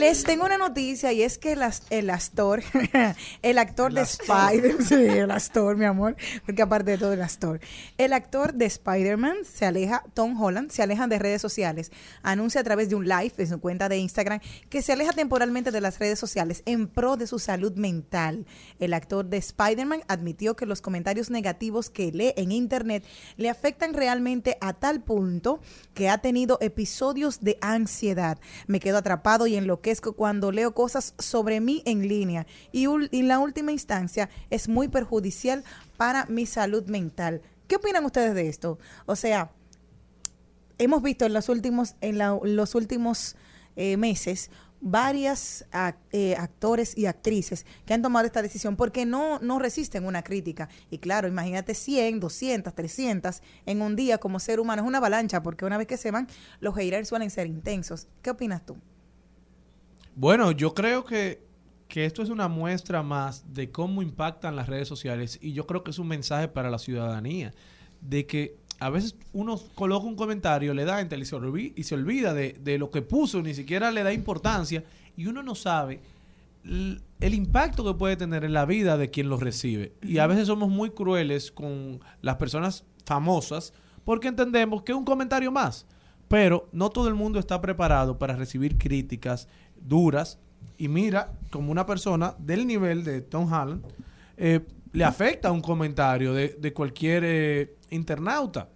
Les 0.00 0.24
tengo 0.24 0.46
una 0.46 0.56
noticia 0.56 1.12
y 1.12 1.22
es 1.22 1.36
que 1.36 1.52
el, 1.52 1.60
el 1.90 2.08
actor, 2.08 2.62
el 3.42 3.58
actor 3.58 3.90
El 3.90 3.96
de 3.96 4.00
actor. 4.00 4.54
Spider, 4.54 4.82
sí, 4.88 4.94
el 4.94 5.30
actor, 5.30 5.76
mi 5.76 5.84
amor, 5.84 6.16
porque 6.46 6.62
aparte 6.62 6.92
de 6.92 6.96
todo 6.96 7.12
el 7.12 7.20
actor, 7.20 7.60
el 7.98 8.14
actor 8.14 8.54
de 8.54 8.64
Spider-Man 8.64 9.36
se 9.44 9.66
aleja, 9.66 10.02
Tom 10.14 10.40
Holland, 10.40 10.70
se 10.70 10.82
aleja 10.82 11.06
de 11.06 11.18
redes 11.18 11.42
sociales, 11.42 11.92
anuncia 12.22 12.62
a 12.62 12.64
través 12.64 12.88
de 12.88 12.94
un 12.94 13.06
live 13.06 13.34
de 13.36 13.46
su 13.46 13.60
cuenta 13.60 13.90
de 13.90 13.98
Instagram 13.98 14.40
que 14.70 14.80
se 14.80 14.94
aleja 14.94 15.12
temporalmente 15.12 15.70
de 15.70 15.82
las 15.82 15.98
redes 15.98 16.18
sociales 16.18 16.62
en 16.64 16.88
pro 16.88 17.18
de 17.18 17.26
su 17.26 17.38
salud 17.38 17.74
mental. 17.74 18.46
El 18.78 18.94
actor 18.94 19.26
de 19.26 19.36
Spider-Man 19.36 20.00
admitió 20.08 20.56
que 20.56 20.64
los 20.64 20.80
comentarios 20.80 21.28
negativos 21.28 21.90
que 21.90 22.10
lee 22.10 22.32
en 22.36 22.52
internet 22.52 23.04
le 23.36 23.50
afectan 23.50 23.92
realmente 23.92 24.56
a 24.62 24.72
tal 24.72 25.02
punto 25.02 25.60
que 25.92 26.08
ha 26.08 26.16
tenido 26.16 26.56
episodios 26.62 27.40
de 27.40 27.58
ansiedad. 27.60 28.38
Me 28.66 28.80
quedo 28.80 28.96
atrapado 28.96 29.46
y 29.46 29.56
enloquezco 29.90 30.12
cuando 30.12 30.52
leo 30.52 30.72
cosas 30.72 31.14
sobre 31.18 31.60
mí 31.60 31.82
en 31.84 32.06
línea 32.06 32.46
y, 32.72 32.84
en 32.84 33.28
la 33.28 33.38
última 33.38 33.72
instancia 33.72 34.28
es 34.48 34.68
muy 34.68 34.88
perjudicial 34.88 35.64
para 35.96 36.26
mi 36.26 36.46
salud 36.46 36.84
mental. 36.86 37.42
¿Qué 37.66 37.76
opinan 37.76 38.04
ustedes 38.04 38.34
de 38.34 38.48
esto? 38.48 38.78
O 39.06 39.16
sea, 39.16 39.50
hemos 40.78 41.02
visto 41.02 41.24
en 41.26 41.32
los 41.32 41.48
últimos, 41.48 41.94
en 42.00 42.18
la- 42.18 42.38
los 42.42 42.74
últimos 42.74 43.36
eh, 43.76 43.96
meses 43.96 44.50
varias 44.82 45.66
eh, 46.12 46.34
actores 46.36 46.96
y 46.96 47.04
actrices 47.04 47.66
que 47.84 47.92
han 47.92 48.00
tomado 48.00 48.24
esta 48.24 48.40
decisión 48.40 48.76
porque 48.76 49.04
no, 49.04 49.38
no 49.40 49.58
resisten 49.58 50.06
una 50.06 50.22
crítica. 50.22 50.68
Y 50.90 50.98
claro, 50.98 51.28
imagínate 51.28 51.74
100, 51.74 52.18
200, 52.18 52.74
300 52.74 53.42
en 53.66 53.82
un 53.82 53.94
día 53.94 54.16
como 54.18 54.38
ser 54.40 54.58
humano. 54.58 54.82
Es 54.82 54.88
una 54.88 54.98
avalancha 54.98 55.42
porque 55.42 55.66
una 55.66 55.76
vez 55.76 55.86
que 55.86 55.98
se 55.98 56.10
van, 56.10 56.28
los 56.60 56.74
haters 56.74 57.08
suelen 57.08 57.28
ser 57.30 57.46
intensos. 57.46 58.08
¿Qué 58.22 58.30
opinas 58.30 58.64
tú? 58.64 58.78
Bueno, 60.20 60.52
yo 60.52 60.74
creo 60.74 61.06
que, 61.06 61.42
que 61.88 62.04
esto 62.04 62.22
es 62.22 62.28
una 62.28 62.46
muestra 62.46 63.02
más 63.02 63.54
de 63.54 63.70
cómo 63.70 64.02
impactan 64.02 64.54
las 64.54 64.68
redes 64.68 64.86
sociales 64.86 65.38
y 65.40 65.54
yo 65.54 65.66
creo 65.66 65.82
que 65.82 65.92
es 65.92 65.98
un 65.98 66.08
mensaje 66.08 66.46
para 66.46 66.68
la 66.68 66.76
ciudadanía 66.76 67.54
de 68.02 68.26
que 68.26 68.58
a 68.80 68.90
veces 68.90 69.16
uno 69.32 69.58
coloca 69.74 70.06
un 70.06 70.16
comentario, 70.16 70.74
le 70.74 70.84
da 70.84 71.00
enter 71.00 71.18
y 71.18 71.24
se 71.24 71.36
olvida, 71.36 71.72
y 71.74 71.84
se 71.84 71.94
olvida 71.94 72.34
de, 72.34 72.52
de 72.62 72.76
lo 72.76 72.90
que 72.90 73.00
puso, 73.00 73.40
ni 73.40 73.54
siquiera 73.54 73.90
le 73.90 74.02
da 74.02 74.12
importancia 74.12 74.84
y 75.16 75.24
uno 75.24 75.42
no 75.42 75.54
sabe 75.54 76.00
el 76.64 77.34
impacto 77.34 77.82
que 77.82 77.94
puede 77.98 78.18
tener 78.18 78.44
en 78.44 78.52
la 78.52 78.66
vida 78.66 78.98
de 78.98 79.08
quien 79.08 79.30
lo 79.30 79.38
recibe. 79.38 79.94
Y 80.02 80.18
a 80.18 80.26
veces 80.26 80.48
somos 80.48 80.68
muy 80.68 80.90
crueles 80.90 81.50
con 81.50 81.98
las 82.20 82.36
personas 82.36 82.84
famosas 83.06 83.72
porque 84.04 84.28
entendemos 84.28 84.82
que 84.82 84.92
es 84.92 84.98
un 84.98 85.06
comentario 85.06 85.50
más. 85.50 85.86
Pero 86.30 86.68
no 86.70 86.90
todo 86.90 87.08
el 87.08 87.16
mundo 87.16 87.40
está 87.40 87.60
preparado 87.60 88.16
para 88.16 88.36
recibir 88.36 88.78
críticas 88.78 89.48
duras. 89.80 90.38
Y 90.78 90.88
mira, 90.88 91.32
como 91.50 91.70
una 91.70 91.86
persona 91.86 92.34
del 92.38 92.66
nivel 92.66 93.04
de 93.04 93.20
Tom 93.20 93.52
Holland, 93.52 93.82
eh, 94.36 94.60
le 94.92 95.04
afecta 95.04 95.52
un 95.52 95.60
comentario 95.60 96.32
de, 96.32 96.56
de 96.58 96.72
cualquier 96.72 97.22
eh, 97.24 97.74
internauta. 97.90 98.68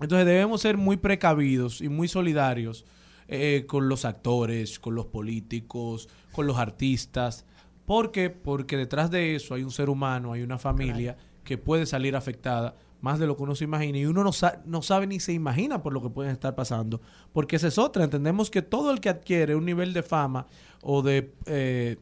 Entonces 0.00 0.26
debemos 0.26 0.60
ser 0.60 0.76
muy 0.76 0.96
precavidos 0.96 1.80
y 1.80 1.88
muy 1.88 2.08
solidarios 2.08 2.84
eh, 3.28 3.64
con 3.66 3.88
los 3.88 4.04
actores, 4.04 4.78
con 4.78 4.94
los 4.94 5.06
políticos, 5.06 6.08
con 6.32 6.46
los 6.46 6.58
artistas. 6.58 7.46
¿Por 7.86 8.10
qué? 8.10 8.30
Porque 8.30 8.76
detrás 8.76 9.10
de 9.10 9.36
eso 9.36 9.54
hay 9.54 9.62
un 9.62 9.70
ser 9.70 9.88
humano, 9.88 10.32
hay 10.32 10.42
una 10.42 10.58
familia 10.58 11.16
que 11.44 11.56
puede 11.56 11.86
salir 11.86 12.16
afectada 12.16 12.74
más 13.02 13.18
de 13.18 13.26
lo 13.26 13.36
que 13.36 13.42
uno 13.42 13.54
se 13.54 13.64
imagina 13.64 13.98
y 13.98 14.06
uno 14.06 14.24
no, 14.24 14.30
no 14.64 14.82
sabe 14.82 15.06
ni 15.06 15.20
se 15.20 15.32
imagina 15.32 15.82
por 15.82 15.92
lo 15.92 16.00
que 16.00 16.08
pueden 16.08 16.32
estar 16.32 16.54
pasando. 16.54 17.00
Porque 17.32 17.56
esa 17.56 17.68
es 17.68 17.76
otra. 17.76 18.04
Entendemos 18.04 18.50
que 18.50 18.62
todo 18.62 18.92
el 18.92 19.00
que 19.00 19.10
adquiere 19.10 19.54
un 19.56 19.66
nivel 19.66 19.92
de 19.92 20.02
fama 20.02 20.46
o 20.82 21.02
de 21.02 21.34
eh, 21.46 21.96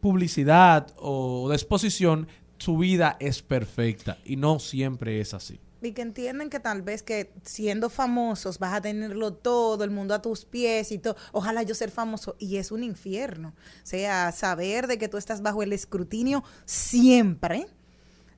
publicidad 0.00 0.86
o 0.96 1.48
de 1.48 1.56
exposición, 1.56 2.28
su 2.58 2.78
vida 2.78 3.16
es 3.20 3.42
perfecta 3.42 4.18
y 4.24 4.36
no 4.36 4.60
siempre 4.60 5.20
es 5.20 5.34
así. 5.34 5.60
Y 5.82 5.92
que 5.92 6.02
entienden 6.02 6.48
que 6.50 6.60
tal 6.60 6.82
vez 6.82 7.02
que 7.02 7.32
siendo 7.42 7.90
famosos 7.90 8.58
vas 8.58 8.74
a 8.74 8.80
tenerlo 8.80 9.34
todo, 9.34 9.84
el 9.84 9.90
mundo 9.90 10.14
a 10.14 10.22
tus 10.22 10.44
pies 10.44 10.90
y 10.90 10.98
todo. 10.98 11.16
Ojalá 11.32 11.62
yo 11.62 11.74
ser 11.74 11.90
famoso. 11.90 12.34
Y 12.38 12.56
es 12.56 12.72
un 12.72 12.82
infierno. 12.82 13.54
O 13.82 13.86
sea, 13.86 14.32
saber 14.32 14.88
de 14.88 14.98
que 14.98 15.08
tú 15.08 15.18
estás 15.18 15.40
bajo 15.40 15.62
el 15.62 15.72
escrutinio 15.72 16.42
siempre. 16.64 17.68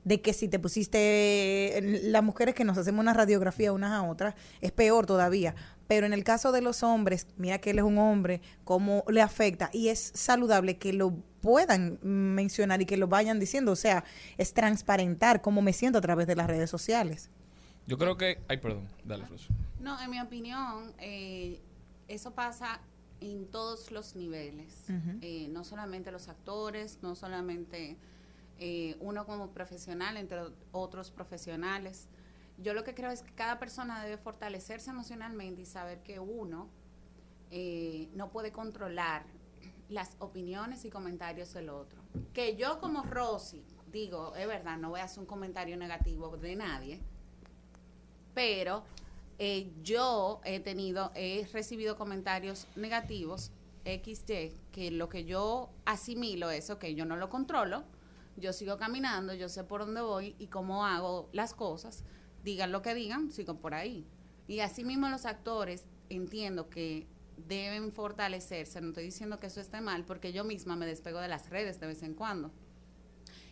De 0.03 0.21
que 0.21 0.33
si 0.33 0.47
te 0.47 0.57
pusiste, 0.57 2.01
las 2.03 2.23
mujeres 2.23 2.55
que 2.55 2.63
nos 2.63 2.77
hacemos 2.77 3.01
una 3.01 3.13
radiografía 3.13 3.71
unas 3.71 3.91
a 3.91 4.03
otras, 4.03 4.35
es 4.59 4.71
peor 4.71 5.05
todavía. 5.05 5.55
Pero 5.87 6.05
en 6.05 6.13
el 6.13 6.23
caso 6.23 6.51
de 6.51 6.61
los 6.61 6.83
hombres, 6.83 7.27
mira 7.37 7.59
que 7.59 7.71
él 7.71 7.79
es 7.79 7.83
un 7.83 7.97
hombre, 7.97 8.41
cómo 8.63 9.03
le 9.09 9.21
afecta. 9.21 9.69
Y 9.73 9.89
es 9.89 10.11
saludable 10.15 10.77
que 10.77 10.93
lo 10.93 11.13
puedan 11.41 11.99
mencionar 12.01 12.81
y 12.81 12.85
que 12.85 12.97
lo 12.97 13.07
vayan 13.07 13.39
diciendo. 13.39 13.73
O 13.73 13.75
sea, 13.75 14.03
es 14.37 14.53
transparentar 14.53 15.41
cómo 15.41 15.61
me 15.61 15.73
siento 15.73 15.99
a 15.99 16.01
través 16.01 16.27
de 16.27 16.35
las 16.35 16.47
redes 16.47 16.69
sociales. 16.69 17.29
Yo 17.87 17.97
creo 17.97 18.17
que. 18.17 18.41
Ay, 18.47 18.57
perdón. 18.57 18.87
Dale, 19.03 19.25
Rosa. 19.25 19.53
No, 19.79 20.01
en 20.01 20.09
mi 20.09 20.21
opinión, 20.21 20.93
eh, 20.99 21.59
eso 22.07 22.31
pasa 22.31 22.79
en 23.19 23.45
todos 23.47 23.91
los 23.91 24.15
niveles. 24.15 24.85
Eh, 25.21 25.47
no 25.49 25.63
solamente 25.63 26.11
los 26.11 26.27
actores, 26.27 26.99
no 27.01 27.15
solamente 27.15 27.97
eh, 28.63 28.95
uno 28.99 29.25
como 29.25 29.49
profesional, 29.49 30.17
entre 30.17 30.39
otros 30.71 31.09
profesionales. 31.09 32.07
Yo 32.59 32.75
lo 32.75 32.83
que 32.83 32.93
creo 32.93 33.09
es 33.09 33.23
que 33.23 33.33
cada 33.33 33.57
persona 33.57 34.03
debe 34.03 34.17
fortalecerse 34.17 34.91
emocionalmente 34.91 35.63
y 35.63 35.65
saber 35.65 36.03
que 36.03 36.19
uno 36.19 36.69
eh, 37.49 38.07
no 38.13 38.29
puede 38.29 38.51
controlar 38.51 39.25
las 39.89 40.15
opiniones 40.19 40.85
y 40.85 40.91
comentarios 40.91 41.51
del 41.53 41.69
otro. 41.69 42.03
Que 42.33 42.55
yo 42.55 42.79
como 42.79 43.01
Rosy, 43.01 43.63
digo, 43.91 44.35
es 44.35 44.47
verdad, 44.47 44.77
no 44.77 44.91
voy 44.91 44.99
a 44.99 45.05
hacer 45.05 45.21
un 45.21 45.25
comentario 45.25 45.75
negativo 45.75 46.37
de 46.37 46.55
nadie, 46.55 47.01
pero 48.35 48.83
eh, 49.39 49.71
yo 49.81 50.39
he 50.43 50.59
tenido, 50.59 51.11
he 51.15 51.47
recibido 51.51 51.97
comentarios 51.97 52.67
negativos 52.75 53.49
XY, 53.85 54.53
que 54.71 54.91
lo 54.91 55.09
que 55.09 55.25
yo 55.25 55.71
asimilo 55.85 56.51
es, 56.51 56.69
ok, 56.69 56.85
yo 56.85 57.05
no 57.05 57.15
lo 57.15 57.27
controlo, 57.27 57.83
yo 58.41 58.51
sigo 58.53 58.77
caminando, 58.77 59.33
yo 59.33 59.47
sé 59.47 59.63
por 59.63 59.85
dónde 59.85 60.01
voy 60.01 60.35
y 60.39 60.47
cómo 60.47 60.85
hago 60.85 61.29
las 61.31 61.53
cosas, 61.53 62.03
digan 62.43 62.71
lo 62.71 62.81
que 62.81 62.93
digan, 62.93 63.31
sigo 63.31 63.59
por 63.59 63.73
ahí. 63.73 64.05
Y 64.47 64.59
así 64.59 64.83
mismo 64.83 65.07
los 65.09 65.25
actores 65.25 65.85
entiendo 66.09 66.69
que 66.69 67.07
deben 67.47 67.91
fortalecerse, 67.91 68.81
no 68.81 68.89
estoy 68.89 69.05
diciendo 69.05 69.39
que 69.39 69.47
eso 69.47 69.61
esté 69.61 69.79
mal, 69.81 70.03
porque 70.03 70.33
yo 70.33 70.43
misma 70.43 70.75
me 70.75 70.85
despego 70.85 71.19
de 71.19 71.27
las 71.27 71.49
redes 71.49 71.79
de 71.79 71.87
vez 71.87 72.03
en 72.03 72.13
cuando. 72.13 72.51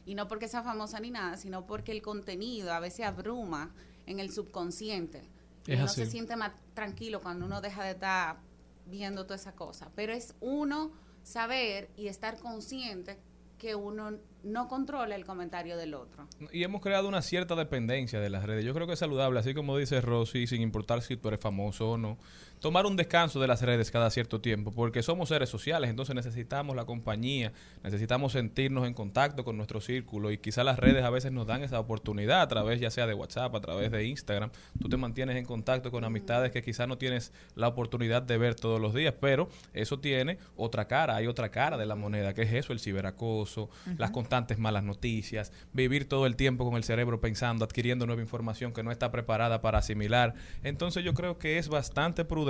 Y 0.06 0.16
no 0.16 0.28
porque 0.28 0.48
sea 0.48 0.64
famosa 0.64 1.00
ni 1.00 1.12
nada, 1.12 1.38
sino 1.38 1.66
porque 1.66 1.92
el 1.92 2.02
contenido 2.02 2.74
a 2.74 2.80
veces 2.80 3.06
abruma 3.06 3.74
en 4.06 4.20
el 4.20 4.32
subconsciente. 4.32 5.30
Y 5.68 5.74
Es 5.74 5.78
uno 5.78 5.86
así. 5.86 6.04
se 6.06 6.12
siente 6.12 6.36
más 6.36 6.52
tranquilo 6.74 7.22
cuando 7.22 7.46
uno 7.46 7.62
deja 7.62 7.84
de 7.84 7.92
estar 7.92 8.40
viendo 8.88 9.24
toda 9.26 9.36
esa 9.36 9.54
cosa. 9.54 9.92
Pero 9.96 10.14
es 10.14 10.34
uno 10.40 10.92
saber 11.22 11.92
y 11.96 12.08
estar 12.08 12.40
consciente 12.40 13.20
que 13.60 13.76
uno 13.76 14.18
no 14.44 14.68
controla 14.68 15.16
el 15.16 15.26
comentario 15.26 15.78
del 15.78 15.94
otro. 15.94 16.28
Y 16.52 16.64
hemos 16.64 16.82
creado 16.82 17.08
una 17.08 17.22
cierta 17.22 17.56
dependencia 17.56 18.20
de 18.20 18.30
las 18.30 18.46
redes. 18.46 18.66
Yo 18.66 18.74
creo 18.74 18.88
que 18.88 18.94
es 18.94 19.00
saludable, 19.00 19.40
así 19.40 19.54
como 19.54 19.78
dice 19.78 20.02
Rosy, 20.02 20.48
sin 20.48 20.62
importar 20.62 21.02
si 21.02 21.18
tú 21.18 21.28
eres 21.28 21.42
famoso 21.42 21.92
o 21.92 21.98
no, 21.98 22.18
tomar 22.60 22.86
un 22.86 22.96
descanso 22.96 23.40
de 23.40 23.48
las 23.48 23.62
redes 23.62 23.92
cada 23.92 24.10
cierto 24.10 24.42
tiempo, 24.42 24.72
porque 24.72 25.02
somos 25.02 25.30
seres 25.30 25.50
sociales, 25.50 25.90
entonces 25.90 26.16
necesitamos 26.16 26.76
la 26.76 26.86
compañía, 26.86 27.54
necesitamos 27.84 28.34
sentirnos 28.34 28.86
en 28.86 28.94
contacto 28.94 29.46
con 29.46 29.56
nuestro 29.56 29.80
círculo 29.80 30.32
y 30.32 30.38
quizás 30.38 30.66
las 30.66 30.78
redes 30.78 31.04
a 31.04 31.10
veces 31.10 31.32
nos 31.32 31.48
dan 31.48 31.64
esa 31.64 31.80
oportunidad 31.80 32.42
a 32.42 32.48
través 32.48 32.80
ya 32.80 32.92
sea 32.92 33.08
de 33.08 33.14
WhatsApp, 33.14 33.56
a 33.56 33.62
través 33.62 33.92
de 33.92 34.06
Instagram. 34.06 34.52
Tú 34.80 34.90
te 34.90 34.98
mantienes 34.98 35.38
en 35.38 35.46
contacto 35.46 35.90
con 35.92 36.04
amistades 36.04 36.52
que 36.52 36.62
quizás 36.62 36.88
no 36.88 36.98
tienes 36.98 37.32
la 37.56 37.68
oportunidad 37.70 38.22
de 38.22 38.38
ver 38.38 38.56
todos 38.56 38.82
los 38.82 38.94
días, 38.94 39.14
pero 39.20 39.50
eso 39.74 40.00
tiene 40.00 40.38
otra 40.58 40.88
cara, 40.88 41.16
hay 41.16 41.28
otra 41.28 41.50
cara 41.50 41.78
de 41.78 41.86
la 41.86 41.96
moneda, 41.96 42.34
que 42.34 42.42
es 42.42 42.54
eso, 42.54 42.74
el 42.74 42.80
ciberacoso, 42.80 43.70
las 43.98 44.12
constantes 44.12 44.60
malas 44.60 44.84
noticias, 44.84 45.54
vivir 45.72 46.08
todo 46.08 46.26
el 46.26 46.36
tiempo 46.36 46.66
con 46.66 46.76
el 46.76 46.84
cerebro 46.84 47.22
pensando, 47.22 47.64
adquiriendo 47.64 48.06
nueva 48.06 48.22
información 48.22 48.74
que 48.74 48.84
no 48.84 48.92
está 48.92 49.12
preparada 49.12 49.62
para 49.62 49.78
asimilar. 49.78 50.34
Entonces 50.64 51.04
yo 51.06 51.14
creo 51.14 51.38
que 51.38 51.58
es 51.58 51.70
bastante 51.70 52.26
prudente 52.26 52.49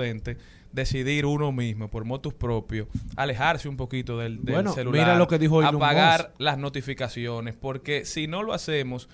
decidir 0.72 1.26
uno 1.26 1.52
mismo, 1.52 1.88
por 1.88 2.04
motus 2.04 2.34
propios, 2.34 2.88
alejarse 3.16 3.68
un 3.68 3.76
poquito 3.76 4.18
del, 4.18 4.44
del 4.44 4.54
Bueno, 4.54 4.72
celular, 4.72 5.06
mira 5.06 5.18
lo 5.18 5.26
que 5.26 5.38
dijo 5.38 5.62
apagar 5.62 6.32
las 6.38 6.58
notificaciones, 6.58 7.54
porque 7.54 8.04
si 8.04 8.26
no 8.26 8.42
lo 8.42 8.52
hacemos, 8.52 9.08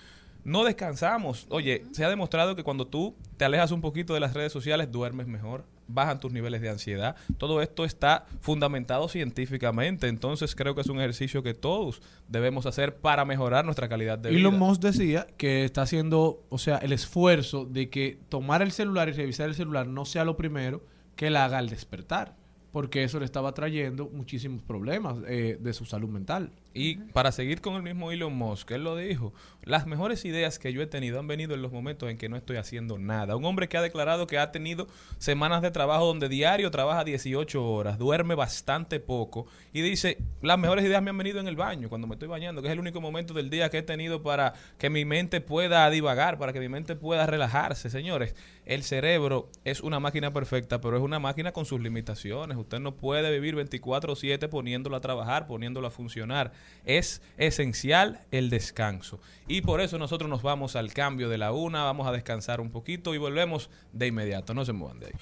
no 0.47 0.63
descansamos. 0.63 1.45
Oye, 1.49 1.83
se 1.91 2.05
ha 2.05 2.09
demostrado 2.09 2.55
que 2.55 2.63
cuando 2.63 2.87
tú 2.87 3.13
te 3.35 3.43
alejas 3.43 3.71
un 3.71 3.81
poquito 3.81 4.13
de 4.13 4.21
las 4.21 4.33
redes 4.33 4.53
sociales, 4.53 4.89
duermes 4.89 5.27
mejor, 5.27 5.65
bajan 5.89 6.21
tus 6.21 6.31
niveles 6.31 6.61
de 6.61 6.69
ansiedad. 6.69 7.17
Todo 7.37 7.61
esto 7.61 7.83
está 7.83 8.25
fundamentado 8.39 9.09
científicamente, 9.09 10.07
entonces 10.07 10.55
creo 10.55 10.73
que 10.73 10.81
es 10.81 10.87
un 10.87 10.99
ejercicio 10.99 11.43
que 11.43 11.53
todos 11.53 12.01
debemos 12.29 12.65
hacer 12.65 12.95
para 12.95 13.25
mejorar 13.25 13.65
nuestra 13.65 13.89
calidad 13.89 14.17
de 14.17 14.29
vida. 14.29 14.39
Elon 14.39 14.57
Musk 14.57 14.81
decía 14.81 15.27
que 15.35 15.65
está 15.65 15.81
haciendo, 15.81 16.41
o 16.47 16.57
sea, 16.57 16.77
el 16.77 16.93
esfuerzo 16.93 17.65
de 17.65 17.89
que 17.89 18.17
tomar 18.29 18.61
el 18.61 18.71
celular 18.71 19.09
y 19.09 19.11
revisar 19.11 19.49
el 19.49 19.55
celular 19.55 19.85
no 19.85 20.05
sea 20.05 20.23
lo 20.23 20.37
primero 20.37 20.81
que 21.17 21.29
la 21.29 21.43
haga 21.43 21.57
al 21.57 21.67
despertar, 21.67 22.37
porque 22.71 23.03
eso 23.03 23.19
le 23.19 23.25
estaba 23.25 23.53
trayendo 23.53 24.09
muchísimos 24.13 24.61
problemas 24.61 25.17
eh, 25.27 25.57
de 25.59 25.73
su 25.73 25.83
salud 25.83 26.07
mental. 26.07 26.53
Y 26.73 26.97
para 26.97 27.31
seguir 27.31 27.61
con 27.61 27.75
el 27.75 27.81
mismo 27.81 28.11
Elon 28.11 28.35
Musk, 28.35 28.69
él 28.71 28.83
lo 28.83 28.95
dijo, 28.95 29.33
las 29.63 29.87
mejores 29.87 30.23
ideas 30.25 30.59
que 30.59 30.71
yo 30.71 30.81
he 30.81 30.87
tenido 30.87 31.19
han 31.19 31.27
venido 31.27 31.55
en 31.55 31.61
los 31.61 31.71
momentos 31.71 32.09
en 32.09 32.17
que 32.17 32.29
no 32.29 32.37
estoy 32.37 32.57
haciendo 32.57 32.99
nada. 32.99 33.35
Un 33.35 33.45
hombre 33.45 33.67
que 33.67 33.77
ha 33.77 33.81
declarado 33.81 34.27
que 34.27 34.37
ha 34.37 34.51
tenido 34.51 34.87
semanas 35.17 35.61
de 35.61 35.71
trabajo 35.71 36.05
donde 36.05 36.29
diario 36.29 36.69
trabaja 36.69 37.03
18 37.03 37.65
horas, 37.65 37.97
duerme 37.97 38.35
bastante 38.35 38.99
poco 38.99 39.47
y 39.73 39.81
dice, 39.81 40.19
las 40.41 40.59
mejores 40.59 40.85
ideas 40.85 41.01
me 41.01 41.09
han 41.09 41.17
venido 41.17 41.39
en 41.39 41.47
el 41.47 41.55
baño, 41.55 41.89
cuando 41.89 42.07
me 42.07 42.13
estoy 42.13 42.27
bañando, 42.27 42.61
que 42.61 42.67
es 42.67 42.73
el 42.73 42.79
único 42.79 43.01
momento 43.01 43.33
del 43.33 43.49
día 43.49 43.69
que 43.69 43.79
he 43.79 43.83
tenido 43.83 44.21
para 44.21 44.53
que 44.77 44.89
mi 44.89 45.03
mente 45.03 45.41
pueda 45.41 45.89
divagar, 45.89 46.37
para 46.37 46.53
que 46.53 46.59
mi 46.59 46.69
mente 46.69 46.95
pueda 46.95 47.25
relajarse. 47.25 47.89
Señores, 47.89 48.35
el 48.65 48.83
cerebro 48.83 49.49
es 49.63 49.81
una 49.81 49.99
máquina 49.99 50.31
perfecta, 50.31 50.79
pero 50.79 50.95
es 50.97 51.03
una 51.03 51.19
máquina 51.19 51.51
con 51.51 51.65
sus 51.65 51.81
limitaciones. 51.81 52.57
Usted 52.57 52.79
no 52.79 52.95
puede 52.95 53.31
vivir 53.31 53.55
24/7 53.55 54.47
poniéndolo 54.47 54.95
a 54.95 55.01
trabajar, 55.01 55.47
poniéndolo 55.47 55.87
a 55.87 55.91
funcionar. 55.91 56.51
Es 56.85 57.21
esencial 57.37 58.21
el 58.31 58.49
descanso. 58.49 59.19
Y 59.47 59.61
por 59.61 59.81
eso 59.81 59.97
nosotros 59.97 60.29
nos 60.29 60.41
vamos 60.41 60.75
al 60.77 60.93
cambio 60.93 61.27
de 61.27 61.37
la 61.37 61.51
una, 61.51 61.83
vamos 61.83 62.07
a 62.07 62.11
descansar 62.13 62.61
un 62.61 62.69
poquito 62.71 63.13
y 63.13 63.17
volvemos 63.17 63.69
de 63.91 64.07
inmediato. 64.07 64.53
No 64.53 64.63
se 64.63 64.71
muevan 64.71 64.99
de 65.01 65.07
ahí. 65.07 65.13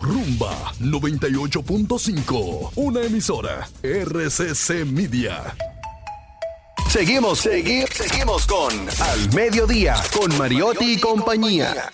Rumba 0.00 0.72
98.5. 0.80 2.72
Una 2.76 3.02
emisora. 3.02 3.68
RCC 3.82 4.84
Media. 4.86 5.54
Seguimos, 6.88 7.40
seguimos, 7.40 7.90
seguimos 7.90 8.46
con 8.46 8.72
Al 9.00 9.34
Mediodía, 9.34 9.96
con 10.18 10.36
Mariotti 10.38 10.94
y 10.94 11.00
compañía. 11.00 11.90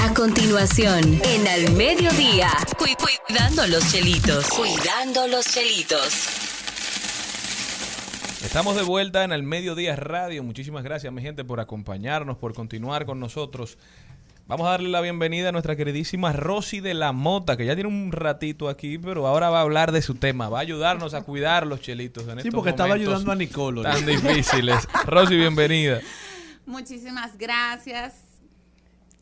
A 0.00 0.14
continuación, 0.14 1.20
en 1.24 1.46
Al 1.48 1.72
Mediodía, 1.72 2.50
cu- 2.78 2.86
cuidando 3.28 3.66
los 3.66 3.90
chelitos. 3.92 4.48
Cuidando 4.48 5.26
los 5.28 5.44
chelitos. 5.46 6.51
Estamos 8.42 8.76
de 8.76 8.82
vuelta 8.82 9.24
en 9.24 9.32
el 9.32 9.42
Mediodía 9.42 9.96
Radio. 9.96 10.42
Muchísimas 10.42 10.82
gracias, 10.84 11.12
mi 11.12 11.22
gente, 11.22 11.44
por 11.44 11.60
acompañarnos, 11.60 12.36
por 12.36 12.54
continuar 12.54 13.06
con 13.06 13.18
nosotros. 13.20 13.78
Vamos 14.46 14.66
a 14.66 14.70
darle 14.70 14.88
la 14.90 15.00
bienvenida 15.00 15.48
a 15.48 15.52
nuestra 15.52 15.76
queridísima 15.76 16.32
Rosy 16.32 16.80
de 16.80 16.92
la 16.94 17.12
Mota, 17.12 17.56
que 17.56 17.64
ya 17.64 17.74
tiene 17.74 17.88
un 17.88 18.12
ratito 18.12 18.68
aquí, 18.68 18.98
pero 18.98 19.26
ahora 19.26 19.48
va 19.48 19.60
a 19.60 19.62
hablar 19.62 19.92
de 19.92 20.02
su 20.02 20.16
tema. 20.16 20.48
Va 20.48 20.58
a 20.58 20.62
ayudarnos 20.62 21.14
a 21.14 21.22
cuidar 21.22 21.66
los 21.66 21.80
chelitos 21.80 22.24
en 22.24 22.32
Sí, 22.32 22.38
estos 22.38 22.54
porque 22.54 22.70
estaba 22.70 22.94
ayudando 22.94 23.32
a 23.32 23.36
Nicolo. 23.36 23.82
Tan 23.82 24.04
difíciles. 24.04 24.86
Rosy, 25.06 25.36
bienvenida. 25.36 26.00
Muchísimas 26.66 27.38
gracias. 27.38 28.14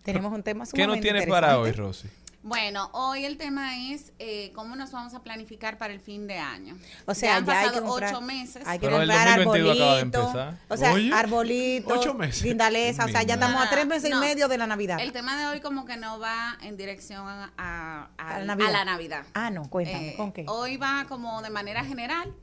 Tenemos 0.02 0.32
un 0.32 0.42
tema 0.42 0.64
¿Qué 0.64 0.70
sumamente 0.70 0.96
nos 0.96 1.02
tienes 1.02 1.26
para 1.28 1.58
hoy. 1.58 1.72
Rosy? 1.72 2.08
Bueno, 2.42 2.88
hoy 2.94 3.26
el 3.26 3.36
tema 3.36 3.76
es 3.92 4.14
eh, 4.18 4.50
cómo 4.54 4.74
nos 4.74 4.92
vamos 4.92 5.12
a 5.12 5.22
planificar 5.22 5.76
para 5.76 5.92
el 5.92 6.00
fin 6.00 6.26
de 6.26 6.38
año. 6.38 6.74
O 7.04 7.14
sea, 7.14 7.36
han 7.36 7.44
ya 7.44 7.52
hay 7.52 7.66
que 7.66 7.72
pasado 7.72 7.86
comprar- 7.86 8.14
ocho 8.14 8.20
meses. 8.22 8.62
Hay 8.66 8.78
que 8.78 8.86
Pero 8.86 8.96
comprar 8.98 9.44
2022 9.44 9.76
acaba 9.76 9.94
de 9.94 10.00
arbolito. 10.00 10.20
empezar. 10.22 10.58
O 10.70 10.76
sea, 10.78 10.92
Oye, 10.94 11.12
arbolito, 11.12 11.94
ocho 11.98 12.14
meses. 12.14 12.42
guindaleza. 12.42 13.04
O 13.04 13.08
sea, 13.08 13.22
ya 13.24 13.34
estamos 13.34 13.62
a 13.62 13.68
tres 13.68 13.86
meses 13.86 14.10
No. 14.10 14.16
y 14.16 14.20
medio 14.20 14.48
de 14.48 14.56
la 14.56 14.66
Navidad. 14.66 15.00
El 15.00 15.12
tema 15.12 15.38
de 15.38 15.46
hoy 15.48 15.60
como 15.60 15.84
que 15.84 15.98
no 15.98 16.18
va 16.18 16.56
en 16.62 16.78
dirección 16.78 17.28
a, 17.28 17.52
a- 17.58 18.10
¿A 18.16 18.38
la 18.38 18.42
a 18.42 18.44
Navidad? 18.56 18.72
la 18.72 18.84
Navidad. 18.86 19.26
Ah, 19.34 19.50
no, 19.50 19.68
cuéntame, 19.68 20.08
Eh, 20.12 20.16
¿con 20.16 20.32
qué? 20.32 20.46
Hoy 20.48 20.78
va 20.78 21.04
como 21.10 21.42
de 21.42 21.50
manera 21.50 21.84
general 21.84 22.34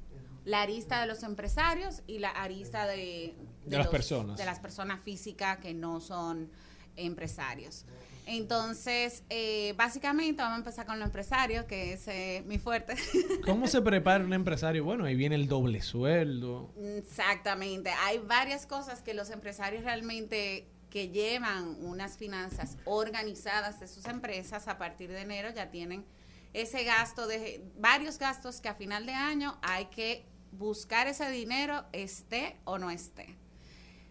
la 0.45 0.61
arista 0.61 1.01
de 1.01 1.07
los 1.07 1.23
empresarios 1.23 2.03
y 2.05 2.19
la 2.19 2.29
arista 2.29 2.85
de, 2.85 3.35
De 3.65 3.77
las 3.79 3.87
personas. 3.87 4.37
De 4.37 4.45
las 4.45 4.59
personas 4.59 4.99
físicas 5.03 5.57
que 5.57 5.73
no 5.73 5.99
son 6.01 6.51
empresarios. 6.95 7.83
Entonces, 8.27 9.23
eh, 9.29 9.73
básicamente 9.77 10.41
vamos 10.41 10.55
a 10.55 10.59
empezar 10.59 10.85
con 10.85 10.99
los 10.99 11.05
empresarios, 11.05 11.63
que 11.63 11.93
es 11.93 12.07
eh, 12.09 12.43
mi 12.45 12.59
fuerte. 12.59 12.95
¿Cómo 13.45 13.67
se 13.67 13.81
prepara 13.81 14.21
un 14.23 14.33
empresario? 14.33 14.83
Bueno, 14.83 15.05
ahí 15.05 15.15
viene 15.15 15.35
el 15.35 15.47
doble 15.47 15.81
sueldo. 15.81 16.73
Exactamente. 16.77 17.89
Hay 17.89 18.17
varias 18.17 18.67
cosas 18.67 19.01
que 19.01 19.13
los 19.13 19.29
empresarios 19.29 19.85
realmente 19.85 20.67
que 20.89 21.07
llevan 21.07 21.77
unas 21.85 22.17
finanzas 22.17 22.77
organizadas 22.83 23.79
de 23.79 23.87
sus 23.87 24.05
empresas 24.05 24.67
a 24.67 24.77
partir 24.77 25.09
de 25.09 25.21
enero 25.21 25.49
ya 25.53 25.69
tienen 25.69 26.05
ese 26.53 26.83
gasto 26.83 27.27
de 27.27 27.63
varios 27.77 28.17
gastos 28.17 28.59
que 28.59 28.67
a 28.67 28.75
final 28.75 29.05
de 29.05 29.13
año 29.13 29.57
hay 29.61 29.85
que 29.85 30.25
buscar 30.51 31.07
ese 31.07 31.29
dinero 31.29 31.85
esté 31.93 32.57
o 32.65 32.77
no 32.77 32.89
esté. 32.89 33.36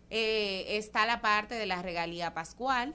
Eh, 0.08 0.76
está 0.76 1.04
la 1.04 1.20
parte 1.20 1.56
de 1.56 1.66
la 1.66 1.82
regalía 1.82 2.32
pascual, 2.32 2.94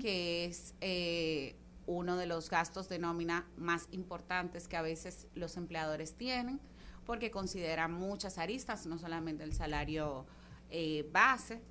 que 0.00 0.44
es 0.44 0.74
eh, 0.80 1.54
uno 1.86 2.16
de 2.16 2.26
los 2.26 2.50
gastos 2.50 2.88
de 2.88 2.98
nómina 2.98 3.46
más 3.56 3.88
importantes 3.92 4.66
que 4.66 4.76
a 4.76 4.82
veces 4.82 5.28
los 5.34 5.56
empleadores 5.56 6.14
tienen, 6.14 6.60
porque 7.06 7.30
consideran 7.30 7.92
muchas 7.92 8.38
aristas, 8.38 8.86
no 8.86 8.98
solamente 8.98 9.44
el 9.44 9.54
salario 9.54 10.26
eh, 10.70 11.08
base. 11.12 11.62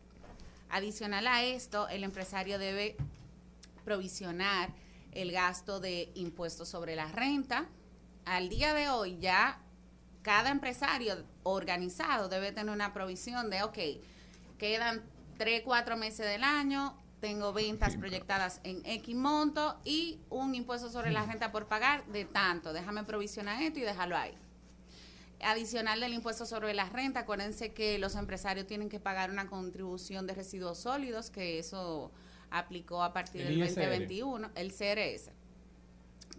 Adicional 0.70 1.28
a 1.28 1.44
esto, 1.44 1.88
el 1.90 2.04
empresario 2.04 2.58
debe 2.58 2.96
provisionar 3.84 4.74
el 5.12 5.32
gasto 5.32 5.80
de 5.80 6.12
impuestos 6.16 6.70
sobre 6.70 6.96
la 6.96 7.12
renta. 7.12 7.68
Al 8.26 8.50
día 8.50 8.74
de 8.74 8.90
hoy 8.90 9.18
ya 9.20 9.62
cada 10.22 10.50
empresario 10.50 11.24
organizado 11.44 12.28
debe 12.28 12.52
tener 12.52 12.74
una 12.74 12.94
provisión 12.94 13.50
de, 13.50 13.64
ok, 13.64 13.78
quedan 14.58 15.04
3, 15.38 15.62
4 15.64 15.98
meses 15.98 16.26
del 16.26 16.44
año, 16.44 16.96
tengo 17.20 17.54
ventas 17.54 17.96
proyectadas 17.98 18.60
en 18.64 18.86
X 18.86 19.16
monto 19.16 19.80
y 19.84 20.20
un 20.30 20.54
impuesto 20.56 20.90
sobre 20.90 21.12
la 21.12 21.26
renta 21.26 21.52
por 21.52 21.68
pagar 21.68 22.06
de 22.08 22.26
tanto. 22.26 22.74
Déjame 22.74 23.04
provisionar 23.04 23.62
esto 23.62 23.80
y 23.80 23.84
déjalo 23.84 24.16
ahí. 24.16 24.36
Adicional 25.42 26.00
del 26.00 26.14
impuesto 26.14 26.46
sobre 26.46 26.74
la 26.74 26.90
renta, 26.90 27.22
acuérdense 27.22 27.74
que 27.74 28.00
los 28.00 28.16
empresarios 28.16 28.66
tienen 28.68 28.90
que 28.90 29.00
pagar 29.00 29.30
una 29.30 29.48
contribución 29.48 30.26
de 30.26 30.34
residuos 30.34 30.80
sólidos, 30.80 31.30
que 31.30 31.60
eso 31.60 32.12
aplicó 32.50 33.04
a 33.04 33.14
partir 33.14 33.42
El 33.42 33.60
del 33.60 33.68
ISR. 33.68 33.82
2021, 33.82 34.52
el 34.56 34.72
CRS 34.72 35.32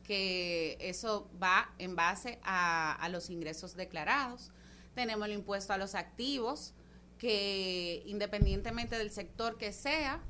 que 0.08 0.78
eso 0.80 1.30
va 1.40 1.70
en 1.76 1.94
base 1.94 2.38
a, 2.42 2.94
a 2.94 3.10
los 3.10 3.28
ingresos 3.28 3.76
declarados. 3.76 4.50
Tenemos 4.94 5.26
el 5.26 5.34
impuesto 5.34 5.74
a 5.74 5.76
los 5.76 5.94
activos, 5.94 6.72
que 7.18 8.02
independientemente 8.06 8.96
del 8.96 9.10
sector 9.10 9.58
que 9.58 9.72
sea, 9.72 10.22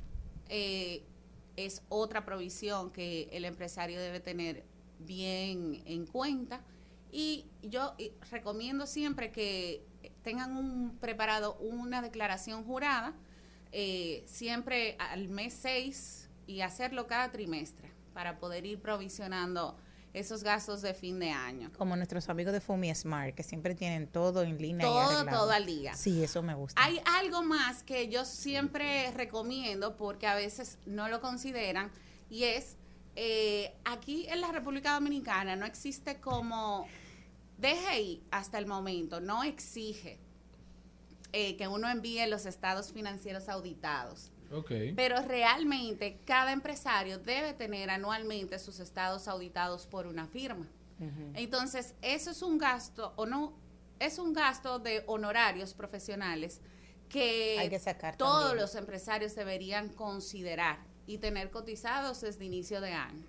eh, 0.48 1.04
es 1.56 1.82
otra 1.88 2.24
provisión 2.24 2.90
que 2.90 3.28
el 3.32 3.44
empresario 3.44 4.00
debe 4.00 4.20
tener 4.20 4.64
bien 4.98 5.82
en 5.86 6.06
cuenta. 6.06 6.64
Y 7.10 7.46
yo 7.62 7.94
eh, 7.98 8.12
recomiendo 8.30 8.86
siempre 8.86 9.32
que 9.32 9.84
tengan 10.22 10.56
un, 10.56 10.98
preparado 10.98 11.56
una 11.58 12.02
declaración 12.02 12.64
jurada, 12.64 13.14
eh, 13.72 14.24
siempre 14.26 14.96
al 14.98 15.28
mes 15.28 15.54
6 15.54 16.28
y 16.46 16.62
hacerlo 16.62 17.06
cada 17.06 17.30
trimestre 17.30 17.92
para 18.14 18.38
poder 18.38 18.64
ir 18.64 18.80
provisionando 18.80 19.76
esos 20.14 20.42
gastos 20.42 20.82
de 20.82 20.94
fin 20.94 21.18
de 21.18 21.30
año. 21.30 21.70
Como 21.76 21.96
nuestros 21.96 22.28
amigos 22.28 22.52
de 22.52 22.60
Fumi 22.60 22.94
Smart, 22.94 23.34
que 23.34 23.42
siempre 23.42 23.74
tienen 23.74 24.06
todo 24.06 24.42
en 24.42 24.58
línea. 24.58 24.86
y 24.86 24.90
Todo, 24.90 25.00
arreglado. 25.00 25.38
todo 25.38 25.50
al 25.50 25.66
día. 25.66 25.94
Sí, 25.94 26.22
eso 26.22 26.42
me 26.42 26.54
gusta. 26.54 26.82
Hay 26.82 27.00
algo 27.04 27.42
más 27.42 27.82
que 27.82 28.08
yo 28.08 28.24
siempre 28.24 29.10
recomiendo 29.12 29.96
porque 29.96 30.26
a 30.26 30.34
veces 30.34 30.78
no 30.86 31.08
lo 31.08 31.20
consideran 31.20 31.90
y 32.30 32.44
es 32.44 32.76
eh, 33.16 33.74
aquí 33.84 34.26
en 34.28 34.40
la 34.40 34.52
República 34.52 34.94
Dominicana 34.94 35.56
no 35.56 35.66
existe 35.66 36.20
como 36.20 36.86
DGI 37.58 38.22
hasta 38.30 38.58
el 38.58 38.66
momento, 38.66 39.20
no 39.20 39.42
exige 39.42 40.18
eh, 41.32 41.56
que 41.56 41.66
uno 41.68 41.90
envíe 41.90 42.24
los 42.28 42.46
estados 42.46 42.92
financieros 42.92 43.48
auditados. 43.48 44.30
Ok. 44.52 44.70
Pero 44.96 45.20
realmente 45.22 46.20
cada 46.24 46.52
empresario 46.52 47.18
debe 47.18 47.52
tener 47.52 47.90
anualmente 47.90 48.58
sus 48.58 48.80
estados 48.80 49.28
auditados 49.28 49.86
por 49.86 50.06
una 50.06 50.26
firma. 50.26 50.66
Entonces, 51.34 51.94
eso 52.02 52.32
es 52.32 52.42
un 52.42 52.58
gasto 52.58 53.12
o 53.14 53.24
no 53.24 53.54
es 54.00 54.18
un 54.18 54.32
gasto 54.32 54.80
de 54.80 55.04
honorarios 55.06 55.74
profesionales 55.74 56.60
que, 57.08 57.56
Hay 57.58 57.68
que 57.68 57.78
sacar 57.78 58.16
todos 58.16 58.48
también. 58.48 58.62
los 58.62 58.74
empresarios 58.74 59.34
deberían 59.34 59.88
considerar 59.90 60.78
y 61.06 61.18
tener 61.18 61.50
cotizados 61.50 62.20
desde 62.20 62.44
inicio 62.44 62.80
de 62.80 62.92
año. 62.92 63.24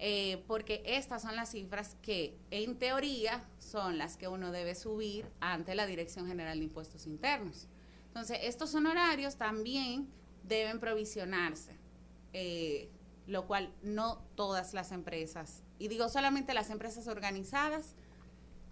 Eh, 0.00 0.44
porque 0.46 0.82
estas 0.84 1.22
son 1.22 1.36
las 1.36 1.50
cifras 1.50 1.96
que 2.02 2.38
en 2.50 2.78
teoría 2.78 3.44
son 3.58 3.98
las 3.98 4.16
que 4.16 4.28
uno 4.28 4.52
debe 4.52 4.74
subir 4.74 5.26
ante 5.40 5.74
la 5.74 5.86
Dirección 5.86 6.26
General 6.26 6.58
de 6.58 6.64
Impuestos 6.64 7.06
Internos. 7.06 7.66
Entonces, 8.06 8.38
estos 8.42 8.74
honorarios 8.74 9.36
también 9.36 10.08
deben 10.42 10.80
provisionarse, 10.80 11.76
eh, 12.32 12.90
lo 13.26 13.46
cual 13.46 13.74
no 13.82 14.24
todas 14.34 14.74
las 14.74 14.92
empresas, 14.92 15.62
y 15.78 15.88
digo 15.88 16.08
solamente 16.08 16.54
las 16.54 16.70
empresas 16.70 17.06
organizadas, 17.08 17.94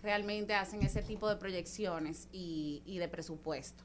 realmente 0.03 0.55
hacen 0.55 0.83
ese 0.83 1.03
tipo 1.03 1.29
de 1.29 1.37
proyecciones 1.37 2.29
y, 2.33 2.83
y 2.87 2.99
de 2.99 3.09
presupuesto. 3.09 3.85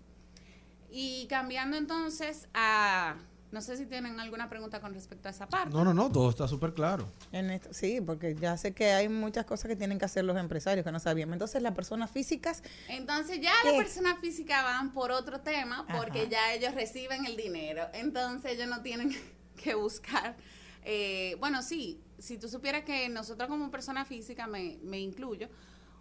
Y 0.89 1.27
cambiando 1.27 1.77
entonces 1.77 2.47
a, 2.53 3.15
no 3.51 3.61
sé 3.61 3.77
si 3.77 3.85
tienen 3.85 4.19
alguna 4.19 4.49
pregunta 4.49 4.79
con 4.79 4.93
respecto 4.93 5.27
a 5.27 5.31
esa 5.31 5.47
parte. 5.47 5.69
No, 5.69 5.83
no, 5.83 5.93
no, 5.93 6.11
todo 6.11 6.29
está 6.29 6.47
súper 6.47 6.73
claro. 6.73 7.05
En 7.31 7.51
esto, 7.51 7.73
sí, 7.73 7.99
porque 8.01 8.35
ya 8.35 8.55
sé 8.57 8.73
que 8.73 8.91
hay 8.91 9.09
muchas 9.09 9.45
cosas 9.45 9.67
que 9.67 9.75
tienen 9.75 9.99
que 9.99 10.05
hacer 10.05 10.23
los 10.23 10.37
empresarios 10.37 10.85
que 10.85 10.91
no 10.91 10.99
sabíamos. 10.99 11.33
Entonces, 11.33 11.61
las 11.61 11.73
personas 11.73 12.09
físicas, 12.11 12.63
Entonces 12.87 13.39
ya 13.41 13.53
las 13.63 13.73
personas 13.73 14.19
físicas 14.19 14.63
van 14.63 14.93
por 14.93 15.11
otro 15.11 15.41
tema 15.41 15.85
porque 15.97 16.21
Ajá. 16.21 16.29
ya 16.29 16.53
ellos 16.53 16.73
reciben 16.73 17.25
el 17.25 17.35
dinero. 17.35 17.87
Entonces 17.93 18.53
ellos 18.53 18.67
no 18.67 18.81
tienen 18.81 19.11
que 19.61 19.75
buscar. 19.75 20.35
eh, 20.83 21.35
bueno, 21.39 21.61
sí, 21.61 22.01
si 22.17 22.37
tú 22.37 22.47
supieras 22.47 22.83
que 22.83 23.09
nosotros 23.09 23.49
como 23.49 23.69
persona 23.71 24.05
física, 24.05 24.47
me, 24.47 24.77
me 24.83 24.99
incluyo, 24.99 25.49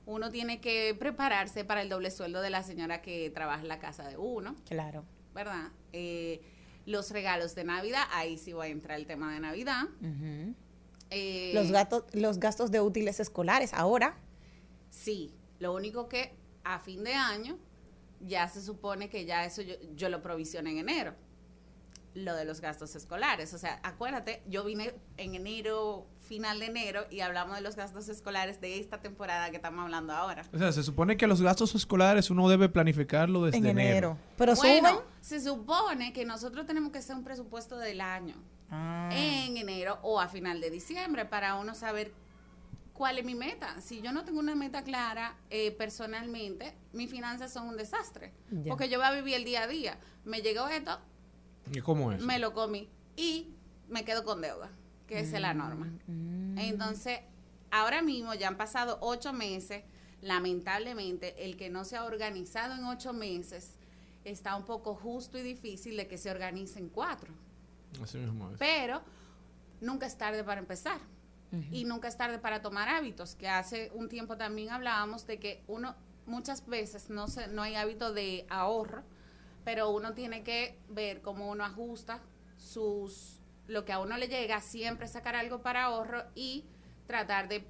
uno 0.07 0.30
tiene 0.30 0.61
que 0.61 0.94
prepararse 0.98 1.64
para 1.64 1.82
el 1.82 1.88
doble 1.88 2.11
sueldo 2.11 2.40
de 2.42 2.51
la 2.51 2.62
señora 2.62 3.03
que 3.03 3.30
trabaja 3.30 3.61
en 3.62 3.68
la 3.68 3.78
casa 3.78 4.09
de 4.09 4.16
uno, 4.16 4.55
claro. 4.68 5.05
¿verdad? 5.34 5.68
Eh, 5.92 6.40
los 6.91 7.11
regalos 7.11 7.55
de 7.55 7.64
Navidad, 7.64 8.05
ahí 8.11 8.36
sí 8.36 8.53
va 8.53 8.64
a 8.64 8.68
entrar 8.68 8.99
el 8.99 9.07
tema 9.07 9.32
de 9.32 9.41
Navidad. 9.41 9.84
Eh, 11.11 11.53
los, 11.55 11.70
gatos, 11.70 12.05
los 12.12 12.38
gastos 12.38 12.70
de 12.70 12.80
útiles 12.80 13.20
escolares 13.20 13.72
ahora. 13.72 14.16
Sí, 14.91 15.32
lo 15.59 15.74
único 15.74 16.09
que 16.09 16.34
a 16.64 16.78
fin 16.80 17.05
de 17.05 17.14
año 17.14 17.59
ya 18.20 18.49
se 18.49 18.62
supone 18.62 19.09
que 19.09 19.24
ya 19.24 19.45
eso 19.45 19.62
yo, 19.62 19.74
yo 19.95 20.09
lo 20.09 20.22
provisioné 20.22 20.72
en 20.72 20.78
enero. 20.78 21.14
Lo 22.14 22.34
de 22.34 22.45
los 22.45 22.61
gastos 22.61 22.97
escolares. 22.97 23.55
O 23.55 23.59
sea, 23.59 23.80
acuérdate, 23.84 24.43
yo 24.47 24.64
vine 24.64 24.95
en 25.16 25.36
enero, 25.36 26.07
final 26.31 26.61
de 26.61 26.66
enero, 26.66 27.07
y 27.11 27.20
hablamos 27.22 27.57
de 27.57 27.61
los 27.61 27.74
gastos 27.74 28.09
escolares 28.09 28.61
de 28.61 28.78
esta 28.78 29.01
temporada 29.01 29.51
que 29.51 29.57
estamos 29.57 29.83
hablando 29.83 30.12
ahora. 30.12 30.43
O 30.53 30.59
sea, 30.59 30.70
se 30.70 30.85
supone 30.85 31.16
que 31.16 31.26
los 31.26 31.43
gastos 31.43 31.74
escolares 31.74 32.31
uno 32.31 32.49
debe 32.49 32.68
planificarlo 32.68 33.43
desde 33.45 33.59
En 33.59 33.66
enero. 33.66 33.89
enero. 33.91 34.18
Pero 34.39 34.55
bueno, 34.55 34.89
suben. 34.91 35.05
se 35.22 35.41
supone 35.41 36.12
que 36.12 36.24
nosotros 36.24 36.66
tenemos 36.66 36.93
que 36.93 36.99
hacer 36.99 37.16
un 37.16 37.24
presupuesto 37.24 37.76
del 37.78 38.01
año 38.01 38.37
Ah. 38.70 39.11
en 39.12 39.57
enero 39.57 39.99
o 40.03 40.20
a 40.20 40.28
final 40.28 40.61
de 40.61 40.70
diciembre 40.70 41.24
para 41.24 41.57
uno 41.57 41.74
saber 41.74 42.12
cuál 42.95 43.18
es 43.18 43.24
mi 43.24 43.35
meta. 43.35 43.81
Si 43.81 44.01
yo 44.01 44.12
no 44.12 44.24
tengo 44.24 44.39
una 44.39 44.55
meta 44.55 44.85
clara 44.85 45.35
eh, 45.51 45.72
personalmente, 45.72 46.76
mis 46.93 47.11
finanzas 47.11 47.53
son 47.53 47.66
un 47.66 47.76
desastre. 47.76 48.33
Ya. 48.53 48.68
Porque 48.70 48.89
yo 48.89 48.99
voy 48.99 49.09
a 49.09 49.12
vivir 49.12 49.35
el 49.35 49.45
día 49.45 49.64
a 49.64 49.66
día. 49.66 49.99
Me 50.24 50.43
llegó 50.43 50.68
esto, 50.68 50.97
¿Y 51.72 51.81
cómo 51.81 52.12
es? 52.12 52.22
me 52.22 52.39
lo 52.39 52.53
comí 52.55 52.89
y 53.16 53.49
me 53.89 54.05
quedo 54.05 54.22
con 54.24 54.41
deuda, 54.41 54.70
que 55.11 55.19
esa 55.19 55.37
es 55.37 55.43
la 55.43 55.55
norma. 55.55 55.91
Entonces, 56.57 57.19
ahora 57.73 58.01
mismo 58.01 58.33
ya 58.35 58.47
han 58.47 58.57
pasado 58.57 58.99
ocho 59.01 59.33
meses. 59.33 59.83
Lamentablemente, 60.23 61.45
el 61.45 61.57
que 61.57 61.69
no 61.69 61.85
se 61.85 61.97
ha 61.97 62.05
organizado 62.05 62.75
en 62.75 62.85
ocho 62.85 63.13
meses 63.13 63.75
está 64.25 64.55
un 64.55 64.65
poco 64.65 64.95
justo 64.95 65.37
y 65.37 65.43
difícil 65.43 65.97
de 65.97 66.07
que 66.07 66.17
se 66.17 66.31
organice 66.31 66.79
en 66.79 66.91
cuatro. 66.91 67.33
Así 68.01 68.19
mismo 68.19 68.51
es. 68.51 68.59
Pero 68.59 69.03
nunca 69.81 70.07
es 70.07 70.17
tarde 70.17 70.45
para 70.45 70.61
empezar. 70.61 71.01
Y 71.73 71.85
nunca 71.85 72.07
es 72.07 72.17
tarde 72.17 72.39
para 72.39 72.63
tomar 72.63 72.89
hábitos, 72.89 73.35
que 73.35 73.49
hace 73.49 73.91
un 73.95 74.09
tiempo 74.09 74.37
también 74.37 74.71
hablábamos 74.71 75.27
de 75.27 75.41
que 75.41 75.65
uno 75.67 75.97
muchas 76.25 76.65
veces 76.65 77.11
no 77.11 77.27
se, 77.27 77.49
no 77.49 77.63
hay 77.63 77.75
hábito 77.75 78.13
de 78.13 78.47
ahorro, 78.49 79.03
pero 79.65 79.91
uno 79.91 80.15
tiene 80.15 80.45
que 80.45 80.79
ver 80.89 81.23
cómo 81.23 81.51
uno 81.51 81.65
ajusta 81.65 82.21
sus 82.57 83.39
lo 83.71 83.85
que 83.85 83.93
a 83.93 83.99
uno 84.01 84.16
le 84.18 84.29
llega, 84.29 84.61
siempre 84.61 85.07
sacar 85.09 85.35
algo 85.37 85.62
para 85.62 85.85
ahorro 85.85 86.25
y 86.35 86.64
tratar 87.07 87.49
de, 87.49 87.64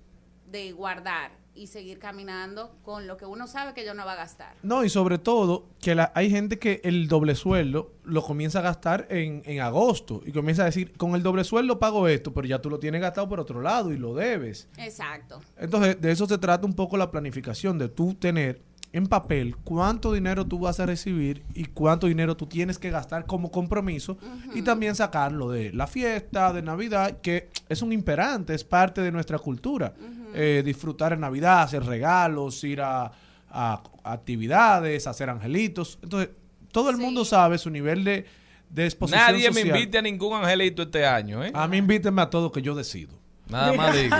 de 0.50 0.72
guardar 0.72 1.38
y 1.52 1.66
seguir 1.66 1.98
caminando 1.98 2.76
con 2.84 3.06
lo 3.08 3.16
que 3.16 3.26
uno 3.26 3.46
sabe 3.48 3.74
que 3.74 3.84
yo 3.84 3.92
no 3.92 4.06
va 4.06 4.12
a 4.12 4.16
gastar. 4.16 4.54
No, 4.62 4.84
y 4.84 4.88
sobre 4.88 5.18
todo 5.18 5.66
que 5.80 5.94
la- 5.96 6.12
hay 6.14 6.30
gente 6.30 6.58
que 6.58 6.80
el 6.84 7.08
doble 7.08 7.34
sueldo 7.34 7.92
lo 8.04 8.22
comienza 8.22 8.60
a 8.60 8.62
gastar 8.62 9.06
en, 9.10 9.42
en 9.44 9.60
agosto 9.60 10.22
y 10.24 10.32
comienza 10.32 10.62
a 10.62 10.66
decir, 10.66 10.96
con 10.96 11.14
el 11.16 11.22
doble 11.22 11.42
sueldo 11.44 11.78
pago 11.78 12.06
esto, 12.08 12.32
pero 12.32 12.46
ya 12.46 12.60
tú 12.62 12.70
lo 12.70 12.78
tienes 12.78 13.00
gastado 13.00 13.28
por 13.28 13.40
otro 13.40 13.60
lado 13.60 13.92
y 13.92 13.98
lo 13.98 14.14
debes. 14.14 14.68
Exacto. 14.78 15.40
Entonces, 15.58 16.00
de 16.00 16.12
eso 16.12 16.26
se 16.26 16.38
trata 16.38 16.66
un 16.66 16.74
poco 16.74 16.96
la 16.96 17.10
planificación, 17.10 17.76
de 17.78 17.88
tú 17.88 18.14
tener 18.14 18.62
en 18.92 19.06
papel 19.06 19.56
cuánto 19.62 20.12
dinero 20.12 20.46
tú 20.46 20.58
vas 20.58 20.80
a 20.80 20.86
recibir 20.86 21.44
y 21.54 21.66
cuánto 21.66 22.08
dinero 22.08 22.36
tú 22.36 22.46
tienes 22.46 22.78
que 22.78 22.90
gastar 22.90 23.24
como 23.24 23.50
compromiso 23.50 24.18
y 24.54 24.62
también 24.62 24.96
sacarlo 24.96 25.50
de 25.50 25.72
la 25.72 25.86
fiesta, 25.86 26.52
de 26.52 26.62
Navidad, 26.62 27.20
que 27.20 27.50
es 27.68 27.82
un 27.82 27.92
imperante, 27.92 28.54
es 28.54 28.64
parte 28.64 29.00
de 29.00 29.12
nuestra 29.12 29.38
cultura. 29.38 29.94
Eh, 30.34 30.62
disfrutar 30.64 31.12
en 31.12 31.20
Navidad, 31.20 31.62
hacer 31.62 31.84
regalos, 31.84 32.62
ir 32.64 32.80
a, 32.80 33.10
a 33.50 33.82
actividades, 34.04 35.06
hacer 35.06 35.28
angelitos. 35.30 35.98
Entonces, 36.02 36.30
todo 36.70 36.90
el 36.90 36.96
mundo 36.96 37.24
sabe 37.24 37.58
su 37.58 37.70
nivel 37.70 38.04
de, 38.04 38.26
de 38.70 38.84
exposición 38.86 39.22
Nadie 39.26 39.50
me 39.50 39.60
invite 39.62 39.98
a 39.98 40.02
ningún 40.02 40.34
angelito 40.34 40.82
este 40.82 41.04
año, 41.04 41.44
¿eh? 41.44 41.50
A 41.54 41.66
mí 41.66 41.78
invítenme 41.78 42.22
a 42.22 42.30
todo 42.30 42.52
que 42.52 42.62
yo 42.62 42.74
decido. 42.74 43.18
Nada 43.50 43.72
más 43.72 43.94
digo. 43.94 44.16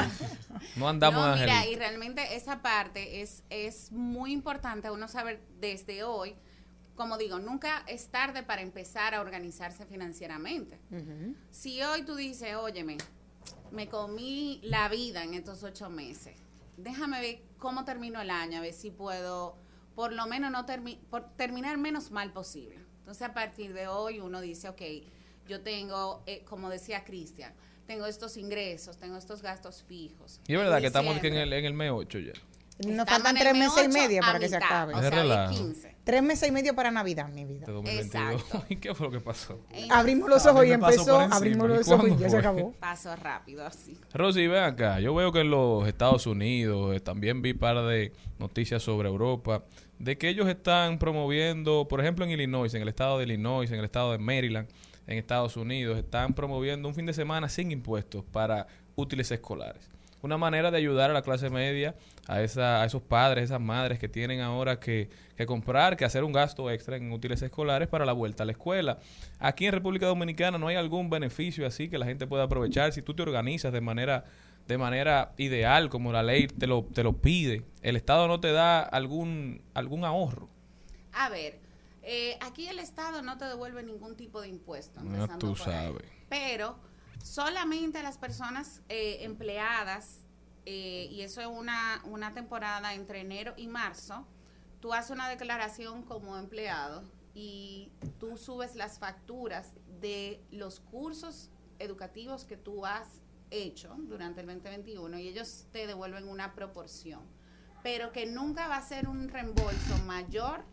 No 0.76 0.88
andamos 0.88 1.26
No, 1.26 1.36
mira, 1.36 1.66
y 1.66 1.74
realmente 1.76 2.36
esa 2.36 2.60
parte 2.62 3.22
es, 3.22 3.42
es 3.50 3.92
muy 3.92 4.32
importante 4.32 4.90
uno 4.90 5.08
saber 5.08 5.40
desde 5.58 6.02
hoy, 6.04 6.34
como 6.96 7.16
digo, 7.16 7.38
nunca 7.38 7.82
es 7.86 8.08
tarde 8.08 8.42
para 8.42 8.60
empezar 8.62 9.14
a 9.14 9.20
organizarse 9.20 9.86
financieramente. 9.86 10.78
Si 11.50 11.82
hoy 11.82 12.02
tú 12.02 12.14
dices, 12.14 12.56
óyeme, 12.56 12.98
me 13.70 13.88
comí 13.88 14.60
la 14.62 14.88
vida 14.88 15.24
en 15.24 15.34
estos 15.34 15.62
ocho 15.62 15.88
meses, 15.88 16.36
déjame 16.76 17.20
ver 17.20 17.42
cómo 17.58 17.84
termino 17.84 18.20
el 18.20 18.30
año, 18.30 18.58
a 18.58 18.60
ver 18.62 18.74
si 18.74 18.90
puedo, 18.90 19.56
por 19.94 20.12
lo 20.12 20.26
menos, 20.26 20.50
no 20.50 20.66
termi- 20.66 20.98
por 21.10 21.30
terminar 21.36 21.78
menos 21.78 22.10
mal 22.10 22.32
posible. 22.32 22.76
Entonces, 22.98 23.22
a 23.26 23.32
partir 23.34 23.72
de 23.72 23.86
hoy 23.88 24.20
uno 24.20 24.40
dice, 24.40 24.68
ok, 24.68 24.82
yo 25.48 25.62
tengo, 25.62 26.22
eh, 26.26 26.44
como 26.48 26.68
decía 26.68 27.04
Cristian, 27.04 27.52
tengo 27.90 28.06
estos 28.06 28.36
ingresos, 28.36 28.98
tengo 28.98 29.16
estos 29.16 29.42
gastos 29.42 29.82
fijos. 29.82 30.40
Y 30.46 30.52
es 30.52 30.60
verdad 30.60 30.80
que 30.80 30.86
estamos 30.86 31.16
aquí 31.16 31.26
en 31.26 31.34
el, 31.34 31.52
en 31.52 31.64
el 31.64 31.74
mes 31.74 31.90
8 31.92 32.18
ya. 32.20 32.32
Nos 32.86 33.04
faltan 33.04 33.34
tres 33.34 33.52
meses 33.52 33.84
y 33.84 33.88
M8 33.88 33.92
medio 33.92 34.22
a 34.22 34.26
para 34.26 34.38
que 34.38 34.48
se 34.48 34.56
acabe. 34.56 34.94
o 34.94 34.98
sea, 35.00 35.08
Es 35.08 35.14
relajo. 35.14 35.54
15. 35.54 35.96
Tres 36.04 36.22
meses 36.22 36.48
y 36.48 36.52
medio 36.52 36.72
para 36.76 36.92
Navidad, 36.92 37.28
mi 37.30 37.44
vida. 37.44 37.66
de 37.66 37.72
2022. 37.72 38.44
¿Y 38.68 38.76
qué 38.76 38.94
fue 38.94 39.08
lo 39.08 39.12
que 39.12 39.18
pasó? 39.18 39.58
Abrimos 39.90 40.30
los 40.30 40.46
ojos 40.46 40.64
y 40.66 40.76
pasó 40.76 41.20
empezó, 41.20 41.34
abrimos 41.34 41.68
¿Y 41.68 41.72
los 41.72 41.88
ojos 41.88 42.10
y 42.10 42.16
ya 42.16 42.30
se 42.30 42.36
acabó. 42.36 42.72
Paso 42.78 43.16
rápido, 43.16 43.66
así. 43.66 43.98
Rosy, 44.14 44.46
ven 44.46 44.62
acá. 44.62 45.00
Yo 45.00 45.12
veo 45.12 45.32
que 45.32 45.40
en 45.40 45.50
los 45.50 45.88
Estados 45.88 46.28
Unidos, 46.28 46.94
eh, 46.94 47.00
también 47.00 47.42
vi 47.42 47.54
par 47.54 47.84
de 47.88 48.12
noticias 48.38 48.84
sobre 48.84 49.08
Europa, 49.08 49.64
de 49.98 50.16
que 50.16 50.28
ellos 50.28 50.48
están 50.48 51.00
promoviendo, 51.00 51.88
por 51.88 52.00
ejemplo 52.00 52.24
en 52.24 52.30
Illinois, 52.30 52.72
en 52.72 52.82
el 52.82 52.88
estado 52.88 53.18
de 53.18 53.24
Illinois, 53.24 53.68
en 53.68 53.80
el 53.80 53.84
estado 53.84 54.12
de 54.12 54.18
Maryland, 54.18 54.68
en 55.10 55.18
Estados 55.18 55.56
Unidos, 55.56 55.98
están 55.98 56.34
promoviendo 56.34 56.88
un 56.88 56.94
fin 56.94 57.04
de 57.04 57.12
semana 57.12 57.48
sin 57.48 57.72
impuestos 57.72 58.24
para 58.24 58.68
útiles 58.94 59.30
escolares. 59.30 59.90
una 60.22 60.36
manera 60.36 60.70
de 60.70 60.76
ayudar 60.76 61.10
a 61.10 61.14
la 61.14 61.22
clase 61.22 61.48
media, 61.50 61.94
a, 62.28 62.42
esa, 62.42 62.82
a 62.82 62.84
esos 62.84 63.02
padres, 63.02 63.44
esas 63.44 63.60
madres 63.60 63.98
que 63.98 64.08
tienen 64.08 64.40
ahora 64.40 64.78
que, 64.78 65.08
comprar, 65.46 65.96
que 65.96 66.04
hacer 66.04 66.24
un 66.24 66.32
gasto 66.32 66.70
extra 66.70 66.96
en 66.96 67.10
útiles 67.10 67.40
escolares 67.42 67.88
para 67.88 68.04
la 68.04 68.12
vuelta 68.12 68.42
a 68.42 68.46
la 68.46 68.52
escuela. 68.52 68.98
Aquí 69.38 69.66
en 69.66 69.72
República 69.72 70.06
Dominicana 70.06 70.58
no 70.58 70.68
hay 70.68 70.76
algún 70.76 71.10
beneficio 71.10 71.66
así 71.66 71.88
que 71.88 71.98
la 71.98 72.06
gente 72.06 72.26
pueda 72.26 72.44
aprovechar. 72.44 72.92
Si 72.92 73.02
tú 73.02 73.14
te 73.14 73.22
organizas 73.22 73.72
de 73.72 73.80
manera 73.80 74.24
de 74.68 74.78
manera 74.78 75.32
ideal, 75.36 75.88
como 75.88 76.12
la 76.12 76.22
ley 76.22 76.46
te 76.46 76.68
lo, 76.68 76.84
te 76.84 77.02
lo 77.02 77.14
pide, 77.14 77.64
el 77.82 77.96
Estado 77.96 78.28
no 78.28 78.38
te 78.38 78.52
da 78.52 78.80
algún, 78.80 79.62
algún 79.74 80.04
ahorro. 80.04 80.48
A 81.12 81.28
ver, 81.28 81.58
eh, 82.02 82.38
aquí 82.40 82.68
el 82.68 82.78
Estado 82.78 83.22
no 83.22 83.36
te 83.36 83.44
devuelve 83.44 83.82
ningún 83.82 84.16
tipo 84.16 84.40
de 84.40 84.48
impuesto. 84.48 85.00
Empezando 85.00 85.38
tú 85.38 85.56
sabes. 85.56 86.02
Pero 86.28 86.78
solamente 87.22 88.02
las 88.02 88.18
personas 88.18 88.82
eh, 88.88 89.18
empleadas, 89.20 90.24
eh, 90.64 91.08
y 91.10 91.22
eso 91.22 91.40
es 91.40 91.46
una, 91.46 92.02
una 92.04 92.32
temporada 92.32 92.94
entre 92.94 93.20
enero 93.20 93.54
y 93.56 93.66
marzo, 93.66 94.26
tú 94.80 94.94
haces 94.94 95.10
una 95.10 95.28
declaración 95.28 96.02
como 96.02 96.36
empleado 96.36 97.04
y 97.34 97.92
tú 98.18 98.36
subes 98.36 98.74
las 98.74 98.98
facturas 98.98 99.74
de 100.00 100.42
los 100.50 100.80
cursos 100.80 101.50
educativos 101.78 102.44
que 102.44 102.56
tú 102.56 102.86
has 102.86 103.20
hecho 103.50 103.94
durante 103.98 104.40
el 104.40 104.46
2021 104.46 105.18
y 105.18 105.28
ellos 105.28 105.66
te 105.72 105.86
devuelven 105.86 106.28
una 106.28 106.54
proporción, 106.54 107.22
pero 107.82 108.12
que 108.12 108.26
nunca 108.26 108.68
va 108.68 108.76
a 108.76 108.82
ser 108.82 109.08
un 109.08 109.28
reembolso 109.28 109.98
mayor 110.06 110.64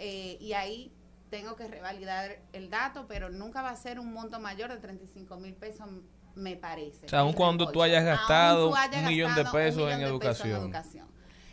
eh, 0.00 0.38
y 0.40 0.54
ahí 0.54 0.92
tengo 1.30 1.54
que 1.56 1.68
revalidar 1.68 2.40
el 2.52 2.70
dato, 2.70 3.06
pero 3.06 3.28
nunca 3.30 3.62
va 3.62 3.70
a 3.70 3.76
ser 3.76 4.00
un 4.00 4.12
monto 4.12 4.40
mayor 4.40 4.70
de 4.70 4.78
35 4.78 5.36
mil 5.36 5.54
pesos, 5.54 5.86
me 6.34 6.56
parece. 6.56 7.06
O 7.06 7.08
sea, 7.08 7.20
aun 7.20 7.32
cuando 7.34 7.70
tú 7.70 7.82
hayas 7.82 8.04
gastado 8.04 8.70
tú 8.70 8.74
hayas 8.76 9.02
un 9.02 9.08
millón 9.08 9.34
de 9.34 9.44
pesos 9.44 9.76
millón 9.76 9.92
en 9.92 9.98
de 10.00 10.06
educación. 10.06 10.62
educación. 10.62 11.06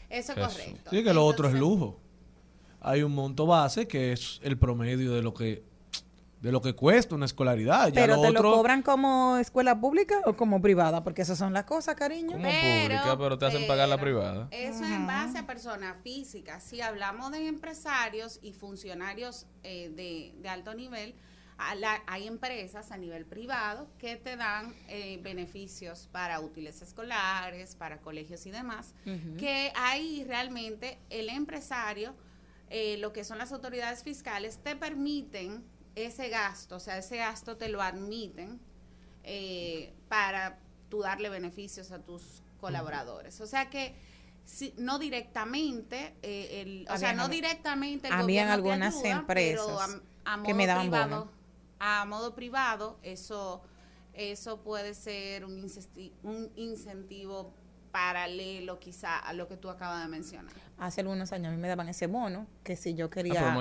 Eso 0.09 0.31
es 0.31 0.37
Eso. 0.37 0.47
correcto. 0.47 0.89
Sí, 0.89 1.03
que 1.03 1.13
lo 1.13 1.25
otro 1.25 1.47
es 1.47 1.53
Entonces, 1.53 1.79
lujo. 1.79 1.99
Hay 2.79 3.03
un 3.03 3.13
monto 3.13 3.45
base 3.45 3.87
que 3.87 4.13
es 4.13 4.39
el 4.43 4.57
promedio 4.57 5.11
de 5.13 5.21
lo 5.21 5.33
que 5.33 5.63
de 6.41 6.51
lo 6.51 6.61
que 6.61 6.73
cuesta 6.73 7.15
una 7.15 7.25
escolaridad. 7.25 7.87
Ya 7.87 7.93
Pero 8.01 8.15
lo 8.17 8.21
te 8.21 8.27
otro, 8.29 8.43
lo 8.43 8.55
cobran 8.57 8.81
como 8.83 9.37
escuela 9.37 9.79
pública 9.79 10.21
o 10.25 10.33
como 10.33 10.61
privada, 10.61 11.03
porque 11.03 11.23
esas 11.23 11.37
son 11.37 11.51
las 11.53 11.63
cosas, 11.65 11.95
cariño. 11.95 12.33
Como 12.33 12.43
pública, 12.43 13.15
pero 13.17 13.37
te 13.37 13.45
hacen 13.47 13.67
pagar 13.67 13.89
la 13.89 13.97
privada. 13.99 14.47
Eso 14.51 14.83
es 14.83 14.91
en 14.91 15.07
base 15.07 15.37
a 15.39 15.47
personas 15.47 15.95
físicas. 16.03 16.63
Si 16.63 16.79
hablamos 16.81 17.31
de 17.31 17.47
empresarios 17.47 18.39
y 18.43 18.53
funcionarios 18.53 19.45
eh, 19.63 19.91
de, 19.95 20.33
de 20.41 20.49
alto 20.49 20.73
nivel, 20.75 21.15
a 21.57 21.73
la- 21.73 22.03
hay 22.05 22.27
empresas 22.27 22.91
a 22.91 22.97
nivel 22.97 23.25
privado 23.25 23.87
que 23.97 24.15
te 24.15 24.35
dan 24.35 24.75
eh, 24.89 25.19
beneficios 25.23 26.07
para 26.11 26.39
útiles 26.39 26.83
escolares, 26.83 27.75
para 27.75 27.97
colegios 27.97 28.45
y 28.45 28.51
demás, 28.51 28.93
que 29.39 29.71
ahí 29.75 30.23
realmente 30.27 30.99
el 31.09 31.29
empresario, 31.29 32.13
eh, 32.69 32.97
lo 32.99 33.11
que 33.11 33.23
son 33.23 33.39
las 33.39 33.51
autoridades 33.51 34.03
fiscales, 34.03 34.59
te 34.63 34.75
permiten 34.75 35.63
ese 36.05 36.29
gasto, 36.29 36.75
o 36.75 36.79
sea, 36.79 36.97
ese 36.97 37.17
gasto 37.17 37.57
te 37.57 37.69
lo 37.69 37.81
admiten 37.81 38.59
eh, 39.23 39.93
para 40.09 40.57
tú 40.89 41.01
darle 41.01 41.29
beneficios 41.29 41.91
a 41.91 41.99
tus 41.99 42.41
colaboradores. 42.61 43.39
O 43.41 43.47
sea 43.47 43.69
que 43.69 43.93
si- 44.45 44.73
no 44.77 44.99
directamente, 44.99 46.13
eh, 46.21 46.61
el, 46.61 46.87
o 46.89 46.97
sea, 46.97 47.13
no 47.13 47.27
directamente 47.27 48.07
el 48.07 48.13
habían 48.13 48.25
gobierno 48.47 48.47
te 48.47 48.53
algunas 48.53 48.95
ayuda, 48.95 49.19
empresas 49.19 49.65
pero 49.65 49.79
a, 50.25 50.33
a 50.39 50.43
que 50.43 50.53
me 50.53 50.65
daban 50.67 50.83
privado, 50.89 51.19
bono. 51.25 51.31
a 51.79 52.05
modo 52.05 52.33
privado, 52.35 52.97
eso, 53.03 53.61
eso 54.13 54.61
puede 54.61 54.93
ser 54.93 55.43
un, 55.45 55.61
incesti- 55.61 56.13
un 56.23 56.49
incentivo 56.55 57.53
paralelo 57.91 58.79
quizá 58.79 59.17
a 59.17 59.33
lo 59.33 59.47
que 59.47 59.57
tú 59.57 59.69
acabas 59.69 60.01
de 60.03 60.07
mencionar. 60.09 60.53
Hace 60.77 61.01
algunos 61.01 61.31
años 61.33 61.51
a 61.51 61.55
mí 61.55 61.61
me 61.61 61.67
daban 61.67 61.89
ese 61.89 62.07
bono, 62.07 62.47
que 62.63 62.75
si 62.75 62.93
yo 62.93 63.09
quería... 63.09 63.51
Ah, 63.51 63.55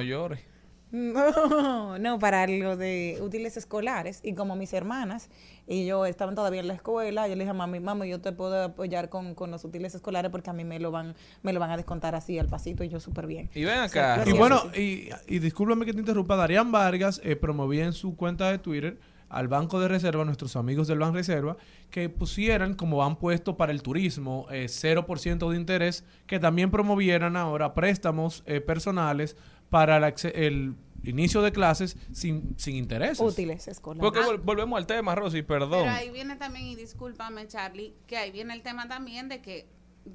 no. 0.91 1.99
No, 1.99 2.19
para 2.19 2.47
lo 2.47 2.77
de 2.77 3.19
útiles 3.23 3.57
escolares. 3.57 4.21
Y 4.23 4.35
como 4.35 4.55
mis 4.57 4.73
hermanas 4.73 5.29
y 5.67 5.87
yo 5.87 6.07
estaban 6.07 6.35
todavía 6.35 6.61
en 6.61 6.69
la 6.69 6.75
escuela, 6.75 7.27
yo 7.27 7.35
le 7.35 7.41
dije 7.41 7.51
a 7.51 7.55
mami, 7.55 7.81
mami, 7.81 8.09
yo 8.09 8.21
te 8.21 8.33
puedo 8.33 8.63
apoyar 8.65 9.09
con, 9.09 9.35
con 9.35 9.51
los 9.51 9.65
útiles 9.65 9.95
escolares 9.95 10.31
porque 10.31 10.51
a 10.51 10.53
mí 10.53 10.65
me 10.65 10.79
lo 10.79 10.91
van 10.91 11.15
me 11.43 11.53
lo 11.53 11.59
van 11.61 11.71
a 11.71 11.77
descontar 11.77 12.15
así 12.15 12.39
al 12.39 12.49
pasito 12.49 12.85
y 12.85 12.89
yo 12.89 13.01
súper 13.01 13.27
bien. 13.27 13.51
Y 13.55 13.65
ven 13.65 13.79
O 13.79 13.83
acá. 13.83 14.23
sea, 14.23 14.29
Y 14.29 14.33
bueno, 14.37 14.61
sí. 14.75 15.11
y, 15.27 15.35
y 15.37 15.39
discúlpame 15.41 15.87
que 15.87 15.93
te 15.93 15.99
interrumpa, 16.01 16.37
Darían 16.37 16.71
Vargas 16.71 17.21
eh, 17.25 17.35
promovía 17.37 17.85
en 17.85 17.93
su 17.93 18.15
cuenta 18.17 18.51
de 18.51 18.59
Twitter 18.59 18.99
al 19.29 19.49
Banco 19.49 19.81
de 19.81 19.89
Reserva, 19.89 20.25
nuestros 20.25 20.55
amigos 20.55 20.87
del 20.87 21.01
Banco 21.01 21.17
Reserva, 21.17 21.57
que 21.91 22.09
pusieran, 22.09 22.75
como 22.75 23.05
han 23.05 23.17
puesto 23.17 23.57
para 23.57 23.73
el 23.73 23.83
turismo, 23.83 24.47
eh, 24.53 24.67
0% 24.69 25.51
de 25.51 25.57
interés, 25.57 26.05
que 26.29 26.39
también 26.39 26.71
promovieran 26.71 27.37
ahora 27.37 27.75
préstamos 27.75 28.45
eh, 28.47 28.61
personales 28.61 29.37
para 29.71 29.97
el, 29.97 30.15
el 30.35 30.75
inicio 31.05 31.43
de 31.43 31.53
clases 31.53 31.97
sin, 32.13 32.59
sin 32.59 32.77
intereses. 32.77 33.21
Útiles 33.21 33.69
escolares. 33.69 34.01
Porque 34.03 34.21
vol- 34.27 34.43
volvemos 34.43 34.77
al 34.77 34.87
tema, 34.87 35.15
Rosy, 35.15 35.43
perdón. 35.43 35.83
Pero 35.85 35.91
ahí 35.91 36.11
viene 36.11 36.37
también, 36.37 36.67
y 36.67 36.77
discúlpame 36.77 37.47
Charlie, 37.47 37.95
que 38.07 38.17
ahí 38.17 38.31
viene 38.31 38.55
el 38.55 38.63
tema 38.63 38.89
también 38.89 39.29
de 39.29 39.41
que 39.41 39.69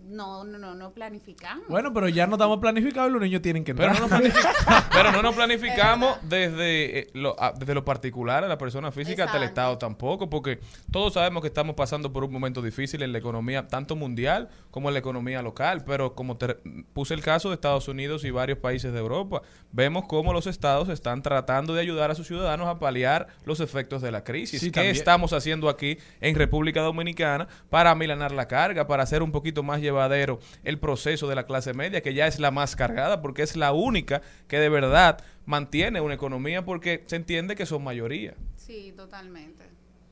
no, 0.08 0.44
no, 0.44 0.58
no, 0.58 0.74
no 0.76 0.92
planificamos. 0.92 1.68
Bueno, 1.68 1.94
pero 1.94 2.08
ya 2.10 2.26
no 2.28 2.36
estamos 2.36 2.60
planificados 2.60 3.10
y 3.10 3.14
los 3.14 3.22
niños 3.22 3.42
tienen 3.42 3.64
que 3.64 3.74
Pero 3.76 3.92
entrar. 3.92 4.10
no, 4.10 4.18
nos 4.18 4.34
planific- 4.34 4.86
pero 4.94 5.12
no 5.12 5.22
nos 5.22 5.36
planificamos 5.36 6.18
desde, 6.24 7.00
eh, 7.00 7.08
lo, 7.14 7.42
a- 7.42 7.52
desde 7.54 7.74
lo 7.74 7.84
particular 7.86 8.44
a 8.44 8.48
la 8.48 8.58
persona 8.58 8.92
física 8.92 9.26
hasta 9.26 9.38
el. 9.38 9.44
Estado 9.44 9.78
tampoco, 9.78 10.30
porque 10.30 10.60
todos 10.92 11.14
sabemos 11.14 11.42
que 11.42 11.48
estamos 11.48 11.76
pasando 11.76 12.14
por 12.14 12.24
un 12.24 12.32
momento 12.32 12.62
difícil 12.62 13.02
en 13.02 13.12
la 13.12 13.18
economía, 13.18 13.68
tanto 13.68 13.96
mundial 13.96 14.50
como 14.70 14.88
en 14.90 14.94
la 14.94 15.00
economía 15.00 15.42
local. 15.42 15.84
Pero 15.86 16.16
como 16.16 16.38
te 16.38 16.56
puse 16.94 17.14
el 17.14 17.22
caso 17.22 17.50
de 17.50 17.56
Estados 17.56 17.88
Unidos 17.90 18.24
y 18.24 18.32
varios 18.32 18.60
países 18.60 18.94
de 18.94 19.00
Europa, 19.00 19.42
vemos 19.72 20.06
cómo 20.08 20.32
los 20.32 20.48
estados 20.48 20.88
están 20.90 21.22
tratando 21.22 21.74
de 21.74 21.82
ayudar 21.82 22.12
a 22.12 22.16
sus 22.16 22.28
ciudadanos 22.28 22.68
a 22.68 22.80
paliar 22.80 23.28
los 23.46 23.60
efectos 23.60 24.02
de 24.02 24.12
la 24.12 24.24
crisis. 24.24 24.60
Sí, 24.62 24.68
¿Qué 24.68 24.76
también. 24.76 24.96
estamos 24.96 25.34
haciendo 25.34 25.68
aquí 25.68 25.98
en 26.22 26.36
República 26.36 26.82
Dominicana 26.82 27.48
para 27.70 27.92
amilanar 27.92 28.32
la 28.32 28.48
carga, 28.48 28.88
para 28.88 29.04
hacer 29.04 29.22
un 29.24 29.32
poquito 29.32 29.64
más 29.64 29.81
llevadero 29.82 30.40
el 30.64 30.80
proceso 30.80 31.28
de 31.28 31.36
la 31.36 31.46
clase 31.46 31.74
media, 31.74 32.02
que 32.02 32.14
ya 32.14 32.28
es 32.28 32.40
la 32.40 32.52
más 32.52 32.76
cargada, 32.76 33.22
porque 33.22 33.44
es 33.44 33.56
la 33.56 33.74
única 33.74 34.22
que 34.48 34.60
de 34.60 34.70
verdad 34.70 35.24
mantiene 35.46 36.02
una 36.02 36.14
economía, 36.14 36.64
porque 36.64 37.04
se 37.08 37.16
entiende 37.18 37.56
que 37.56 37.66
son 37.66 37.84
mayoría. 37.84 38.36
Sí, 38.56 38.94
totalmente. 38.96 39.66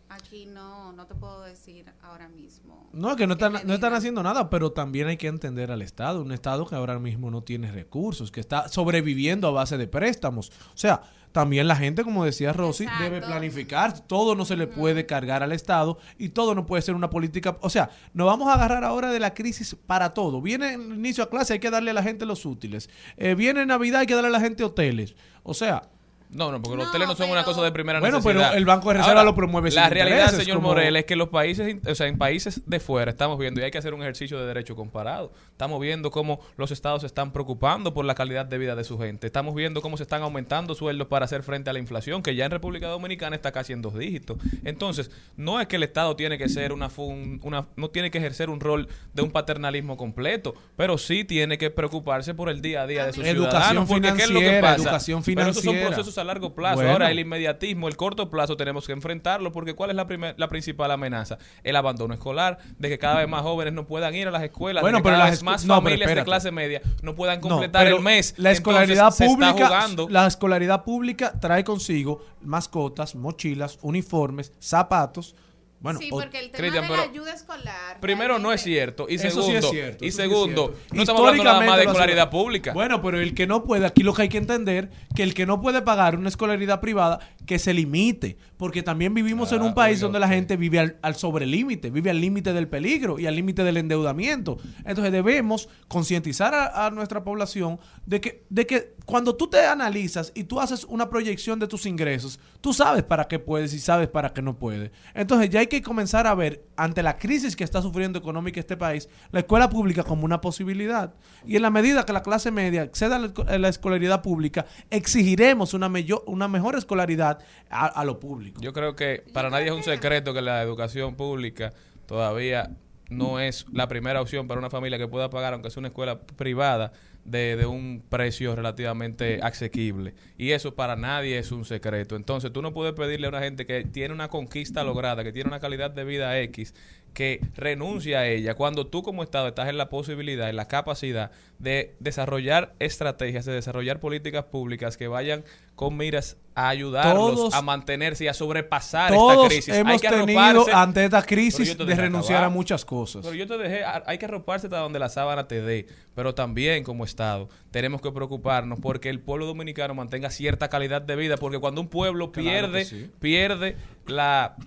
Aquí 0.09 0.47
no, 0.47 0.91
no 0.91 1.05
te 1.05 1.13
puedo 1.13 1.43
decir 1.43 1.86
ahora 2.01 2.28
mismo. 2.30 2.89
No, 2.93 3.15
que 3.15 3.28
no 3.28 3.34
están, 3.34 3.53
no 3.63 3.74
están 3.76 3.93
haciendo 3.93 4.24
nada, 4.24 4.49
pero 4.49 4.72
también 4.72 5.07
hay 5.07 5.17
que 5.17 5.28
entender 5.28 5.72
al 5.72 5.84
Estado, 5.84 6.22
un 6.22 6.32
Estado 6.32 6.65
que 6.65 6.74
ahora 6.74 6.97
mismo 6.97 7.30
no 7.30 7.43
tiene 7.43 7.72
recursos, 7.72 8.32
que 8.32 8.39
está 8.39 8.67
sobreviviendo 8.70 9.47
a 9.47 9.51
base 9.51 9.78
de 9.78 9.88
préstamos. 9.88 10.51
O 10.74 10.78
sea, 10.78 11.03
también 11.32 11.67
la 11.67 11.75
gente, 11.75 12.03
como 12.03 12.25
decía 12.25 12.53
Rosy, 12.53 12.86
debe 12.99 13.21
planificar, 13.21 13.99
todo 13.99 14.36
no 14.36 14.45
se 14.45 14.55
le 14.55 14.67
puede 14.67 15.05
cargar 15.05 15.43
al 15.43 15.51
Estado 15.51 15.97
y 16.17 16.30
todo 16.30 16.55
no 16.55 16.65
puede 16.65 16.82
ser 16.82 16.95
una 16.95 17.09
política, 17.09 17.57
o 17.61 17.69
sea, 17.69 17.89
nos 18.13 18.27
vamos 18.27 18.47
a 18.47 18.53
agarrar 18.53 18.84
ahora 18.84 19.11
de 19.11 19.19
la 19.19 19.34
crisis 19.34 19.75
para 19.75 20.13
todo. 20.13 20.41
Viene 20.41 20.73
el 20.73 20.93
inicio 20.93 21.23
a 21.23 21.30
clase, 21.30 21.53
hay 21.53 21.59
que 21.59 21.69
darle 21.69 21.91
a 21.91 21.93
la 21.93 22.03
gente 22.03 22.25
los 22.25 22.45
útiles. 22.45 22.89
Eh, 23.17 23.36
viene 23.36 23.65
Navidad, 23.65 24.01
hay 24.01 24.07
que 24.07 24.15
darle 24.15 24.30
a 24.30 24.32
la 24.32 24.39
gente 24.39 24.63
hoteles. 24.63 25.15
O 25.43 25.53
sea, 25.53 25.89
No, 26.32 26.51
no, 26.51 26.61
porque 26.61 26.77
los 26.77 26.89
hoteles 26.89 27.07
no 27.07 27.15
son 27.15 27.32
una 27.32 27.43
cosa 27.43 27.63
de 27.63 27.71
primera 27.71 27.99
Bueno, 27.99 28.17
necesidad. 28.17 28.49
pero 28.49 28.57
el 28.57 28.63
Banco 28.65 28.89
de 28.89 28.99
Reserva 28.99 29.23
lo 29.23 29.34
promueve 29.34 29.71
La 29.71 29.86
sin 29.86 29.91
realidad, 29.93 30.17
intereses, 30.17 30.43
señor 30.43 30.57
como- 30.57 30.67
Morel, 30.69 30.95
es 30.95 31.05
que 31.05 31.15
los 31.15 31.30
países, 31.30 31.77
o 31.89 31.95
sea, 31.95 32.05
en 32.05 32.19
países 32.19 32.61
de 32.69 32.80
fuera 32.80 33.09
estamos 33.09 33.39
viendo, 33.39 33.59
y 33.59 33.63
hay 33.63 33.71
que 33.71 33.80
hacer 33.80 33.95
un 33.95 34.01
ejercicio 34.01 34.39
de 34.39 34.45
derecho 34.45 34.75
comparado. 34.75 35.32
Estamos 35.51 35.82
viendo 35.82 36.11
cómo 36.11 36.39
los 36.55 36.69
estados 36.69 37.01
se 37.01 37.07
están 37.07 37.32
preocupando 37.34 37.95
por 37.95 38.05
la 38.05 38.13
calidad 38.13 38.45
de 38.45 38.59
vida 38.59 38.75
de 38.75 38.84
su 38.84 38.99
gente. 38.99 39.25
Estamos 39.25 39.55
viendo 39.55 39.82
cómo 39.82 39.97
se 39.97 40.03
están 40.03 40.21
aumentando 40.21 40.75
sueldos 40.75 41.07
para 41.07 41.25
hacer 41.25 41.41
frente 41.41 41.71
a 41.71 41.73
la 41.73 41.80
inflación, 41.80 42.21
que 42.21 42.36
ya 42.36 42.45
en 42.45 42.51
República 42.51 42.88
Dominicana 42.89 43.36
está 43.36 43.51
casi 43.51 43.73
en 43.73 43.82
dos 43.82 43.97
dígitos. 43.97 44.38
Entonces, 44.63 45.09
no 45.36 45.59
es 45.59 45.65
que 45.67 45.77
el 45.77 45.84
Estado 45.84 46.15
tiene 46.15 46.38
que 46.38 46.47
ser 46.47 46.73
una, 46.73 46.89
fun- 46.89 47.39
una 47.43 47.65
no 47.75 47.89
tiene 47.89 48.11
que 48.11 48.19
ejercer 48.19 48.51
un 48.51 48.59
rol 48.59 48.88
de 49.15 49.23
un 49.23 49.32
paternalismo 49.32 49.97
completo, 49.97 50.53
pero 50.75 50.99
sí 50.99 51.23
tiene 51.23 51.57
que 51.57 51.71
preocuparse 51.71 52.36
por 52.36 52.49
el 52.49 52.61
día 52.61 52.84
a 52.84 52.88
día 52.88 53.07
de 53.07 53.13
sus 53.13 53.25
Educación 53.25 53.49
ciudadanos. 53.86 53.89
Porque 53.89 54.13
¿qué 54.13 54.23
es 54.25 54.30
lo 54.30 54.39
que 54.41 54.45
financiera, 54.45 54.61
pasa? 54.61 54.84
educación 54.84 55.23
Pero 55.25 55.41
esos 55.41 55.55
son 55.55 55.63
financiera. 55.63 55.88
procesos 55.95 56.18
a 56.20 56.24
largo 56.24 56.53
plazo. 56.53 56.76
Bueno. 56.78 56.91
Ahora, 56.91 57.11
el 57.11 57.20
inmediatismo, 57.20 57.88
el 57.88 57.95
corto 57.97 58.30
plazo, 58.30 58.55
tenemos 58.57 58.86
que 58.86 58.93
enfrentarlo 58.93 59.51
porque 59.51 59.74
¿cuál 59.74 59.89
es 59.91 59.95
la, 59.95 60.05
primer- 60.07 60.36
la 60.38 60.47
principal 60.47 60.91
amenaza? 60.91 61.38
El 61.63 61.76
abandono 61.76 62.13
escolar, 62.13 62.57
de 62.78 62.89
que 62.89 62.97
cada 62.99 63.20
vez 63.20 63.28
más 63.30 63.41
jóvenes 63.41 63.74
no 63.74 63.86
puedan 63.86 64.13
ir 64.15 64.28
a 64.28 64.32
las 64.32 64.43
escuelas, 64.43 64.82
Bueno, 64.82 64.97
de 64.97 65.01
que 65.01 65.07
pero 65.09 65.15
cada 65.15 65.26
las 65.26 65.32
vez 65.32 65.43
más 65.43 65.65
no, 65.65 65.76
familias 65.76 66.13
de 66.15 66.24
clase 66.24 66.51
media 66.51 66.82
no 67.01 67.15
puedan 67.15 67.39
completar 67.39 67.88
el 67.88 67.99
mes. 68.01 68.34
La 68.38 68.51
escolaridad 68.51 69.13
Entonces, 69.20 69.28
pública, 69.28 69.88
la 70.09 70.28
escolaridad 70.28 70.84
pública 70.84 71.34
trae 71.39 71.63
consigo 71.63 72.22
mascotas, 72.41 73.15
mochilas, 73.15 73.80
uniformes, 73.82 74.53
zapatos. 74.59 75.36
Bueno, 75.82 75.99
sí, 75.99 76.07
porque 76.09 76.39
el 76.39 76.51
tema 76.51 76.73
de 76.73 76.82
la 76.82 76.88
pero- 76.88 77.01
ayuda 77.03 77.34
escolar. 77.34 77.99
Primero, 78.01 78.38
no 78.38 78.51
es 78.51 78.61
cierto. 78.61 79.05
Y 79.09 79.15
Eso 79.15 79.23
sí 79.30 79.30
segundo, 79.36 79.57
es 79.59 79.69
cierto, 79.69 80.05
y 80.05 80.07
eso 80.09 80.17
sí 80.17 80.21
es 80.23 80.30
segundo 80.30 80.67
cierto. 80.75 80.95
no 80.95 81.01
estamos 81.01 81.21
hablando 81.21 81.43
nada 81.43 81.61
más 81.61 81.77
de 81.77 81.84
escolaridad 81.86 82.30
pública. 82.30 82.73
Bueno, 82.73 83.01
pero 83.01 83.19
el 83.19 83.34
que 83.34 83.47
no 83.47 83.63
puede, 83.63 83.86
aquí 83.86 84.03
lo 84.03 84.13
que 84.13 84.23
hay 84.23 84.30
que 84.30 84.38
entender, 84.39 84.89
que 85.15 85.23
el 85.23 85.34
que 85.34 85.45
no 85.45 85.61
puede 85.61 85.82
pagar 85.82 86.17
una 86.17 86.27
escolaridad 86.30 86.82
privada, 86.82 87.19
que 87.45 87.59
se 87.59 87.73
limite. 87.73 88.38
Porque 88.57 88.84
también 88.84 89.13
vivimos 89.13 89.53
en 89.53 89.61
un 89.61 89.69
Ah, 89.69 89.73
país 89.75 90.01
donde 90.01 90.19
la 90.19 90.27
gente 90.27 90.57
vive 90.57 90.80
al, 90.80 90.97
al 91.01 91.15
sobrelímite, 91.15 91.89
vive 91.91 92.09
al 92.09 92.19
límite 92.19 92.51
del 92.51 92.67
peligro 92.67 93.17
y 93.17 93.25
al 93.25 93.36
límite 93.36 93.63
del 93.63 93.77
endeudamiento. 93.77 94.57
Entonces 94.84 95.13
debemos 95.13 95.69
concientizar 95.88 96.53
a, 96.53 96.86
a 96.86 96.91
nuestra 96.91 97.23
población 97.23 97.80
de 98.05 98.19
que, 98.19 98.43
de 98.49 98.67
que 98.67 98.95
cuando 99.05 99.36
tú 99.38 99.49
te 99.49 99.65
analizas 99.65 100.34
y 100.36 100.43
tú 100.43 100.59
haces 100.59 100.84
una 100.84 101.09
proyección 101.09 101.57
de 101.57 101.67
tus 101.67 101.86
ingresos, 101.86 102.38
tú 102.59 102.73
sabes 102.73 103.03
para 103.03 103.30
qué 103.30 103.39
puedes 103.39 103.73
y 103.73 103.80
sabes 103.80 104.09
para 104.09 104.34
qué 104.34 104.41
no 104.41 104.59
puedes. 104.59 104.91
Entonces 105.13 105.49
ya 105.49 105.61
hay 105.61 105.67
que 105.70 105.82
comenzar 105.82 106.28
a 106.28 106.36
ver, 106.36 106.65
ante 106.76 107.01
la 107.03 107.17
crisis 107.17 107.55
que 107.55 107.63
está 107.63 107.82
sufriendo 107.82 108.20
económica 108.20 108.59
este 108.59 108.76
país, 108.76 109.07
la 109.32 109.39
escuela 109.39 109.70
pública 109.70 110.03
como 110.03 110.26
una 110.26 110.41
posibilidad. 110.41 111.13
Y 111.45 111.55
en 111.55 111.61
la 111.61 111.70
medida 111.70 112.05
que 112.05 112.11
la 112.13 112.22
clase 112.24 112.51
media 112.51 112.82
acceda 112.82 113.15
a 113.15 113.20
la, 113.20 113.28
esco- 113.28 113.47
a 113.49 113.57
la 113.57 113.70
escolaridad 113.70 114.22
pública, 114.22 114.65
exigiremos 114.89 115.74
una, 115.74 115.88
mello- 115.89 116.24
una 116.28 116.47
mejor 116.47 116.76
escolaridad 116.76 117.39
a, 117.70 117.86
a 117.86 118.03
lo 118.05 118.20
público. 118.20 118.59
Yo 118.61 118.74
creo 118.74 118.95
que 118.95 119.24
para 119.34 119.49
nadie 119.49 119.67
es 119.67 119.72
un 119.74 119.84
secreto 119.84 120.34
que 120.34 120.41
la 120.41 120.61
educación 120.61 121.15
pública 121.15 121.72
todavía 122.05 122.72
no 123.09 123.39
es 123.39 123.65
la 123.72 123.88
primera 123.88 124.22
opción 124.22 124.47
para 124.47 124.59
una 124.59 124.70
familia 124.70 124.97
que 124.99 125.07
pueda 125.07 125.30
pagar, 125.30 125.53
aunque 125.53 125.70
sea 125.72 125.80
una 125.82 125.88
escuela 125.88 126.20
privada, 126.22 126.91
de, 127.30 127.55
de 127.55 127.65
un 127.65 128.03
precio 128.09 128.55
relativamente 128.55 129.39
asequible. 129.41 130.13
Y 130.38 130.51
eso 130.51 130.75
para 130.75 130.95
nadie 130.95 131.38
es 131.38 131.51
un 131.51 131.65
secreto. 131.65 132.15
Entonces 132.15 132.51
tú 132.51 132.61
no 132.61 132.73
puedes 132.73 132.93
pedirle 132.93 133.27
a 133.27 133.30
una 133.30 133.41
gente 133.41 133.65
que 133.65 133.84
tiene 133.84 134.13
una 134.13 134.27
conquista 134.30 134.84
lograda, 134.84 135.23
que 135.23 135.32
tiene 135.32 135.47
una 135.49 135.59
calidad 135.59 135.91
de 135.91 136.03
vida 136.03 136.39
X, 136.39 136.73
que 137.13 137.41
renuncie 137.55 138.15
a 138.15 138.27
ella, 138.27 138.53
cuando 138.53 138.86
tú 138.86 139.01
como 139.01 139.23
Estado 139.23 139.47
estás 139.47 139.67
en 139.67 139.77
la 139.77 139.89
posibilidad, 139.89 140.47
en 140.47 140.55
la 140.55 140.67
capacidad 140.67 141.32
de 141.57 141.95
desarrollar 141.99 142.73
estrategias, 142.77 143.45
de 143.45 143.53
desarrollar 143.53 143.99
políticas 143.99 144.45
públicas 144.45 144.95
que 144.95 145.07
vayan 145.07 145.43
con 145.75 145.97
miras 145.97 146.38
a 146.53 146.69
ayudarlos 146.69 147.36
Todos- 147.36 147.53
a 147.55 147.61
mantenerse 147.63 148.25
y 148.25 148.27
a 148.27 148.34
sobrepasar 148.36 149.11
esta 149.11 149.15
Todos 149.17 149.47
crisis. 149.47 149.73
Hay 149.73 149.80
hemos 149.80 150.01
que 150.01 150.07
tenido 150.09 150.39
arroparse. 150.39 150.71
ante 150.73 151.05
esta 151.05 151.23
crisis 151.23 151.75
te 151.75 151.84
de 151.86 151.95
renunciar 151.95 152.43
a 152.43 152.49
muchas 152.49 152.86
cosas. 152.86 153.23
Pero 153.23 153.34
yo 153.36 153.47
te 153.47 153.57
dejé, 153.57 153.82
hay 154.05 154.17
que 154.19 154.25
arroparse 154.25 154.67
hasta 154.67 154.77
donde 154.80 154.99
la 154.99 155.09
sábana 155.09 155.47
te 155.47 155.61
dé, 155.61 155.88
pero 156.20 156.36
también 156.36 156.84
como 156.84 157.05
Estado 157.05 157.47
tenemos 157.72 158.01
que 158.01 158.11
preocuparnos 158.11 158.78
porque 158.82 159.07
el 159.07 159.22
pueblo 159.22 159.45
dominicano 159.45 159.95
mantenga 159.95 160.30
cierta 160.30 160.67
calidad 160.67 161.01
de 161.01 161.15
vida, 161.15 161.38
porque 161.38 161.59
cuando 161.59 161.80
un 161.80 161.88
pueblo 161.88 162.34
Claro 162.34 162.49
pierde, 162.49 162.84
sí. 162.84 163.09
pierde 163.22 163.78
la, 164.05 164.57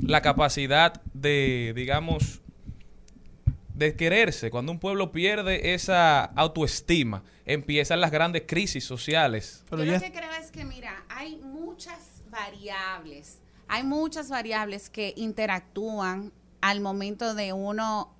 la 0.00 0.22
capacidad 0.22 1.02
de, 1.12 1.74
digamos, 1.76 2.40
de 3.74 3.94
quererse, 3.96 4.50
cuando 4.50 4.72
un 4.72 4.78
pueblo 4.78 5.12
pierde 5.12 5.74
esa 5.74 6.24
autoestima, 6.24 7.22
empiezan 7.44 8.00
las 8.00 8.10
grandes 8.10 8.44
crisis 8.46 8.84
sociales. 8.86 9.62
Yo 9.70 9.76
lo 9.76 9.84
que 9.84 10.10
creo 10.10 10.32
es 10.40 10.50
que, 10.50 10.64
mira, 10.64 11.04
hay 11.10 11.36
muchas 11.36 12.22
variables, 12.30 13.40
hay 13.68 13.82
muchas 13.82 14.30
variables 14.30 14.88
que 14.88 15.12
interactúan 15.18 16.32
al 16.62 16.80
momento 16.80 17.34
de 17.34 17.52
uno, 17.52 18.16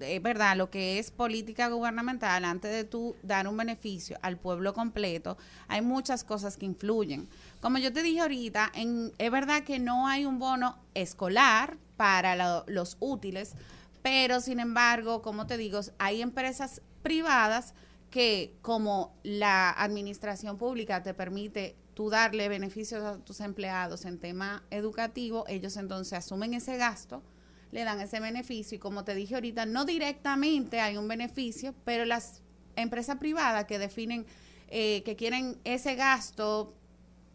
es 0.00 0.22
verdad, 0.22 0.56
lo 0.56 0.70
que 0.70 0.98
es 0.98 1.10
política 1.10 1.68
gubernamental, 1.68 2.44
antes 2.44 2.70
de 2.70 2.84
tú 2.84 3.16
dar 3.22 3.46
un 3.48 3.56
beneficio 3.56 4.18
al 4.22 4.36
pueblo 4.36 4.74
completo, 4.74 5.36
hay 5.68 5.82
muchas 5.82 6.24
cosas 6.24 6.56
que 6.56 6.66
influyen. 6.66 7.28
Como 7.60 7.78
yo 7.78 7.92
te 7.92 8.02
dije 8.02 8.20
ahorita, 8.20 8.70
en, 8.74 9.12
es 9.18 9.30
verdad 9.30 9.62
que 9.64 9.78
no 9.78 10.06
hay 10.06 10.24
un 10.24 10.38
bono 10.38 10.78
escolar 10.94 11.76
para 11.96 12.36
lo- 12.36 12.64
los 12.68 12.96
útiles, 13.00 13.54
pero 14.02 14.40
sin 14.40 14.60
embargo, 14.60 15.22
como 15.22 15.46
te 15.46 15.56
digo, 15.56 15.80
hay 15.98 16.22
empresas 16.22 16.80
privadas 17.02 17.74
que 18.10 18.54
como 18.62 19.12
la 19.22 19.70
administración 19.70 20.56
pública 20.56 21.02
te 21.02 21.12
permite 21.14 21.76
tú 21.94 22.08
darle 22.10 22.48
beneficios 22.48 23.02
a 23.04 23.18
tus 23.18 23.40
empleados 23.40 24.04
en 24.04 24.18
tema 24.18 24.62
educativo, 24.70 25.44
ellos 25.48 25.76
entonces 25.76 26.12
asumen 26.14 26.54
ese 26.54 26.76
gasto, 26.76 27.22
le 27.70 27.84
dan 27.84 28.00
ese 28.00 28.20
beneficio. 28.20 28.76
Y 28.76 28.78
como 28.78 29.04
te 29.04 29.14
dije 29.14 29.34
ahorita, 29.34 29.66
no 29.66 29.84
directamente 29.84 30.80
hay 30.80 30.96
un 30.96 31.08
beneficio, 31.08 31.74
pero 31.84 32.04
las 32.04 32.42
empresas 32.76 33.18
privadas 33.18 33.64
que 33.66 33.78
definen 33.78 34.26
eh, 34.70 35.02
que 35.04 35.16
quieren 35.16 35.58
ese 35.64 35.94
gasto 35.94 36.74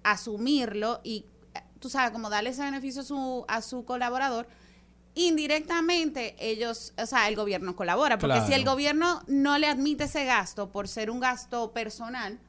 asumirlo 0.04 1.02
y 1.04 1.26
eh, 1.56 1.62
tú 1.80 1.90
sabes, 1.90 2.12
como 2.12 2.30
darle 2.30 2.52
ese 2.52 2.62
beneficio 2.62 3.02
a 3.02 3.06
su, 3.06 3.46
a 3.48 3.62
su 3.64 3.86
colaborador, 3.86 4.48
indirectamente 5.16 6.36
ellos, 6.40 6.94
o 6.96 7.06
sea, 7.08 7.28
el 7.28 7.36
gobierno 7.36 7.76
colabora, 7.76 8.20
porque 8.20 8.42
si 8.42 8.54
el 8.54 8.64
gobierno 8.64 9.24
no 9.28 9.58
le 9.58 9.68
admite 9.68 10.04
ese 10.04 10.26
gasto 10.26 10.72
por 10.72 10.88
ser 10.88 11.10
un 11.10 11.20
gasto 11.20 11.72
personal, 11.72 12.40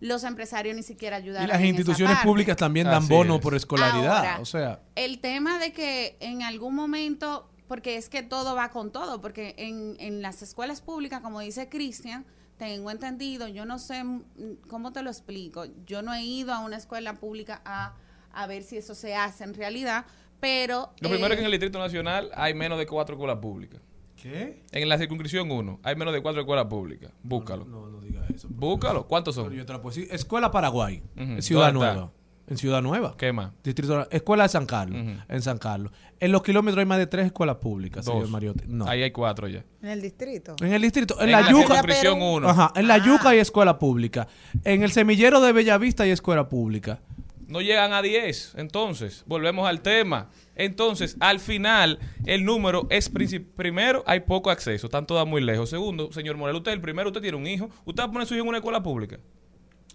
los 0.00 0.24
empresarios 0.24 0.76
ni 0.76 0.82
siquiera 0.82 1.16
ayudan. 1.16 1.44
Y 1.44 1.46
las 1.46 1.60
instituciones 1.60 2.18
públicas 2.18 2.56
también 2.56 2.86
dan 2.86 3.02
Así 3.04 3.08
bono 3.08 3.36
es. 3.36 3.40
por 3.40 3.54
escolaridad. 3.54 4.18
Ahora, 4.18 4.40
o 4.40 4.44
sea, 4.44 4.80
El 4.94 5.20
tema 5.20 5.58
de 5.58 5.72
que 5.72 6.16
en 6.20 6.42
algún 6.42 6.74
momento, 6.74 7.50
porque 7.66 7.96
es 7.96 8.08
que 8.08 8.22
todo 8.22 8.54
va 8.54 8.70
con 8.70 8.92
todo, 8.92 9.20
porque 9.20 9.54
en, 9.58 9.96
en 9.98 10.22
las 10.22 10.42
escuelas 10.42 10.80
públicas, 10.80 11.20
como 11.20 11.40
dice 11.40 11.68
Cristian, 11.68 12.24
tengo 12.58 12.90
entendido, 12.90 13.48
yo 13.48 13.64
no 13.64 13.78
sé 13.78 14.04
mm, 14.04 14.26
cómo 14.68 14.92
te 14.92 15.02
lo 15.02 15.10
explico, 15.10 15.64
yo 15.86 16.02
no 16.02 16.12
he 16.12 16.22
ido 16.22 16.52
a 16.52 16.58
una 16.58 16.76
escuela 16.76 17.14
pública 17.14 17.62
a, 17.64 17.94
a 18.32 18.46
ver 18.46 18.62
si 18.62 18.76
eso 18.76 18.94
se 18.94 19.14
hace 19.14 19.44
en 19.44 19.54
realidad, 19.54 20.04
pero... 20.40 20.92
Lo 21.00 21.08
primero 21.08 21.28
eh, 21.28 21.34
es 21.34 21.36
que 21.36 21.40
en 21.40 21.46
el 21.46 21.52
Distrito 21.52 21.78
Nacional 21.78 22.30
hay 22.34 22.54
menos 22.54 22.78
de 22.78 22.86
cuatro 22.86 23.14
escuelas 23.14 23.38
públicas. 23.38 23.80
¿Qué? 24.22 24.62
En 24.72 24.88
la 24.88 24.98
circunscripción 24.98 25.50
1 25.50 25.80
hay 25.82 25.96
menos 25.96 26.12
de 26.14 26.20
cuatro 26.22 26.40
escuelas 26.40 26.66
públicas. 26.66 27.10
Búscalo. 27.22 27.64
No, 27.64 27.88
no 27.88 28.00
diga 28.00 28.24
eso. 28.34 28.48
Búscalo. 28.50 29.06
¿Cuántos 29.06 29.34
son? 29.34 29.44
Pero 29.44 29.56
yo 29.56 29.66
te 29.66 29.72
la 29.72 29.80
puedo 29.82 29.94
decir. 29.94 30.12
Escuela 30.12 30.50
Paraguay, 30.50 31.02
en 31.16 31.40
Ciudad. 31.42 31.72
Nueva. 31.72 32.10
En 32.50 32.56
Ciudad 32.56 32.80
Nueva. 32.80 33.14
¿Qué 33.18 33.30
más? 33.30 33.52
Distrito, 33.62 34.08
escuela 34.10 34.44
de 34.44 34.48
San 34.48 34.64
Carlos, 34.64 34.98
en 35.28 35.42
San 35.42 35.58
Carlos. 35.58 35.92
En 36.18 36.32
los 36.32 36.42
kilómetros 36.42 36.78
hay 36.80 36.86
más 36.86 36.96
de 36.98 37.06
tres 37.06 37.26
escuelas 37.26 37.56
públicas, 37.56 38.04
señor 38.06 38.22
Dos. 38.22 38.30
Mariotti. 38.30 38.64
No. 38.66 38.86
Ahí 38.88 39.02
hay 39.02 39.10
cuatro 39.10 39.48
ya. 39.48 39.64
En 39.82 39.90
el 39.90 40.00
distrito. 40.00 40.56
En 40.62 40.72
el 40.72 40.80
distrito, 40.80 41.14
en, 41.20 41.26
En 41.26 41.32
la 41.32 41.42
la 41.42 41.50
Yuca. 41.50 41.60
circunscripción 41.66 42.22
uno. 42.22 42.48
Ajá, 42.48 42.72
en 42.74 42.88
la 42.88 42.96
Yuca 42.98 43.28
hay 43.28 43.38
escuela 43.38 43.78
pública. 43.78 44.26
En 44.64 44.82
el 44.82 44.90
semillero 44.92 45.40
de 45.42 45.52
Bellavista 45.52 46.04
hay 46.04 46.10
escuela 46.10 46.48
pública. 46.48 47.00
No 47.48 47.62
llegan 47.62 47.92
a 47.92 48.02
10. 48.02 48.54
Entonces, 48.56 49.24
volvemos 49.26 49.66
al 49.66 49.80
tema. 49.80 50.30
Entonces, 50.54 51.16
al 51.18 51.40
final, 51.40 51.98
el 52.26 52.44
número 52.44 52.86
es 52.90 53.10
primero, 53.56 54.04
hay 54.06 54.20
poco 54.20 54.50
acceso, 54.50 54.86
están 54.86 55.06
todas 55.06 55.26
muy 55.26 55.40
lejos. 55.40 55.70
Segundo, 55.70 56.12
señor 56.12 56.36
Morel, 56.36 56.56
usted 56.56 56.72
el 56.72 56.80
primero, 56.80 57.08
usted 57.08 57.22
tiene 57.22 57.36
un 57.36 57.46
hijo, 57.46 57.70
usted 57.84 58.04
poner 58.04 58.22
a 58.22 58.26
su 58.26 58.34
hijo 58.34 58.42
en 58.42 58.48
una 58.48 58.58
escuela 58.58 58.82
pública. 58.82 59.18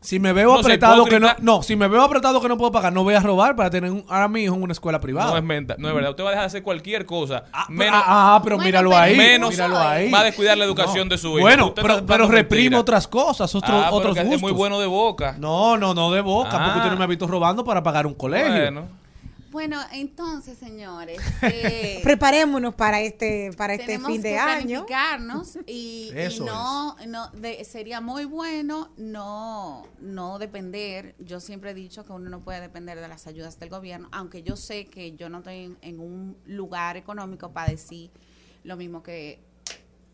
Si 0.03 0.19
me 0.19 0.33
veo 0.33 0.53
No 0.53 0.59
apretado 0.59 1.05
que 1.05 1.17
no, 1.19 1.29
no, 1.39 1.63
si 1.63 1.75
me 1.77 1.87
veo 1.87 2.01
apretado 2.03 2.41
que 2.41 2.49
no 2.49 2.57
puedo 2.57 2.71
pagar, 2.73 2.91
no 2.91 3.03
voy 3.03 3.13
a 3.15 3.21
robar 3.21 3.55
para 3.55 3.69
tener 3.69 3.89
un, 3.89 4.03
ahora 4.09 4.27
mi 4.27 4.43
hijo 4.43 4.53
en 4.53 4.61
una 4.63 4.73
escuela 4.73 4.99
privada. 4.99 5.31
No 5.31 5.37
es 5.37 5.43
menta, 5.43 5.75
no 5.79 5.87
es 5.87 5.95
verdad. 5.95 6.09
Usted 6.11 6.23
va 6.25 6.27
a 6.27 6.31
dejar 6.31 6.43
de 6.43 6.47
hacer 6.47 6.61
cualquier 6.63 7.05
cosa. 7.05 7.45
Ah, 7.53 7.65
menos, 7.69 7.95
ah, 8.05 8.35
ah, 8.35 8.41
pero 8.43 8.57
Bueno, 8.57 8.65
míralo 8.67 8.97
ahí. 8.97 9.15
menos 9.15 9.51
míralo 9.51 9.79
ahí. 9.79 10.11
va 10.11 10.19
a 10.19 10.23
descuidar 10.25 10.57
la 10.57 10.65
educación 10.65 11.07
No. 11.07 11.13
de 11.13 11.17
su 11.17 11.29
hijo. 11.29 11.39
Bueno, 11.39 11.67
Usted 11.67 11.81
pero, 11.81 12.05
pero 12.05 12.27
mentira. 12.27 12.79
otras 12.79 13.07
cosas, 13.07 13.55
otros, 13.55 13.83
Ah, 13.85 13.89
otros 13.91 14.15
gustos. 14.17 14.33
es 14.35 14.41
muy 14.41 14.51
bueno 14.51 14.77
de 14.79 14.87
boca. 14.87 15.35
No, 15.39 15.77
no, 15.77 15.93
no 15.93 16.11
de 16.11 16.19
boca, 16.21 16.49
Ah. 16.51 16.63
porque 16.65 16.79
usted 16.79 16.91
no 16.91 16.97
me 16.97 17.03
ha 17.05 17.07
visto 17.07 17.25
robando 17.25 17.63
para 17.63 17.81
pagar 17.81 18.05
un 18.05 18.13
colegio. 18.13 18.51
Bueno, 18.51 18.81
Bueno, 19.53 19.79
entonces, 19.93 20.57
señores, 20.57 21.19
eh, 21.43 21.99
Preparémonos 22.03 22.73
para 22.75 22.99
este, 23.01 23.51
para 23.55 23.75
este 23.75 23.99
fin 23.99 24.21
de 24.21 24.29
que 24.31 24.37
año. 24.37 24.85
planificarnos 24.85 25.57
y, 25.67 26.09
y 26.13 26.17
Eso 26.17 26.43
no, 26.43 26.95
no 27.07 27.29
de- 27.29 27.63
sería 27.63 28.01
muy 28.01 28.25
bueno 28.25 28.91
no 28.97 29.87
no 30.01 30.39
depender 30.39 31.15
yo 31.19 31.39
siempre 31.39 31.71
he 31.71 31.73
dicho 31.73 32.03
que 32.03 32.11
uno 32.11 32.29
no 32.29 32.41
puede 32.43 32.59
depender 32.61 32.99
de 32.99 33.07
las 33.07 33.27
ayudas 33.27 33.59
del 33.59 33.69
gobierno 33.69 34.09
aunque 34.11 34.41
yo 34.43 34.55
sé 34.57 34.85
que 34.87 35.15
yo 35.15 35.29
no 35.29 35.37
estoy 35.37 35.59
en, 35.65 35.77
en 35.81 35.99
un 35.99 36.35
lugar 36.47 36.97
económico 36.97 37.53
para 37.53 37.69
decir 37.69 38.09
lo 38.63 38.75
mismo 38.75 39.01
que 39.03 39.39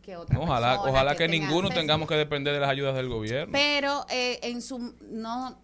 que 0.02 0.16
otra 0.18 0.38
ojalá, 0.40 0.72
persona 0.74 0.92
ojalá 0.92 1.12
que, 1.16 1.28
tenga 1.28 1.46
ninguno 1.46 1.68
acceso. 1.70 1.80
tengamos 1.80 2.08
que 2.10 2.16
depender 2.16 2.54
de 2.54 2.60
las 2.60 2.70
ayudas 2.70 2.96
del 2.96 3.08
gobierno. 3.10 3.52
pero 3.54 4.06
eh, 4.10 4.40
en 4.44 4.62
su 4.62 4.94
no 5.10 5.58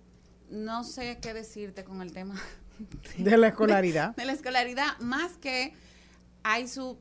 no 0.49 0.83
sé 0.85 1.19
qué 1.21 1.33
decirte 1.33 1.83
con 1.83 2.01
el 2.01 2.13
tema 2.13 2.41
De 3.17 3.37
la 3.37 3.47
escolaridad. 3.47 4.15
de 4.15 4.25
la 4.25 4.33
escolaridad, 4.33 4.97
más 4.99 5.37
que 5.37 5.73
hay 6.43 6.67
su, 6.67 6.97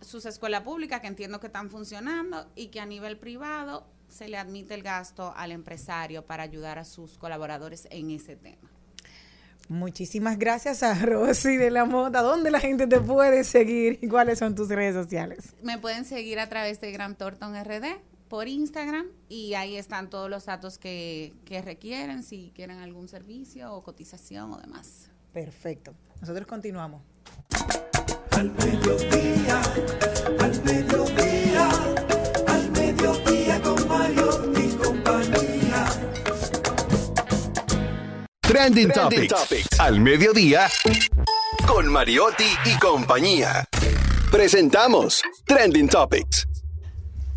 sus 0.00 0.24
escuelas 0.26 0.62
públicas 0.62 1.00
que 1.00 1.06
entiendo 1.06 1.40
que 1.40 1.48
están 1.48 1.70
funcionando 1.70 2.50
y 2.54 2.68
que 2.68 2.80
a 2.80 2.86
nivel 2.86 3.18
privado 3.18 3.86
se 4.08 4.28
le 4.28 4.36
admite 4.36 4.74
el 4.74 4.82
gasto 4.82 5.32
al 5.36 5.52
empresario 5.52 6.24
para 6.24 6.42
ayudar 6.42 6.78
a 6.78 6.84
sus 6.84 7.18
colaboradores 7.18 7.88
en 7.90 8.10
ese 8.10 8.36
tema. 8.36 8.70
Muchísimas 9.68 10.38
gracias 10.38 10.84
a 10.84 10.94
Rosy 10.94 11.56
de 11.56 11.72
la 11.72 11.84
Mota. 11.84 12.22
¿Dónde 12.22 12.50
la 12.50 12.60
gente 12.60 12.86
te 12.86 13.00
puede 13.00 13.42
seguir 13.42 13.98
y 14.00 14.06
cuáles 14.06 14.38
son 14.38 14.54
tus 14.54 14.68
redes 14.68 14.94
sociales? 14.94 15.54
Me 15.62 15.76
pueden 15.78 16.04
seguir 16.04 16.38
a 16.38 16.48
través 16.48 16.80
de 16.80 16.92
Gran 16.92 17.16
Thornton 17.16 17.52
RD 17.64 17.98
por 18.28 18.46
Instagram 18.46 19.06
y 19.28 19.54
ahí 19.54 19.76
están 19.76 20.08
todos 20.08 20.30
los 20.30 20.46
datos 20.46 20.78
que, 20.78 21.34
que 21.44 21.62
requieren, 21.62 22.22
si 22.22 22.52
quieren 22.54 22.78
algún 22.78 23.08
servicio 23.08 23.72
o 23.72 23.82
cotización 23.82 24.52
o 24.52 24.58
demás. 24.58 25.05
Perfecto. 25.36 25.92
Nosotros 26.22 26.46
continuamos. 26.46 27.02
al 28.30 28.50
mediodía, 28.52 29.60
al 30.40 30.64
mediodía, 30.64 31.68
al 32.46 32.70
mediodía 32.70 33.60
con 33.60 33.86
Mario 33.86 34.52
y 34.56 34.76
compañía. 34.76 35.84
Trending, 38.40 38.90
Topics. 38.92 39.78
Al 39.78 40.00
mediodía. 40.00 40.68
Con 41.66 41.92
Mariotti 41.92 42.48
y 42.64 42.78
compañía. 42.78 43.66
Presentamos 44.30 45.22
Trending 45.44 45.90
Topics. 45.90 46.48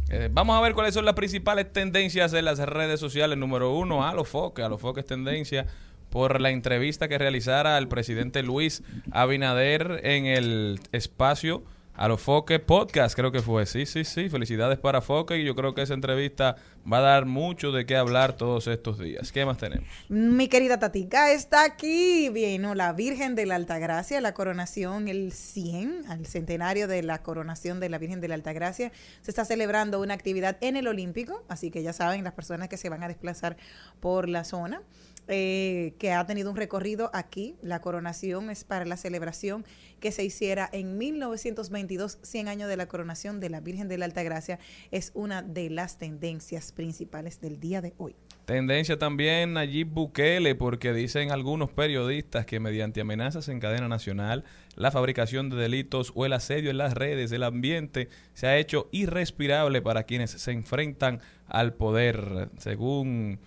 Eh, 0.10 0.30
vamos 0.32 0.58
a 0.58 0.62
ver 0.62 0.74
cuáles 0.74 0.94
son 0.94 1.04
las 1.04 1.16
principales 1.16 1.74
tendencias 1.74 2.32
en 2.32 2.46
las 2.46 2.60
redes 2.60 3.02
sociales. 3.02 3.38
Número 3.38 3.74
uno, 3.74 4.08
a 4.08 4.14
los 4.14 4.30
foques. 4.30 4.64
A 4.64 4.70
los 4.70 4.80
foques 4.80 5.06
tendencia 5.06 5.68
por 6.10 6.41
la 6.41 6.49
entrevista 6.49 7.07
que 7.07 7.18
realizara 7.18 7.77
el 7.77 7.88
presidente 7.88 8.44
Luis 8.44 8.84
Abinader 9.11 10.02
en 10.03 10.26
el 10.26 10.80
espacio 10.91 11.64
a 11.99 12.07
los 12.07 12.22
Foque 12.22 12.60
Podcast, 12.60 13.14
creo 13.14 13.34
que 13.34 13.41
fue. 13.41 13.65
Sí, 13.65 13.86
sí, 13.86 14.06
sí. 14.06 14.30
Felicidades 14.30 14.80
para 14.80 15.02
Foque 15.02 15.38
y 15.38 15.44
yo 15.44 15.53
creo 15.53 15.76
que 15.76 15.81
esa 15.81 15.94
entrevista 15.94 16.56
va 16.90 16.99
a 16.99 17.02
dar 17.02 17.26
mucho 17.26 17.73
de 17.73 17.86
qué 17.86 17.98
hablar 17.98 18.38
todos 18.38 18.68
estos 18.68 18.99
días. 18.99 19.34
¿Qué 19.34 19.45
más 19.45 19.57
tenemos? 19.57 19.86
Mi 20.07 20.48
querida 20.48 20.80
Tatica 20.80 21.34
está 21.34 21.65
aquí. 21.65 22.30
Vino 22.30 22.73
la 22.73 22.94
Virgen 22.94 23.36
de 23.36 23.45
la 23.45 23.56
Altagracia, 23.56 24.22
la 24.22 24.34
coronación, 24.34 25.10
el 25.10 25.34
100, 25.34 26.06
al 26.07 26.26
centenario 26.26 26.88
de 26.88 27.03
la 27.03 27.22
coronación 27.22 27.81
de 27.81 27.90
la 27.90 27.98
Virgen 27.98 28.22
de 28.22 28.30
la 28.30 28.36
Altagracia. 28.36 28.94
Se 29.22 29.31
está 29.31 29.44
celebrando 29.44 29.99
una 29.99 30.14
actividad 30.14 30.56
en 30.61 30.77
el 30.77 30.88
Olímpico, 30.88 31.44
así 31.49 31.69
que 31.69 31.84
ya 31.84 31.91
saben 31.91 32.23
las 32.23 32.31
personas 32.31 32.69
que 32.69 32.77
se 32.77 32.88
van 32.88 33.03
a 33.03 33.10
desplazar 33.10 33.57
por 33.99 34.30
la 34.30 34.45
zona. 34.45 34.84
Eh, 35.31 35.93
que 35.99 36.11
ha 36.11 36.26
tenido 36.26 36.49
un 36.49 36.57
recorrido 36.57 37.11
aquí. 37.14 37.56
La 37.61 37.81
coronación 37.81 38.49
es 38.49 38.64
para 38.64 38.84
la 38.84 38.97
celebración 38.97 39.64
que 39.99 40.11
se 40.11 40.23
hiciera 40.23 40.68
en 40.72 40.97
1922, 40.97 42.18
100 42.23 42.47
años 42.47 42.68
de 42.68 42.77
la 42.77 42.88
coronación 42.88 43.39
de 43.39 43.49
la 43.49 43.60
Virgen 43.61 43.88
de 43.88 43.99
la 43.99 44.06
Altagracia. 44.06 44.57
Es 44.91 45.11
una 45.14 45.43
de 45.43 45.69
las 45.69 45.99
tendencias 45.99 46.72
principales 46.72 47.41
del 47.41 47.60
día 47.60 47.81
de 47.81 47.93
hoy. 47.97 48.15
Tendencia 48.45 48.97
también 48.97 49.53
Nayib 49.53 49.89
Bukele, 49.89 50.56
porque 50.56 50.91
dicen 50.93 51.31
algunos 51.31 51.69
periodistas 51.69 52.47
que 52.47 52.60
mediante 52.60 53.01
amenazas 53.01 53.47
en 53.49 53.60
cadena 53.60 53.88
nacional, 53.88 54.43
la 54.76 54.89
fabricación 54.89 55.51
de 55.51 55.57
delitos 55.57 56.11
o 56.15 56.26
el 56.26 56.34
asedio 56.34 56.72
en 56.72 56.80
las 56.80 56.95
redes, 56.95 57.31
el 57.31 57.43
ambiente 57.43 58.10
se 58.34 58.47
ha 58.47 58.57
hecho 58.57 58.89
irrespirable 58.91 59.84
para 59.84 60.03
quienes 60.06 60.31
se 60.31 60.51
enfrentan 60.51 61.22
al 61.47 61.76
poder. 61.76 62.49
Según 62.57 63.39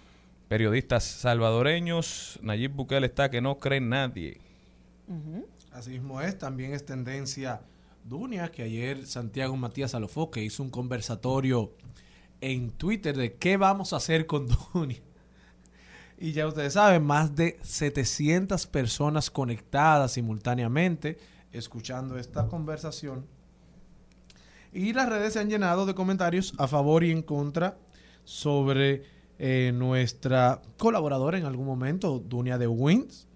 periodistas 0.53 1.05
salvadoreños, 1.05 2.39
Nayib 2.43 2.73
Bukele 2.73 3.07
está 3.07 3.31
que 3.31 3.41
no 3.41 3.57
cree 3.57 3.79
en 3.79 3.89
nadie. 3.89 4.39
Así 5.73 5.93
mismo 5.93 6.21
es, 6.21 6.37
también 6.37 6.75
es 6.75 6.85
tendencia 6.85 7.63
Dunia, 8.05 8.51
que 8.51 8.65
ayer 8.65 9.07
Santiago 9.07 9.57
Matías 9.57 9.95
Alofoque 9.95 10.45
hizo 10.45 10.63
un 10.63 10.69
conversatorio 10.69 11.73
en 12.43 12.71
Twitter 12.71 13.17
de 13.17 13.33
qué 13.33 13.57
vamos 13.57 13.95
a 13.95 13.97
hacer 13.97 14.27
con 14.27 14.47
Dunia. 14.75 15.01
Y 16.19 16.33
ya 16.33 16.47
ustedes 16.47 16.75
saben, 16.75 17.03
más 17.03 17.35
de 17.35 17.59
700 17.63 18.67
personas 18.67 19.31
conectadas 19.31 20.13
simultáneamente 20.13 21.17
escuchando 21.51 22.19
esta 22.19 22.47
conversación. 22.49 23.25
Y 24.71 24.93
las 24.93 25.09
redes 25.09 25.33
se 25.33 25.39
han 25.39 25.49
llenado 25.49 25.87
de 25.87 25.95
comentarios 25.95 26.53
a 26.59 26.69
favor 26.69 27.05
y 27.05 27.11
en 27.11 27.23
contra 27.23 27.79
sobre 28.25 29.22
eh, 29.39 29.73
nuestra 29.75 30.61
colaboradora 30.79 31.39
en 31.39 31.45
algún 31.47 31.67
momento, 31.67 32.19
Dunia 32.19 32.59
de 32.59 32.67
Wins. 32.67 33.27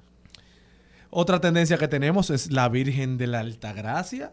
Otra 1.10 1.40
tendencia 1.40 1.78
que 1.78 1.89
tenemos 1.89 2.31
es 2.31 2.52
la 2.52 2.68
Virgen 2.68 3.16
de 3.18 3.27
la 3.27 3.40
Altagracia. 3.40 4.32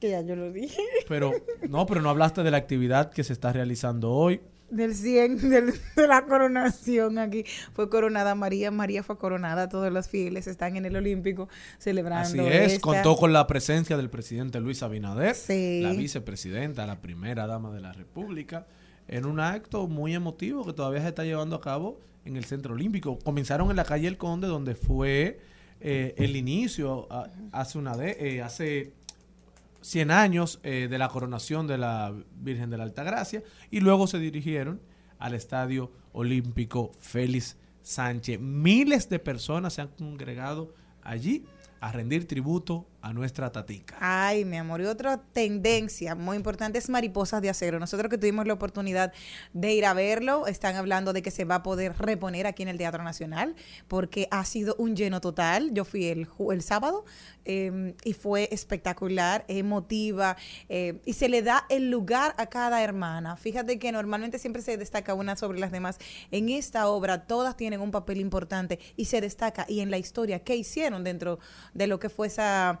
Que 0.00 0.10
ya 0.10 0.20
yo 0.22 0.36
lo 0.36 0.52
dije. 0.52 0.82
Pero 1.08 1.32
no, 1.68 1.86
pero 1.86 2.00
no 2.02 2.10
hablaste 2.10 2.42
de 2.42 2.50
la 2.50 2.56
actividad 2.56 3.10
que 3.10 3.24
se 3.24 3.32
está 3.32 3.52
realizando 3.52 4.10
hoy. 4.12 4.40
Del 4.70 4.94
100 4.94 5.48
del- 5.50 5.72
de 5.96 6.06
la 6.06 6.26
coronación 6.26 7.18
aquí. 7.18 7.44
Fue 7.72 7.88
coronada 7.88 8.34
María. 8.34 8.70
María 8.70 9.02
fue 9.02 9.16
coronada. 9.18 9.68
Todos 9.68 9.90
los 9.92 10.08
fieles 10.08 10.46
están 10.46 10.76
en 10.76 10.84
el 10.84 10.94
Olímpico 10.96 11.48
celebrando. 11.78 12.28
Así 12.28 12.40
es, 12.40 12.72
esta- 12.74 12.80
contó 12.82 13.16
con 13.16 13.32
la 13.32 13.46
presencia 13.46 13.96
del 13.96 14.10
presidente 14.10 14.60
Luis 14.60 14.82
Abinader, 14.82 15.34
Sí. 15.34 15.80
la 15.82 15.92
vicepresidenta, 15.92 16.86
la 16.86 17.00
primera 17.00 17.46
dama 17.46 17.72
de 17.72 17.80
la 17.80 17.92
República, 17.92 18.66
en 19.08 19.26
un 19.26 19.40
acto 19.40 19.88
muy 19.88 20.14
emotivo 20.14 20.64
que 20.64 20.72
todavía 20.72 21.00
se 21.02 21.08
está 21.08 21.24
llevando 21.24 21.56
a 21.56 21.60
cabo 21.60 21.98
en 22.24 22.36
el 22.36 22.44
Centro 22.44 22.74
Olímpico. 22.74 23.18
Comenzaron 23.18 23.70
en 23.70 23.76
la 23.76 23.84
calle 23.84 24.06
El 24.06 24.18
Conde, 24.18 24.46
donde 24.46 24.74
fue 24.74 25.40
eh, 25.80 26.14
el 26.18 26.36
inicio 26.36 27.08
hace 27.52 27.78
una 27.78 27.94
eh, 28.00 28.42
hace 28.42 28.92
100 29.80 30.10
años 30.10 30.60
eh, 30.62 30.88
de 30.90 30.98
la 30.98 31.08
coronación 31.08 31.66
de 31.66 31.78
la 31.78 32.12
Virgen 32.36 32.70
de 32.70 32.78
la 32.78 32.84
Altagracia 32.84 33.42
y 33.70 33.80
luego 33.80 34.06
se 34.06 34.18
dirigieron 34.18 34.80
al 35.18 35.34
Estadio 35.34 35.90
Olímpico 36.12 36.92
Félix 36.98 37.56
Sánchez. 37.82 38.40
Miles 38.40 39.08
de 39.08 39.18
personas 39.18 39.74
se 39.74 39.82
han 39.82 39.88
congregado 39.88 40.74
allí 41.02 41.46
a 41.80 41.92
rendir 41.92 42.26
tributo 42.26 42.86
a 43.00 43.12
nuestra 43.12 43.52
tatica. 43.52 43.96
Ay, 44.00 44.44
mi 44.44 44.56
amor, 44.56 44.80
y 44.80 44.86
otra 44.86 45.18
tendencia 45.32 46.14
muy 46.14 46.36
importante 46.36 46.78
es 46.78 46.88
mariposas 46.88 47.40
de 47.40 47.48
acero. 47.48 47.78
Nosotros 47.78 48.10
que 48.10 48.18
tuvimos 48.18 48.46
la 48.46 48.54
oportunidad 48.54 49.12
de 49.52 49.72
ir 49.72 49.86
a 49.86 49.94
verlo, 49.94 50.46
están 50.46 50.76
hablando 50.76 51.12
de 51.12 51.22
que 51.22 51.30
se 51.30 51.44
va 51.44 51.56
a 51.56 51.62
poder 51.62 51.96
reponer 51.98 52.46
aquí 52.46 52.62
en 52.62 52.68
el 52.68 52.78
Teatro 52.78 53.04
Nacional, 53.04 53.54
porque 53.86 54.26
ha 54.30 54.44
sido 54.44 54.74
un 54.78 54.96
lleno 54.96 55.20
total. 55.20 55.72
Yo 55.72 55.84
fui 55.84 56.06
el, 56.06 56.28
el 56.50 56.62
sábado 56.62 57.04
eh, 57.44 57.94
y 58.04 58.12
fue 58.14 58.48
espectacular, 58.52 59.44
emotiva, 59.48 60.36
eh, 60.68 61.00
y 61.04 61.12
se 61.12 61.28
le 61.28 61.42
da 61.42 61.66
el 61.68 61.90
lugar 61.90 62.34
a 62.36 62.46
cada 62.46 62.82
hermana. 62.82 63.36
Fíjate 63.36 63.78
que 63.78 63.92
normalmente 63.92 64.38
siempre 64.38 64.62
se 64.62 64.76
destaca 64.76 65.14
una 65.14 65.36
sobre 65.36 65.60
las 65.60 65.70
demás. 65.70 65.98
En 66.30 66.48
esta 66.48 66.88
obra 66.88 67.26
todas 67.26 67.56
tienen 67.56 67.80
un 67.80 67.90
papel 67.90 68.18
importante 68.20 68.78
y 68.96 69.04
se 69.04 69.20
destaca, 69.20 69.66
y 69.68 69.80
en 69.80 69.90
la 69.90 69.98
historia, 69.98 70.40
qué 70.40 70.56
hicieron 70.56 71.04
dentro 71.04 71.38
de 71.74 71.86
lo 71.86 71.98
que 71.98 72.08
fue 72.08 72.26
esa 72.26 72.80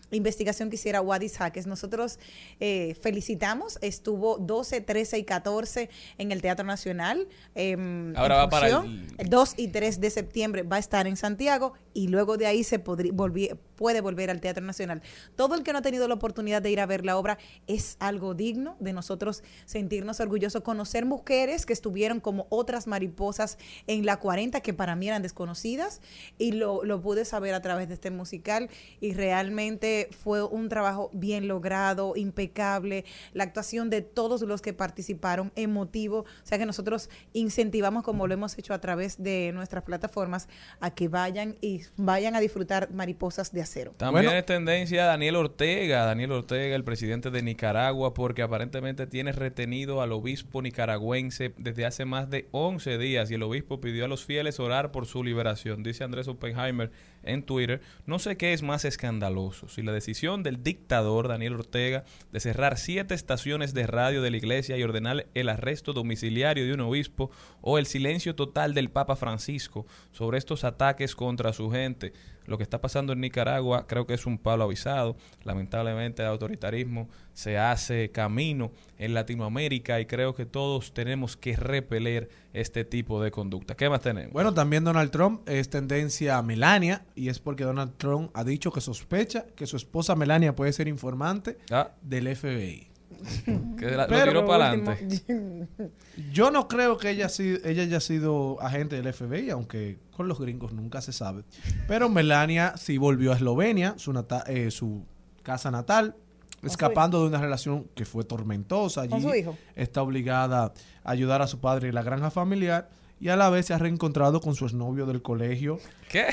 investigación 0.11 0.69
que 0.69 0.75
hiciera 0.75 1.01
Wadis 1.01 1.37
Jaques. 1.37 1.67
Nosotros 1.67 2.19
eh, 2.59 2.95
felicitamos, 3.01 3.77
estuvo 3.81 4.37
12, 4.37 4.81
13 4.81 5.17
y 5.19 5.23
14 5.23 5.89
en 6.17 6.31
el 6.31 6.41
Teatro 6.41 6.65
Nacional. 6.65 7.27
em, 7.55 8.15
Ahora 8.15 8.35
va 8.37 8.49
para 8.49 8.67
el- 8.67 9.07
El 9.17 9.29
2 9.29 9.53
y 9.57 9.67
3 9.69 9.99
de 10.01 10.09
septiembre 10.09 10.63
va 10.63 10.75
a 10.77 10.79
estar 10.79 11.07
en 11.07 11.15
Santiago 11.17 11.73
y 11.93 12.07
luego 12.07 12.37
de 12.37 12.45
ahí 12.47 12.63
se 12.63 12.81
volví- 12.83 13.57
puede 13.75 14.01
volver 14.01 14.29
al 14.29 14.39
Teatro 14.41 14.63
Nacional. 14.63 15.01
Todo 15.35 15.55
el 15.55 15.63
que 15.63 15.71
no 15.73 15.79
ha 15.79 15.81
tenido 15.81 16.07
la 16.07 16.13
oportunidad 16.13 16.61
de 16.61 16.69
ir 16.71 16.79
a 16.79 16.85
ver 16.85 17.03
la 17.05 17.17
obra 17.17 17.37
es 17.67 17.97
algo 17.99 18.33
digno 18.35 18.77
de 18.79 18.93
nosotros 18.93 19.43
sentirnos 19.65 20.19
orgullosos, 20.19 20.61
conocer 20.61 21.05
mujeres 21.05 21.65
que 21.65 21.73
estuvieron 21.73 22.19
como 22.19 22.45
otras 22.49 22.85
mariposas 22.87 23.57
en 23.87 24.05
la 24.05 24.17
40 24.17 24.61
que 24.61 24.73
para 24.73 24.95
mí 24.95 25.07
eran 25.07 25.21
desconocidas 25.23 25.99
y 26.37 26.51
lo, 26.51 26.83
lo 26.83 27.01
pude 27.01 27.25
saber 27.25 27.53
a 27.55 27.61
través 27.61 27.87
de 27.87 27.95
este 27.95 28.11
musical 28.11 28.69
y 28.99 29.13
realmente 29.13 30.00
fue 30.11 30.43
un 30.43 30.69
trabajo 30.69 31.09
bien 31.13 31.47
logrado, 31.47 32.13
impecable, 32.15 33.05
la 33.33 33.43
actuación 33.43 33.89
de 33.89 34.01
todos 34.01 34.41
los 34.41 34.61
que 34.61 34.73
participaron, 34.73 35.51
emotivo, 35.55 36.19
o 36.19 36.25
sea 36.43 36.57
que 36.57 36.65
nosotros 36.65 37.09
incentivamos 37.33 38.03
como 38.03 38.27
lo 38.27 38.33
hemos 38.33 38.57
hecho 38.57 38.73
a 38.73 38.81
través 38.81 39.21
de 39.21 39.51
nuestras 39.53 39.83
plataformas 39.83 40.47
a 40.79 40.91
que 40.91 41.07
vayan 41.07 41.55
y 41.61 41.81
vayan 41.97 42.35
a 42.35 42.39
disfrutar 42.39 42.91
mariposas 42.91 43.51
de 43.51 43.61
acero. 43.61 43.93
También 43.97 44.25
Bueno. 44.25 44.37
es 44.37 44.45
tendencia 44.45 45.05
Daniel 45.05 45.35
Ortega, 45.35 46.05
Daniel 46.05 46.31
Ortega, 46.31 46.75
el 46.75 46.83
presidente 46.83 47.31
de 47.31 47.41
Nicaragua, 47.41 48.13
porque 48.13 48.41
aparentemente 48.41 49.07
tiene 49.07 49.31
retenido 49.31 50.01
al 50.01 50.11
obispo 50.11 50.61
nicaragüense 50.61 51.53
desde 51.57 51.85
hace 51.85 52.05
más 52.05 52.29
de 52.29 52.47
11 52.51 52.97
días 52.97 53.31
y 53.31 53.35
el 53.35 53.43
obispo 53.43 53.81
pidió 53.81 54.05
a 54.05 54.07
los 54.07 54.25
fieles 54.25 54.59
orar 54.59 54.91
por 54.91 55.05
su 55.05 55.23
liberación, 55.23 55.83
dice 55.83 56.03
Andrés 56.03 56.27
Oppenheimer 56.27 56.91
en 57.23 57.43
Twitter. 57.43 57.81
No 58.05 58.19
sé 58.19 58.37
qué 58.37 58.53
es 58.53 58.61
más 58.61 58.85
escandaloso, 58.85 59.67
si 59.67 59.81
la 59.81 59.90
decisión 59.91 60.43
del 60.43 60.63
dictador 60.63 61.27
Daniel 61.27 61.55
Ortega 61.55 62.03
de 62.31 62.39
cerrar 62.39 62.77
siete 62.77 63.13
estaciones 63.13 63.73
de 63.73 63.87
radio 63.87 64.21
de 64.21 64.31
la 64.31 64.37
iglesia 64.37 64.77
y 64.77 64.83
ordenar 64.83 65.27
el 65.33 65.49
arresto 65.49 65.93
domiciliario 65.93 66.65
de 66.65 66.73
un 66.73 66.81
obispo 66.81 67.31
o 67.61 67.77
el 67.77 67.85
silencio 67.85 68.35
total 68.35 68.73
del 68.73 68.89
Papa 68.89 69.15
Francisco 69.15 69.85
sobre 70.11 70.37
estos 70.37 70.63
ataques 70.63 71.15
contra 71.15 71.53
su 71.53 71.69
gente. 71.71 72.13
Lo 72.45 72.57
que 72.57 72.63
está 72.63 72.81
pasando 72.81 73.13
en 73.13 73.21
Nicaragua 73.21 73.85
creo 73.87 74.07
que 74.07 74.15
es 74.15 74.25
un 74.25 74.39
palo 74.39 74.63
avisado. 74.63 75.15
Lamentablemente 75.43 76.23
el 76.23 76.27
autoritarismo 76.29 77.07
se 77.33 77.57
hace 77.57 78.09
camino 78.11 78.71
en 78.97 79.13
Latinoamérica 79.13 79.99
y 80.01 80.05
creo 80.05 80.33
que 80.33 80.45
todos 80.45 80.93
tenemos 80.93 81.37
que 81.37 81.55
repeler 81.55 82.29
este 82.53 82.83
tipo 82.83 83.21
de 83.21 83.31
conducta. 83.31 83.75
¿Qué 83.75 83.89
más 83.89 84.01
tenemos? 84.01 84.33
Bueno, 84.33 84.53
también 84.53 84.83
Donald 84.83 85.11
Trump 85.11 85.47
es 85.47 85.69
tendencia 85.69 86.37
a 86.37 86.41
Melania 86.41 87.05
y 87.15 87.29
es 87.29 87.39
porque 87.39 87.63
Donald 87.63 87.93
Trump 87.97 88.31
ha 88.33 88.43
dicho 88.43 88.71
que 88.71 88.81
sospecha 88.81 89.45
que 89.55 89.67
su 89.67 89.77
esposa 89.77 90.15
Melania 90.15 90.55
puede 90.55 90.73
ser 90.73 90.87
informante 90.87 91.57
Ah, 91.69 91.91
del 92.01 92.35
FBI. 92.35 92.90
que 93.77 93.85
la- 93.91 94.03
lo 94.03 94.07
Pero 94.09 94.25
tiró 94.31 94.39
por 94.45 94.49
para 94.57 94.69
adelante. 94.69 95.67
Yo 96.31 96.51
no 96.51 96.67
creo 96.67 96.97
que 96.97 97.09
ella, 97.11 97.27
ella 97.63 97.83
haya 97.83 97.99
sido 97.99 98.61
agente 98.61 99.01
del 99.01 99.13
FBI, 99.13 99.49
aunque 99.49 99.99
con 100.15 100.27
los 100.27 100.39
gringos 100.39 100.73
nunca 100.73 101.01
se 101.01 101.13
sabe. 101.13 101.43
Pero 101.87 102.09
Melania 102.09 102.73
sí 102.77 102.97
volvió 102.97 103.31
a 103.31 103.35
Eslovenia, 103.35 103.95
su, 103.97 104.13
nata- 104.13 104.43
eh, 104.47 104.71
su 104.71 105.05
casa 105.43 105.71
natal, 105.71 106.15
escapando 106.63 107.21
de 107.21 107.27
una 107.29 107.41
relación 107.41 107.87
que 107.95 108.05
fue 108.05 108.23
tormentosa. 108.23 109.01
¿Con 109.07 109.13
Allí 109.19 109.23
su 109.29 109.35
hijo? 109.35 109.57
está 109.75 110.01
obligada 110.03 110.73
a 111.03 111.11
ayudar 111.11 111.41
a 111.41 111.47
su 111.47 111.59
padre 111.59 111.89
en 111.89 111.95
la 111.95 112.03
granja 112.03 112.29
familiar 112.29 112.89
y 113.19 113.29
a 113.29 113.35
la 113.35 113.49
vez 113.49 113.65
se 113.67 113.73
ha 113.73 113.77
reencontrado 113.79 114.41
con 114.41 114.53
su 114.55 114.65
exnovio 114.65 115.05
del 115.07 115.21
colegio. 115.23 115.79
¿Qué? 116.09 116.27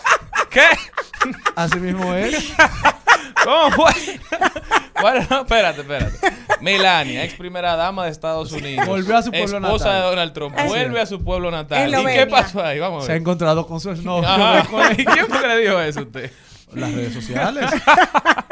¿Qué? 0.50 0.62
Así 1.56 1.78
mismo 1.78 2.14
es. 2.14 2.52
¿Cómo 3.44 3.70
fue? 3.72 3.92
Bueno, 5.00 5.26
no, 5.30 5.40
espérate, 5.40 5.80
espérate. 5.82 6.18
Melania, 6.60 7.24
ex 7.24 7.34
primera 7.34 7.76
dama 7.76 8.04
de 8.06 8.10
Estados 8.10 8.52
Unidos. 8.52 8.86
Volvió 8.86 9.16
a 9.16 9.22
su 9.22 9.30
pueblo 9.30 9.58
esposa 9.58 9.84
natal. 9.86 10.02
de 10.02 10.08
Donald 10.08 10.32
Trump. 10.32 10.56
Vuelve 10.66 11.00
a 11.00 11.06
su 11.06 11.22
pueblo 11.22 11.50
natal. 11.50 11.92
¿Y 11.92 12.04
qué 12.06 12.26
pasó 12.26 12.64
ahí? 12.64 12.78
Vamos 12.78 13.04
a 13.04 13.06
Se 13.06 13.12
ha 13.12 13.14
ver. 13.14 13.20
encontrado 13.22 13.66
con 13.66 13.80
su 13.80 13.88
colegio. 13.88 14.12
¿Y 14.98 15.04
quién 15.04 15.26
fue 15.26 15.40
que 15.40 15.48
le 15.48 15.58
dijo 15.58 15.80
eso 15.80 16.00
a 16.00 16.02
usted? 16.02 16.30
Las 16.72 16.92
redes 16.92 17.14
sociales. 17.14 17.70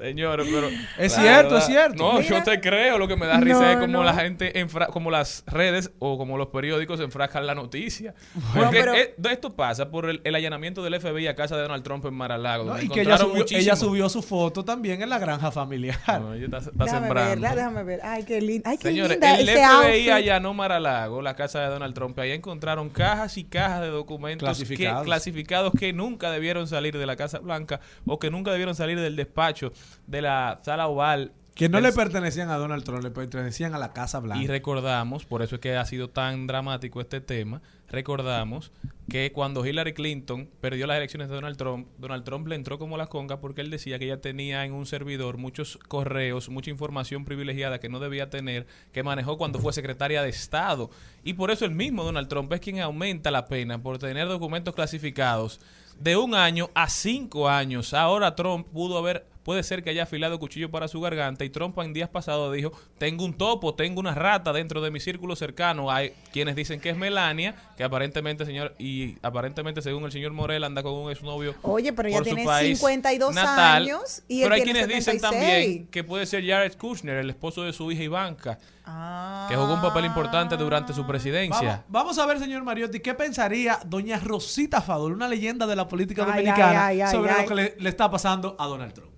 Señores, 0.00 0.46
pero. 0.50 0.68
Es 0.98 1.16
la 1.16 1.22
cierto, 1.22 1.42
verdad- 1.54 1.58
es 1.58 1.66
cierto. 1.66 2.02
No, 2.12 2.18
Mira. 2.20 2.38
yo 2.38 2.42
te 2.42 2.60
creo. 2.60 2.98
Lo 2.98 3.06
que 3.08 3.16
me 3.16 3.26
da 3.26 3.38
risa 3.38 3.60
No, 3.60 3.70
es 3.70 3.76
como 3.76 3.86
no. 3.98 4.04
la 4.04 4.14
gente, 4.14 4.52
enfra- 4.64 4.86
como 4.88 5.10
las 5.10 5.44
redes 5.46 5.90
o 5.98 6.16
como 6.18 6.38
los 6.38 6.48
periódicos 6.48 7.00
enfrascan 7.00 7.46
la 7.46 7.54
noticia. 7.54 8.14
Bueno, 8.34 8.62
Porque 8.70 8.78
pero- 8.80 8.94
eh, 8.94 9.14
esto 9.30 9.54
pasa 9.54 9.90
por 9.90 10.08
el, 10.08 10.20
el 10.24 10.34
allanamiento 10.34 10.82
del 10.82 10.94
FBI 10.94 11.26
a 11.28 11.34
casa 11.34 11.56
de 11.56 11.62
Donald 11.62 11.82
Trump 11.84 12.04
en 12.06 12.14
Mar-a-Lago. 12.14 12.64
No, 12.64 12.70
donde 12.70 12.86
y 12.86 12.88
que 12.88 13.00
ella 13.02 13.14
encontraron 13.14 13.30
subió, 13.46 13.58
ella 13.58 13.72
muchísimo- 13.72 13.90
subió 13.90 14.08
su 14.08 14.22
foto 14.22 14.64
también 14.64 15.02
en 15.02 15.08
la 15.10 15.18
granja 15.18 15.50
familiar. 15.50 15.98
No, 16.20 16.34
ella 16.34 16.44
está, 16.46 16.58
está 16.58 16.70
Déjame 16.84 17.06
sembrando. 17.06 17.30
verla, 17.30 17.54
déjame 17.54 17.82
ver. 17.84 18.00
Ay, 18.02 18.24
qué 18.24 18.40
lindo. 18.40 18.68
Ay, 18.68 18.78
qué 18.78 18.88
Señores, 18.88 19.12
linda 19.12 19.34
el 19.38 19.48
ese 19.48 19.58
FBI 19.58 19.86
outfit. 19.86 20.10
allanó 20.12 20.54
Mar-a-Lago, 20.54 21.22
la 21.22 21.36
casa 21.36 21.60
de 21.60 21.66
Donald 21.68 21.94
Trump. 21.94 22.18
Ahí 22.18 22.32
encontraron 22.32 22.88
cajas 22.88 23.36
y 23.36 23.44
cajas 23.44 23.82
de 23.82 23.88
documentos 23.88 24.46
Clasificados. 24.48 25.02
Que, 25.02 25.06
clasificados 25.06 25.72
que 25.78 25.92
nunca 25.92 26.30
debieron 26.30 26.66
salir 26.66 26.96
de 26.96 27.06
la 27.06 27.16
Casa 27.16 27.38
Blanca 27.38 27.80
o 28.06 28.18
que 28.18 28.30
nunca 28.30 28.50
debieron 28.50 28.74
salir 28.74 28.98
del 28.98 29.16
despacho 29.16 29.72
de 30.06 30.22
la 30.22 30.60
sala 30.62 30.88
oval. 30.88 31.32
Que 31.54 31.68
no 31.68 31.80
le 31.80 31.92
pertenecían 31.92 32.48
a 32.48 32.56
Donald 32.56 32.84
Trump, 32.84 33.02
le 33.02 33.10
pertenecían 33.10 33.74
a 33.74 33.78
la 33.78 33.92
Casa 33.92 34.18
Blanca. 34.20 34.42
Y 34.42 34.46
recordamos, 34.46 35.26
por 35.26 35.42
eso 35.42 35.56
es 35.56 35.60
que 35.60 35.76
ha 35.76 35.84
sido 35.84 36.08
tan 36.08 36.46
dramático 36.46 37.00
este 37.00 37.20
tema, 37.20 37.60
recordamos 37.90 38.72
que 39.10 39.32
cuando 39.32 39.66
Hillary 39.66 39.92
Clinton 39.92 40.48
perdió 40.60 40.86
las 40.86 40.96
elecciones 40.96 41.28
de 41.28 41.34
Donald 41.34 41.56
Trump, 41.56 41.88
Donald 41.98 42.24
Trump 42.24 42.46
le 42.46 42.54
entró 42.54 42.78
como 42.78 42.96
la 42.96 43.08
conga 43.08 43.40
porque 43.40 43.60
él 43.60 43.68
decía 43.68 43.98
que 43.98 44.06
ella 44.06 44.20
tenía 44.20 44.64
en 44.64 44.72
un 44.72 44.86
servidor 44.86 45.36
muchos 45.36 45.78
correos, 45.88 46.48
mucha 46.48 46.70
información 46.70 47.24
privilegiada 47.24 47.80
que 47.80 47.88
no 47.88 47.98
debía 47.98 48.30
tener, 48.30 48.66
que 48.92 49.02
manejó 49.02 49.36
cuando 49.36 49.58
fue 49.58 49.72
secretaria 49.72 50.22
de 50.22 50.30
Estado. 50.30 50.90
Y 51.24 51.34
por 51.34 51.50
eso 51.50 51.64
el 51.64 51.72
mismo 51.72 52.04
Donald 52.04 52.28
Trump 52.28 52.50
es 52.52 52.60
quien 52.60 52.80
aumenta 52.80 53.30
la 53.30 53.46
pena 53.46 53.82
por 53.82 53.98
tener 53.98 54.28
documentos 54.28 54.74
clasificados 54.74 55.60
de 55.98 56.16
un 56.16 56.34
año 56.34 56.70
a 56.74 56.88
cinco 56.88 57.48
años. 57.48 57.92
Ahora 57.92 58.34
Trump 58.34 58.66
pudo 58.68 58.96
haber, 58.96 59.26
puede 59.50 59.64
ser 59.64 59.82
que 59.82 59.90
haya 59.90 60.04
afilado 60.04 60.38
cuchillo 60.38 60.70
para 60.70 60.86
su 60.86 61.00
garganta 61.00 61.44
y 61.44 61.50
Trump 61.50 61.76
en 61.80 61.92
días 61.92 62.08
pasados 62.08 62.54
dijo, 62.54 62.70
tengo 62.98 63.24
un 63.24 63.32
topo, 63.34 63.74
tengo 63.74 63.98
una 63.98 64.14
rata 64.14 64.52
dentro 64.52 64.80
de 64.80 64.92
mi 64.92 65.00
círculo 65.00 65.34
cercano. 65.34 65.90
Hay 65.90 66.12
quienes 66.32 66.54
dicen 66.54 66.78
que 66.78 66.90
es 66.90 66.96
Melania, 66.96 67.56
que 67.76 67.82
aparentemente, 67.82 68.46
señor, 68.46 68.76
y 68.78 69.16
aparentemente 69.22 69.82
según 69.82 70.04
el 70.04 70.12
señor 70.12 70.32
Morel 70.34 70.62
anda 70.62 70.84
con 70.84 70.92
un 70.92 71.10
exnovio. 71.10 71.56
Oye, 71.62 71.92
pero 71.92 72.16
su 72.16 72.22
tiene 72.22 72.44
país 72.44 72.78
52 72.78 73.34
natal. 73.34 73.82
años 73.82 74.22
y 74.28 74.42
Pero 74.42 74.54
él 74.54 74.60
hay 74.60 74.62
tiene 74.64 74.78
quienes 74.86 74.96
dicen 74.98 75.18
76. 75.18 75.20
también 75.50 75.86
que 75.88 76.04
puede 76.04 76.26
ser 76.26 76.46
Jared 76.46 76.76
Kushner, 76.76 77.16
el 77.16 77.30
esposo 77.30 77.64
de 77.64 77.72
su 77.72 77.90
hija 77.90 78.04
Ivanka, 78.04 78.56
Ah. 78.92 79.46
que 79.48 79.54
jugó 79.56 79.74
un 79.74 79.82
papel 79.82 80.04
importante 80.06 80.56
durante 80.56 80.92
su 80.92 81.06
presidencia. 81.06 81.84
Vamos, 81.88 82.16
vamos 82.16 82.18
a 82.18 82.26
ver, 82.26 82.38
señor 82.38 82.62
Mariotti, 82.64 82.98
¿qué 83.00 83.14
pensaría 83.14 83.78
doña 83.84 84.18
Rosita 84.18 84.80
Fadol, 84.80 85.12
una 85.12 85.28
leyenda 85.28 85.66
de 85.66 85.76
la 85.76 85.86
política 85.86 86.22
Ay, 86.24 86.28
dominicana, 86.30 86.86
ay, 86.86 87.00
ay, 87.00 87.02
ay, 87.02 87.12
sobre 87.12 87.30
ay. 87.32 87.42
lo 87.42 87.48
que 87.48 87.54
le, 87.54 87.74
le 87.78 87.88
está 87.88 88.10
pasando 88.10 88.56
a 88.58 88.66
Donald 88.66 88.92
Trump? 88.94 89.09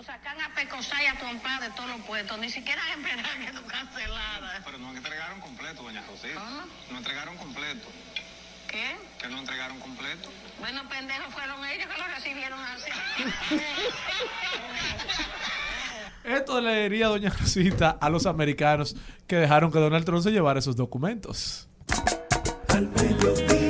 Nos 0.00 0.06
sacan 0.06 0.40
a 0.40 0.54
pecosar 0.54 1.02
y 1.02 1.06
a 1.08 1.14
trompar 1.18 1.60
de 1.60 1.68
todos 1.72 1.90
los 1.90 2.00
puestos. 2.06 2.38
Ni 2.38 2.48
siquiera 2.48 2.80
esperar 2.90 3.38
que 3.38 3.52
tú 3.52 3.62
cancelaras. 3.66 4.62
Pero 4.64 4.78
nos 4.78 4.96
entregaron 4.96 5.38
completo, 5.42 5.82
doña 5.82 6.02
Rosita. 6.08 6.40
¿Cómo? 6.40 6.62
Nos 6.88 6.98
entregaron 7.00 7.36
completo. 7.36 7.86
¿Qué? 8.66 8.96
Que 9.20 9.28
no 9.28 9.40
entregaron 9.40 9.78
completo. 9.78 10.30
Bueno, 10.58 10.88
pendejos 10.88 11.34
fueron 11.34 11.62
ellos 11.66 11.86
que 11.86 12.00
lo 12.00 12.06
recibieron 12.14 12.58
así. 12.60 12.90
Esto 16.24 16.62
le 16.62 16.84
diría 16.84 17.08
doña 17.08 17.28
Rosita 17.28 17.90
a 17.90 18.08
los 18.08 18.24
americanos 18.24 18.96
que 19.26 19.36
dejaron 19.36 19.70
que 19.70 19.80
Donald 19.80 20.06
Trump 20.06 20.22
se 20.22 20.30
llevara 20.30 20.60
esos 20.60 20.76
documentos. 20.76 21.68
Al 22.68 22.88
mediodía, 22.88 23.69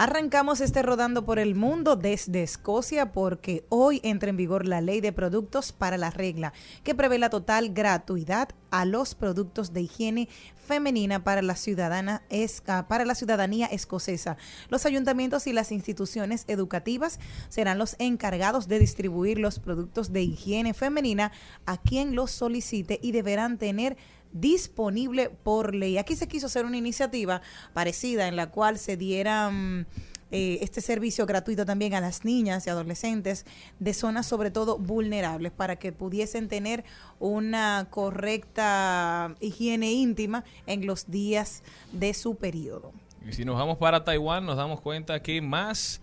Arrancamos 0.00 0.60
este 0.60 0.82
rodando 0.82 1.24
por 1.24 1.40
el 1.40 1.56
mundo 1.56 1.96
desde 1.96 2.44
Escocia 2.44 3.10
porque 3.10 3.64
hoy 3.68 4.00
entra 4.04 4.30
en 4.30 4.36
vigor 4.36 4.64
la 4.64 4.80
ley 4.80 5.00
de 5.00 5.12
productos 5.12 5.72
para 5.72 5.98
la 5.98 6.10
regla 6.10 6.52
que 6.84 6.94
prevé 6.94 7.18
la 7.18 7.30
total 7.30 7.70
gratuidad 7.70 8.50
a 8.70 8.84
los 8.84 9.16
productos 9.16 9.72
de 9.72 9.80
higiene 9.80 10.28
femenina 10.54 11.24
para 11.24 11.42
la 11.42 11.56
ciudadana 11.56 12.22
ah, 12.68 12.86
para 12.86 13.04
la 13.06 13.16
ciudadanía 13.16 13.66
escocesa. 13.66 14.36
Los 14.68 14.86
ayuntamientos 14.86 15.48
y 15.48 15.52
las 15.52 15.72
instituciones 15.72 16.44
educativas 16.46 17.18
serán 17.48 17.78
los 17.78 17.96
encargados 17.98 18.68
de 18.68 18.78
distribuir 18.78 19.40
los 19.40 19.58
productos 19.58 20.12
de 20.12 20.22
higiene 20.22 20.74
femenina 20.74 21.32
a 21.66 21.76
quien 21.76 22.14
los 22.14 22.30
solicite 22.30 23.00
y 23.02 23.10
deberán 23.10 23.58
tener 23.58 23.96
disponible 24.32 25.30
por 25.30 25.74
ley. 25.74 25.98
Aquí 25.98 26.16
se 26.16 26.28
quiso 26.28 26.46
hacer 26.46 26.64
una 26.64 26.76
iniciativa 26.76 27.42
parecida 27.72 28.28
en 28.28 28.36
la 28.36 28.50
cual 28.50 28.78
se 28.78 28.96
diera 28.96 29.50
mm, 29.50 29.86
eh, 30.30 30.58
este 30.60 30.82
servicio 30.82 31.24
gratuito 31.24 31.64
también 31.64 31.94
a 31.94 32.00
las 32.00 32.24
niñas 32.24 32.66
y 32.66 32.70
adolescentes 32.70 33.46
de 33.78 33.94
zonas 33.94 34.26
sobre 34.26 34.50
todo 34.50 34.76
vulnerables 34.76 35.52
para 35.52 35.76
que 35.76 35.90
pudiesen 35.90 36.48
tener 36.48 36.84
una 37.18 37.86
correcta 37.90 39.34
higiene 39.40 39.92
íntima 39.92 40.44
en 40.66 40.86
los 40.86 41.10
días 41.10 41.62
de 41.92 42.12
su 42.12 42.36
periodo. 42.36 42.92
Y 43.26 43.32
si 43.32 43.46
nos 43.46 43.56
vamos 43.56 43.78
para 43.78 44.04
Taiwán, 44.04 44.44
nos 44.44 44.56
damos 44.56 44.82
cuenta 44.82 45.22
que 45.22 45.40
más 45.40 46.02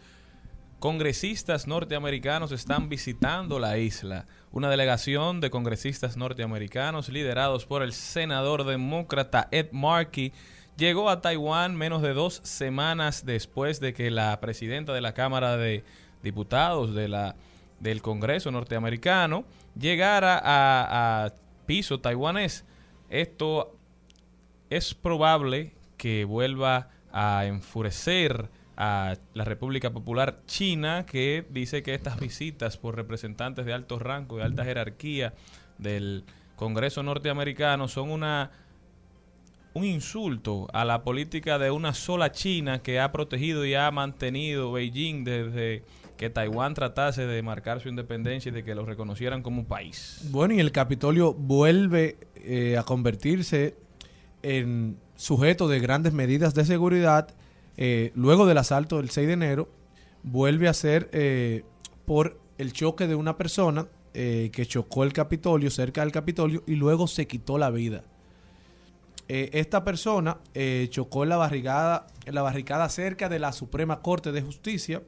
congresistas 0.80 1.68
norteamericanos 1.68 2.52
están 2.52 2.90
visitando 2.90 3.60
la 3.60 3.78
isla. 3.78 4.26
Una 4.56 4.70
delegación 4.70 5.42
de 5.42 5.50
congresistas 5.50 6.16
norteamericanos 6.16 7.10
liderados 7.10 7.66
por 7.66 7.84
el 7.84 7.92
senador 7.92 8.64
demócrata 8.64 9.50
Ed 9.52 9.68
Markey 9.74 10.32
llegó 10.78 11.10
a 11.10 11.20
Taiwán 11.20 11.76
menos 11.76 12.02
de 12.02 12.14
dos 12.14 12.40
semanas 12.46 13.26
después 13.26 13.82
de 13.82 13.94
que 13.94 14.10
la 14.10 14.40
presidenta 14.40 14.94
de 14.94 15.02
la 15.02 15.14
Cámara 15.14 15.58
de 15.58 15.84
Diputados 16.24 16.96
de 16.96 17.10
la, 17.10 17.36
del 17.82 18.02
Congreso 18.02 18.50
norteamericano 18.50 19.44
llegara 19.78 20.38
a, 20.42 21.26
a 21.26 21.34
piso 21.66 22.00
taiwanés. 22.00 22.64
Esto 23.10 23.76
es 24.70 24.94
probable 24.94 25.74
que 25.98 26.24
vuelva 26.24 26.92
a 27.12 27.46
enfurecer 27.46 28.50
a 28.78 29.16
la 29.34 29.44
República 29.44 29.92
Popular 29.92 30.42
China, 30.48 31.06
que 31.06 31.46
dice 31.50 31.84
que 31.84 31.94
estas 31.94 32.20
visitas 32.20 32.78
por 32.78 32.96
representantes 32.96 33.66
de 33.66 33.74
alto 33.74 34.00
rango, 34.00 34.38
de 34.38 34.44
alta 34.44 34.66
jerarquía 34.66 35.34
del 35.78 36.24
Congreso 36.56 37.04
norteamericano 37.04 37.88
son 37.88 38.10
una 38.12 38.52
un 39.74 39.84
insulto 39.84 40.68
a 40.74 40.86
la 40.86 41.04
política 41.04 41.60
de 41.60 41.70
una 41.70 41.94
sola 41.94 42.32
China 42.32 42.82
que 42.82 43.02
ha 43.02 43.12
protegido 43.12 43.66
y 43.66 43.74
ha 43.74 43.92
mantenido 43.92 44.72
Beijing 44.72 45.26
desde 45.26 45.84
que 46.16 46.30
Taiwán 46.30 46.74
tratase 46.74 47.28
de 47.28 47.42
marcar 47.42 47.82
su 47.82 47.90
independencia 47.90 48.50
y 48.50 48.54
de 48.54 48.64
que 48.64 48.74
lo 48.74 48.86
reconocieran 48.86 49.42
como 49.42 49.66
país. 49.66 50.22
Bueno, 50.32 50.54
y 50.54 50.62
el 50.62 50.72
Capitolio 50.72 51.34
vuelve 51.34 52.16
eh, 52.36 52.78
a 52.78 52.84
convertirse 52.84 53.76
en 54.44 54.98
sujeto 55.18 55.68
de 55.68 55.82
grandes 55.82 56.14
medidas 56.14 56.56
de 56.56 56.64
seguridad. 56.64 57.36
Eh, 57.78 58.12
luego 58.16 58.46
del 58.46 58.58
asalto 58.58 58.98
del 58.98 59.10
6 59.10 59.28
de 59.28 59.34
enero, 59.34 59.70
vuelve 60.24 60.68
a 60.68 60.74
ser 60.74 61.10
eh, 61.14 61.64
por 62.06 62.40
el 62.58 62.74
choque 62.74 63.08
de 63.08 63.16
una 63.16 63.38
persona 63.38 63.88
eh, 64.14 64.50
que 64.54 64.66
chocó 64.66 65.04
el 65.04 65.14
Capitolio, 65.14 65.70
cerca 65.70 66.02
del 66.02 66.12
Capitolio, 66.12 66.64
y 66.68 66.76
luego 66.76 67.08
se 67.08 67.28
quitó 67.28 67.58
la 67.58 67.70
vida. 67.70 68.04
Esta 69.28 69.84
persona 69.84 70.38
chocó 70.92 71.24
en 71.24 71.30
la 71.30 71.38
barricada, 71.38 72.06
en 72.28 72.36
la 72.36 72.44
barricada 72.44 72.88
cerca 72.90 73.28
de 73.28 73.40
la 73.40 73.54
Suprema 73.54 74.04
Corte 74.04 74.32
de 74.32 74.44
Justicia 74.44 75.02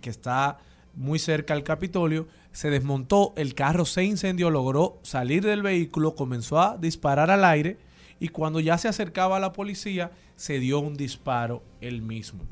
que 0.00 0.10
está 0.10 0.58
muy 0.94 1.18
cerca 1.18 1.54
al 1.54 1.64
Capitolio, 1.64 2.28
se 2.52 2.70
desmontó, 2.70 3.32
el 3.36 3.54
carro 3.54 3.84
se 3.84 4.04
incendió, 4.04 4.50
logró 4.50 4.98
salir 5.02 5.44
del 5.44 5.62
vehículo, 5.62 6.14
comenzó 6.14 6.60
a 6.60 6.76
disparar 6.76 7.30
al 7.30 7.44
aire 7.44 7.78
y 8.20 8.28
cuando 8.28 8.60
ya 8.60 8.78
se 8.78 8.88
acercaba 8.88 9.38
a 9.38 9.40
la 9.40 9.52
policía, 9.52 10.12
se 10.42 10.58
dio 10.58 10.80
un 10.80 10.96
disparo 10.96 11.62
él 11.80 12.02
mismo. 12.02 12.42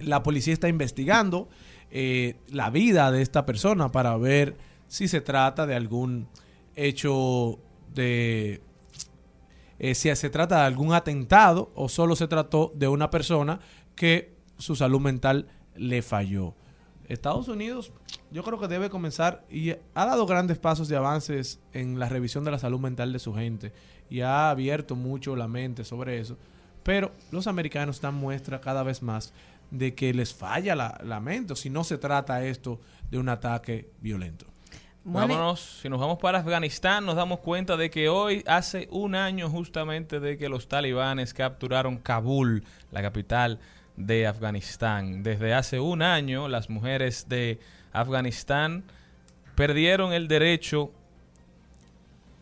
La 0.00 0.22
policía 0.22 0.54
está 0.54 0.70
investigando 0.70 1.46
eh, 1.90 2.36
la 2.48 2.70
vida 2.70 3.10
de 3.10 3.20
esta 3.20 3.44
persona 3.44 3.92
para 3.92 4.16
ver 4.16 4.56
si 4.86 5.08
se 5.08 5.20
trata 5.20 5.66
de 5.66 5.74
algún 5.74 6.26
hecho 6.74 7.58
de... 7.94 8.62
eh, 9.78 9.94
si 9.94 10.16
se 10.16 10.30
trata 10.30 10.60
de 10.60 10.62
algún 10.62 10.94
atentado 10.94 11.70
o 11.74 11.90
solo 11.90 12.16
se 12.16 12.28
trató 12.28 12.72
de 12.74 12.88
una 12.88 13.10
persona 13.10 13.60
que 13.94 14.34
su 14.56 14.74
salud 14.74 15.02
mental 15.02 15.48
le 15.76 16.00
falló. 16.00 16.54
Estados 17.08 17.46
Unidos 17.48 17.92
yo 18.30 18.42
creo 18.42 18.58
que 18.58 18.68
debe 18.68 18.88
comenzar 18.88 19.44
y 19.50 19.72
ha 19.72 20.06
dado 20.06 20.24
grandes 20.24 20.58
pasos 20.58 20.88
de 20.88 20.96
avances 20.96 21.60
en 21.74 21.98
la 21.98 22.08
revisión 22.08 22.42
de 22.42 22.52
la 22.52 22.58
salud 22.58 22.80
mental 22.80 23.12
de 23.12 23.18
su 23.18 23.34
gente 23.34 23.70
y 24.08 24.22
ha 24.22 24.48
abierto 24.48 24.96
mucho 24.96 25.36
la 25.36 25.46
mente 25.46 25.84
sobre 25.84 26.18
eso. 26.18 26.38
Pero 26.82 27.12
los 27.30 27.46
americanos 27.46 28.00
dan 28.00 28.14
muestra 28.14 28.60
cada 28.60 28.82
vez 28.82 29.02
más 29.02 29.32
de 29.70 29.94
que 29.94 30.12
les 30.12 30.34
falla 30.34 30.74
la, 30.74 31.00
la 31.02 31.20
mente 31.20 31.56
si 31.56 31.70
no 31.70 31.84
se 31.84 31.98
trata 31.98 32.44
esto 32.44 32.80
de 33.10 33.18
un 33.18 33.28
ataque 33.28 33.88
violento. 34.00 34.46
Vámonos, 35.04 35.80
si 35.82 35.88
nos 35.88 35.98
vamos 35.98 36.18
para 36.18 36.38
Afganistán, 36.38 37.04
nos 37.04 37.16
damos 37.16 37.40
cuenta 37.40 37.76
de 37.76 37.90
que 37.90 38.08
hoy 38.08 38.44
hace 38.46 38.86
un 38.92 39.16
año 39.16 39.50
justamente 39.50 40.20
de 40.20 40.38
que 40.38 40.48
los 40.48 40.68
talibanes 40.68 41.34
capturaron 41.34 41.96
Kabul, 41.96 42.62
la 42.92 43.02
capital 43.02 43.58
de 43.96 44.28
Afganistán. 44.28 45.24
Desde 45.24 45.54
hace 45.54 45.80
un 45.80 46.02
año 46.02 46.46
las 46.46 46.70
mujeres 46.70 47.28
de 47.28 47.58
Afganistán 47.92 48.84
perdieron 49.56 50.12
el 50.12 50.28
derecho 50.28 50.92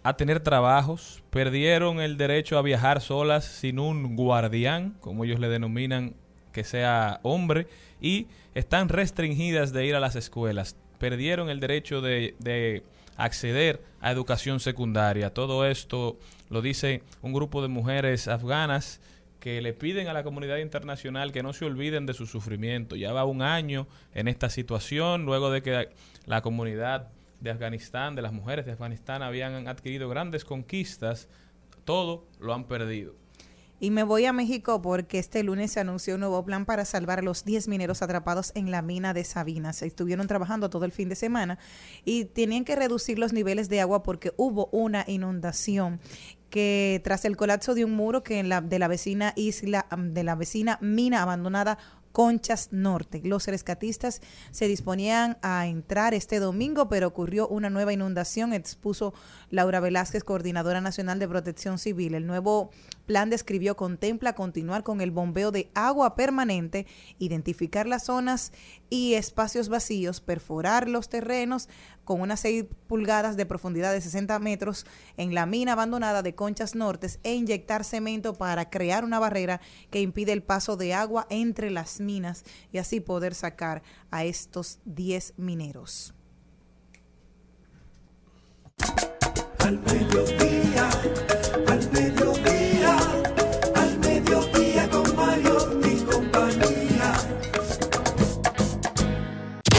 a 0.02 0.16
tener 0.16 0.40
trabajos, 0.40 1.22
perdieron 1.30 2.00
el 2.00 2.16
derecho 2.16 2.58
a 2.58 2.62
viajar 2.62 3.00
solas 3.00 3.44
sin 3.44 3.78
un 3.78 4.16
guardián, 4.16 4.96
como 5.00 5.24
ellos 5.24 5.40
le 5.40 5.48
denominan, 5.48 6.14
que 6.52 6.64
sea 6.64 7.20
hombre, 7.22 7.66
y 8.00 8.26
están 8.54 8.88
restringidas 8.88 9.72
de 9.72 9.86
ir 9.86 9.94
a 9.94 10.00
las 10.00 10.16
escuelas. 10.16 10.76
Perdieron 10.98 11.50
el 11.50 11.60
derecho 11.60 12.00
de, 12.00 12.34
de 12.38 12.82
acceder 13.16 13.82
a 14.00 14.10
educación 14.10 14.60
secundaria. 14.60 15.32
Todo 15.34 15.66
esto 15.66 16.18
lo 16.48 16.62
dice 16.62 17.02
un 17.22 17.32
grupo 17.32 17.62
de 17.62 17.68
mujeres 17.68 18.26
afganas 18.26 19.00
que 19.38 19.62
le 19.62 19.72
piden 19.72 20.08
a 20.08 20.12
la 20.12 20.22
comunidad 20.22 20.58
internacional 20.58 21.32
que 21.32 21.42
no 21.42 21.52
se 21.52 21.64
olviden 21.64 22.06
de 22.06 22.14
su 22.14 22.26
sufrimiento. 22.26 22.96
Ya 22.96 23.12
va 23.12 23.24
un 23.24 23.42
año 23.42 23.86
en 24.14 24.28
esta 24.28 24.50
situación, 24.50 25.24
luego 25.24 25.50
de 25.50 25.62
que 25.62 25.88
la 26.26 26.42
comunidad 26.42 27.08
de 27.40 27.50
Afganistán, 27.50 28.14
de 28.14 28.22
las 28.22 28.32
mujeres 28.32 28.66
de 28.66 28.72
Afganistán, 28.72 29.22
habían 29.22 29.66
adquirido 29.68 30.08
grandes 30.08 30.44
conquistas, 30.44 31.28
todo 31.84 32.26
lo 32.38 32.54
han 32.54 32.64
perdido. 32.64 33.14
Y 33.82 33.90
me 33.90 34.02
voy 34.02 34.26
a 34.26 34.34
México 34.34 34.82
porque 34.82 35.18
este 35.18 35.42
lunes 35.42 35.72
se 35.72 35.80
anunció 35.80 36.14
un 36.14 36.20
nuevo 36.20 36.44
plan 36.44 36.66
para 36.66 36.84
salvar 36.84 37.20
a 37.20 37.22
los 37.22 37.46
10 37.46 37.66
mineros 37.66 38.02
atrapados 38.02 38.52
en 38.54 38.70
la 38.70 38.82
mina 38.82 39.14
de 39.14 39.24
Sabinas. 39.24 39.80
Estuvieron 39.80 40.26
trabajando 40.26 40.68
todo 40.68 40.84
el 40.84 40.92
fin 40.92 41.08
de 41.08 41.14
semana 41.14 41.58
y 42.04 42.26
tenían 42.26 42.66
que 42.66 42.76
reducir 42.76 43.18
los 43.18 43.32
niveles 43.32 43.70
de 43.70 43.80
agua 43.80 44.02
porque 44.02 44.34
hubo 44.36 44.68
una 44.70 45.04
inundación 45.06 45.98
que 46.50 47.00
tras 47.04 47.24
el 47.24 47.38
colapso 47.38 47.74
de 47.74 47.86
un 47.86 47.92
muro 47.92 48.22
que 48.22 48.38
en 48.38 48.50
la, 48.50 48.60
de 48.60 48.78
la 48.78 48.86
vecina 48.86 49.32
isla, 49.34 49.86
de 49.96 50.24
la 50.24 50.34
vecina 50.34 50.76
mina 50.82 51.22
abandonada 51.22 51.78
Conchas 52.12 52.68
Norte. 52.72 53.20
Los 53.24 53.46
rescatistas 53.46 54.20
se 54.50 54.68
disponían 54.68 55.38
a 55.42 55.66
entrar 55.66 56.14
este 56.14 56.40
domingo, 56.40 56.88
pero 56.88 57.08
ocurrió 57.08 57.48
una 57.48 57.70
nueva 57.70 57.92
inundación, 57.92 58.52
expuso 58.52 59.14
Laura 59.50 59.80
Velázquez, 59.80 60.24
coordinadora 60.24 60.80
nacional 60.80 61.18
de 61.18 61.28
protección 61.28 61.78
civil. 61.78 62.14
El 62.14 62.26
nuevo 62.26 62.70
plan 63.10 63.28
describió 63.28 63.76
contempla 63.76 64.36
continuar 64.36 64.84
con 64.84 65.00
el 65.00 65.10
bombeo 65.10 65.50
de 65.50 65.68
agua 65.74 66.14
permanente, 66.14 66.86
identificar 67.18 67.88
las 67.88 68.04
zonas 68.04 68.52
y 68.88 69.14
espacios 69.14 69.68
vacíos, 69.68 70.20
perforar 70.20 70.88
los 70.88 71.08
terrenos 71.08 71.68
con 72.04 72.20
unas 72.20 72.38
6 72.38 72.66
pulgadas 72.86 73.36
de 73.36 73.46
profundidad 73.46 73.92
de 73.92 74.00
60 74.00 74.38
metros 74.38 74.86
en 75.16 75.34
la 75.34 75.44
mina 75.44 75.72
abandonada 75.72 76.22
de 76.22 76.36
Conchas 76.36 76.76
Nortes 76.76 77.18
e 77.24 77.34
inyectar 77.34 77.82
cemento 77.82 78.34
para 78.34 78.70
crear 78.70 79.04
una 79.04 79.18
barrera 79.18 79.60
que 79.90 80.00
impide 80.00 80.30
el 80.30 80.44
paso 80.44 80.76
de 80.76 80.94
agua 80.94 81.26
entre 81.30 81.72
las 81.72 81.98
minas 81.98 82.44
y 82.70 82.78
así 82.78 83.00
poder 83.00 83.34
sacar 83.34 83.82
a 84.12 84.22
estos 84.22 84.78
10 84.84 85.34
mineros. 85.36 86.14
Al 89.58 89.80
mediodía, 89.80 90.88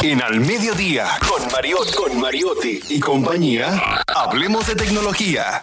En 0.03 0.19
Al 0.19 0.39
Mediodía, 0.39 1.05
con 1.29 1.51
Mariotti, 1.51 1.93
con 1.93 2.19
Mariotti 2.19 2.79
y 2.89 2.99
compañía, 2.99 4.01
hablemos 4.07 4.65
de 4.67 4.73
tecnología. 4.73 5.61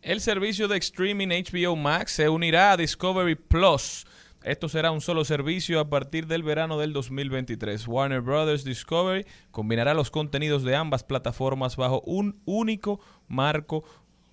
El 0.00 0.22
servicio 0.22 0.66
de 0.66 0.78
streaming 0.78 1.28
HBO 1.28 1.76
Max 1.76 2.12
se 2.12 2.30
unirá 2.30 2.72
a 2.72 2.78
Discovery 2.78 3.34
Plus. 3.34 4.06
Esto 4.42 4.70
será 4.70 4.92
un 4.92 5.02
solo 5.02 5.26
servicio 5.26 5.78
a 5.78 5.90
partir 5.90 6.26
del 6.26 6.42
verano 6.42 6.78
del 6.78 6.94
2023. 6.94 7.86
Warner 7.86 8.22
Brothers 8.22 8.64
Discovery 8.64 9.26
combinará 9.50 9.92
los 9.92 10.10
contenidos 10.10 10.62
de 10.62 10.74
ambas 10.74 11.04
plataformas 11.04 11.76
bajo 11.76 12.00
un 12.06 12.40
único 12.46 12.98
marco 13.28 13.84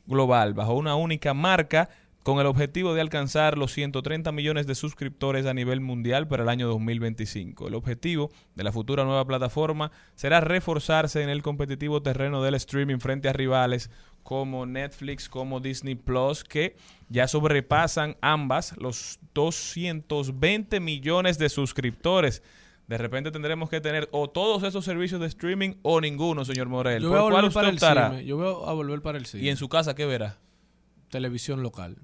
global, 0.06 0.54
bajo 0.54 0.74
una 0.74 0.96
única 0.96 1.34
marca, 1.34 1.90
con 2.24 2.40
el 2.40 2.46
objetivo 2.46 2.94
de 2.94 3.02
alcanzar 3.02 3.58
los 3.58 3.74
130 3.74 4.32
millones 4.32 4.66
de 4.66 4.76
suscriptores 4.76 5.46
a 5.46 5.54
nivel 5.54 5.82
mundial 5.82 6.28
para 6.28 6.44
el 6.44 6.50
año 6.50 6.68
2025. 6.68 7.68
El 7.68 7.76
objetivo 7.76 8.32
de 8.56 8.64
la 8.64 8.72
futura 8.72 9.04
nueva 9.04 9.26
plataforma 9.26 9.92
será 10.16 10.40
reforzarse 10.40 11.22
en 11.22 11.30
el 11.30 11.44
competitivo 11.44 12.02
terreno 12.02 12.42
del 12.42 12.56
streaming 12.56 13.00
frente 13.00 13.28
a 13.28 13.34
rivales 13.34 13.92
como 14.24 14.66
Netflix, 14.66 15.28
como 15.28 15.60
Disney 15.60 15.96
Plus, 15.96 16.46
que 16.46 16.78
ya 17.10 17.28
sobrepasan 17.28 18.16
ambas 18.22 18.76
los 18.78 19.20
220 19.34 20.80
millones 20.80 21.38
de 21.38 21.50
suscriptores. 21.50 22.42
De 22.88 22.98
repente 22.98 23.32
tendremos 23.32 23.70
que 23.70 23.82
tener 23.82 24.08
o 24.12 24.30
todos 24.30 24.64
esos 24.64 24.86
servicios 24.86 25.20
de 25.20 25.28
streaming 25.28 25.76
o 25.82 26.00
ninguno, 26.00 26.46
señor 26.46 26.70
Morel. 26.70 27.04
Yo 27.04 27.10
voy 27.10 27.18
a 27.18 27.22
¿Por 27.22 27.32
cuál 27.32 27.42
volver 27.44 27.54
para 27.54 27.70
el 27.70 27.80
cine. 27.80 28.26
Yo 28.26 28.38
voy 28.38 28.70
a 28.70 28.74
volver 28.74 29.02
para 29.02 29.18
el 29.18 29.26
cine. 29.26 29.44
¿Y 29.44 29.50
en 29.50 29.58
su 29.58 29.68
casa 29.68 29.94
qué 29.94 30.06
verá? 30.06 30.38
Televisión 31.10 31.62
local. 31.64 31.98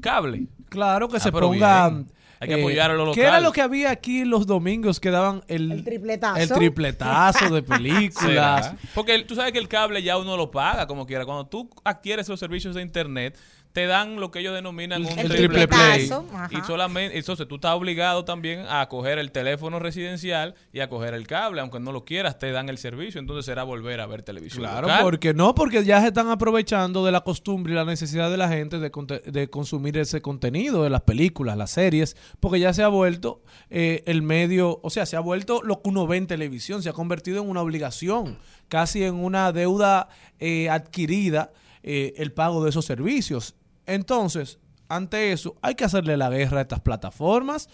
¿Cable? 0.00 0.46
Claro 0.68 1.08
que 1.08 1.16
Ah, 1.18 1.20
se 1.20 1.32
pero 1.32 1.48
ponga. 1.48 1.88
bien. 1.90 2.06
Hay 2.38 2.48
que 2.48 2.54
apoyar 2.60 2.90
a 2.90 2.94
lo 2.94 3.12
¿Qué 3.12 3.22
era 3.22 3.40
lo 3.40 3.50
que 3.50 3.62
había 3.62 3.90
aquí 3.90 4.26
los 4.26 4.46
domingos 4.46 5.00
que 5.00 5.10
daban 5.10 5.42
el, 5.48 5.72
El 5.72 5.84
tripletazo. 5.84 6.36
el 6.38 6.48
tripletazo 6.50 7.48
de 7.54 7.62
películas? 7.62 8.74
Porque 8.94 9.14
el- 9.14 9.26
tú 9.26 9.34
sabes 9.34 9.52
que 9.52 9.58
el 9.58 9.68
cable 9.68 10.02
ya 10.02 10.18
uno 10.18 10.36
lo 10.36 10.50
paga 10.50 10.86
como 10.86 11.06
quiera. 11.06 11.24
Cuando 11.24 11.46
tú 11.46 11.70
adquieres 11.82 12.28
los 12.28 12.38
servicios 12.38 12.74
de 12.74 12.82
internet, 12.82 13.38
te 13.76 13.84
dan 13.84 14.16
lo 14.16 14.30
que 14.30 14.38
ellos 14.38 14.54
denominan 14.54 15.04
un 15.04 15.18
El 15.18 15.28
triple 15.28 15.68
play. 15.68 16.08
Y 16.50 16.62
solamente, 16.66 17.18
entonces 17.18 17.46
tú 17.46 17.56
estás 17.56 17.74
obligado 17.74 18.24
también 18.24 18.64
a 18.70 18.88
coger 18.88 19.18
el 19.18 19.30
teléfono 19.32 19.78
residencial 19.78 20.54
y 20.72 20.80
a 20.80 20.88
coger 20.88 21.12
el 21.12 21.26
cable, 21.26 21.60
aunque 21.60 21.78
no 21.78 21.92
lo 21.92 22.06
quieras, 22.06 22.38
te 22.38 22.50
dan 22.52 22.70
el 22.70 22.78
servicio, 22.78 23.20
entonces 23.20 23.44
será 23.44 23.64
volver 23.64 24.00
a 24.00 24.06
ver 24.06 24.22
televisión. 24.22 24.62
Claro, 24.62 24.86
local. 24.88 25.02
porque 25.02 25.34
no, 25.34 25.54
porque 25.54 25.84
ya 25.84 26.00
se 26.00 26.06
están 26.06 26.30
aprovechando 26.30 27.04
de 27.04 27.12
la 27.12 27.20
costumbre 27.20 27.74
y 27.74 27.76
la 27.76 27.84
necesidad 27.84 28.30
de 28.30 28.38
la 28.38 28.48
gente 28.48 28.78
de, 28.78 28.90
conte- 28.90 29.20
de 29.30 29.50
consumir 29.50 29.98
ese 29.98 30.22
contenido 30.22 30.82
de 30.82 30.88
las 30.88 31.02
películas, 31.02 31.58
las 31.58 31.72
series, 31.72 32.16
porque 32.40 32.58
ya 32.58 32.72
se 32.72 32.82
ha 32.82 32.88
vuelto 32.88 33.42
eh, 33.68 34.02
el 34.06 34.22
medio, 34.22 34.80
o 34.82 34.88
sea, 34.88 35.04
se 35.04 35.16
ha 35.16 35.20
vuelto 35.20 35.60
lo 35.62 35.82
que 35.82 35.90
uno 35.90 36.06
ve 36.06 36.16
en 36.16 36.26
televisión, 36.26 36.82
se 36.82 36.88
ha 36.88 36.94
convertido 36.94 37.42
en 37.42 37.50
una 37.50 37.60
obligación, 37.60 38.38
casi 38.68 39.04
en 39.04 39.16
una 39.16 39.52
deuda 39.52 40.08
eh, 40.40 40.70
adquirida 40.70 41.52
eh, 41.82 42.14
el 42.16 42.32
pago 42.32 42.64
de 42.64 42.70
esos 42.70 42.86
servicios. 42.86 43.54
Entonces, 43.86 44.58
ante 44.88 45.32
eso, 45.32 45.56
hay 45.62 45.74
que 45.74 45.84
hacerle 45.84 46.16
la 46.16 46.30
guerra 46.30 46.58
a 46.58 46.62
estas 46.62 46.80
plataformas. 46.80 47.68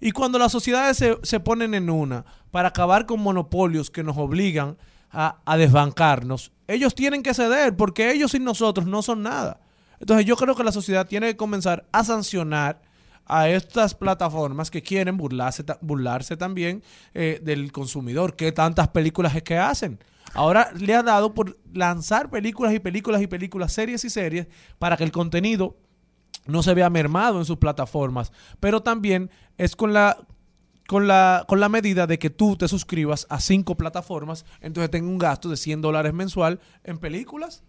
Y 0.00 0.10
cuando 0.12 0.38
las 0.38 0.52
sociedades 0.52 0.96
se, 0.96 1.16
se 1.22 1.40
ponen 1.40 1.74
en 1.74 1.88
una 1.88 2.24
para 2.50 2.68
acabar 2.68 3.06
con 3.06 3.20
monopolios 3.20 3.90
que 3.90 4.02
nos 4.02 4.16
obligan 4.18 4.76
a, 5.10 5.38
a 5.44 5.56
desbancarnos, 5.56 6.52
ellos 6.66 6.94
tienen 6.94 7.22
que 7.22 7.34
ceder 7.34 7.76
porque 7.76 8.10
ellos 8.10 8.32
sin 8.32 8.44
nosotros 8.44 8.86
no 8.86 9.02
son 9.02 9.22
nada. 9.22 9.60
Entonces 10.00 10.26
yo 10.26 10.36
creo 10.36 10.56
que 10.56 10.64
la 10.64 10.72
sociedad 10.72 11.06
tiene 11.06 11.28
que 11.28 11.36
comenzar 11.36 11.86
a 11.92 12.02
sancionar 12.02 12.80
a 13.26 13.48
estas 13.48 13.94
plataformas 13.94 14.70
que 14.70 14.82
quieren 14.82 15.16
burlarse, 15.16 15.64
burlarse 15.80 16.36
también 16.36 16.82
eh, 17.14 17.40
del 17.42 17.70
consumidor. 17.70 18.34
¿Qué 18.34 18.50
tantas 18.50 18.88
películas 18.88 19.34
es 19.36 19.42
que 19.42 19.56
hacen? 19.56 19.98
Ahora 20.34 20.70
le 20.78 20.94
ha 20.94 21.02
dado 21.02 21.34
por 21.34 21.58
lanzar 21.72 22.30
películas 22.30 22.72
y 22.74 22.78
películas 22.78 23.22
y 23.22 23.26
películas, 23.26 23.72
series 23.72 24.04
y 24.04 24.10
series, 24.10 24.46
para 24.78 24.96
que 24.96 25.04
el 25.04 25.12
contenido 25.12 25.76
no 26.46 26.62
se 26.62 26.74
vea 26.74 26.90
mermado 26.90 27.38
en 27.38 27.44
sus 27.44 27.58
plataformas, 27.58 28.32
pero 28.60 28.82
también 28.82 29.30
es 29.58 29.76
con 29.76 29.92
la 29.92 30.16
con 30.88 31.06
la, 31.06 31.44
con 31.48 31.60
la 31.60 31.68
medida 31.68 32.06
de 32.06 32.18
que 32.18 32.28
tú 32.28 32.56
te 32.56 32.68
suscribas 32.68 33.26
a 33.30 33.40
cinco 33.40 33.76
plataformas, 33.76 34.44
entonces 34.60 34.90
tengo 34.90 35.08
un 35.08 35.16
gasto 35.16 35.48
de 35.48 35.56
100 35.56 35.80
dólares 35.80 36.12
mensual 36.12 36.60
en 36.84 36.98
películas. 36.98 37.62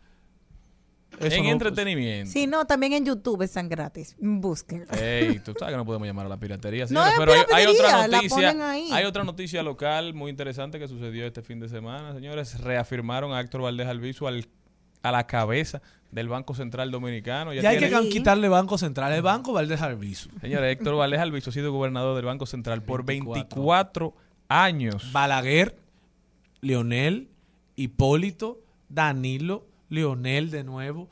Eso 1.28 1.36
en 1.38 1.44
no- 1.44 1.50
entretenimiento. 1.52 2.32
Sí, 2.32 2.48
no, 2.48 2.66
también 2.66 2.94
en 2.94 3.06
YouTube 3.06 3.42
están 3.42 3.70
gratis. 3.70 4.16
Busquen. 4.20 4.86
Ey, 4.92 5.40
tú 5.46 5.54
sabes 5.58 5.74
que 5.74 5.78
no 5.78 5.86
podemos 5.86 6.08
llamar 6.08 6.26
a 6.26 6.30
la 6.30 6.38
piratería, 6.38 6.84
No 6.84 6.88
señores, 6.88 7.14
pero 7.18 7.32
hay, 7.34 7.40
hay 7.54 7.66
otra 7.66 7.88
piratería, 7.88 8.08
la 8.08 8.18
noticia, 8.18 8.36
ponen 8.52 8.62
ahí. 8.62 8.90
hay 8.92 9.06
otra 9.06 9.24
noticia 9.24 9.64
local 9.64 10.14
muy 10.14 10.30
interesante 10.30 10.80
que 10.80 10.88
sucedió 10.88 11.26
este 11.26 11.42
fin 11.42 11.60
de 11.60 11.70
semana, 11.70 12.14
señores, 12.14 12.60
reafirmaron 12.62 13.34
a 13.34 13.40
Héctor 13.42 13.62
Valdés 13.62 13.88
Albizu 13.88 14.28
al, 14.28 14.46
a 15.02 15.12
la 15.12 15.28
cabeza 15.28 15.82
del 16.12 16.28
Banco 16.30 16.54
Central 16.54 16.92
Dominicano. 16.92 17.54
Ya 17.54 17.70
hay 17.70 17.80
que 17.80 18.10
quitarle 18.10 18.48
Banco 18.48 18.78
Central. 18.78 19.12
El 19.14 19.22
Banco 19.24 19.52
Valdés 19.52 19.82
Albizu. 19.82 20.30
Señores, 20.42 20.72
Héctor 20.72 20.96
Valdés 20.96 21.20
Albizu 21.20 21.50
ha 21.50 21.54
sido 21.54 21.72
gobernador 21.72 22.16
del 22.16 22.26
Banco 22.26 22.46
Central 22.46 22.84
por 22.84 23.04
24 23.04 24.14
años. 24.48 25.12
Balaguer, 25.12 25.76
Leonel, 26.62 27.30
Hipólito, 27.76 28.62
Danilo, 28.90 29.66
Leonel 29.94 30.50
de 30.52 30.64
nuevo, 30.64 31.10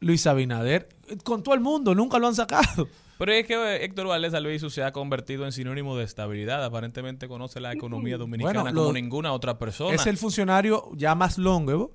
Luis 0.00 0.26
Abinader, 0.26 0.88
con 1.24 1.42
todo 1.42 1.54
el 1.54 1.60
mundo, 1.60 1.94
nunca 1.94 2.18
lo 2.18 2.26
han 2.26 2.34
sacado. 2.34 2.88
Pero 3.18 3.32
es 3.32 3.46
que 3.46 3.54
eh, 3.54 3.84
Héctor 3.84 4.06
Valdés 4.06 4.32
Albizu 4.32 4.70
se 4.70 4.84
ha 4.84 4.92
convertido 4.92 5.44
en 5.44 5.52
sinónimo 5.52 5.96
de 5.96 6.04
estabilidad. 6.04 6.64
Aparentemente 6.64 7.26
conoce 7.26 7.60
la 7.60 7.72
economía 7.72 8.16
dominicana 8.16 8.62
Bueno, 8.62 8.80
como 8.80 8.92
ninguna 8.92 9.32
otra 9.32 9.58
persona. 9.58 9.94
Es 9.94 10.06
el 10.06 10.16
funcionario 10.16 10.88
ya 10.94 11.14
más 11.14 11.36
longevo. 11.36 11.92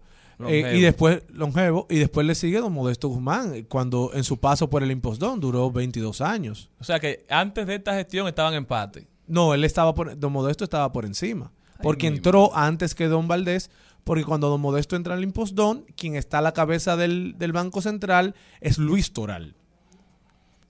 eh, 0.48 0.74
y 0.76 0.82
después 0.82 1.24
longevo 1.30 1.88
y 1.90 2.00
después 2.00 2.26
le 2.26 2.36
sigue 2.36 2.60
don 2.60 2.74
Modesto 2.74 3.08
Guzmán 3.08 3.64
cuando 3.70 4.12
en 4.14 4.24
su 4.24 4.38
paso 4.38 4.70
por 4.70 4.84
el 4.84 4.92
impostón 4.92 5.40
duró 5.40 5.72
22 5.72 6.20
años. 6.20 6.70
O 6.80 6.84
sea 6.84 7.00
que 7.00 7.26
antes 7.30 7.68
de 7.68 7.76
esta 7.76 7.94
gestión 7.94 8.28
estaban 8.28 8.54
en 8.54 8.58
empate. 8.58 9.08
No, 9.28 9.54
él 9.54 9.64
estaba 9.64 9.94
por, 9.94 10.20
don 10.20 10.34
Modesto 10.34 10.66
estaba 10.66 10.92
por 10.92 11.06
encima. 11.06 11.52
Porque 11.82 12.08
entró 12.08 12.56
antes 12.56 12.96
que 12.96 13.08
don 13.08 13.28
Valdés, 13.28 13.70
porque 14.04 14.24
cuando 14.24 14.50
don 14.50 14.60
Modesto 14.62 14.96
entra 14.96 15.14
al 15.14 15.24
impostón, 15.24 15.86
quien 15.96 16.16
está 16.16 16.40
a 16.40 16.42
la 16.42 16.54
cabeza 16.54 16.98
del, 16.98 17.36
del 17.38 17.52
Banco 17.54 17.82
Central 17.82 18.36
es 18.62 18.78
Luis 18.78 19.14
Toral. 19.14 19.56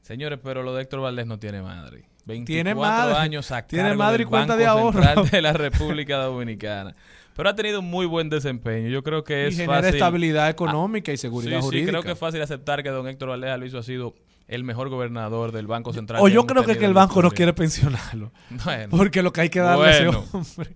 Señores, 0.01 0.39
pero 0.43 0.63
lo 0.63 0.75
de 0.75 0.83
Héctor 0.83 1.01
Valdés 1.01 1.25
no 1.25 1.39
tiene 1.39 1.61
madre. 1.61 2.05
24 2.25 2.45
Tiene 2.45 2.75
madre. 2.75 3.15
años 3.17 3.51
a 3.51 3.61
Tiene 3.63 3.95
madre 3.95 4.19
del 4.19 4.27
y 4.27 4.29
cuenta 4.29 4.53
Banco 4.53 4.59
de 4.59 4.65
ahorro. 4.65 5.03
Central 5.03 5.29
de 5.29 5.41
la 5.41 5.53
República 5.53 6.17
Dominicana. 6.17 6.93
Pero 7.35 7.49
ha 7.49 7.55
tenido 7.55 7.79
un 7.79 7.89
muy 7.89 8.05
buen 8.05 8.29
desempeño. 8.29 8.89
Yo 8.89 9.01
creo 9.03 9.23
que 9.23 9.45
Y 9.45 9.47
es 9.47 9.57
genera 9.57 9.81
fácil. 9.81 9.95
estabilidad 9.95 10.49
económica 10.49 11.11
y 11.11 11.17
seguridad 11.17 11.57
sí, 11.57 11.61
sí, 11.61 11.65
jurídica. 11.65 11.91
creo 11.91 12.03
que 12.03 12.11
es 12.11 12.19
fácil 12.19 12.41
aceptar 12.41 12.83
que 12.83 12.89
don 12.89 13.07
Héctor 13.07 13.29
Valdés 13.29 13.49
Albizu 13.49 13.77
ha 13.77 13.83
sido 13.83 14.13
el 14.47 14.63
mejor 14.63 14.89
gobernador 14.89 15.51
del 15.51 15.67
Banco 15.67 15.93
Central. 15.93 16.21
O 16.21 16.27
yo 16.27 16.45
creo 16.45 16.63
que, 16.63 16.73
el 16.73 16.93
banco 16.93 17.21
no 17.21 17.31
quiere 17.31 17.53
pensionarlo. 17.53 18.31
Bueno. 18.63 18.87
Porque 18.95 19.23
lo 19.23 19.33
que 19.33 19.41
hay 19.41 19.49
que 19.49 19.59
darle 19.59 19.87
a 19.87 19.91
ese 19.91 20.07
hombre. 20.07 20.75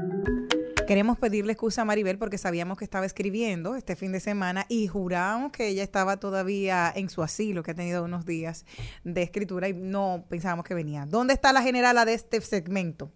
Queremos 0.91 1.17
pedirle 1.17 1.53
excusa 1.53 1.83
a 1.83 1.85
Maribel 1.85 2.17
porque 2.17 2.37
sabíamos 2.37 2.77
que 2.77 2.83
estaba 2.83 3.05
escribiendo 3.05 3.77
este 3.77 3.95
fin 3.95 4.11
de 4.11 4.19
semana 4.19 4.65
y 4.67 4.87
juramos 4.87 5.53
que 5.53 5.69
ella 5.69 5.83
estaba 5.83 6.19
todavía 6.19 6.91
en 6.93 7.09
su 7.09 7.23
asilo, 7.23 7.63
que 7.63 7.71
ha 7.71 7.75
tenido 7.75 8.03
unos 8.03 8.25
días 8.25 8.65
de 9.05 9.23
escritura 9.23 9.69
y 9.69 9.73
no 9.73 10.25
pensábamos 10.27 10.65
que 10.65 10.73
venía. 10.73 11.05
¿Dónde 11.05 11.33
está 11.33 11.53
la 11.53 11.61
generala 11.61 12.03
de 12.03 12.15
este 12.15 12.41
segmento? 12.41 13.09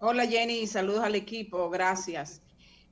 Hola 0.00 0.26
Jenny, 0.26 0.66
saludos 0.66 1.04
al 1.04 1.14
equipo, 1.14 1.70
gracias. 1.70 2.42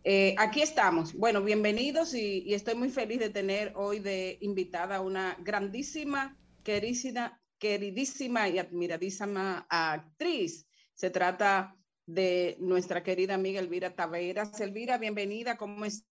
Eh, 0.04 0.36
aquí 0.38 0.62
estamos. 0.62 1.12
Bueno, 1.12 1.42
bienvenidos 1.42 2.14
y, 2.14 2.54
estoy 2.54 2.76
muy 2.76 2.90
feliz 2.90 3.18
de 3.18 3.30
tener 3.30 3.72
hoy 3.74 3.98
de 3.98 4.38
invitada 4.40 4.98
a 4.98 5.00
una 5.00 5.36
grandísima, 5.40 6.38
queridísima, 6.62 7.40
queridísima 7.58 8.48
y 8.48 8.60
admiradísima 8.60 9.66
actriz. 9.68 10.64
Se 10.94 11.10
trata 11.10 11.75
de 12.06 12.56
nuestra 12.60 13.02
querida 13.02 13.34
amiga 13.34 13.60
Elvira 13.60 13.94
Taveras. 13.94 14.60
Elvira, 14.60 14.96
bienvenida, 14.98 15.56
¿cómo 15.56 15.84
está? 15.84 16.06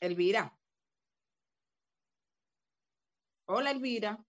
Elvira. 0.00 0.56
Hola 3.48 3.70
Elvira. 3.70 4.24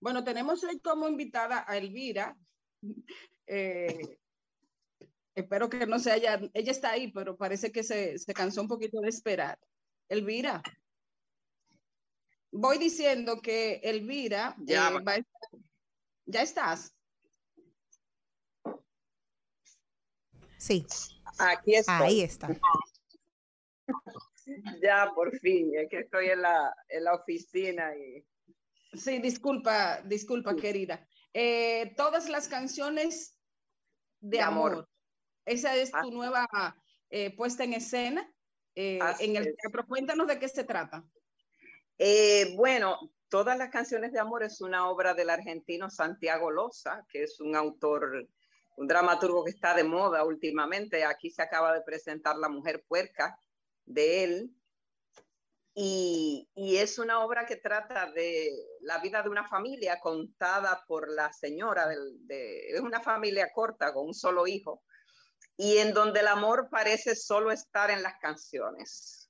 Bueno, 0.00 0.22
tenemos 0.22 0.62
hoy 0.64 0.78
como 0.80 1.08
invitada 1.08 1.64
a 1.66 1.76
Elvira. 1.76 2.36
Eh, 3.46 4.18
espero 5.34 5.68
que 5.68 5.86
no 5.86 5.98
se 5.98 6.12
haya, 6.12 6.40
ella 6.54 6.70
está 6.70 6.90
ahí, 6.90 7.10
pero 7.10 7.36
parece 7.36 7.72
que 7.72 7.82
se, 7.82 8.18
se 8.18 8.34
cansó 8.34 8.60
un 8.62 8.68
poquito 8.68 9.00
de 9.00 9.08
esperar. 9.08 9.58
Elvira. 10.08 10.62
Voy 12.52 12.78
diciendo 12.78 13.40
que 13.42 13.80
Elvira 13.82 14.54
Ya. 14.60 14.88
eh, 14.88 14.92
va 15.04 15.12
a 15.12 15.16
estar- 15.16 15.37
ya 16.28 16.42
estás. 16.42 16.94
Sí. 20.58 20.86
Aquí 21.38 21.74
estoy. 21.74 21.94
Ahí 22.06 22.20
está. 22.20 22.48
Ya, 24.82 25.10
por 25.14 25.36
fin, 25.40 25.72
es 25.74 25.88
que 25.88 26.00
estoy 26.00 26.28
en 26.28 26.42
la, 26.42 26.74
en 26.88 27.04
la 27.04 27.14
oficina 27.14 27.94
y... 27.96 28.24
Sí, 28.94 29.18
disculpa, 29.18 30.00
disculpa, 30.02 30.56
querida. 30.56 31.06
Eh, 31.34 31.94
todas 31.96 32.28
las 32.28 32.48
canciones 32.48 33.36
de, 34.20 34.38
De 34.38 34.42
amor. 34.42 34.72
amor. 34.72 34.88
Esa 35.44 35.76
es 35.76 35.90
tu 35.92 36.10
nueva 36.10 36.46
eh, 37.10 37.34
puesta 37.36 37.64
en 37.64 37.74
escena 37.74 38.30
eh, 38.74 38.98
en 39.20 39.36
el 39.36 39.54
teatro. 39.56 39.86
Cuéntanos 39.86 40.26
de 40.26 40.38
qué 40.38 40.48
se 40.48 40.64
trata. 40.64 41.04
Eh, 41.98 42.54
bueno, 42.56 42.98
Todas 43.28 43.58
las 43.58 43.68
canciones 43.68 44.12
de 44.12 44.20
amor 44.20 44.42
es 44.42 44.62
una 44.62 44.88
obra 44.88 45.12
del 45.12 45.28
argentino 45.28 45.90
Santiago 45.90 46.50
Loza, 46.50 47.04
que 47.10 47.24
es 47.24 47.40
un 47.40 47.54
autor, 47.56 48.26
un 48.76 48.86
dramaturgo 48.88 49.44
que 49.44 49.50
está 49.50 49.74
de 49.74 49.84
moda 49.84 50.24
últimamente. 50.24 51.04
Aquí 51.04 51.30
se 51.30 51.42
acaba 51.42 51.74
de 51.74 51.82
presentar 51.82 52.36
La 52.36 52.48
Mujer 52.48 52.84
Puerca 52.88 53.38
de 53.84 54.24
él. 54.24 54.54
Y, 55.74 56.48
es 56.56 56.98
una 56.98 57.20
obra 57.20 57.46
que 57.46 57.56
trata 57.56 58.10
de 58.10 58.50
la 58.80 58.98
vida 58.98 59.22
de 59.22 59.28
una 59.28 59.46
familia 59.46 60.00
contada 60.00 60.84
por 60.88 61.08
la 61.08 61.32
señora, 61.32 61.86
de, 61.86 62.70
es 62.70 62.80
una 62.80 63.00
familia 63.00 63.52
corta 63.52 63.92
con 63.92 64.06
un 64.06 64.14
solo 64.14 64.46
hijo, 64.48 64.82
y 65.56 65.78
en 65.78 65.92
donde 65.92 66.20
el 66.20 66.26
amor 66.26 66.68
parece 66.68 67.14
solo 67.14 67.52
estar 67.52 67.90
en 67.90 68.02
las 68.02 68.18
canciones. 68.20 69.27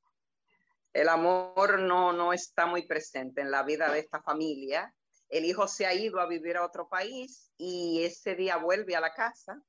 El 0.99 1.09
amor 1.09 1.79
no, 1.79 2.13
no 2.13 2.33
está 2.33 2.67
muy 2.67 2.85
presente 2.85 3.41
en 3.41 3.53
la 3.53 3.63
vida 3.63 3.89
de 3.89 4.01
esta 4.01 4.21
familia. 4.21 4.93
El 5.29 5.45
hijo 5.45 5.69
se 5.69 5.87
ha 5.87 5.95
ido 5.95 6.19
a 6.19 6.27
vivir 6.27 6.57
a 6.57 6.67
otro 6.67 6.89
país 6.89 7.53
y 7.57 8.03
ese 8.03 8.35
día 8.35 8.57
vuelve 8.57 8.97
a 8.97 9.01
la 9.01 9.15
casa 9.15 9.63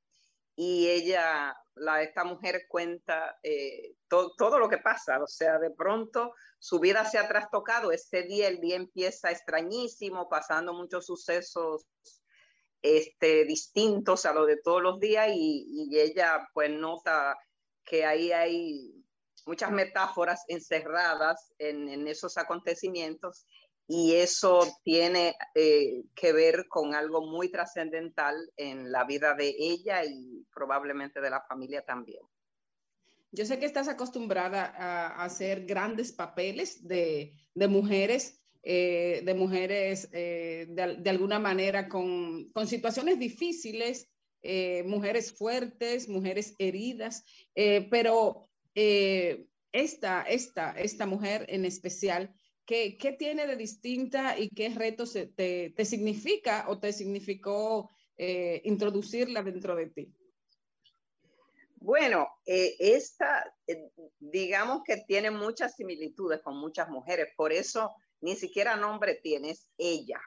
y 0.56 0.88
ella, 0.88 1.56
la, 1.76 2.02
esta 2.02 2.24
mujer 2.24 2.62
cuenta 2.66 3.38
eh, 3.44 3.94
to, 4.08 4.32
todo 4.36 4.58
lo 4.58 4.68
que 4.68 4.78
pasa. 4.78 5.22
O 5.22 5.28
sea, 5.28 5.60
de 5.60 5.70
pronto 5.70 6.34
su 6.58 6.80
vida 6.80 7.04
se 7.04 7.18
ha 7.18 7.28
trastocado. 7.28 7.92
Ese 7.92 8.24
día, 8.24 8.48
el 8.48 8.60
día 8.60 8.74
empieza 8.74 9.30
extrañísimo, 9.30 10.28
pasando 10.28 10.74
muchos 10.74 11.06
sucesos 11.06 11.86
este, 12.82 13.44
distintos 13.44 14.26
a 14.26 14.34
lo 14.34 14.46
de 14.46 14.56
todos 14.56 14.82
los 14.82 14.98
días 14.98 15.28
y, 15.32 15.88
y 15.92 16.00
ella 16.00 16.48
pues 16.52 16.72
nota 16.72 17.36
que 17.84 18.04
ahí 18.04 18.32
hay 18.32 18.99
muchas 19.50 19.72
metáforas 19.72 20.44
encerradas 20.46 21.52
en, 21.58 22.06
esos 22.06 22.38
acontecimientos 22.38 23.48
y 23.88 24.14
eso 24.14 24.60
tiene 24.84 25.34
eh, 25.56 26.04
que 26.14 26.32
ver 26.32 26.68
con 26.68 26.94
algo 26.94 27.26
muy 27.26 27.50
trascendental 27.50 28.36
en 28.56 28.92
la 28.92 29.02
vida 29.02 29.34
de 29.34 29.52
ella 29.58 30.04
y 30.04 30.46
probablemente 30.54 31.20
de 31.20 31.30
la 31.30 31.40
familia 31.40 31.82
también. 31.82 32.22
Yo 33.32 33.44
sé 33.44 33.58
que 33.58 33.66
estás 33.66 33.88
acostumbrada 33.88 34.66
a, 34.66 35.24
hacer 35.24 35.66
grandes 35.66 36.12
papeles 36.12 36.86
de, 36.86 37.34
mujeres, 37.56 38.40
eh, 38.62 39.22
de 39.24 39.34
mujeres 39.34 40.08
eh, 40.12 40.66
de, 40.68 40.96
de, 40.98 41.10
alguna 41.10 41.40
manera 41.40 41.88
con, 41.88 42.52
situaciones 42.66 43.18
difíciles, 43.18 44.08
eh, 44.42 44.84
mujeres 44.84 45.32
fuertes, 45.32 46.08
mujeres 46.08 46.54
heridas, 46.58 47.24
eh, 47.54 47.86
pero 47.90 48.49
eh, 48.74 49.46
esta, 49.72 50.22
esta, 50.22 50.72
esta 50.72 51.06
mujer 51.06 51.46
en 51.48 51.64
especial, 51.64 52.34
¿qué, 52.64 52.96
¿qué, 52.98 53.12
tiene 53.12 53.46
de 53.46 53.56
distinta 53.56 54.38
y 54.38 54.48
qué 54.50 54.68
retos 54.70 55.12
te, 55.12 55.70
te, 55.70 55.84
significa 55.84 56.66
o 56.68 56.78
te 56.78 56.92
significó 56.92 57.90
eh, 58.16 58.60
introducirla 58.64 59.42
dentro 59.42 59.74
de 59.74 59.86
ti? 59.86 60.14
Bueno, 61.76 62.28
eh, 62.44 62.76
esta, 62.78 63.54
digamos 64.18 64.82
que 64.84 64.98
tiene 64.98 65.30
muchas 65.30 65.76
similitudes 65.76 66.40
con 66.42 66.58
muchas 66.58 66.88
mujeres, 66.90 67.28
por 67.36 67.52
eso 67.52 67.94
ni 68.20 68.36
siquiera 68.36 68.76
nombre 68.76 69.14
tiene, 69.22 69.50
es 69.50 69.68
ella. 69.78 70.20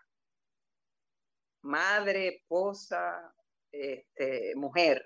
Madre, 1.61 2.39
esposa, 2.39 3.33
este, 3.71 4.55
mujer. 4.55 5.05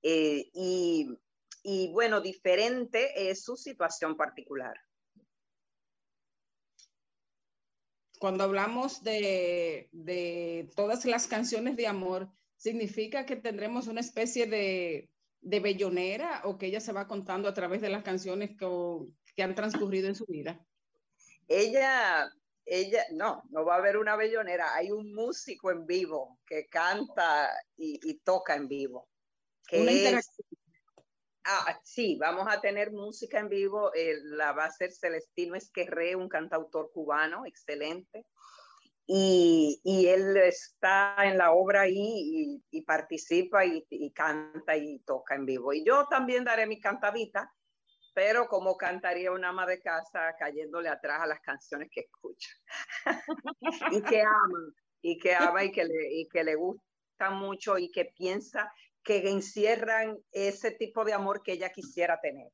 Y, 0.00 1.08
y 1.62 1.90
bueno, 1.92 2.20
diferente 2.20 3.30
es 3.30 3.42
su 3.44 3.56
situación 3.56 4.16
particular. 4.16 4.74
Cuando 8.18 8.44
hablamos 8.44 9.02
de, 9.02 9.88
de 9.92 10.70
todas 10.76 11.04
las 11.04 11.26
canciones 11.26 11.76
de 11.76 11.88
amor, 11.88 12.30
¿significa 12.56 13.26
que 13.26 13.36
tendremos 13.36 13.88
una 13.88 14.00
especie 14.00 14.46
de, 14.46 15.10
de 15.40 15.60
bellonera 15.60 16.42
o 16.44 16.56
que 16.56 16.66
ella 16.66 16.80
se 16.80 16.92
va 16.92 17.08
contando 17.08 17.48
a 17.48 17.54
través 17.54 17.80
de 17.80 17.88
las 17.88 18.04
canciones 18.04 18.50
que, 18.56 18.66
que 19.34 19.42
han 19.42 19.56
transcurrido 19.56 20.06
en 20.08 20.14
su 20.14 20.24
vida? 20.26 20.64
Ella, 21.48 22.30
ella, 22.64 23.04
no, 23.12 23.42
no 23.50 23.64
va 23.64 23.74
a 23.74 23.78
haber 23.78 23.96
una 23.96 24.14
bellonera, 24.14 24.72
hay 24.74 24.92
un 24.92 25.12
músico 25.12 25.72
en 25.72 25.84
vivo 25.84 26.38
que 26.46 26.68
canta 26.68 27.50
y, 27.76 27.98
y 28.08 28.20
toca 28.20 28.54
en 28.54 28.68
vivo. 28.68 29.08
Que 29.66 29.80
Una 29.80 29.90
es- 29.90 29.96
interacción. 29.98 30.46
Ah, 31.44 31.80
sí, 31.82 32.16
vamos 32.20 32.46
a 32.48 32.60
tener 32.60 32.92
música 32.92 33.40
en 33.40 33.48
vivo, 33.48 33.92
eh, 33.94 34.16
la 34.22 34.52
va 34.52 34.64
a 34.64 34.68
hacer 34.68 34.92
Celestino 34.92 35.56
Esquerré, 35.56 36.14
un 36.14 36.28
cantautor 36.28 36.92
cubano, 36.92 37.44
excelente. 37.46 38.26
Y, 39.06 39.80
y 39.82 40.06
él 40.06 40.36
está 40.36 41.16
en 41.24 41.36
la 41.36 41.52
obra 41.52 41.82
ahí 41.82 42.62
y, 42.70 42.82
participa 42.82 43.64
y, 43.64 43.84
y 43.90 44.12
canta 44.12 44.76
y 44.76 45.00
toca 45.00 45.34
en 45.34 45.44
vivo. 45.44 45.72
Y 45.72 45.84
yo 45.84 46.06
también 46.08 46.44
daré 46.44 46.66
mi 46.66 46.80
cantadita, 46.80 47.52
pero 48.14 48.46
como 48.46 48.76
cantaría 48.76 49.32
una 49.32 49.48
ama 49.48 49.66
de 49.66 49.80
casa 49.80 50.34
cayéndole 50.38 50.88
atrás 50.88 51.22
a 51.22 51.26
las 51.26 51.40
canciones 51.40 51.88
que 51.90 52.02
escucha 52.02 52.50
y 53.90 54.02
que 54.02 54.22
ama, 54.22 54.72
y 55.00 55.18
que 55.18 55.34
ama 55.34 55.64
y 55.64 55.72
que 55.72 55.84
le, 55.84 56.14
y 56.14 56.28
que 56.28 56.44
le 56.44 56.54
gusta 56.54 57.30
mucho 57.30 57.78
y 57.78 57.90
que 57.90 58.06
piensa 58.16 58.72
que 59.02 59.28
encierran 59.28 60.18
ese 60.30 60.70
tipo 60.70 61.04
de 61.04 61.12
amor 61.12 61.42
que 61.42 61.52
ella 61.52 61.70
quisiera 61.70 62.20
tener. 62.20 62.50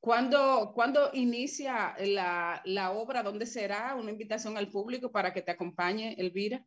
¿Cuándo, 0.00 0.72
cuándo 0.74 1.10
inicia 1.12 1.96
la, 1.98 2.62
la 2.64 2.92
obra? 2.92 3.22
¿Dónde 3.22 3.46
será? 3.46 3.94
¿Una 3.96 4.12
invitación 4.12 4.56
al 4.56 4.70
público 4.70 5.10
para 5.10 5.32
que 5.32 5.42
te 5.42 5.50
acompañe, 5.50 6.14
Elvira? 6.18 6.64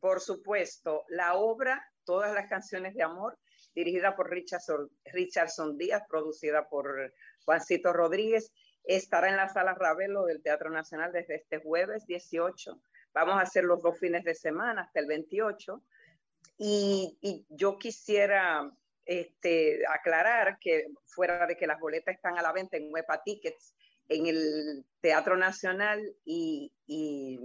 Por 0.00 0.20
supuesto, 0.20 1.04
la 1.08 1.34
obra, 1.34 1.84
todas 2.04 2.32
las 2.32 2.48
canciones 2.48 2.94
de 2.94 3.02
amor, 3.02 3.36
dirigida 3.74 4.14
por 4.14 4.30
Richardson, 4.30 4.88
Richardson 5.06 5.76
Díaz, 5.76 6.02
producida 6.08 6.68
por 6.68 7.12
Juancito 7.44 7.92
Rodríguez, 7.92 8.52
estará 8.84 9.28
en 9.28 9.36
la 9.36 9.48
sala 9.48 9.74
Ravelo 9.74 10.24
del 10.24 10.42
Teatro 10.42 10.70
Nacional 10.70 11.12
desde 11.12 11.36
este 11.36 11.58
jueves 11.58 12.06
18. 12.06 12.80
Vamos 13.12 13.34
a 13.36 13.42
hacer 13.42 13.64
los 13.64 13.82
dos 13.82 13.98
fines 13.98 14.24
de 14.24 14.34
semana 14.34 14.82
hasta 14.82 15.00
el 15.00 15.06
28. 15.06 15.82
Y, 16.58 17.46
yo 17.48 17.78
quisiera 17.78 18.70
este, 19.04 19.80
aclarar 19.88 20.58
que 20.60 20.86
fuera 21.06 21.46
de 21.46 21.56
que 21.56 21.66
las 21.66 21.80
boletas 21.80 22.14
están 22.14 22.36
a 22.38 22.42
la 22.42 22.52
venta 22.52 22.76
en 22.76 22.92
Huepa 22.92 23.22
Tickets, 23.22 23.74
en 24.08 24.26
el 24.26 24.84
Teatro 25.00 25.36
Nacional 25.36 26.02
y, 26.24 26.72
y, 26.86 27.38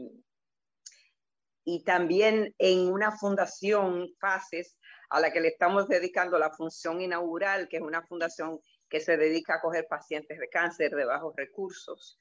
y 1.63 1.83
también 1.83 2.53
en 2.57 2.91
una 2.91 3.11
fundación, 3.11 4.09
FACES, 4.19 4.77
a 5.09 5.19
la 5.19 5.31
que 5.31 5.41
le 5.41 5.49
estamos 5.49 5.87
dedicando 5.87 6.39
la 6.39 6.49
función 6.49 7.01
inaugural, 7.01 7.67
que 7.67 7.77
es 7.77 7.83
una 7.83 8.01
fundación 8.07 8.59
que 8.89 8.99
se 8.99 9.15
dedica 9.17 9.55
a 9.55 9.61
coger 9.61 9.87
pacientes 9.87 10.39
de 10.39 10.49
cáncer 10.49 10.91
de 10.91 11.05
bajos 11.05 11.35
recursos. 11.35 12.17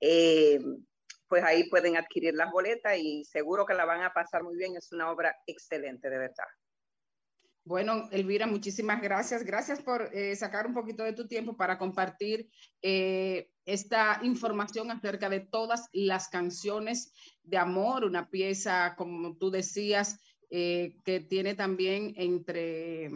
Eh, 0.00 0.60
pues 1.28 1.42
ahí 1.42 1.68
pueden 1.68 1.96
adquirir 1.96 2.34
las 2.34 2.50
boletas 2.50 2.96
y 2.98 3.24
seguro 3.24 3.66
que 3.66 3.74
la 3.74 3.84
van 3.84 4.02
a 4.02 4.12
pasar 4.12 4.42
muy 4.42 4.56
bien. 4.56 4.76
Es 4.76 4.92
una 4.92 5.10
obra 5.10 5.34
excelente, 5.46 6.10
de 6.10 6.18
verdad. 6.18 6.46
Bueno, 7.66 8.08
Elvira, 8.12 8.46
muchísimas 8.46 9.00
gracias. 9.00 9.42
Gracias 9.42 9.80
por 9.80 10.10
eh, 10.14 10.36
sacar 10.36 10.66
un 10.66 10.74
poquito 10.74 11.02
de 11.02 11.14
tu 11.14 11.26
tiempo 11.26 11.56
para 11.56 11.78
compartir 11.78 12.50
eh, 12.82 13.48
esta 13.64 14.20
información 14.22 14.90
acerca 14.90 15.30
de 15.30 15.40
todas 15.40 15.88
las 15.92 16.28
canciones 16.28 17.14
de 17.42 17.56
amor, 17.56 18.04
una 18.04 18.28
pieza, 18.28 18.94
como 18.96 19.38
tú 19.38 19.50
decías, 19.50 20.20
eh, 20.50 20.98
que 21.06 21.20
tiene 21.20 21.54
también 21.54 22.12
entre, 22.16 23.10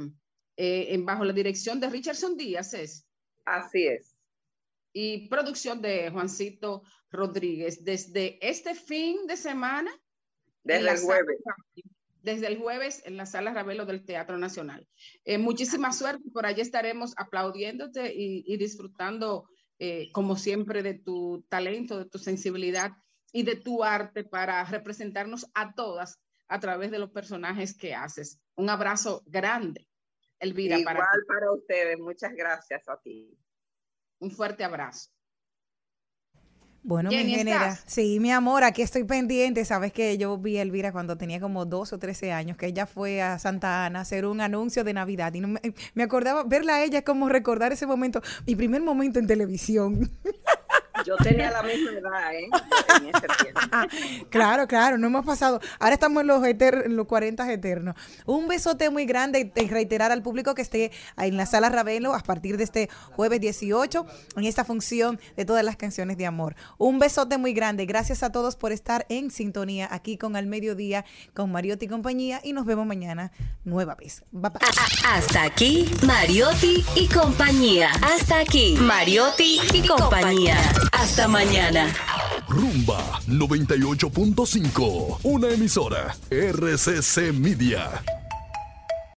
en, 0.57 1.05
bajo 1.05 1.25
la 1.25 1.35
dirección 1.35 1.79
de 1.79 1.91
Richardson 1.91 2.39
Díaz, 2.39 2.73
¿es? 2.73 3.07
Así 3.45 3.87
es. 3.87 4.18
Y 5.01 5.29
producción 5.29 5.81
de 5.81 6.11
Juancito 6.11 6.83
Rodríguez. 7.13 7.85
Desde 7.85 8.37
este 8.45 8.75
fin 8.75 9.29
de 9.29 9.37
semana. 9.37 9.93
Desde 10.65 10.91
el 10.91 10.99
sala 10.99 11.07
jueves. 11.07 11.37
desde 12.21 12.47
el 12.49 12.59
jueves 12.59 13.03
en 13.05 13.17
la 13.17 13.25
sala 13.25 13.55
Ravelo 13.55 13.87
del 13.87 14.05
Teatro 14.05 14.39
Nacional. 14.39 14.89
Eh, 15.25 15.39
muchísima 15.39 15.93
suerte, 15.93 16.25
por 16.33 16.47
allí 16.47 16.63
estaremos 16.63 17.15
aplaudiéndote 17.17 18.13
y, 18.13 18.43
y 18.45 18.57
disfrutando, 18.57 19.49
eh, 19.79 20.11
como 20.11 20.35
siempre, 20.35 20.83
de 20.83 20.95
tu 20.95 21.47
talento, 21.49 21.97
de 22.01 22.11
tu 22.11 22.19
sensibilidad 22.19 22.91
y 23.31 23.45
de 23.45 23.55
tu 23.55 23.85
arte 23.85 24.25
para 24.25 24.65
representarnos 24.65 25.47
a 25.55 25.75
todas 25.75 26.19
a 26.49 26.59
través 26.59 26.91
de 26.91 26.99
los 26.99 27.11
personajes 27.11 27.73
que 27.77 27.95
haces. 27.95 28.41
Un 28.57 28.69
abrazo 28.69 29.23
grande, 29.27 29.87
Elvira, 30.41 30.77
Igual 30.77 30.97
para 30.97 31.09
para 31.29 31.53
ustedes. 31.53 32.01
Muchas 32.01 32.35
gracias 32.35 32.89
a 32.89 33.01
ti. 33.01 33.39
Un 34.21 34.31
fuerte 34.31 34.65
abrazo. 34.65 35.11
Bueno, 36.83 37.11
Jenny, 37.11 37.25
mi 37.25 37.35
genera. 37.35 37.69
¿estás? 37.69 37.85
Sí, 37.87 38.19
mi 38.19 38.31
amor, 38.31 38.65
aquí 38.65 38.83
estoy 38.83 39.05
pendiente. 39.05 39.65
Sabes 39.65 39.93
que 39.93 40.17
yo 40.17 40.39
vi 40.39 40.57
a 40.59 40.63
Elvira 40.63 40.91
cuando 40.91 41.19
tenía 41.19 41.39
como 41.41 41.67
12 41.67 41.97
o 41.97 41.99
13 41.99 42.33
años, 42.33 42.57
que 42.57 42.67
ella 42.67 42.87
fue 42.87 43.21
a 43.21 43.39
Santa 43.39 43.85
Ana 43.85 43.99
a 43.99 44.03
hacer 44.03 44.25
un 44.25 44.41
anuncio 44.41 44.85
de 44.85 44.95
Navidad. 44.95 45.35
Y 45.35 45.41
no 45.41 45.49
me, 45.49 45.61
me 45.95 46.03
acordaba, 46.03 46.45
verla 46.45 46.77
a 46.77 46.85
ella 46.85 46.99
es 47.01 47.05
como 47.05 47.29
recordar 47.29 47.73
ese 47.73 47.87
momento, 47.87 48.23
mi 48.47 48.57
primer 48.57 48.83
momento 48.83 49.19
en 49.19 49.27
televisión. 49.27 50.11
Yo 51.07 51.17
tenía 51.17 51.51
la 51.51 51.63
misma 51.63 51.91
edad, 51.93 52.35
¿eh? 52.35 52.49
En 53.01 53.07
ese 53.09 53.27
tiempo. 53.43 53.61
Claro, 54.31 54.67
claro, 54.67 54.99
no 54.99 55.07
hemos 55.07 55.25
pasado. 55.25 55.61
Ahora 55.79 55.95
estamos 55.95 56.21
en 56.21 56.27
los, 56.27 56.43
eter- 56.43 56.85
en 56.87 56.97
los 56.97 57.07
40 57.07 57.51
eternos. 57.53 57.95
Un 58.27 58.47
besote 58.49 58.91
muy 58.91 59.05
grande 59.07 59.53
y 59.55 59.67
reiterar 59.69 60.13
al 60.13 60.23
público 60.23 60.55
que 60.55 60.63
esté 60.63 60.91
en 61.17 61.37
la 61.37 61.47
sala 61.47 61.69
Ravelo 61.71 62.15
a 62.15 62.21
partir 62.21 62.57
de 62.57 62.65
este 62.65 62.89
jueves 63.13 63.41
18 63.41 64.07
en 64.37 64.45
esta 64.45 64.65
función 64.65 65.19
de 65.37 65.45
todas 65.45 65.65
las 65.65 65.77
canciones 65.77 66.17
de 66.19 66.27
amor. 66.27 66.55
Un 66.79 66.99
besote 66.99 67.39
muy 67.39 67.53
grande. 67.53 67.87
Gracias 67.87 68.23
a 68.23 68.31
todos 68.33 68.57
por 68.57 68.73
estar 68.73 69.07
en 69.09 69.31
sintonía 69.31 69.89
aquí 69.91 70.17
con 70.19 70.37
Al 70.37 70.47
Mediodía, 70.47 71.05
con 71.35 71.51
Mariotti 71.53 71.87
y 71.87 71.89
compañía 71.89 72.41
y 72.43 72.53
nos 72.53 72.65
vemos 72.67 72.87
mañana 72.87 73.33
nueva 73.65 73.95
vez. 73.95 74.23
Bye, 74.31 74.51
bye. 74.51 74.61
Hasta 75.07 75.43
aquí, 75.43 75.91
Mariotti 76.07 76.85
y 76.97 77.09
compañía. 77.09 77.91
Hasta 78.03 78.41
aquí, 78.41 78.77
Mariotti 78.81 79.61
y 79.73 79.87
compañía. 79.87 80.57
Hasta 80.93 81.29
mañana. 81.29 81.93
Rumba 82.49 83.21
98.5, 83.29 85.19
una 85.23 85.49
emisora 85.51 86.17
RCC 86.31 87.33
Media. 87.33 88.03